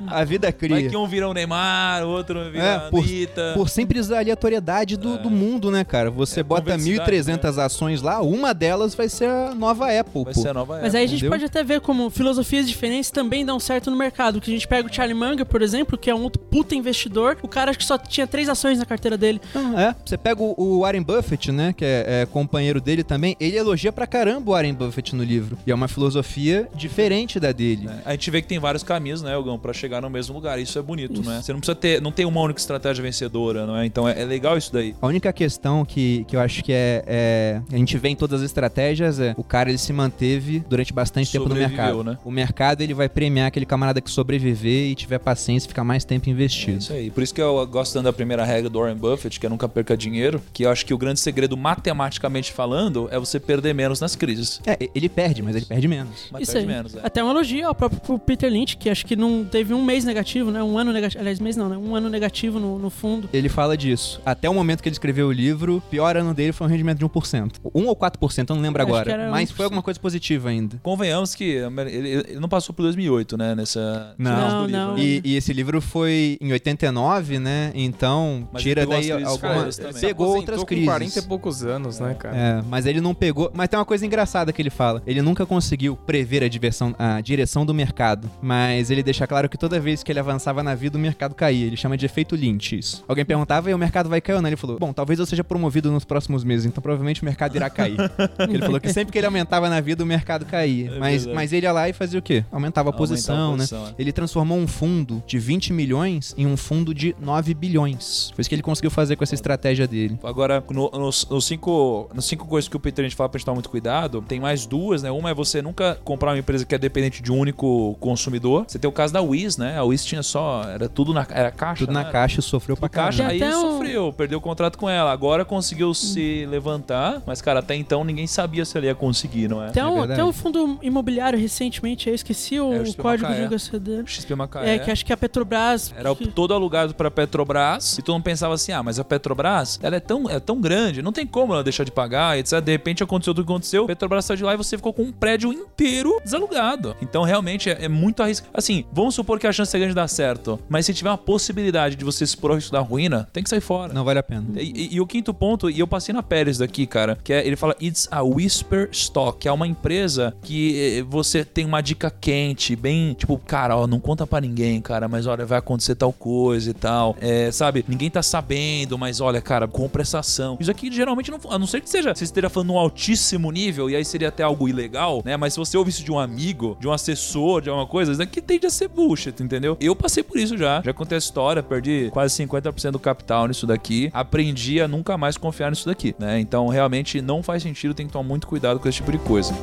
a 0.07 0.23
vida 0.23 0.47
Vai 0.47 0.53
cria. 0.53 0.89
que 0.89 0.95
um 0.97 1.07
vira 1.07 1.27
o 1.27 1.33
Neymar, 1.33 2.03
outro 2.05 2.49
vira 2.51 2.63
É, 2.63 2.79
por- 2.89 3.03
Anitta. 3.03 3.51
Por 3.55 3.69
simples 3.69 4.11
aleatoriedade 4.11 4.97
do, 4.97 5.17
do 5.17 5.29
mundo, 5.29 5.69
né, 5.71 5.83
cara? 5.83 6.09
Você 6.11 6.39
É, 6.39 6.43
bota 6.43 6.71
convexidade, 6.71 7.11
1.300 7.11 7.57
ações 7.63 8.01
lá, 8.01 8.21
uma 8.21 8.53
delas 8.53 8.95
vai 8.95 9.09
ser 9.09 9.27
a 9.29 9.53
nova 9.55 9.85
Apple, 9.87 10.23
Vai 10.23 10.33
pô. 10.33 10.41
ser 10.41 10.49
a 10.49 10.53
nova 10.53 10.79
Mas 10.81 10.95
aí 10.95 11.03
a 11.03 11.07
gente 11.07 11.17
entendeu? 11.19 11.31
pode 11.31 11.45
até 11.45 11.63
ver 11.63 11.81
como 11.81 12.09
filosofias 12.09 12.67
diferentes 12.67 13.11
também 13.11 13.45
dão 13.45 13.59
certo 13.59 13.89
no 13.91 13.97
mercado. 13.97 14.39
Que 14.41 14.49
a 14.51 14.53
gente 14.53 14.67
pega 14.67 14.87
o 14.87 14.93
Charlie 14.93 15.13
Munger, 15.17 15.45
por 15.45 15.61
exemplo, 15.61 15.97
que 15.97 16.09
é 16.09 16.15
um 16.15 16.21
outro 16.23 16.39
puta 16.41 16.75
investidor. 16.75 17.37
O 17.41 17.47
cara 17.47 17.69
acho 17.71 17.79
que 17.79 17.85
só 17.85 17.97
tinha 17.97 18.25
três 18.27 18.47
ações 18.49 18.77
na 18.79 18.85
carteira 18.85 19.17
dele. 19.17 19.41
Ah, 19.55 19.81
é. 19.81 19.95
Você 20.05 20.17
pega 20.17 20.41
o, 20.41 20.53
o 20.57 20.79
Warren 20.81 21.01
Buffett, 21.01 21.51
né? 21.51 21.73
Que 21.75 21.85
é, 21.85 22.21
é 22.21 22.25
companheiro 22.25 22.79
dele 22.81 23.03
também. 23.03 23.35
Ele 23.39 23.57
elogia 23.57 23.78
pra 23.91 24.05
caramba 24.05 24.51
o 24.51 24.53
Warren 24.53 24.73
Buffett 24.73 25.15
no 25.15 25.23
livro. 25.23 25.57
E 25.65 25.71
é 25.71 25.75
uma 25.75 25.87
filosofia 25.87 26.67
diferente 26.75 27.39
da 27.39 27.51
dele. 27.51 27.87
É, 28.05 28.09
A 28.09 28.11
gente 28.11 28.29
vê 28.31 28.41
que 28.41 28.47
tem 28.47 28.59
vários 28.59 28.83
caminhos, 28.83 29.21
né, 29.21 29.33
Elgão, 29.33 29.57
pra 29.57 29.71
chegar 29.73 30.01
no 30.01 30.09
mesmo 30.09 30.33
lugar. 30.35 30.59
Isso 30.59 30.77
é 30.77 30.81
bonito, 30.81 31.21
né? 31.25 31.41
Você 31.41 31.53
não 31.53 31.59
precisa 31.59 31.75
ter, 31.75 32.01
não 32.01 32.11
tem 32.11 32.25
uma 32.25 32.41
única 32.41 32.59
estratégia 32.59 33.01
vencedora, 33.01 33.65
não 33.65 33.77
é? 33.77 33.85
Então 33.85 34.07
é, 34.07 34.21
é 34.21 34.25
legal 34.25 34.57
isso 34.57 34.73
daí. 34.73 34.95
A 35.01 35.07
única 35.07 35.31
questão 35.31 35.85
que, 35.85 36.25
que 36.27 36.35
eu 36.35 36.39
acho 36.39 36.63
que 36.63 36.73
é, 36.73 37.03
é- 37.07 37.61
A 37.71 37.77
gente 37.77 37.97
vê 37.97 38.09
em 38.09 38.15
todas 38.15 38.41
as 38.41 38.45
estratégias 38.45 39.19
é 39.19 39.33
o 39.37 39.43
cara 39.43 39.69
ele 39.69 39.77
se 39.77 39.93
manteve 39.93 40.63
durante 40.67 40.91
bastante 40.91 41.31
tempo 41.31 41.47
no 41.47 41.55
mercado. 41.55 42.03
né? 42.03 42.17
O 42.25 42.31
mercado 42.31 42.81
ele 42.81 42.93
vai 42.93 43.07
premiar 43.07 43.47
aquele 43.47 43.65
camarada 43.65 44.01
que 44.01 44.09
sobreviver 44.09 44.89
e 44.89 44.95
tiver 44.95 45.19
paciência 45.19 45.67
e 45.67 45.69
ficar 45.69 45.83
mais 45.83 46.03
tempo 46.03 46.27
É 46.27 46.31
investido. 46.31 46.77
isso 46.79 46.93
aí. 46.93 47.09
Por 47.11 47.21
isso 47.23 47.33
que 47.33 47.41
eu 47.41 47.65
gosto 47.67 48.01
da 48.01 48.11
primeira 48.13 48.43
regra 48.43 48.69
do 48.69 48.79
Warren 48.79 48.95
Buffett, 48.95 49.39
que 49.39 49.45
é 49.45 49.49
nunca 49.49 49.67
perca 49.69 49.95
dinheiro, 49.95 50.41
que 50.53 50.63
eu 50.63 50.69
acho 50.71 50.85
que 50.85 50.93
o 50.93 50.97
grande 50.97 51.19
segredo, 51.19 51.55
matematicamente 51.57 52.51
falando, 52.51 53.07
é 53.11 53.19
você 53.19 53.39
perder 53.39 53.58
menos 53.73 53.99
nas 53.99 54.15
crises. 54.15 54.61
É, 54.65 54.77
ele 54.93 55.09
perde, 55.09 55.41
mas 55.41 55.55
ele 55.55 55.65
perde 55.65 55.87
menos. 55.87 56.27
Mas 56.31 56.43
Isso 56.43 56.53
perde 56.53 56.67
aí. 56.67 56.75
menos, 56.75 56.95
é. 56.95 56.99
Até 57.03 57.23
um 57.23 57.29
elogio 57.29 57.67
ao 57.67 57.75
próprio 57.75 58.19
Peter 58.19 58.51
Lynch, 58.51 58.77
que 58.77 58.89
acho 58.89 59.05
que 59.05 59.15
não 59.15 59.45
teve 59.45 59.73
um 59.73 59.83
mês 59.83 60.05
negativo, 60.05 60.51
né? 60.51 60.61
Um 60.63 60.77
ano 60.77 60.91
negativo. 60.91 61.21
Aliás, 61.21 61.39
mês 61.39 61.55
não, 61.55 61.69
né? 61.69 61.77
Um 61.77 61.95
ano 61.95 62.09
negativo 62.09 62.59
no, 62.59 62.79
no 62.79 62.89
fundo. 62.89 63.29
Ele 63.33 63.49
fala 63.49 63.77
disso. 63.77 64.21
Até 64.25 64.49
o 64.49 64.53
momento 64.53 64.81
que 64.81 64.89
ele 64.89 64.93
escreveu 64.93 65.27
o 65.27 65.31
livro, 65.31 65.77
o 65.77 65.81
pior 65.81 66.17
ano 66.17 66.33
dele 66.33 66.51
foi 66.51 66.67
um 66.67 66.69
rendimento 66.69 66.99
de 66.99 67.05
1%. 67.05 67.53
1 67.73 67.85
ou 67.85 67.95
4%, 67.95 68.49
eu 68.49 68.55
não 68.55 68.61
lembro 68.61 68.81
Acho 68.81 68.91
agora. 68.91 69.31
Mas 69.31 69.49
1%. 69.49 69.53
foi 69.53 69.65
alguma 69.65 69.81
coisa 69.81 69.99
positiva 69.99 70.49
ainda. 70.49 70.79
Convenhamos 70.81 71.35
que 71.35 71.43
ele, 71.43 72.09
ele 72.09 72.39
não 72.39 72.49
passou 72.49 72.73
por 72.73 72.83
2008, 72.83 73.37
né? 73.37 73.55
Nessa. 73.55 74.15
Não. 74.17 74.29
Não, 74.31 74.65
livro, 74.65 74.79
não. 74.79 74.95
né? 74.95 75.01
E, 75.01 75.21
e 75.23 75.35
esse 75.35 75.53
livro 75.53 75.81
foi 75.81 76.37
em 76.39 76.51
89, 76.51 77.39
né? 77.39 77.71
Então, 77.73 78.47
Mas 78.51 78.61
tira 78.61 78.85
daí 78.85 79.11
alguma. 79.11 79.69
Pegou 79.99 80.29
Aposentou 80.29 80.35
outras 80.35 80.59
com 80.59 80.65
crises. 80.65 80.85
40 80.85 81.19
e 81.19 81.21
poucos 81.23 81.63
anos, 81.63 81.99
né, 81.99 82.13
cara? 82.13 82.35
É, 82.35 82.61
mas 82.67 82.85
ele 82.85 83.01
não 83.01 83.13
pegou. 83.13 83.48
Mas 83.53 83.67
tem 83.69 83.77
uma 83.79 83.85
coisa 83.85 84.05
engraçada 84.05 84.51
que 84.53 84.61
ele 84.61 84.69
fala. 84.69 85.01
Ele 85.05 85.21
nunca 85.21 85.45
conseguiu 85.45 85.95
prever 85.95 86.43
a, 86.43 86.47
diversão, 86.47 86.95
a 86.97 87.21
direção 87.21 87.65
do 87.65 87.73
mercado. 87.73 88.29
Mas 88.41 88.89
ele 88.91 89.03
deixa 89.03 89.25
claro 89.27 89.47
que 89.49 89.57
toda 89.57 89.79
vez 89.79 90.03
que 90.03 90.11
ele 90.11 90.19
avançava 90.19 90.61
na 90.63 90.75
vida, 90.75 90.97
o 90.97 91.01
mercado 91.01 91.35
caía. 91.35 91.65
Ele 91.65 91.77
chama 91.77 91.97
de 91.97 92.05
efeito 92.05 92.35
Lynch 92.35 92.77
isso. 92.77 93.03
Alguém 93.07 93.25
perguntava 93.25 93.69
e 93.69 93.73
o 93.73 93.77
mercado 93.77 94.09
vai 94.09 94.21
cair 94.21 94.35
ou 94.35 94.41
não? 94.41 94.49
Ele 94.49 94.55
falou: 94.57 94.77
Bom, 94.79 94.93
talvez 94.93 95.19
eu 95.19 95.25
seja 95.25 95.43
promovido 95.43 95.91
nos 95.91 96.03
próximos 96.05 96.43
meses, 96.43 96.65
então 96.65 96.81
provavelmente 96.81 97.21
o 97.21 97.25
mercado 97.25 97.55
irá 97.55 97.69
cair. 97.69 97.97
ele 98.49 98.59
falou 98.59 98.79
que 98.79 98.91
sempre 98.93 99.11
que 99.11 99.17
ele 99.17 99.25
aumentava 99.27 99.69
na 99.69 99.79
vida, 99.81 100.03
o 100.03 100.07
mercado 100.07 100.45
caía. 100.45 100.91
É 100.91 100.99
mas, 100.99 101.25
mas 101.25 101.53
ele 101.53 101.65
ia 101.65 101.71
lá 101.71 101.87
e 101.89 101.93
fazia 101.93 102.19
o 102.19 102.21
quê? 102.21 102.43
Aumentava 102.51 102.89
a 102.89 102.89
Aumentava 102.89 102.89
a 102.89 102.93
posição, 102.93 103.51
né? 103.51 103.57
posição, 103.59 103.87
é. 103.87 103.93
Ele 103.97 104.11
transformou 104.11 104.57
um 104.57 104.67
fundo 104.67 105.23
de 105.25 105.39
20 105.39 105.73
milhões 105.73 106.33
em 106.37 106.45
um 106.45 106.55
fundo 106.57 106.93
de 106.93 107.15
9 107.19 107.53
bilhões. 107.53 108.31
Foi 108.35 108.41
isso 108.41 108.49
que 108.49 108.55
ele 108.55 108.61
conseguiu 108.61 108.91
fazer 108.91 109.15
com 109.15 109.23
essa 109.23 109.35
estratégia 109.35 109.87
dele. 109.87 110.19
Agora, 110.23 110.63
no- 110.69 110.89
nos, 110.91 111.27
nos 111.29 111.45
cinco, 111.45 112.09
nas 112.13 112.25
cinco 112.25 112.45
coisas 112.45 112.67
que 112.67 112.75
o 112.75 112.79
Peter 112.79 113.03
a 113.03 113.07
gente 113.07 113.15
fala 113.15 113.29
pra 113.29 113.37
gente 113.39 113.45
tomar 113.45 113.55
muito 113.55 113.69
cuidado, 113.69 114.21
tem 114.27 114.39
mais 114.39 114.65
duas, 114.65 115.01
né? 115.03 115.09
Uma 115.11 115.29
é 115.31 115.33
você 115.33 115.61
nunca 115.61 115.97
comprar 116.03 116.31
uma 116.31 116.37
empresa 116.39 116.65
que 116.65 116.75
é 116.75 116.77
dependente 116.77 117.21
de 117.21 117.31
um 117.31 117.37
único 117.39 117.95
consumidor. 117.99 118.65
Você 118.67 118.77
tem 118.79 118.87
o 118.89 118.91
caso 118.91 119.13
da 119.13 119.21
Wiz, 119.21 119.57
né? 119.57 119.77
A 119.77 119.83
Wiz 119.83 120.05
tinha 120.05 120.21
só. 120.23 120.63
Era 120.63 120.87
tudo 120.89 121.13
na 121.13 121.25
era 121.29 121.51
caixa. 121.51 121.85
Tudo 121.85 121.93
na 121.93 122.03
né? 122.03 122.11
caixa 122.11 122.39
e 122.39 122.43
sofreu 122.43 122.75
pra 122.77 122.89
caixa, 122.89 123.23
caramba. 123.23 123.31
aí 123.45 123.49
até 123.51 123.57
um- 123.57 123.61
sofreu, 123.61 124.13
perdeu 124.13 124.37
o 124.37 124.41
contrato 124.41 124.77
com 124.77 124.89
ela. 124.89 125.11
Agora 125.11 125.43
conseguiu 125.45 125.93
se 125.93 126.45
levantar, 126.47 127.21
mas, 127.25 127.41
cara, 127.41 127.59
até 127.59 127.75
então 127.75 128.03
ninguém 128.03 128.27
sabia 128.27 128.65
se 128.65 128.77
ele 128.77 128.87
ia 128.87 128.95
conseguir, 128.95 129.47
não 129.47 129.63
é? 129.63 129.69
Um, 129.69 129.95
verdade. 129.95 130.15
tem 130.15 130.23
um 130.23 130.33
fundo 130.33 130.77
imobiliário 130.81 131.39
recentemente, 131.39 132.09
eu 132.09 132.15
esqueci 132.15 132.59
o, 132.59 132.73
É, 132.73 132.81
o 132.81 132.93
código 132.95 133.27
de. 133.33 133.55
O 134.03 134.07
XP 134.07 134.35
Macaé. 134.35 134.75
É, 134.75 134.79
que 134.79 134.91
acho 134.91 135.05
que 135.05 135.13
a 135.13 135.17
Petrobras. 135.17 135.93
Era 135.97 136.13
que- 136.15 136.27
todo 136.27 136.53
alugado 136.53 136.93
pra 136.93 137.09
Petrobras 137.09 137.97
e 137.97 138.01
todo 138.01 138.13
mundo 138.15 138.23
pensava 138.23 138.53
assim: 138.53 138.71
ah, 138.71 138.83
mas 138.83 138.99
a 138.99 139.03
Petrobras 139.03 139.79
ela 139.81 139.95
é 139.95 139.99
tão, 139.99 140.29
é 140.29 140.39
tão 140.39 140.59
grande, 140.59 141.01
não 141.01 141.11
tem 141.11 141.25
como 141.25 141.53
ela 141.53 141.63
deixar 141.63 141.83
de 141.83 141.91
pagar, 141.91 142.37
etc. 142.37 142.59
De 142.61 142.71
repente 142.71 143.03
aconteceu 143.03 143.28
tudo 143.33 143.45
que 143.45 143.51
aconteceu, 143.51 143.85
Petrobras 143.85 144.25
saiu 144.25 144.37
de 144.37 144.43
lá 144.43 144.53
e 144.53 144.57
você 144.57 144.77
ficou 144.77 144.93
com 144.93 145.03
um 145.03 145.11
prédio 145.11 145.51
inteiro 145.53 146.19
desalugado. 146.23 146.95
Então 147.01 147.23
realmente 147.23 147.69
é, 147.69 147.85
é 147.85 147.87
muito 147.87 148.21
arriscado. 148.23 148.51
Assim, 148.53 148.85
vamos 148.91 149.15
supor 149.15 149.39
que 149.39 149.47
a 149.47 149.51
chance 149.51 149.75
é 149.75 149.79
grande 149.79 149.91
de 149.91 149.95
dar 149.95 150.07
certo, 150.07 150.59
mas 150.69 150.85
se 150.85 150.93
tiver 150.93 151.09
uma 151.09 151.17
possibilidade 151.17 151.95
de 151.95 152.03
você 152.05 152.23
expor 152.23 152.51
ao 152.51 152.55
risco 152.57 152.71
da 152.71 152.79
ruína, 152.79 153.27
tem 153.31 153.43
que 153.43 153.49
sair 153.49 153.61
fora. 153.61 153.93
Não 153.93 154.03
vale 154.03 154.19
a 154.19 154.23
pena. 154.23 154.45
E, 154.57 154.71
e- 154.89 154.95
e 154.95 155.01
o 155.01 155.07
quinto 155.07 155.33
ponto, 155.33 155.69
e 155.69 155.79
eu 155.79 155.87
passei 155.87 156.13
na 156.13 156.21
Pérez 156.23 156.57
daqui, 156.57 156.85
cara, 156.85 157.17
que 157.23 157.31
é, 157.33 157.45
ele 157.45 157.55
fala 157.55 157.75
It's 157.81 158.07
a 158.11 158.21
Whisper 158.23 158.89
Stock, 158.91 159.39
que 159.39 159.47
é 159.47 159.51
uma 159.51 159.67
empresa 159.67 160.33
que 160.41 160.97
eh, 160.99 161.03
você 161.03 161.43
tem 161.45 161.65
uma 161.65 161.81
dica 161.81 162.09
quente, 162.11 162.75
bem, 162.75 163.13
tipo, 163.13 163.37
cara, 163.37 163.75
ó, 163.77 163.87
não 163.87 163.99
conta 163.99 164.25
pra 164.27 164.41
ninguém, 164.41 164.81
cara, 164.81 165.07
mas 165.07 165.25
olha, 165.27 165.45
vai 165.45 165.59
acontecer 165.59 165.95
tal 165.95 166.11
coisa 166.11 166.69
e 166.69 166.73
tal. 166.73 167.15
É, 167.21 167.51
sabe, 167.51 167.83
ninguém 167.87 168.09
tá 168.09 168.21
sabendo, 168.23 168.97
mas 168.97 169.21
olha, 169.21 169.41
cara, 169.41 169.67
compra 169.67 170.01
essa 170.01 170.19
ação. 170.19 170.57
Isso 170.59 170.71
aqui 170.71 170.91
geralmente 170.91 171.31
não, 171.31 171.39
a 171.49 171.57
não 171.59 171.67
ser 171.67 171.81
que 171.81 171.89
seja, 171.89 172.13
você 172.13 172.23
esteja 172.23 172.49
falando 172.49 172.69
num 172.69 172.77
altíssimo 172.77 173.18
nível, 173.51 173.89
e 173.89 173.95
aí 173.95 174.05
seria 174.05 174.29
até 174.29 174.43
algo 174.43 174.67
ilegal, 174.67 175.21
né? 175.25 175.37
Mas 175.37 175.53
se 175.53 175.59
você 175.59 175.77
ouve 175.77 175.89
isso 175.89 176.03
de 176.03 176.11
um 176.11 176.19
amigo, 176.19 176.77
de 176.79 176.87
um 176.87 176.91
assessor, 176.91 177.61
de 177.61 177.69
alguma 177.69 177.87
coisa, 177.87 178.11
isso 178.11 178.19
daqui 178.19 178.41
tende 178.41 178.65
a 178.65 178.69
ser 178.69 178.87
bullshit, 178.87 179.41
entendeu? 179.41 179.77
Eu 179.79 179.95
passei 179.95 180.23
por 180.23 180.37
isso 180.37 180.57
já. 180.57 180.81
Já 180.83 180.93
contei 180.93 181.17
a 181.17 181.19
história, 181.19 181.61
perdi 181.61 182.09
quase 182.11 182.43
50% 182.43 182.91
do 182.91 182.99
capital 182.99 183.47
nisso 183.47 183.65
daqui. 183.67 184.09
Aprendi 184.13 184.81
a 184.81 184.87
nunca 184.87 185.17
mais 185.17 185.37
confiar 185.37 185.69
nisso 185.69 185.85
daqui, 185.85 186.15
né? 186.19 186.39
Então, 186.39 186.67
realmente 186.67 187.21
não 187.21 187.43
faz 187.43 187.63
sentido, 187.63 187.93
tem 187.93 188.07
que 188.07 188.13
tomar 188.13 188.27
muito 188.27 188.47
cuidado 188.47 188.79
com 188.79 188.87
esse 188.87 188.97
tipo 188.97 189.11
de 189.11 189.19
coisa. 189.19 189.53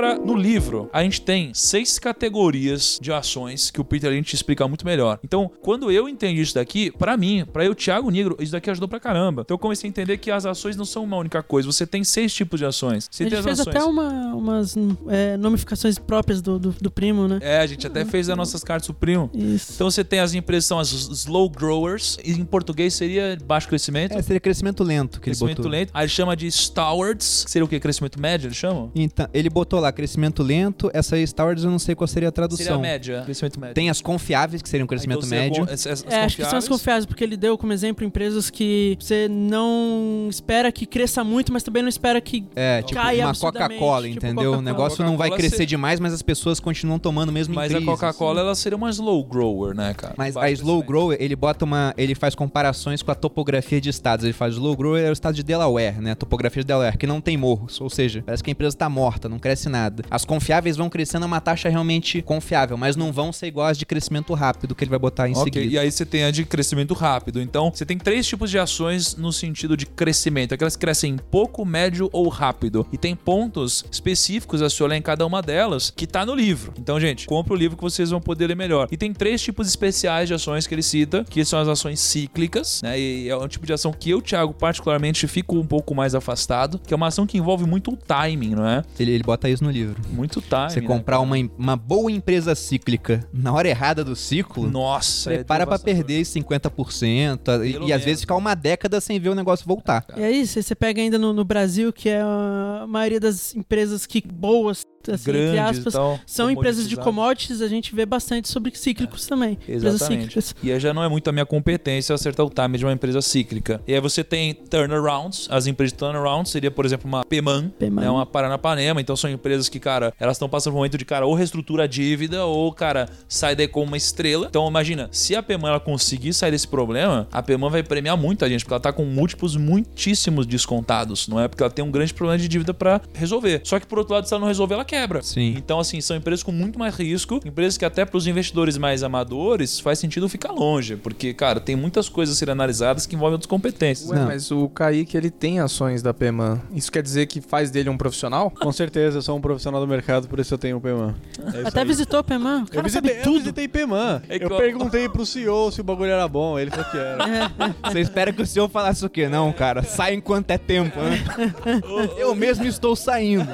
Agora, 0.00 0.18
no 0.18 0.34
livro, 0.34 0.88
a 0.94 1.02
gente 1.02 1.20
tem 1.20 1.52
seis 1.52 1.98
categorias 1.98 2.98
de 3.02 3.12
ações 3.12 3.70
que 3.70 3.82
o 3.82 3.84
Peter 3.84 4.10
Lynch 4.10 4.34
explica 4.34 4.66
muito 4.66 4.82
melhor. 4.86 5.18
Então, 5.22 5.50
quando 5.60 5.90
eu 5.92 6.08
entendi 6.08 6.40
isso 6.40 6.54
daqui, 6.54 6.90
pra 6.90 7.18
mim, 7.18 7.44
pra 7.52 7.66
eu, 7.66 7.74
Thiago 7.74 8.10
Negro, 8.10 8.34
isso 8.40 8.52
daqui 8.52 8.70
ajudou 8.70 8.88
pra 8.88 8.98
caramba. 8.98 9.42
Então, 9.42 9.54
eu 9.54 9.58
comecei 9.58 9.86
a 9.86 9.90
entender 9.90 10.16
que 10.16 10.30
as 10.30 10.46
ações 10.46 10.74
não 10.74 10.86
são 10.86 11.04
uma 11.04 11.18
única 11.18 11.42
coisa. 11.42 11.70
Você 11.70 11.86
tem 11.86 12.02
seis 12.02 12.32
tipos 12.32 12.58
de 12.58 12.64
ações. 12.64 13.08
Você 13.10 13.24
Ele 13.24 13.30
tem 13.30 13.38
as 13.40 13.44
fez 13.44 13.60
ações. 13.60 13.76
até 13.76 13.84
uma, 13.84 14.34
umas 14.34 14.74
é, 15.08 15.36
nomificações 15.36 15.98
próprias 15.98 16.40
do, 16.40 16.58
do, 16.58 16.70
do 16.80 16.90
primo, 16.90 17.28
né? 17.28 17.38
É, 17.42 17.58
a 17.58 17.66
gente 17.66 17.86
até 17.86 18.02
fez 18.06 18.30
as 18.30 18.36
nossas 18.38 18.64
cartas 18.64 18.86
do 18.86 18.94
primo. 18.94 19.28
Isso. 19.34 19.72
Então 19.74 19.90
você 19.90 20.02
tem 20.02 20.20
as 20.20 20.32
empresas, 20.32 20.64
são 20.64 20.78
as 20.78 20.90
slow 20.92 21.50
growers, 21.50 22.16
e 22.24 22.32
em 22.32 22.44
português 22.46 22.94
seria 22.94 23.36
baixo 23.44 23.68
crescimento. 23.68 24.16
É, 24.16 24.22
seria 24.22 24.40
crescimento 24.40 24.82
lento 24.82 25.20
que 25.20 25.28
ele 25.28 25.36
crescimento 25.36 25.58
botou. 25.58 25.70
lento. 25.70 25.90
Aí 25.92 26.04
ele 26.04 26.10
chama 26.10 26.34
de 26.34 26.46
stalwarts, 26.46 27.44
que 27.44 27.50
seria 27.50 27.66
o 27.66 27.68
quê? 27.68 27.78
Crescimento 27.78 28.18
médio, 28.18 28.46
eles 28.46 28.56
chamam? 28.56 28.90
Então, 28.94 29.28
ele 29.34 29.50
botou 29.50 29.78
lá 29.78 29.89
crescimento 29.92 30.42
lento, 30.42 30.90
essa 30.92 31.16
aí, 31.16 31.26
Star 31.26 31.46
Wars 31.46 31.64
eu 31.64 31.70
não 31.70 31.78
sei 31.78 31.94
qual 31.94 32.06
seria 32.08 32.28
a 32.28 32.32
tradução. 32.32 32.64
Seria 32.64 32.74
a 32.78 32.78
média. 32.78 33.22
Crescimento 33.24 33.58
médio. 33.60 33.74
Tem 33.74 33.90
as 33.90 34.00
confiáveis, 34.00 34.62
que 34.62 34.68
seriam 34.68 34.86
crescimento 34.86 35.26
Então, 35.26 35.30
médio. 35.38 35.64
as- 35.64 35.86
as 35.86 36.04
É, 36.08 36.22
acho 36.24 36.36
que 36.36 36.44
são 36.44 36.58
as 36.58 36.68
confiáveis. 36.68 37.06
porque 37.06 37.22
ele 37.24 37.36
deu 37.36 37.56
como 37.58 37.72
exemplo 37.72 38.04
empresas 38.04 38.50
que 38.50 38.96
você 39.00 39.28
não 39.28 40.26
espera 40.28 40.70
que 40.72 40.86
cresça 40.86 41.22
muito, 41.24 41.52
mas 41.52 41.62
também 41.62 41.82
não 41.82 41.88
espera 41.88 42.20
que. 42.20 42.44
É, 42.54 42.82
tipo 42.82 43.00
Cai 43.00 43.20
uma 43.20 43.34
Coca-Cola, 43.34 44.02
tipo 44.08 44.16
entendeu? 44.18 44.34
Coca-Cola. 44.52 44.58
O 44.58 44.62
negócio 44.62 45.04
não 45.04 45.16
vai 45.16 45.30
crescer 45.30 45.56
cê- 45.58 45.66
demais, 45.66 46.00
mas 46.00 46.12
as 46.12 46.22
pessoas 46.22 46.60
continuam 46.60 46.98
tomando 46.98 47.32
mesmo 47.32 47.54
em 47.54 47.56
Mas 47.56 47.74
a. 47.74 47.80
Coca-Cola 47.80 48.40
ela 48.40 48.54
seria 48.54 48.76
uma 48.76 48.90
slow 48.90 49.24
grower, 49.24 49.74
né, 49.74 49.94
cara? 49.94 50.14
Mas 50.16 50.36
a 50.36 50.50
Slow. 50.50 50.82
Grower, 50.82 51.16
ele 51.20 51.36
bota 51.36 51.64
uma. 51.64 51.94
Ele 51.96 52.14
faz 52.14 52.34
comparações 52.34 53.02
com 53.02 53.10
a 53.10 53.14
topografia 53.14 53.80
de 53.80 53.88
estados. 53.88 54.24
Ele 54.24 54.32
faz 54.32 54.54
Slow 54.54 54.76
Grower 54.76 55.02
é 55.04 55.10
o 55.10 55.12
estado 55.12 55.34
de 55.34 55.42
Delaware, 55.42 56.00
né? 56.00 56.12
A 56.12 56.14
topografia 56.16 56.62
de 56.62 56.66
Delaware, 56.66 56.96
que 56.98 57.06
não 57.06 57.20
tem 57.20 57.36
morros. 57.36 57.80
Ou 57.80 57.88
seja, 57.90 58.22
parece 58.24 58.42
que 58.42 58.50
a 58.50 58.52
empresa 58.52 58.76
tá 58.76 58.88
morta, 58.88 59.28
não 59.28 59.38
cresce 59.38 59.68
nada. 59.70 60.04
As 60.10 60.24
confiáveis 60.24 60.76
vão 60.76 60.90
crescendo 60.90 61.22
a 61.22 61.26
uma 61.26 61.40
taxa 61.40 61.68
realmente 61.68 62.20
confiável, 62.20 62.76
mas 62.76 62.96
não 62.96 63.12
vão 63.12 63.32
ser 63.32 63.46
igual 63.46 63.68
as 63.68 63.78
de 63.78 63.86
crescimento 63.86 64.34
rápido 64.34 64.74
que 64.74 64.84
ele 64.84 64.90
vai 64.90 64.98
botar 64.98 65.28
em 65.28 65.32
Ok, 65.32 65.44
seguida. 65.44 65.74
E 65.74 65.78
aí 65.78 65.90
você 65.90 66.04
tem 66.04 66.24
a 66.24 66.30
de 66.30 66.44
crescimento 66.44 66.92
rápido. 66.94 67.40
Então, 67.40 67.70
você 67.72 67.86
tem 67.86 67.96
três 67.96 68.26
tipos 68.26 68.50
de 68.50 68.58
ações 68.58 69.16
no 69.16 69.32
sentido 69.32 69.76
de 69.76 69.86
crescimento. 69.86 70.52
Aquelas 70.52 70.76
que 70.76 70.80
crescem 70.80 71.16
pouco, 71.30 71.64
médio 71.64 72.10
ou 72.12 72.28
rápido. 72.28 72.86
E 72.92 72.98
tem 72.98 73.14
pontos 73.14 73.84
específicos 73.90 74.62
a 74.62 74.68
se 74.68 74.82
olhar 74.82 74.96
em 74.96 75.02
cada 75.02 75.24
uma 75.24 75.40
delas 75.40 75.92
que 75.94 76.06
tá 76.06 76.26
no 76.26 76.34
livro. 76.34 76.72
Então, 76.78 76.98
gente, 76.98 77.26
compra 77.26 77.52
o 77.52 77.56
livro 77.56 77.76
que 77.76 77.82
vocês 77.82 78.10
vão 78.10 78.20
poder 78.20 78.48
ler 78.48 78.56
melhor. 78.56 78.88
E 78.90 78.96
tem 78.96 79.12
três 79.12 79.40
tipos 79.40 79.68
especiais 79.68 80.28
de 80.28 80.34
ações 80.34 80.66
que 80.66 80.74
ele 80.74 80.82
cita, 80.82 81.24
que 81.28 81.44
são 81.44 81.58
as 81.58 81.68
ações 81.68 82.00
cíclicas, 82.00 82.80
né? 82.82 82.98
E 82.98 83.28
é 83.28 83.36
um 83.36 83.48
tipo 83.48 83.66
de 83.66 83.72
ação 83.72 83.92
que 83.92 84.10
eu, 84.10 84.20
Thiago, 84.20 84.52
particularmente 84.54 85.26
fico 85.26 85.56
um 85.56 85.66
pouco 85.66 85.94
mais 85.94 86.14
afastado, 86.14 86.80
que 86.84 86.92
é 86.92 86.96
uma 86.96 87.06
ação 87.06 87.26
que 87.26 87.38
envolve 87.38 87.64
muito 87.66 87.92
o 87.92 87.96
timing, 87.96 88.54
não 88.54 88.66
é? 88.66 88.82
Ele, 88.98 89.12
ele 89.12 89.22
bota 89.22 89.48
isso 89.48 89.59
no 89.62 89.70
livro. 89.70 90.00
Muito 90.10 90.40
timing. 90.40 90.70
Você 90.70 90.80
né, 90.80 90.86
comprar 90.86 91.18
cara? 91.18 91.22
uma, 91.22 91.36
uma 91.58 91.76
boa 91.76 92.10
empresa 92.10 92.54
cíclica 92.54 93.26
na 93.32 93.52
hora 93.52 93.68
errada 93.68 94.04
do 94.04 94.16
ciclo, 94.16 94.68
Nossa, 94.68 95.32
é 95.32 95.36
prepara 95.36 95.66
pra 95.66 95.76
devastador. 95.76 96.04
perder 96.04 96.20
esses 96.20 96.34
50% 96.34 97.66
e, 97.66 97.72
Pelo 97.72 97.88
e 97.88 97.92
às 97.92 98.04
vezes 98.04 98.20
ficar 98.20 98.36
uma 98.36 98.54
década 98.54 99.00
sem 99.00 99.18
ver 99.18 99.28
o 99.28 99.34
negócio 99.34 99.66
voltar. 99.66 100.04
E 100.16 100.22
aí, 100.22 100.46
você 100.46 100.62
você 100.62 100.74
pega 100.74 101.00
ainda 101.00 101.18
no, 101.18 101.32
no 101.32 101.44
Brasil, 101.44 101.92
que 101.92 102.08
é 102.08 102.20
a 102.20 102.86
maioria 102.88 103.20
das 103.20 103.54
empresas 103.54 104.06
que 104.06 104.22
boas, 104.26 104.84
assim, 105.08 105.30
entre 105.30 105.32
Grandes 105.32 105.78
aspas, 105.78 105.94
e 105.94 105.96
tal, 105.96 106.20
são 106.26 106.50
empresas 106.50 106.88
de 106.88 106.96
comoditizadas. 106.96 107.04
commodities, 107.04 107.62
a 107.62 107.68
gente 107.68 107.94
vê 107.94 108.04
bastante 108.06 108.48
sobre 108.48 108.72
cíclicos 108.74 109.26
também. 109.26 109.52
Empresas 109.52 109.94
Exatamente. 109.94 110.22
cíclicas. 110.22 110.54
E 110.62 110.72
aí 110.72 110.80
já 110.80 110.92
não 110.92 111.02
é 111.02 111.08
muito 111.08 111.28
a 111.28 111.32
minha 111.32 111.46
competência 111.46 112.14
acertar 112.14 112.44
o 112.44 112.50
time 112.50 112.78
de 112.78 112.84
uma 112.84 112.92
empresa 112.92 113.20
cíclica. 113.22 113.80
E 113.86 113.94
aí 113.94 114.00
você 114.00 114.22
tem 114.24 114.54
turnarounds. 114.54 115.48
As 115.50 115.66
empresas 115.66 115.92
de 115.92 115.98
turnaround 115.98 116.48
seria, 116.48 116.70
por 116.70 116.84
exemplo, 116.84 117.08
uma 117.08 117.24
Peman, 117.24 117.70
Peman. 117.78 118.02
né, 118.02 118.10
uma 118.10 118.26
Paranapanema. 118.26 119.00
Então 119.00 119.16
são 119.16 119.30
empresas 119.30 119.68
que, 119.68 119.78
cara, 119.78 120.12
elas 120.18 120.36
estão 120.36 120.48
passando 120.48 120.72
por 120.72 120.76
um 120.76 120.80
momento 120.80 120.98
de, 120.98 121.04
cara, 121.04 121.26
ou 121.26 121.34
reestrutura 121.34 121.84
a 121.84 121.86
dívida 121.86 122.44
ou, 122.44 122.72
cara, 122.72 123.08
sai 123.28 123.54
daí 123.54 123.68
como 123.68 123.86
uma 123.86 123.96
estrela. 123.96 124.46
Então 124.48 124.68
imagina, 124.68 125.08
se 125.12 125.34
a 125.36 125.42
Peman 125.42 125.68
ela 125.70 125.80
conseguir 125.80 126.32
sair 126.32 126.50
desse 126.50 126.68
problema, 126.68 127.26
a 127.32 127.42
Peman 127.42 127.70
vai 127.70 127.82
premiar 127.82 128.16
muita 128.16 128.48
gente, 128.48 128.64
porque 128.64 128.74
ela 128.74 128.80
tá 128.80 128.92
com 128.92 129.04
múltiplos 129.04 129.56
muitíssimos 129.56 130.46
descontados. 130.46 131.28
Não 131.28 131.40
é 131.40 131.48
porque 131.48 131.62
ela 131.62 131.70
tem 131.70 131.84
um 131.84 131.90
grande 131.90 132.12
problema 132.14 132.38
de 132.38 132.48
dívida 132.48 132.72
pra 132.74 133.00
resolver. 133.14 133.60
Só 133.64 133.78
que 133.78 133.86
por 133.86 133.98
outro 133.98 134.14
lado, 134.14 134.26
se 134.26 134.34
ela 134.34 134.40
não 134.40 134.48
resolver, 134.48 134.74
ela 134.74 134.84
quebra. 134.90 135.22
Sim. 135.22 135.54
Então, 135.56 135.78
assim, 135.78 136.00
são 136.00 136.16
empresas 136.16 136.42
com 136.42 136.50
muito 136.50 136.78
mais 136.78 136.96
risco, 136.96 137.40
empresas 137.44 137.78
que 137.78 137.84
até 137.84 138.04
para 138.04 138.16
os 138.16 138.26
investidores 138.26 138.76
mais 138.76 139.02
amadores 139.04 139.78
faz 139.78 139.98
sentido 140.00 140.28
ficar 140.28 140.50
longe, 140.52 140.96
porque, 140.96 141.32
cara, 141.32 141.60
tem 141.60 141.76
muitas 141.76 142.08
coisas 142.08 142.34
a 142.34 142.38
serem 142.38 142.52
analisadas 142.52 143.06
que 143.06 143.14
envolvem 143.14 143.34
outras 143.34 143.46
competências. 143.48 144.10
Ué, 144.10 144.18
Não. 144.18 144.26
mas 144.26 144.50
o 144.50 144.68
Kaique, 144.68 145.16
ele 145.16 145.30
tem 145.30 145.60
ações 145.60 146.02
da 146.02 146.12
PEMAN. 146.12 146.60
Isso 146.74 146.90
quer 146.90 147.02
dizer 147.02 147.26
que 147.26 147.40
faz 147.40 147.70
dele 147.70 147.88
um 147.88 147.96
profissional? 147.96 148.50
Com 148.50 148.72
certeza, 148.72 149.18
eu 149.18 149.22
sou 149.22 149.36
um 149.36 149.40
profissional 149.40 149.80
do 149.80 149.86
mercado, 149.86 150.26
por 150.28 150.40
isso 150.40 150.52
eu 150.54 150.58
tenho 150.58 150.78
o 150.78 150.80
PEMAN. 150.80 151.14
É 151.54 151.68
Até 151.68 151.80
aí. 151.82 151.86
visitou 151.86 152.20
o 152.20 152.24
Peman. 152.24 152.64
O 152.64 152.74
Eu 152.76 152.82
visitei, 152.82 153.10
sabe 153.10 153.20
eu 153.20 153.22
tudo. 153.24 153.38
visitei 153.40 153.68
PEMAN. 153.68 154.22
É 154.28 154.34
eu 154.36 154.46
igual- 154.46 154.60
perguntei 154.60 155.08
pro 155.08 155.24
CEO 155.24 155.70
se 155.70 155.80
o 155.80 155.84
bagulho 155.84 156.10
era 156.10 156.26
bom, 156.26 156.58
ele 156.58 156.70
falou 156.70 156.86
que 156.90 156.96
era. 156.98 157.18
Você 157.92 158.00
espera 158.00 158.32
que 158.32 158.42
o 158.42 158.46
senhor 158.46 158.68
falasse 158.68 159.04
o 159.04 159.08
quê? 159.10 159.28
Não, 159.28 159.52
cara, 159.52 159.82
sai 159.82 160.14
enquanto 160.14 160.50
é 160.50 160.58
tempo, 160.58 160.98
né? 161.00 161.22
Eu 162.18 162.34
mesmo 162.34 162.64
estou 162.66 162.96
saindo. 162.96 163.46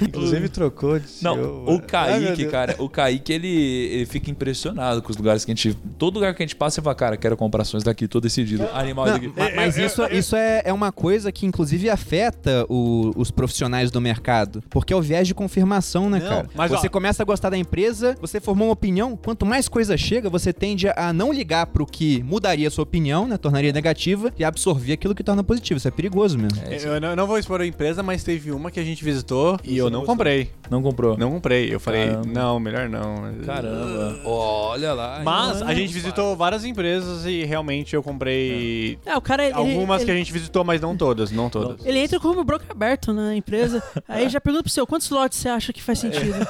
Inclusive 0.00 0.41
trocou 0.48 0.98
de 0.98 1.06
Não, 1.22 1.34
CEO. 1.34 1.64
o 1.64 1.68
Ai, 1.70 1.72
meu 1.76 1.80
Kaique, 1.86 2.36
Deus. 2.36 2.50
cara, 2.52 2.76
o 2.78 2.88
Kaique, 2.88 3.32
ele, 3.32 3.48
ele 3.48 4.06
fica 4.06 4.30
impressionado 4.30 5.02
com 5.02 5.10
os 5.10 5.16
lugares 5.16 5.44
que 5.44 5.52
a 5.52 5.54
gente. 5.54 5.76
Todo 5.98 6.14
lugar 6.14 6.34
que 6.34 6.42
a 6.42 6.46
gente 6.46 6.56
passa, 6.56 6.76
você 6.76 6.82
fala, 6.82 6.94
cara, 6.94 7.16
quero 7.16 7.36
comprar 7.36 7.62
ações 7.62 7.82
daqui, 7.82 8.06
tô 8.08 8.20
decidido. 8.20 8.64
Animal 8.72 9.06
Não, 9.06 9.12
daqui. 9.14 9.28
ma- 9.28 9.50
mas 9.56 9.76
isso, 9.76 10.02
isso 10.10 10.36
é, 10.36 10.62
é 10.64 10.72
uma 10.72 10.90
coisa 10.92 11.30
que 11.32 11.46
inclusive 11.46 11.88
afeta 11.90 12.64
o- 12.68 13.12
os 13.16 13.30
profissionais 13.30 13.90
do 13.90 14.00
mercado. 14.00 14.62
Porque 14.70 14.92
é 14.92 14.96
o 14.96 15.02
viés 15.02 15.26
de 15.26 15.34
confirmação, 15.34 16.08
né, 16.10 16.18
Não, 16.18 16.28
cara? 16.28 16.48
mas, 16.54 16.70
você 16.70 16.86
ó- 16.86 16.90
começa 16.90 17.22
a 17.22 17.26
gostar 17.26 17.50
da 17.50 17.56
empresa, 17.58 18.16
você 18.20 18.40
formou 18.40 18.68
uma 18.68 18.72
opinião, 18.72 19.16
quanto 19.16 19.44
mais 19.46 19.68
coisa 19.68 19.96
chega, 19.96 20.28
você 20.30 20.52
tende 20.52 20.88
a 20.96 21.12
não 21.12 21.32
ligar 21.32 21.66
pro 21.66 21.86
que 21.86 22.22
mudaria 22.22 22.68
a 22.68 22.70
sua 22.70 22.82
opinião, 22.82 23.26
né? 23.26 23.36
Tornaria 23.36 23.72
negativa 23.72 24.32
e 24.38 24.44
absorver 24.44 24.92
aquilo 24.94 25.14
que 25.14 25.22
torna 25.22 25.42
positivo. 25.44 25.78
Isso 25.78 25.88
é 25.88 25.90
perigoso 25.90 26.38
mesmo. 26.38 26.58
Eu 26.70 27.00
não, 27.00 27.14
não 27.16 27.26
vou 27.26 27.38
expor 27.38 27.60
a 27.60 27.66
empresa, 27.66 28.02
mas 28.02 28.22
teve 28.24 28.50
uma 28.52 28.70
que 28.70 28.80
a 28.80 28.84
gente 28.84 29.04
visitou 29.04 29.58
e 29.64 29.76
eu 29.76 29.86
não 29.90 30.00
gostou? 30.00 30.14
Comprei. 30.40 30.62
Não 30.70 30.82
comprou. 30.82 31.18
Não 31.18 31.30
comprei. 31.32 31.74
Eu 31.74 31.78
falei, 31.78 32.06
Caramba. 32.06 32.28
não, 32.32 32.58
melhor 32.58 32.88
não. 32.88 33.34
Caramba. 33.44 34.20
Olha 34.24 34.92
lá. 34.94 35.20
Mas 35.22 35.58
Mano, 35.60 35.70
a 35.70 35.74
gente 35.74 35.92
visitou 35.92 36.34
várias 36.34 36.64
empresas 36.64 37.26
e 37.26 37.44
realmente 37.44 37.94
eu 37.94 38.02
comprei 38.02 38.98
É, 39.04 39.14
o 39.16 39.20
cara. 39.20 39.44
Ele, 39.44 39.52
algumas 39.54 40.00
ele, 40.00 40.06
que 40.06 40.10
a 40.12 40.14
gente 40.14 40.32
visitou, 40.32 40.64
mas 40.64 40.80
não 40.80 40.96
todas, 40.96 41.30
não 41.30 41.50
todas. 41.50 41.84
Ele 41.84 41.98
entra 41.98 42.18
como 42.18 42.42
broker 42.42 42.66
aberto 42.70 43.12
na 43.12 43.36
empresa. 43.36 43.82
aí 44.08 44.28
já 44.30 44.40
pergunta 44.40 44.62
pro 44.64 44.72
seu, 44.72 44.86
quantos 44.86 45.10
lotes 45.10 45.38
você 45.38 45.48
acha 45.48 45.72
que 45.72 45.82
faz 45.82 45.98
sentido? 45.98 46.32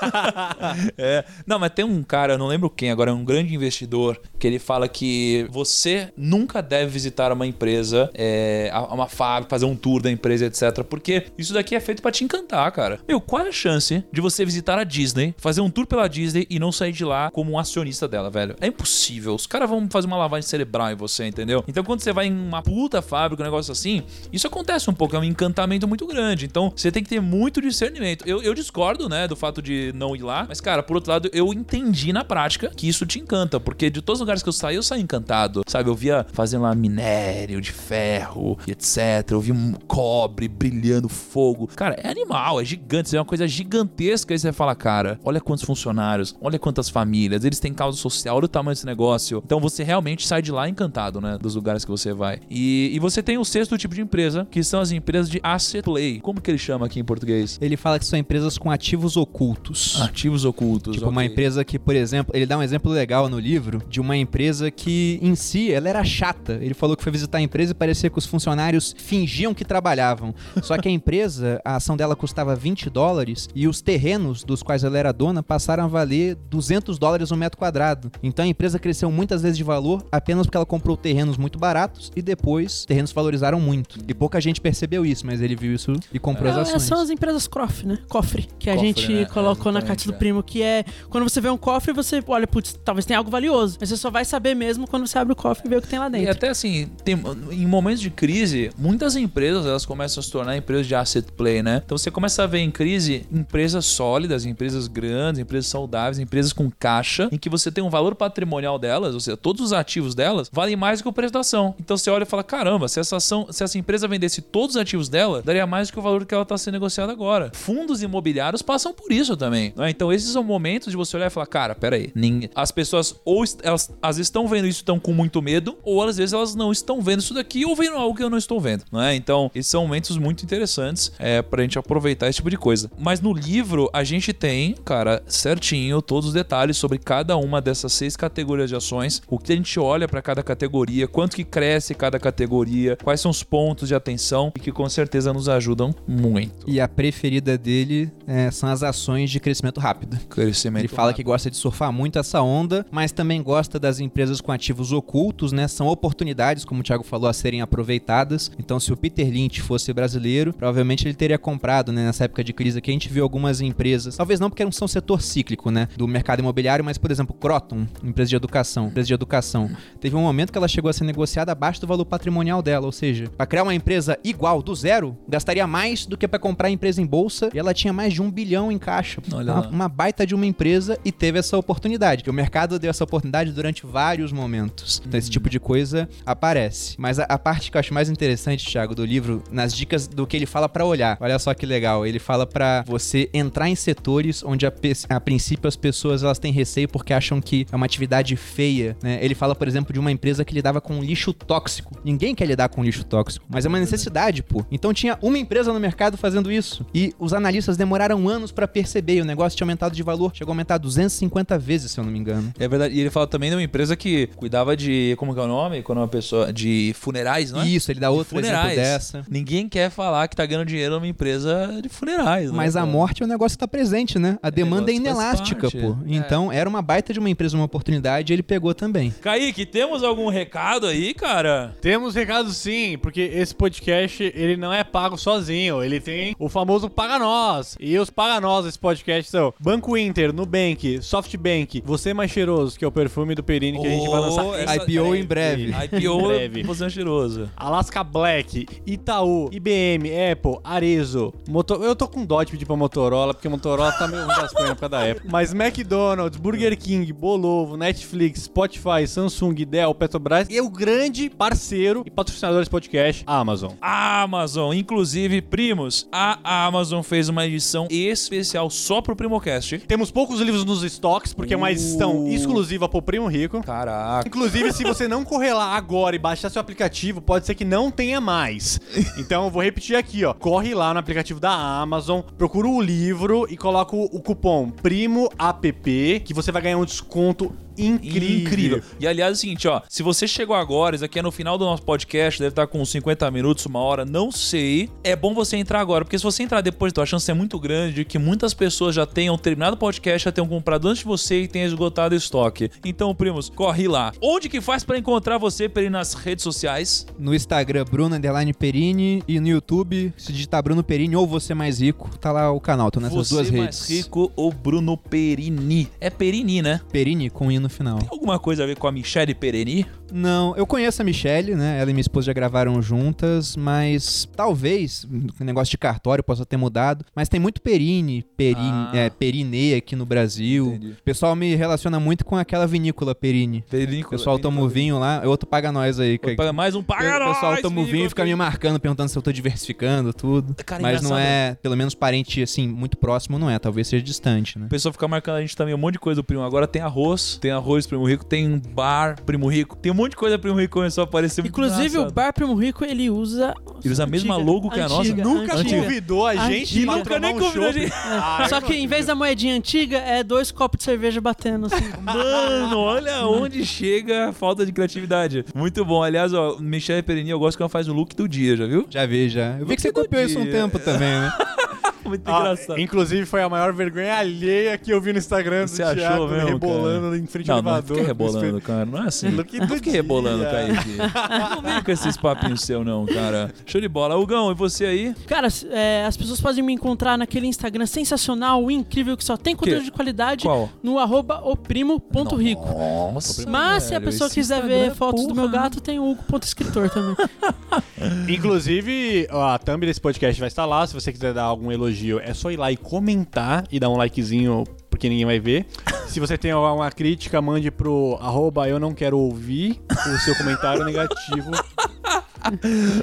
É. 0.96 1.24
Não, 1.46 1.58
mas 1.58 1.70
tem 1.70 1.84
um 1.84 2.02
cara, 2.02 2.34
eu 2.34 2.38
não 2.38 2.46
lembro 2.46 2.68
quem, 2.70 2.90
agora 2.90 3.10
é 3.10 3.14
um 3.14 3.24
grande 3.24 3.54
investidor, 3.54 4.20
que 4.38 4.46
ele 4.46 4.58
fala 4.58 4.88
que 4.88 5.46
você 5.50 6.12
nunca 6.16 6.62
deve 6.62 6.90
visitar 6.90 7.32
uma 7.32 7.46
empresa, 7.46 8.10
é, 8.14 8.70
a- 8.72 8.82
uma 8.94 9.08
fábrica, 9.08 9.50
fazer 9.50 9.64
um 9.64 9.74
tour 9.76 10.00
da 10.02 10.10
empresa, 10.10 10.46
etc. 10.46 10.82
Porque 10.84 11.26
isso 11.36 11.52
daqui 11.52 11.74
é 11.74 11.80
feito 11.80 12.02
pra 12.02 12.10
te 12.10 12.24
encantar, 12.24 12.70
cara. 12.72 13.00
Meu, 13.08 13.20
qual 13.20 13.42
é 13.44 13.48
a 13.48 13.52
chance 13.72 14.04
de 14.12 14.20
você 14.20 14.44
visitar 14.44 14.78
a 14.78 14.84
Disney, 14.84 15.34
fazer 15.38 15.60
um 15.60 15.70
tour 15.70 15.86
pela 15.86 16.08
Disney 16.08 16.46
e 16.50 16.58
não 16.58 16.70
sair 16.70 16.92
de 16.92 17.04
lá 17.04 17.30
como 17.30 17.52
um 17.52 17.58
acionista 17.58 18.06
dela, 18.06 18.30
velho? 18.30 18.56
É 18.60 18.66
impossível. 18.66 19.34
Os 19.34 19.46
caras 19.46 19.68
vão 19.68 19.88
fazer 19.90 20.06
uma 20.06 20.16
lavagem 20.16 20.48
cerebral 20.48 20.90
em 20.90 20.94
você, 20.94 21.26
entendeu? 21.26 21.64
Então 21.66 21.82
quando 21.82 22.00
você 22.00 22.12
vai 22.12 22.26
em 22.26 22.32
uma 22.32 22.62
puta 22.62 23.00
fábrica, 23.00 23.42
um 23.42 23.46
negócio 23.46 23.72
assim, 23.72 24.02
isso 24.32 24.46
acontece 24.46 24.90
um 24.90 24.94
pouco, 24.94 25.16
é 25.16 25.18
um 25.18 25.24
encantamento 25.24 25.88
muito 25.88 26.06
grande. 26.06 26.44
Então 26.44 26.72
você 26.74 26.90
tem 26.90 27.02
que 27.02 27.08
ter 27.08 27.20
muito 27.20 27.60
discernimento. 27.60 28.26
Eu, 28.26 28.42
eu 28.42 28.54
discordo, 28.54 29.08
né, 29.08 29.26
do 29.26 29.36
fato 29.36 29.62
de 29.62 29.92
não 29.94 30.14
ir 30.14 30.22
lá, 30.22 30.44
mas 30.48 30.60
cara, 30.60 30.82
por 30.82 30.96
outro 30.96 31.12
lado, 31.12 31.30
eu 31.32 31.52
entendi 31.52 32.12
na 32.12 32.24
prática 32.24 32.70
que 32.74 32.88
isso 32.88 33.06
te 33.06 33.18
encanta, 33.18 33.58
porque 33.58 33.88
de 33.88 34.02
todos 34.02 34.20
os 34.20 34.20
lugares 34.20 34.42
que 34.42 34.48
eu 34.48 34.52
saí, 34.52 34.76
eu 34.76 34.82
saí 34.82 35.00
encantado, 35.00 35.62
sabe? 35.66 35.88
Eu 35.88 35.94
via 35.94 36.26
fazendo 36.32 36.62
lá 36.62 36.74
minério 36.74 37.60
de 37.60 37.72
ferro, 37.72 38.58
e 38.66 38.72
etc. 38.72 39.30
Eu 39.30 39.40
vi 39.40 39.52
um 39.52 39.72
cobre 39.86 40.48
brilhando 40.48 41.08
fogo. 41.08 41.68
Cara, 41.74 41.94
é 42.02 42.08
animal, 42.08 42.60
é 42.60 42.64
gigante, 42.64 43.14
é 43.14 43.18
uma 43.18 43.24
coisa 43.24 43.46
gigantesca. 43.62 44.34
Aí 44.34 44.38
você 44.38 44.52
fala, 44.52 44.74
cara, 44.74 45.18
olha 45.24 45.40
quantos 45.40 45.64
funcionários, 45.64 46.34
olha 46.40 46.58
quantas 46.58 46.88
famílias, 46.88 47.44
eles 47.44 47.60
têm 47.60 47.72
causa 47.72 47.96
social, 47.96 48.36
olha 48.36 48.44
o 48.44 48.48
tamanho 48.48 48.74
desse 48.74 48.86
negócio. 48.86 49.42
Então 49.44 49.60
você 49.60 49.82
realmente 49.82 50.26
sai 50.26 50.42
de 50.42 50.52
lá 50.52 50.68
encantado, 50.68 51.20
né, 51.20 51.38
dos 51.40 51.54
lugares 51.54 51.84
que 51.84 51.90
você 51.90 52.12
vai. 52.12 52.40
E, 52.50 52.90
e 52.92 52.98
você 52.98 53.22
tem 53.22 53.38
o 53.38 53.44
sexto 53.44 53.78
tipo 53.78 53.94
de 53.94 54.00
empresa, 54.00 54.46
que 54.50 54.62
são 54.62 54.80
as 54.80 54.90
empresas 54.90 55.30
de 55.30 55.40
asset 55.42 55.82
play. 55.82 56.20
Como 56.20 56.40
que 56.40 56.50
ele 56.50 56.58
chama 56.58 56.86
aqui 56.86 57.00
em 57.00 57.04
português? 57.04 57.58
Ele 57.60 57.76
fala 57.76 57.98
que 57.98 58.04
são 58.04 58.18
empresas 58.18 58.58
com 58.58 58.70
ativos 58.70 59.16
ocultos. 59.16 60.00
Ativos 60.00 60.44
ocultos. 60.44 60.96
Tipo, 60.96 61.08
uma 61.08 61.20
ok. 61.20 61.32
empresa 61.32 61.64
que, 61.64 61.78
por 61.78 61.94
exemplo, 61.94 62.34
ele 62.34 62.46
dá 62.46 62.58
um 62.58 62.62
exemplo 62.62 62.90
legal 62.90 63.28
no 63.28 63.38
livro 63.38 63.82
de 63.88 64.00
uma 64.00 64.16
empresa 64.16 64.70
que, 64.70 65.18
em 65.22 65.34
si, 65.34 65.72
ela 65.72 65.88
era 65.88 66.04
chata. 66.04 66.58
Ele 66.60 66.74
falou 66.74 66.96
que 66.96 67.02
foi 67.02 67.12
visitar 67.12 67.38
a 67.38 67.42
empresa 67.42 67.72
e 67.72 67.74
parecia 67.74 68.10
que 68.10 68.18
os 68.18 68.26
funcionários 68.26 68.94
fingiam 68.96 69.54
que 69.54 69.64
trabalhavam. 69.64 70.34
Só 70.62 70.76
que 70.78 70.88
a 70.88 70.90
empresa, 70.92 71.60
a 71.64 71.76
ação 71.76 71.96
dela 71.96 72.16
custava 72.16 72.54
20 72.54 72.90
dólares 72.90 73.48
e 73.54 73.68
os 73.68 73.80
terrenos 73.80 74.44
dos 74.44 74.62
quais 74.62 74.84
ela 74.84 74.98
era 74.98 75.12
dona 75.12 75.42
passaram 75.42 75.84
a 75.84 75.86
valer 75.86 76.36
200 76.50 76.98
dólares 76.98 77.30
um 77.30 77.36
metro 77.36 77.58
quadrado. 77.58 78.10
Então 78.22 78.44
a 78.44 78.48
empresa 78.48 78.78
cresceu 78.78 79.10
muitas 79.10 79.42
vezes 79.42 79.56
de 79.56 79.64
valor 79.64 80.04
apenas 80.10 80.46
porque 80.46 80.56
ela 80.56 80.66
comprou 80.66 80.96
terrenos 80.96 81.36
muito 81.36 81.58
baratos 81.58 82.10
e 82.16 82.22
depois 82.22 82.84
terrenos 82.84 83.12
valorizaram 83.12 83.60
muito. 83.60 83.98
E 84.06 84.14
pouca 84.14 84.40
gente 84.40 84.60
percebeu 84.60 85.04
isso, 85.04 85.26
mas 85.26 85.40
ele 85.40 85.54
viu 85.56 85.74
isso 85.74 85.92
e 86.12 86.18
comprou 86.18 86.50
as 86.50 86.56
É, 86.56 86.60
ações. 86.62 86.82
são 86.82 87.00
as 87.00 87.10
empresas 87.10 87.46
CROF, 87.46 87.86
né? 87.86 87.98
Cofre. 88.08 88.48
Que 88.58 88.70
a 88.70 88.74
Cofre, 88.74 88.86
gente 88.88 89.12
né? 89.12 89.24
colocou 89.26 89.70
na 89.72 89.78
Exatamente, 89.80 89.86
carta 89.86 90.04
do 90.04 90.14
é. 90.14 90.18
primo, 90.18 90.42
que 90.42 90.62
é 90.62 90.84
quando 91.10 91.24
você 91.28 91.40
vê 91.40 91.48
um 91.50 91.56
cofre, 91.58 91.92
você 91.92 92.22
olha, 92.26 92.46
putz, 92.46 92.78
talvez 92.84 93.04
tenha 93.06 93.18
algo 93.18 93.30
valioso. 93.30 93.76
Mas 93.80 93.88
você 93.88 93.96
só 93.96 94.10
vai 94.10 94.24
saber 94.24 94.54
mesmo 94.54 94.86
quando 94.86 95.06
você 95.06 95.18
abre 95.18 95.32
o 95.32 95.36
cofre 95.36 95.66
e 95.66 95.70
vê 95.70 95.76
o 95.76 95.82
que 95.82 95.88
tem 95.88 95.98
lá 95.98 96.08
E 96.08 96.10
dentro. 96.12 96.30
até 96.30 96.48
assim, 96.48 96.88
tem- 97.04 97.20
em 97.50 97.66
momentos 97.66 98.00
de 98.00 98.10
crise, 98.10 98.70
muitas 98.78 99.16
empresas 99.16 99.66
elas 99.66 99.84
começam 99.86 100.20
a 100.20 100.22
se 100.24 100.30
tornar 100.30 100.56
empresas 100.56 100.86
de 100.86 100.94
asset 100.94 101.30
play, 101.32 101.62
né? 101.62 101.82
Então 101.84 101.96
você 101.98 102.10
começa 102.10 102.42
a 102.42 102.46
ver 102.46 102.58
em 102.58 102.70
crise 102.70 103.26
empresas 103.42 103.84
sólidas, 103.84 104.46
empresas 104.46 104.86
grandes, 104.86 105.40
empresas 105.40 105.66
saudáveis, 105.66 106.18
empresas 106.18 106.52
com 106.52 106.70
caixa, 106.70 107.28
em 107.30 107.38
que 107.38 107.48
você 107.48 107.70
tem 107.70 107.82
um 107.82 107.90
valor 107.90 108.14
patrimonial 108.14 108.78
delas, 108.78 109.14
ou 109.14 109.20
seja, 109.20 109.36
todos 109.36 109.60
os 109.62 109.72
ativos 109.72 110.14
delas 110.14 110.48
valem 110.52 110.76
mais 110.76 111.00
do 111.00 111.02
que 111.02 111.08
o 111.08 111.12
preço 111.12 111.32
da 111.32 111.40
ação. 111.40 111.74
Então 111.78 111.96
você 111.96 112.10
olha 112.10 112.22
e 112.22 112.26
fala: 112.26 112.42
caramba, 112.44 112.88
se 112.88 113.00
essa 113.00 113.16
ação, 113.16 113.46
se 113.50 113.62
essa 113.62 113.78
empresa 113.78 114.08
vendesse 114.08 114.40
todos 114.40 114.76
os 114.76 114.80
ativos 114.80 115.08
dela, 115.08 115.42
daria 115.42 115.66
mais 115.66 115.88
do 115.88 115.92
que 115.92 115.98
o 115.98 116.02
valor 116.02 116.24
que 116.24 116.34
ela 116.34 116.42
está 116.42 116.56
sendo 116.56 116.74
negociada 116.74 117.12
agora. 117.12 117.50
Fundos 117.54 118.02
imobiliários 118.02 118.62
passam 118.62 118.92
por 118.92 119.12
isso 119.12 119.36
também. 119.36 119.72
né? 119.76 119.90
Então 119.90 120.12
esses 120.12 120.30
são 120.30 120.42
momentos 120.42 120.90
de 120.90 120.96
você 120.96 121.16
olhar 121.16 121.26
e 121.26 121.30
falar: 121.30 121.46
cara, 121.46 121.74
peraí, 121.74 122.12
as 122.54 122.70
pessoas 122.70 123.14
ou 123.24 123.44
elas, 123.62 123.90
elas 124.02 124.18
estão 124.18 124.46
vendo 124.46 124.66
isso 124.66 124.80
estão 124.80 124.98
com 124.98 125.12
muito 125.12 125.42
medo, 125.42 125.76
ou 125.82 126.02
às 126.02 126.16
vezes 126.16 126.32
elas 126.32 126.54
não 126.54 126.70
estão 126.70 127.00
vendo 127.00 127.20
isso 127.20 127.34
daqui 127.34 127.64
ou 127.64 127.74
vendo 127.74 127.96
algo 127.96 128.16
que 128.16 128.22
eu 128.22 128.30
não 128.30 128.38
estou 128.38 128.60
vendo. 128.60 128.84
Né? 128.92 129.14
Então 129.14 129.50
esses 129.54 129.70
são 129.70 129.82
momentos 129.82 130.16
muito 130.16 130.44
interessantes 130.44 131.12
é, 131.18 131.42
pra 131.42 131.62
gente 131.62 131.78
aproveitar 131.78 132.28
esse 132.28 132.36
tipo 132.36 132.50
de 132.50 132.56
coisa. 132.56 132.90
Mas 132.98 133.20
no 133.20 133.31
livro 133.32 133.90
a 133.92 134.04
gente 134.04 134.32
tem, 134.32 134.74
cara, 134.84 135.22
certinho 135.26 136.00
todos 136.02 136.28
os 136.28 136.34
detalhes 136.34 136.76
sobre 136.76 136.98
cada 136.98 137.36
uma 137.36 137.60
dessas 137.60 137.92
seis 137.92 138.16
categorias 138.16 138.68
de 138.68 138.76
ações, 138.76 139.22
o 139.28 139.38
que 139.38 139.52
a 139.52 139.56
gente 139.56 139.78
olha 139.78 140.06
para 140.08 140.22
cada 140.22 140.42
categoria, 140.42 141.08
quanto 141.08 141.36
que 141.36 141.44
cresce 141.44 141.94
cada 141.94 142.18
categoria, 142.18 142.96
quais 143.02 143.20
são 143.20 143.30
os 143.30 143.42
pontos 143.42 143.88
de 143.88 143.94
atenção 143.94 144.52
e 144.56 144.60
que 144.60 144.72
com 144.72 144.88
certeza 144.88 145.32
nos 145.32 145.48
ajudam 145.48 145.94
muito. 146.06 146.52
E 146.66 146.80
a 146.80 146.88
preferida 146.88 147.56
dele 147.58 148.10
é, 148.26 148.50
são 148.50 148.68
as 148.68 148.82
ações 148.82 149.30
de 149.30 149.40
crescimento 149.40 149.80
rápido. 149.80 150.18
Crescimento 150.28 150.82
Ele 150.82 150.88
fala 150.88 151.08
rápido. 151.08 151.16
que 151.16 151.22
gosta 151.22 151.50
de 151.50 151.56
surfar 151.56 151.92
muito 151.92 152.18
essa 152.18 152.40
onda, 152.40 152.86
mas 152.90 153.12
também 153.12 153.42
gosta 153.42 153.78
das 153.78 154.00
empresas 154.00 154.40
com 154.40 154.52
ativos 154.52 154.92
ocultos, 154.92 155.52
né? 155.52 155.68
São 155.68 155.86
oportunidades, 155.86 156.64
como 156.64 156.80
o 156.80 156.84
Thiago 156.84 157.04
falou, 157.04 157.28
a 157.28 157.32
serem 157.32 157.60
aproveitadas. 157.60 158.50
Então, 158.58 158.78
se 158.78 158.92
o 158.92 158.96
Peter 158.96 159.28
Lynch 159.28 159.60
fosse 159.60 159.92
brasileiro, 159.92 160.52
provavelmente 160.52 161.06
ele 161.06 161.14
teria 161.14 161.38
comprado, 161.38 161.92
né? 161.92 162.04
Nessa 162.04 162.24
época 162.24 162.44
de 162.44 162.52
crise 162.52 162.78
aqui, 162.78 162.90
a 162.90 162.94
gente 162.94 163.08
viu 163.12 163.22
algumas 163.22 163.60
empresas, 163.60 164.16
talvez 164.16 164.40
não 164.40 164.50
porque 164.50 164.64
não 164.64 164.72
são 164.72 164.88
setor 164.88 165.22
cíclico, 165.22 165.70
né? 165.70 165.88
Do 165.96 166.08
mercado 166.08 166.40
imobiliário, 166.40 166.84
mas, 166.84 166.98
por 166.98 167.10
exemplo, 167.10 167.34
Croton, 167.34 167.86
empresa 168.02 168.30
de 168.30 168.36
educação. 168.36 168.88
Empresa 168.88 169.08
de 169.08 169.14
educação. 169.14 169.70
Teve 170.00 170.16
um 170.16 170.22
momento 170.22 170.50
que 170.50 170.58
ela 170.58 170.68
chegou 170.68 170.88
a 170.88 170.92
ser 170.92 171.04
negociada 171.04 171.52
abaixo 171.52 171.80
do 171.80 171.86
valor 171.86 172.04
patrimonial 172.04 172.62
dela, 172.62 172.86
ou 172.86 172.92
seja, 172.92 173.28
para 173.36 173.46
criar 173.46 173.62
uma 173.62 173.74
empresa 173.74 174.18
igual, 174.24 174.62
do 174.62 174.74
zero, 174.74 175.16
gastaria 175.28 175.66
mais 175.66 176.06
do 176.06 176.16
que 176.16 176.26
para 176.26 176.38
comprar 176.38 176.68
a 176.68 176.70
empresa 176.70 177.00
em 177.00 177.06
bolsa 177.06 177.50
e 177.54 177.58
ela 177.58 177.74
tinha 177.74 177.92
mais 177.92 178.12
de 178.12 178.22
um 178.22 178.30
bilhão 178.30 178.72
em 178.72 178.78
caixa. 178.78 179.20
Olha 179.32 179.52
uma, 179.52 179.60
lá. 179.60 179.68
uma 179.68 179.88
baita 179.88 180.26
de 180.26 180.34
uma 180.34 180.46
empresa 180.46 180.98
e 181.04 181.12
teve 181.12 181.38
essa 181.38 181.56
oportunidade. 181.56 182.22
Que 182.22 182.30
o 182.30 182.32
mercado 182.32 182.78
deu 182.78 182.90
essa 182.90 183.04
oportunidade 183.04 183.52
durante 183.52 183.86
vários 183.86 184.32
momentos. 184.32 185.02
Então, 185.06 185.18
esse 185.18 185.30
tipo 185.30 185.50
de 185.50 185.60
coisa 185.60 186.08
aparece. 186.24 186.94
Mas 186.98 187.18
a, 187.18 187.24
a 187.24 187.38
parte 187.38 187.70
que 187.70 187.76
eu 187.76 187.80
acho 187.80 187.92
mais 187.92 188.08
interessante, 188.08 188.66
Thiago, 188.66 188.94
do 188.94 189.04
livro, 189.04 189.42
nas 189.50 189.74
dicas 189.74 190.06
do 190.06 190.26
que 190.26 190.36
ele 190.36 190.46
fala 190.46 190.68
pra 190.68 190.84
olhar. 190.84 191.16
Olha 191.20 191.38
só 191.38 191.52
que 191.54 191.66
legal. 191.66 192.06
Ele 192.06 192.18
fala 192.18 192.46
pra 192.46 192.84
você 192.86 193.01
entrar 193.32 193.68
em 193.68 193.74
setores 193.74 194.42
onde 194.44 194.66
a, 194.66 194.72
a 195.08 195.20
princípio 195.20 195.68
as 195.68 195.76
pessoas 195.76 196.22
elas 196.22 196.38
têm 196.38 196.52
receio 196.52 196.88
porque 196.88 197.12
acham 197.12 197.40
que 197.40 197.66
é 197.70 197.76
uma 197.76 197.86
atividade 197.86 198.34
feia. 198.36 198.96
Né? 199.02 199.18
Ele 199.22 199.34
fala, 199.34 199.54
por 199.54 199.66
exemplo, 199.68 199.92
de 199.92 199.98
uma 200.00 200.10
empresa 200.10 200.44
que 200.44 200.54
lidava 200.54 200.80
com 200.80 201.00
lixo 201.00 201.32
tóxico. 201.32 201.96
Ninguém 202.04 202.34
quer 202.34 202.46
lidar 202.46 202.68
com 202.68 202.82
lixo 202.84 203.04
tóxico, 203.04 203.44
mas 203.48 203.64
é 203.64 203.68
uma 203.68 203.78
necessidade, 203.80 204.42
pô. 204.42 204.64
Então 204.70 204.92
tinha 204.92 205.18
uma 205.22 205.38
empresa 205.38 205.72
no 205.72 205.80
mercado 205.80 206.16
fazendo 206.16 206.50
isso. 206.50 206.84
E 206.94 207.12
os 207.18 207.32
analistas 207.32 207.76
demoraram 207.76 208.28
anos 208.28 208.52
pra 208.52 208.66
perceber. 208.68 209.16
E 209.16 209.20
o 209.20 209.24
negócio 209.24 209.56
tinha 209.56 209.64
aumentado 209.64 209.94
de 209.94 210.02
valor. 210.02 210.32
Chegou 210.34 210.52
a 210.52 210.54
aumentar 210.54 210.78
250 210.78 211.58
vezes, 211.58 211.90
se 211.92 211.98
eu 212.00 212.04
não 212.04 212.10
me 212.12 212.18
engano. 212.18 212.52
É 212.58 212.68
verdade. 212.68 212.94
E 212.94 213.00
ele 213.00 213.10
fala 213.10 213.26
também 213.26 213.50
de 213.50 213.56
uma 213.56 213.62
empresa 213.62 213.96
que 213.96 214.28
cuidava 214.36 214.76
de. 214.76 215.14
Como 215.18 215.34
que 215.34 215.40
é 215.40 215.42
o 215.42 215.46
nome? 215.46 215.82
Quando 215.82 215.98
uma 215.98 216.08
pessoa. 216.08 216.52
De 216.52 216.92
funerais, 216.98 217.50
não 217.52 217.62
é? 217.62 217.66
Isso, 217.68 217.90
ele 217.90 218.00
dá 218.00 218.08
De 218.08 218.14
outro 218.14 218.38
exemplo 218.38 218.56
funerais. 218.56 218.76
dessa. 218.76 219.24
Ninguém 219.28 219.68
quer 219.68 219.90
falar 219.90 220.28
que 220.28 220.36
tá 220.36 220.44
ganhando 220.46 220.66
dinheiro 220.66 220.94
numa 220.94 221.06
empresa 221.06 221.80
de 221.82 221.88
funerais. 221.88 222.50
né, 222.50 222.56
Mas 222.56 222.76
a? 222.76 222.82
Morte 222.92 223.22
é 223.22 223.26
um 223.26 223.28
negócio 223.28 223.56
que 223.56 223.60
tá 223.60 223.68
presente, 223.68 224.18
né? 224.18 224.38
A 224.42 224.50
demanda 224.50 224.90
é 224.90 224.94
negócio 224.94 225.04
faz 225.04 225.40
inelástica, 225.40 225.70
pô. 225.70 225.96
Então, 226.06 226.52
era 226.52 226.68
uma 226.68 226.82
baita 226.82 227.12
de 227.12 227.18
uma 227.18 227.30
empresa, 227.30 227.56
uma 227.56 227.64
oportunidade, 227.64 228.32
e 228.32 228.34
ele 228.34 228.42
pegou 228.42 228.74
também. 228.74 229.12
Kaique, 229.20 229.64
temos 229.66 230.02
algum 230.02 230.28
recado 230.28 230.86
aí, 230.86 231.14
cara? 231.14 231.74
Temos 231.80 232.14
recado 232.14 232.50
sim, 232.52 232.98
porque 232.98 233.20
esse 233.20 233.54
podcast 233.54 234.22
ele 234.34 234.56
não 234.56 234.72
é 234.72 234.84
pago 234.84 235.16
sozinho, 235.16 235.82
ele 235.82 236.00
tem 236.00 236.34
o 236.38 236.48
famoso 236.48 236.88
Paga 236.90 237.18
Nós. 237.18 237.76
E 237.80 237.98
os 237.98 238.10
Paga 238.10 238.40
Nós 238.40 238.64
desse 238.64 238.78
podcast 238.78 239.30
são 239.30 239.52
Banco 239.60 239.96
Inter, 239.96 240.32
Nubank, 240.32 241.00
SoftBank, 241.02 241.82
Você 241.84 242.12
Mais 242.12 242.30
Cheiroso, 242.30 242.78
que 242.78 242.84
é 242.84 242.88
o 242.88 242.92
perfume 242.92 243.34
do 243.34 243.42
Perini 243.42 243.80
que 243.80 243.86
a 243.86 243.90
gente 243.90 244.08
vai 244.08 244.20
lançar 244.20 244.44
Oh, 244.44 244.54
essa- 244.54 244.76
IPO 244.76 245.14
em 245.14 245.24
breve. 245.24 245.72
IPO 245.84 246.20
Em 246.22 246.26
breve. 246.26 246.62
você 246.62 246.84
é 246.86 246.90
cheiroso. 246.90 247.50
Alaska 247.56 248.02
Black, 248.04 248.66
Itaú, 248.86 249.48
IBM, 249.52 250.10
Apple, 250.32 250.58
Arezo, 250.64 251.32
Moto... 251.48 251.74
eu 251.82 251.94
tô 251.96 252.06
com 252.08 252.24
dó 252.24 252.42
de 252.42 252.52
pedir 252.52 252.66
pra 252.66 252.76
Motorola, 252.82 253.32
porque 253.32 253.46
a 253.46 253.50
Motorola 253.50 253.92
tá 253.92 254.08
meio 254.08 254.24
ruim 254.26 254.34
das 254.34 254.52
pernas 254.52 254.74
por 254.74 254.80
causa 254.80 254.88
da 254.90 255.10
Apple. 255.10 255.30
Mas 255.30 255.52
McDonald's, 255.54 256.38
Burger 256.38 256.76
King, 256.76 257.12
Bolovo, 257.12 257.76
Netflix, 257.76 258.42
Spotify, 258.42 259.06
Samsung, 259.06 259.54
Dell, 259.64 259.94
Petrobras 259.94 260.48
e 260.50 260.60
o 260.60 260.68
grande 260.68 261.30
parceiro 261.30 262.02
e 262.04 262.10
patrocinador 262.10 262.58
desse 262.58 262.70
podcast, 262.70 263.22
a 263.26 263.38
Amazon. 263.38 263.72
Amazon, 263.80 264.74
inclusive, 264.74 265.40
primos, 265.42 266.08
a 266.10 266.38
Amazon 266.66 267.02
fez 267.02 267.28
uma 267.28 267.46
edição 267.46 267.86
especial 267.90 268.68
só 268.68 269.00
pro 269.00 269.14
Primocast. 269.14 269.78
Temos 269.86 270.10
poucos 270.10 270.40
livros 270.40 270.64
nos 270.64 270.82
estoques, 270.82 271.32
porque 271.32 271.54
é 271.54 271.56
uma 271.56 271.70
edição 271.70 272.24
Uh. 272.24 272.28
exclusiva 272.28 272.88
pro 272.88 273.00
Primo 273.00 273.26
Rico. 273.28 273.62
Caraca. 273.62 274.26
Inclusive, 274.26 274.72
se 274.72 274.82
você 274.82 275.06
não 275.06 275.24
correr 275.24 275.52
lá 275.54 275.76
agora 275.76 276.16
e 276.16 276.18
baixar 276.18 276.50
seu 276.50 276.60
aplicativo, 276.60 277.20
pode 277.20 277.46
ser 277.46 277.54
que 277.54 277.64
não 277.64 277.90
tenha 277.90 278.20
mais. 278.20 278.80
Então, 279.18 279.44
eu 279.44 279.50
vou 279.50 279.62
repetir 279.62 279.94
aqui, 279.96 280.24
ó. 280.24 280.34
Corre 280.34 280.74
lá 280.74 280.92
no 280.92 280.98
aplicativo 281.00 281.38
da 281.38 281.52
Amazon, 281.52 282.20
procura 282.36 282.66
o 282.68 282.71
livro 282.80 283.46
e 283.48 283.56
coloca 283.56 283.94
o, 283.94 284.04
o 284.04 284.20
cupom 284.20 284.70
PRIMOAPP, 284.70 286.20
que 286.24 286.32
você 286.32 286.50
vai 286.50 286.62
ganhar 286.62 286.78
um 286.78 286.84
desconto 286.84 287.52
incrível. 287.76 288.40
Incrível. 288.40 288.82
E 289.00 289.06
aliás, 289.06 289.30
é 289.30 289.34
o 289.34 289.36
seguinte, 289.36 289.68
ó. 289.68 289.80
Se 289.88 290.02
você 290.02 290.26
chegou 290.26 290.54
agora, 290.56 290.94
isso 290.96 291.04
aqui 291.04 291.18
é 291.18 291.22
no 291.22 291.30
final 291.30 291.56
do 291.56 291.64
nosso 291.64 291.82
podcast, 291.82 292.38
deve 292.38 292.50
estar 292.50 292.66
com 292.66 292.80
uns 292.80 292.90
50 292.90 293.30
minutos, 293.30 293.66
uma 293.66 293.80
hora, 293.80 294.04
não 294.04 294.30
sei. 294.30 294.88
É 295.02 295.14
bom 295.14 295.34
você 295.34 295.56
entrar 295.56 295.80
agora, 295.80 296.04
porque 296.04 296.18
se 296.18 296.24
você 296.24 296.42
entrar 296.42 296.60
depois, 296.60 296.92
então 296.92 297.02
a 297.02 297.06
chance 297.06 297.30
é 297.30 297.34
muito 297.34 297.58
grande 297.58 297.94
de 297.94 298.04
que 298.04 298.18
muitas 298.18 298.54
pessoas 298.54 298.94
já 298.94 299.06
tenham 299.06 299.36
terminado 299.36 299.74
o 299.74 299.78
podcast, 299.78 300.24
já 300.24 300.32
tenham 300.32 300.48
comprado 300.48 300.88
antes 300.88 301.00
de 301.00 301.04
você 301.04 301.42
e 301.42 301.48
tenham 301.48 301.66
esgotado 301.66 302.14
o 302.14 302.18
estoque. 302.18 302.70
Então, 302.84 303.14
primos, 303.14 303.48
corre 303.48 303.88
lá. 303.88 304.12
Onde 304.20 304.48
que 304.48 304.60
faz 304.60 304.84
pra 304.84 304.98
encontrar 304.98 305.38
você, 305.38 305.68
Peri, 305.68 305.90
nas 305.90 306.14
redes 306.14 306.42
sociais? 306.42 307.06
No 307.18 307.34
Instagram, 307.34 307.84
Bruno 307.84 308.16
Underline 308.16 308.52
Perini. 308.52 309.22
E 309.26 309.38
no 309.40 309.48
YouTube, 309.48 310.12
se 310.16 310.32
digitar 310.32 310.62
Bruno 310.62 310.82
Perini 310.82 311.16
ou 311.16 311.26
Você 311.26 311.54
Mais 311.54 311.80
Rico, 311.80 312.10
tá 312.18 312.32
lá 312.32 312.50
o 312.50 312.60
canal. 312.60 312.90
Tô 312.90 313.00
nessas 313.00 313.16
você 313.28 313.34
duas 313.34 313.50
mais 313.50 313.88
redes. 313.88 314.04
rico 314.04 314.32
ou 314.36 314.52
Bruno 314.52 314.96
Perini? 314.96 315.88
É 316.00 316.10
Perini, 316.10 316.62
né? 316.62 316.80
Perini 316.90 317.30
com 317.30 317.50
no 317.62 317.70
final. 317.70 317.98
Alguma 318.10 318.38
coisa 318.38 318.64
a 318.64 318.66
ver 318.66 318.76
com 318.76 318.86
a 318.86 318.92
Michelle 318.92 319.34
Perini? 319.34 319.86
Não, 320.12 320.54
eu 320.56 320.66
conheço 320.66 321.00
a 321.00 321.04
Michelle, 321.04 321.54
né? 321.54 321.78
Ela 321.80 321.90
e 321.90 321.94
minha 321.94 322.00
esposa 322.02 322.26
já 322.26 322.32
gravaram 322.34 322.82
juntas, 322.82 323.56
mas 323.56 324.28
talvez 324.36 325.04
o 325.40 325.44
negócio 325.44 325.70
de 325.70 325.78
cartório 325.78 326.22
possa 326.22 326.44
ter 326.44 326.56
mudado. 326.56 327.04
Mas 327.14 327.28
tem 327.28 327.40
muito 327.40 327.62
Perini, 327.62 328.22
Perin, 328.36 328.56
Ah. 328.58 328.90
é, 328.94 329.08
Perinê 329.10 329.74
aqui 329.74 329.96
no 329.96 330.04
Brasil. 330.04 330.66
Entendi. 330.74 330.92
O 330.92 331.02
pessoal 331.02 331.34
me 331.34 331.54
relaciona 331.54 331.98
muito 331.98 332.24
com 332.24 332.36
aquela 332.36 332.66
vinícola 332.66 333.14
Perini. 333.14 333.64
Perini. 333.70 334.02
O 334.02 334.08
pessoal 334.10 334.38
toma 334.38 334.60
o 334.60 334.68
vinho 334.68 334.98
lá, 334.98 335.22
outro 335.24 335.48
paga 335.48 335.70
nós 335.72 335.98
aí. 336.00 336.18
que- 336.18 336.34
Paga 336.34 336.52
mais 336.52 336.74
um 336.74 336.82
paga 336.82 337.24
o 337.24 337.32
pessoal 337.32 337.52
nós, 337.52 337.62
toma 337.62 337.80
o 337.80 337.84
vinho 337.84 338.06
e 338.06 338.08
fica 338.08 338.24
me 338.24 338.34
marcando, 338.34 338.78
perguntando 338.80 339.08
se 339.08 339.16
eu 339.16 339.22
tô 339.22 339.32
diversificando 339.32 340.12
tudo. 340.12 340.54
Cara, 340.64 340.82
Mas 340.82 341.00
não 341.02 341.16
é, 341.16 341.56
pelo 341.62 341.76
menos 341.76 341.94
parente 341.94 342.42
assim, 342.42 342.66
muito 342.68 342.96
próximo 342.98 343.38
não 343.38 343.48
é, 343.48 343.58
talvez 343.58 343.86
seja 343.88 344.02
distante, 344.02 344.58
né? 344.58 344.66
O 344.66 344.68
pessoal 344.68 344.92
fica 344.92 345.06
marcando 345.08 345.36
a 345.36 345.40
gente 345.40 345.56
também 345.56 345.74
um 345.74 345.78
monte 345.78 345.94
de 345.94 345.98
coisa 346.00 346.20
do 346.20 346.24
Primo. 346.24 346.42
Agora 346.42 346.66
tem 346.66 346.82
arroz, 346.82 347.38
tem 347.40 347.50
arroz 347.52 347.86
Primo 347.86 348.04
Rico, 348.04 348.24
tem 348.24 348.58
bar 348.74 349.20
Primo 349.24 349.48
Rico, 349.48 349.76
tem 349.76 349.92
um 349.92 349.94
monte 349.94 350.10
de 350.10 350.16
coisa 350.16 350.38
Primo 350.38 350.58
Rico 350.58 350.72
começou 350.74 351.02
a 351.02 351.04
aparecer. 351.04 351.42
muito 351.42 351.52
Inclusive, 351.52 351.98
o. 351.98 352.10
Bar 352.10 352.32
Primo 352.32 352.54
Rico, 352.54 352.84
ele 352.84 353.08
usa... 353.10 353.54
Ele 353.84 353.92
usa 353.92 354.04
a 354.04 354.06
mesma 354.06 354.34
antiga, 354.36 354.50
logo 354.50 354.70
que 354.70 354.80
a 354.80 354.88
nossa? 354.88 355.00
antiga, 355.02 355.24
Nunca 355.24 355.56
antiga. 355.56 355.82
convidou 355.82 356.26
a 356.26 356.34
gente 356.36 356.62
Antiga. 356.62 356.96
Nunca 356.96 357.18
nem 357.18 357.34
um 357.34 357.38
convidou 357.38 357.68
a 357.68 357.72
gente. 357.72 357.92
Ah, 357.94 358.46
Só 358.48 358.60
que 358.60 358.74
em 358.74 358.86
vez 358.86 359.06
da 359.06 359.14
moedinha 359.14 359.54
antiga, 359.56 359.98
é 359.98 360.22
dois 360.22 360.50
copos 360.50 360.78
de 360.78 360.84
cerveja 360.84 361.20
batendo 361.20 361.66
assim. 361.66 361.84
Mano, 362.02 362.78
olha 362.78 363.26
onde 363.26 363.64
chega 363.64 364.28
a 364.28 364.32
falta 364.32 364.64
de 364.64 364.72
criatividade. 364.72 365.44
Muito 365.54 365.84
bom. 365.84 366.02
Aliás, 366.02 366.32
ó, 366.32 366.58
Michelle 366.60 367.02
Perini, 367.02 367.30
eu 367.30 367.38
gosto 367.38 367.56
que 367.56 367.62
ela 367.62 367.68
faz 367.68 367.88
o 367.88 367.92
look 367.92 368.14
do 368.14 368.28
dia, 368.28 368.56
já 368.56 368.66
viu? 368.66 368.86
Já 368.88 369.04
vi, 369.06 369.28
já. 369.28 369.56
Eu 369.58 369.66
vi 369.66 369.76
que 369.76 369.82
você 369.82 369.88
Look 369.88 369.98
do 370.00 370.02
copiou 370.04 370.22
isso 370.24 370.38
um 370.38 370.42
dia. 370.44 370.52
tempo 370.52 370.78
também, 370.78 371.08
né? 371.20 371.32
Muito 372.08 372.28
Ah, 372.28 372.40
engraçado. 372.40 372.80
inclusive, 372.80 373.24
foi 373.26 373.42
a 373.42 373.48
maior 373.48 373.72
vergonha 373.72 374.14
alheia 374.16 374.76
que 374.78 374.92
eu 374.92 375.00
vi 375.00 375.12
no 375.12 375.18
Instagram 375.18 375.64
do 375.64 375.70
Você 375.70 375.82
achou 375.82 375.96
Thiago 375.96 376.28
mesmo, 376.28 376.48
rebolando 376.48 377.16
em 377.16 377.26
frente 377.26 377.48
Não, 377.48 377.56
ao 377.56 377.62
não 377.62 377.70
elevador. 377.72 377.96
fica 377.96 378.06
rebolando, 378.08 378.60
cara. 378.60 378.84
Não 378.84 379.02
é 379.02 379.06
assim. 379.06 379.28
Look 379.30 379.58
Não 379.58 379.66
do 379.66 379.74
fique 379.74 379.90
rebolando. 379.90 380.44
Kaique. 380.44 380.96
Não 381.54 381.62
vem 381.62 381.82
com 381.82 381.90
esses 381.90 382.16
papinhos 382.16 382.62
seu, 382.62 382.84
não, 382.84 383.06
cara. 383.06 383.52
Show 383.66 383.80
de 383.80 383.88
bola. 383.88 384.16
Hugão, 384.16 384.50
e 384.50 384.54
você 384.54 384.84
aí? 384.84 385.14
Cara, 385.26 385.48
é, 385.70 386.04
as 386.06 386.16
pessoas 386.16 386.40
podem 386.40 386.62
me 386.62 386.72
encontrar 386.72 387.16
naquele 387.18 387.46
Instagram 387.46 387.86
sensacional, 387.86 388.70
incrível, 388.70 389.16
que 389.16 389.24
só 389.24 389.36
tem 389.36 389.54
conteúdo 389.56 389.84
de 389.84 389.90
qualidade 389.92 390.44
Qual? 390.44 390.68
no 390.82 390.98
arroba 390.98 391.40
oprimo.rico. 391.44 392.64
Nossa. 392.66 393.48
Mas 393.48 393.84
se 393.84 393.94
a 393.94 393.98
velho, 393.98 394.10
pessoa 394.10 394.28
quiser 394.30 394.56
Instagram 394.56 394.78
ver 394.78 394.90
é 394.90 394.94
fotos 394.94 395.26
do 395.26 395.34
meu 395.34 395.48
porra. 395.48 395.62
gato, 395.64 395.80
tem 395.80 395.98
o 395.98 396.10
Hugo.escritor 396.10 396.90
também. 396.90 397.16
Inclusive, 398.28 399.26
a 399.30 399.58
thumb 399.58 399.86
desse 399.86 400.00
podcast 400.00 400.38
vai 400.40 400.48
estar 400.48 400.66
lá. 400.66 400.86
Se 400.86 400.94
você 400.94 401.12
quiser 401.12 401.32
dar 401.32 401.44
algum 401.44 401.70
elogio, 401.70 401.91
é 402.24 402.32
só 402.34 402.50
ir 402.50 402.56
lá 402.56 402.70
e 402.72 402.76
comentar 402.76 403.64
e 403.70 403.78
dar 403.78 403.88
um 403.88 403.96
likezinho, 403.96 404.64
porque 404.90 405.08
ninguém 405.08 405.24
vai 405.26 405.38
ver. 405.40 405.66
Se 406.06 406.20
você 406.20 406.36
tem 406.36 406.50
alguma 406.50 406.90
crítica, 406.90 407.40
mande 407.40 407.70
pro 407.70 408.18
arroba 408.20 408.68
eu 408.68 408.78
não 408.78 408.92
quero 408.92 409.18
ouvir 409.18 409.80
o 409.90 410.18
seu 410.18 410.34
comentário 410.36 410.84
negativo. 410.84 411.50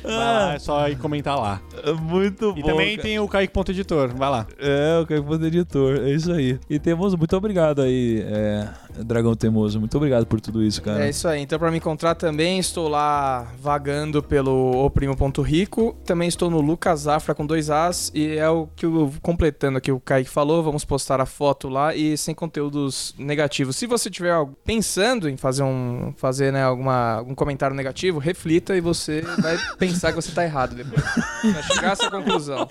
Vai 0.04 0.16
lá, 0.16 0.54
é 0.54 0.60
só 0.60 0.88
ir 0.90 0.98
comentar 0.98 1.38
lá. 1.38 1.62
Muito 2.02 2.54
E 2.58 2.62
bom. 2.62 2.68
também 2.68 2.96
cara. 2.98 3.08
tem 3.08 3.20
o 3.20 3.28
Kaique.editor, 3.28 4.10
vai 4.16 4.30
lá. 4.30 4.46
É, 4.60 5.00
o 5.02 5.06
Kaique 5.08 5.46
editor, 5.46 5.98
é 6.04 6.12
isso 6.12 6.32
aí. 6.32 6.60
E 6.70 6.78
temos, 6.78 7.16
muito 7.16 7.36
obrigado 7.38 7.82
aí, 7.82 8.22
é, 8.28 8.68
Dragão 8.98 9.36
Temoso. 9.36 9.80
Muito 9.80 9.96
obrigado 9.98 10.26
por 10.26 10.42
tudo 10.42 10.64
isso, 10.64 10.82
cara. 10.82 11.06
É 11.06 11.10
isso 11.10 11.28
aí. 11.28 11.42
Então, 11.42 11.58
pra 11.58 11.72
me 11.72 11.78
encontrar 11.78 12.16
também, 12.16 12.60
estou 12.60 12.88
lá 12.88 13.48
vagando 13.60 14.22
pelo 14.22 14.86
oprimo.rico. 14.86 15.96
Também 16.06 16.28
estou 16.28 16.50
no 16.50 16.62
Lucas 16.62 17.08
Afra 17.08 17.34
com 17.34 17.46
dois 17.46 17.70
As. 17.70 18.12
E 18.14 18.38
é 18.38 18.50
o 18.50 18.68
que 18.76 18.86
eu, 18.86 19.12
completando 19.22 19.78
aqui 19.78 19.92
o 19.92 20.00
Kaique 20.00 20.30
falou, 20.30 20.64
vamos 20.64 20.86
postar 20.86 21.22
a 21.22 21.26
foto 21.26 21.70
lá 21.70 21.96
e 21.96 22.18
sem 22.18 22.36
conteúdos 22.36 23.16
negativos. 23.18 23.76
Se 23.76 23.88
você 23.88 24.10
tiver 24.10 24.36
pensando 24.66 25.30
em 25.30 25.38
fazer 25.38 25.64
um 25.64 26.14
fazer 26.18 26.52
né, 26.52 26.64
alguma, 26.64 27.14
algum 27.14 27.36
comentário 27.36 27.76
negativo, 27.76 28.20
reflita 28.20 28.76
e 28.76 28.82
você 28.82 29.22
vai 29.22 29.58
pensar 29.78 30.12
que 30.12 30.16
você 30.16 30.32
tá 30.32 30.44
errado 30.44 30.76
depois. 30.76 31.04
Vai 31.44 31.64
chegar 31.64 31.90
a 31.90 31.94
essa 31.94 32.12
conclusão. 32.12 32.68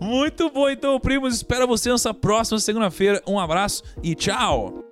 Muito 0.00 0.50
bom, 0.50 0.68
então, 0.68 0.98
primos. 0.98 1.34
Espero 1.34 1.66
você 1.66 1.90
nessa 1.90 2.12
próxima 2.12 2.58
segunda-feira. 2.58 3.22
Um 3.26 3.38
abraço 3.38 3.82
e 4.02 4.14
tchau! 4.14 4.87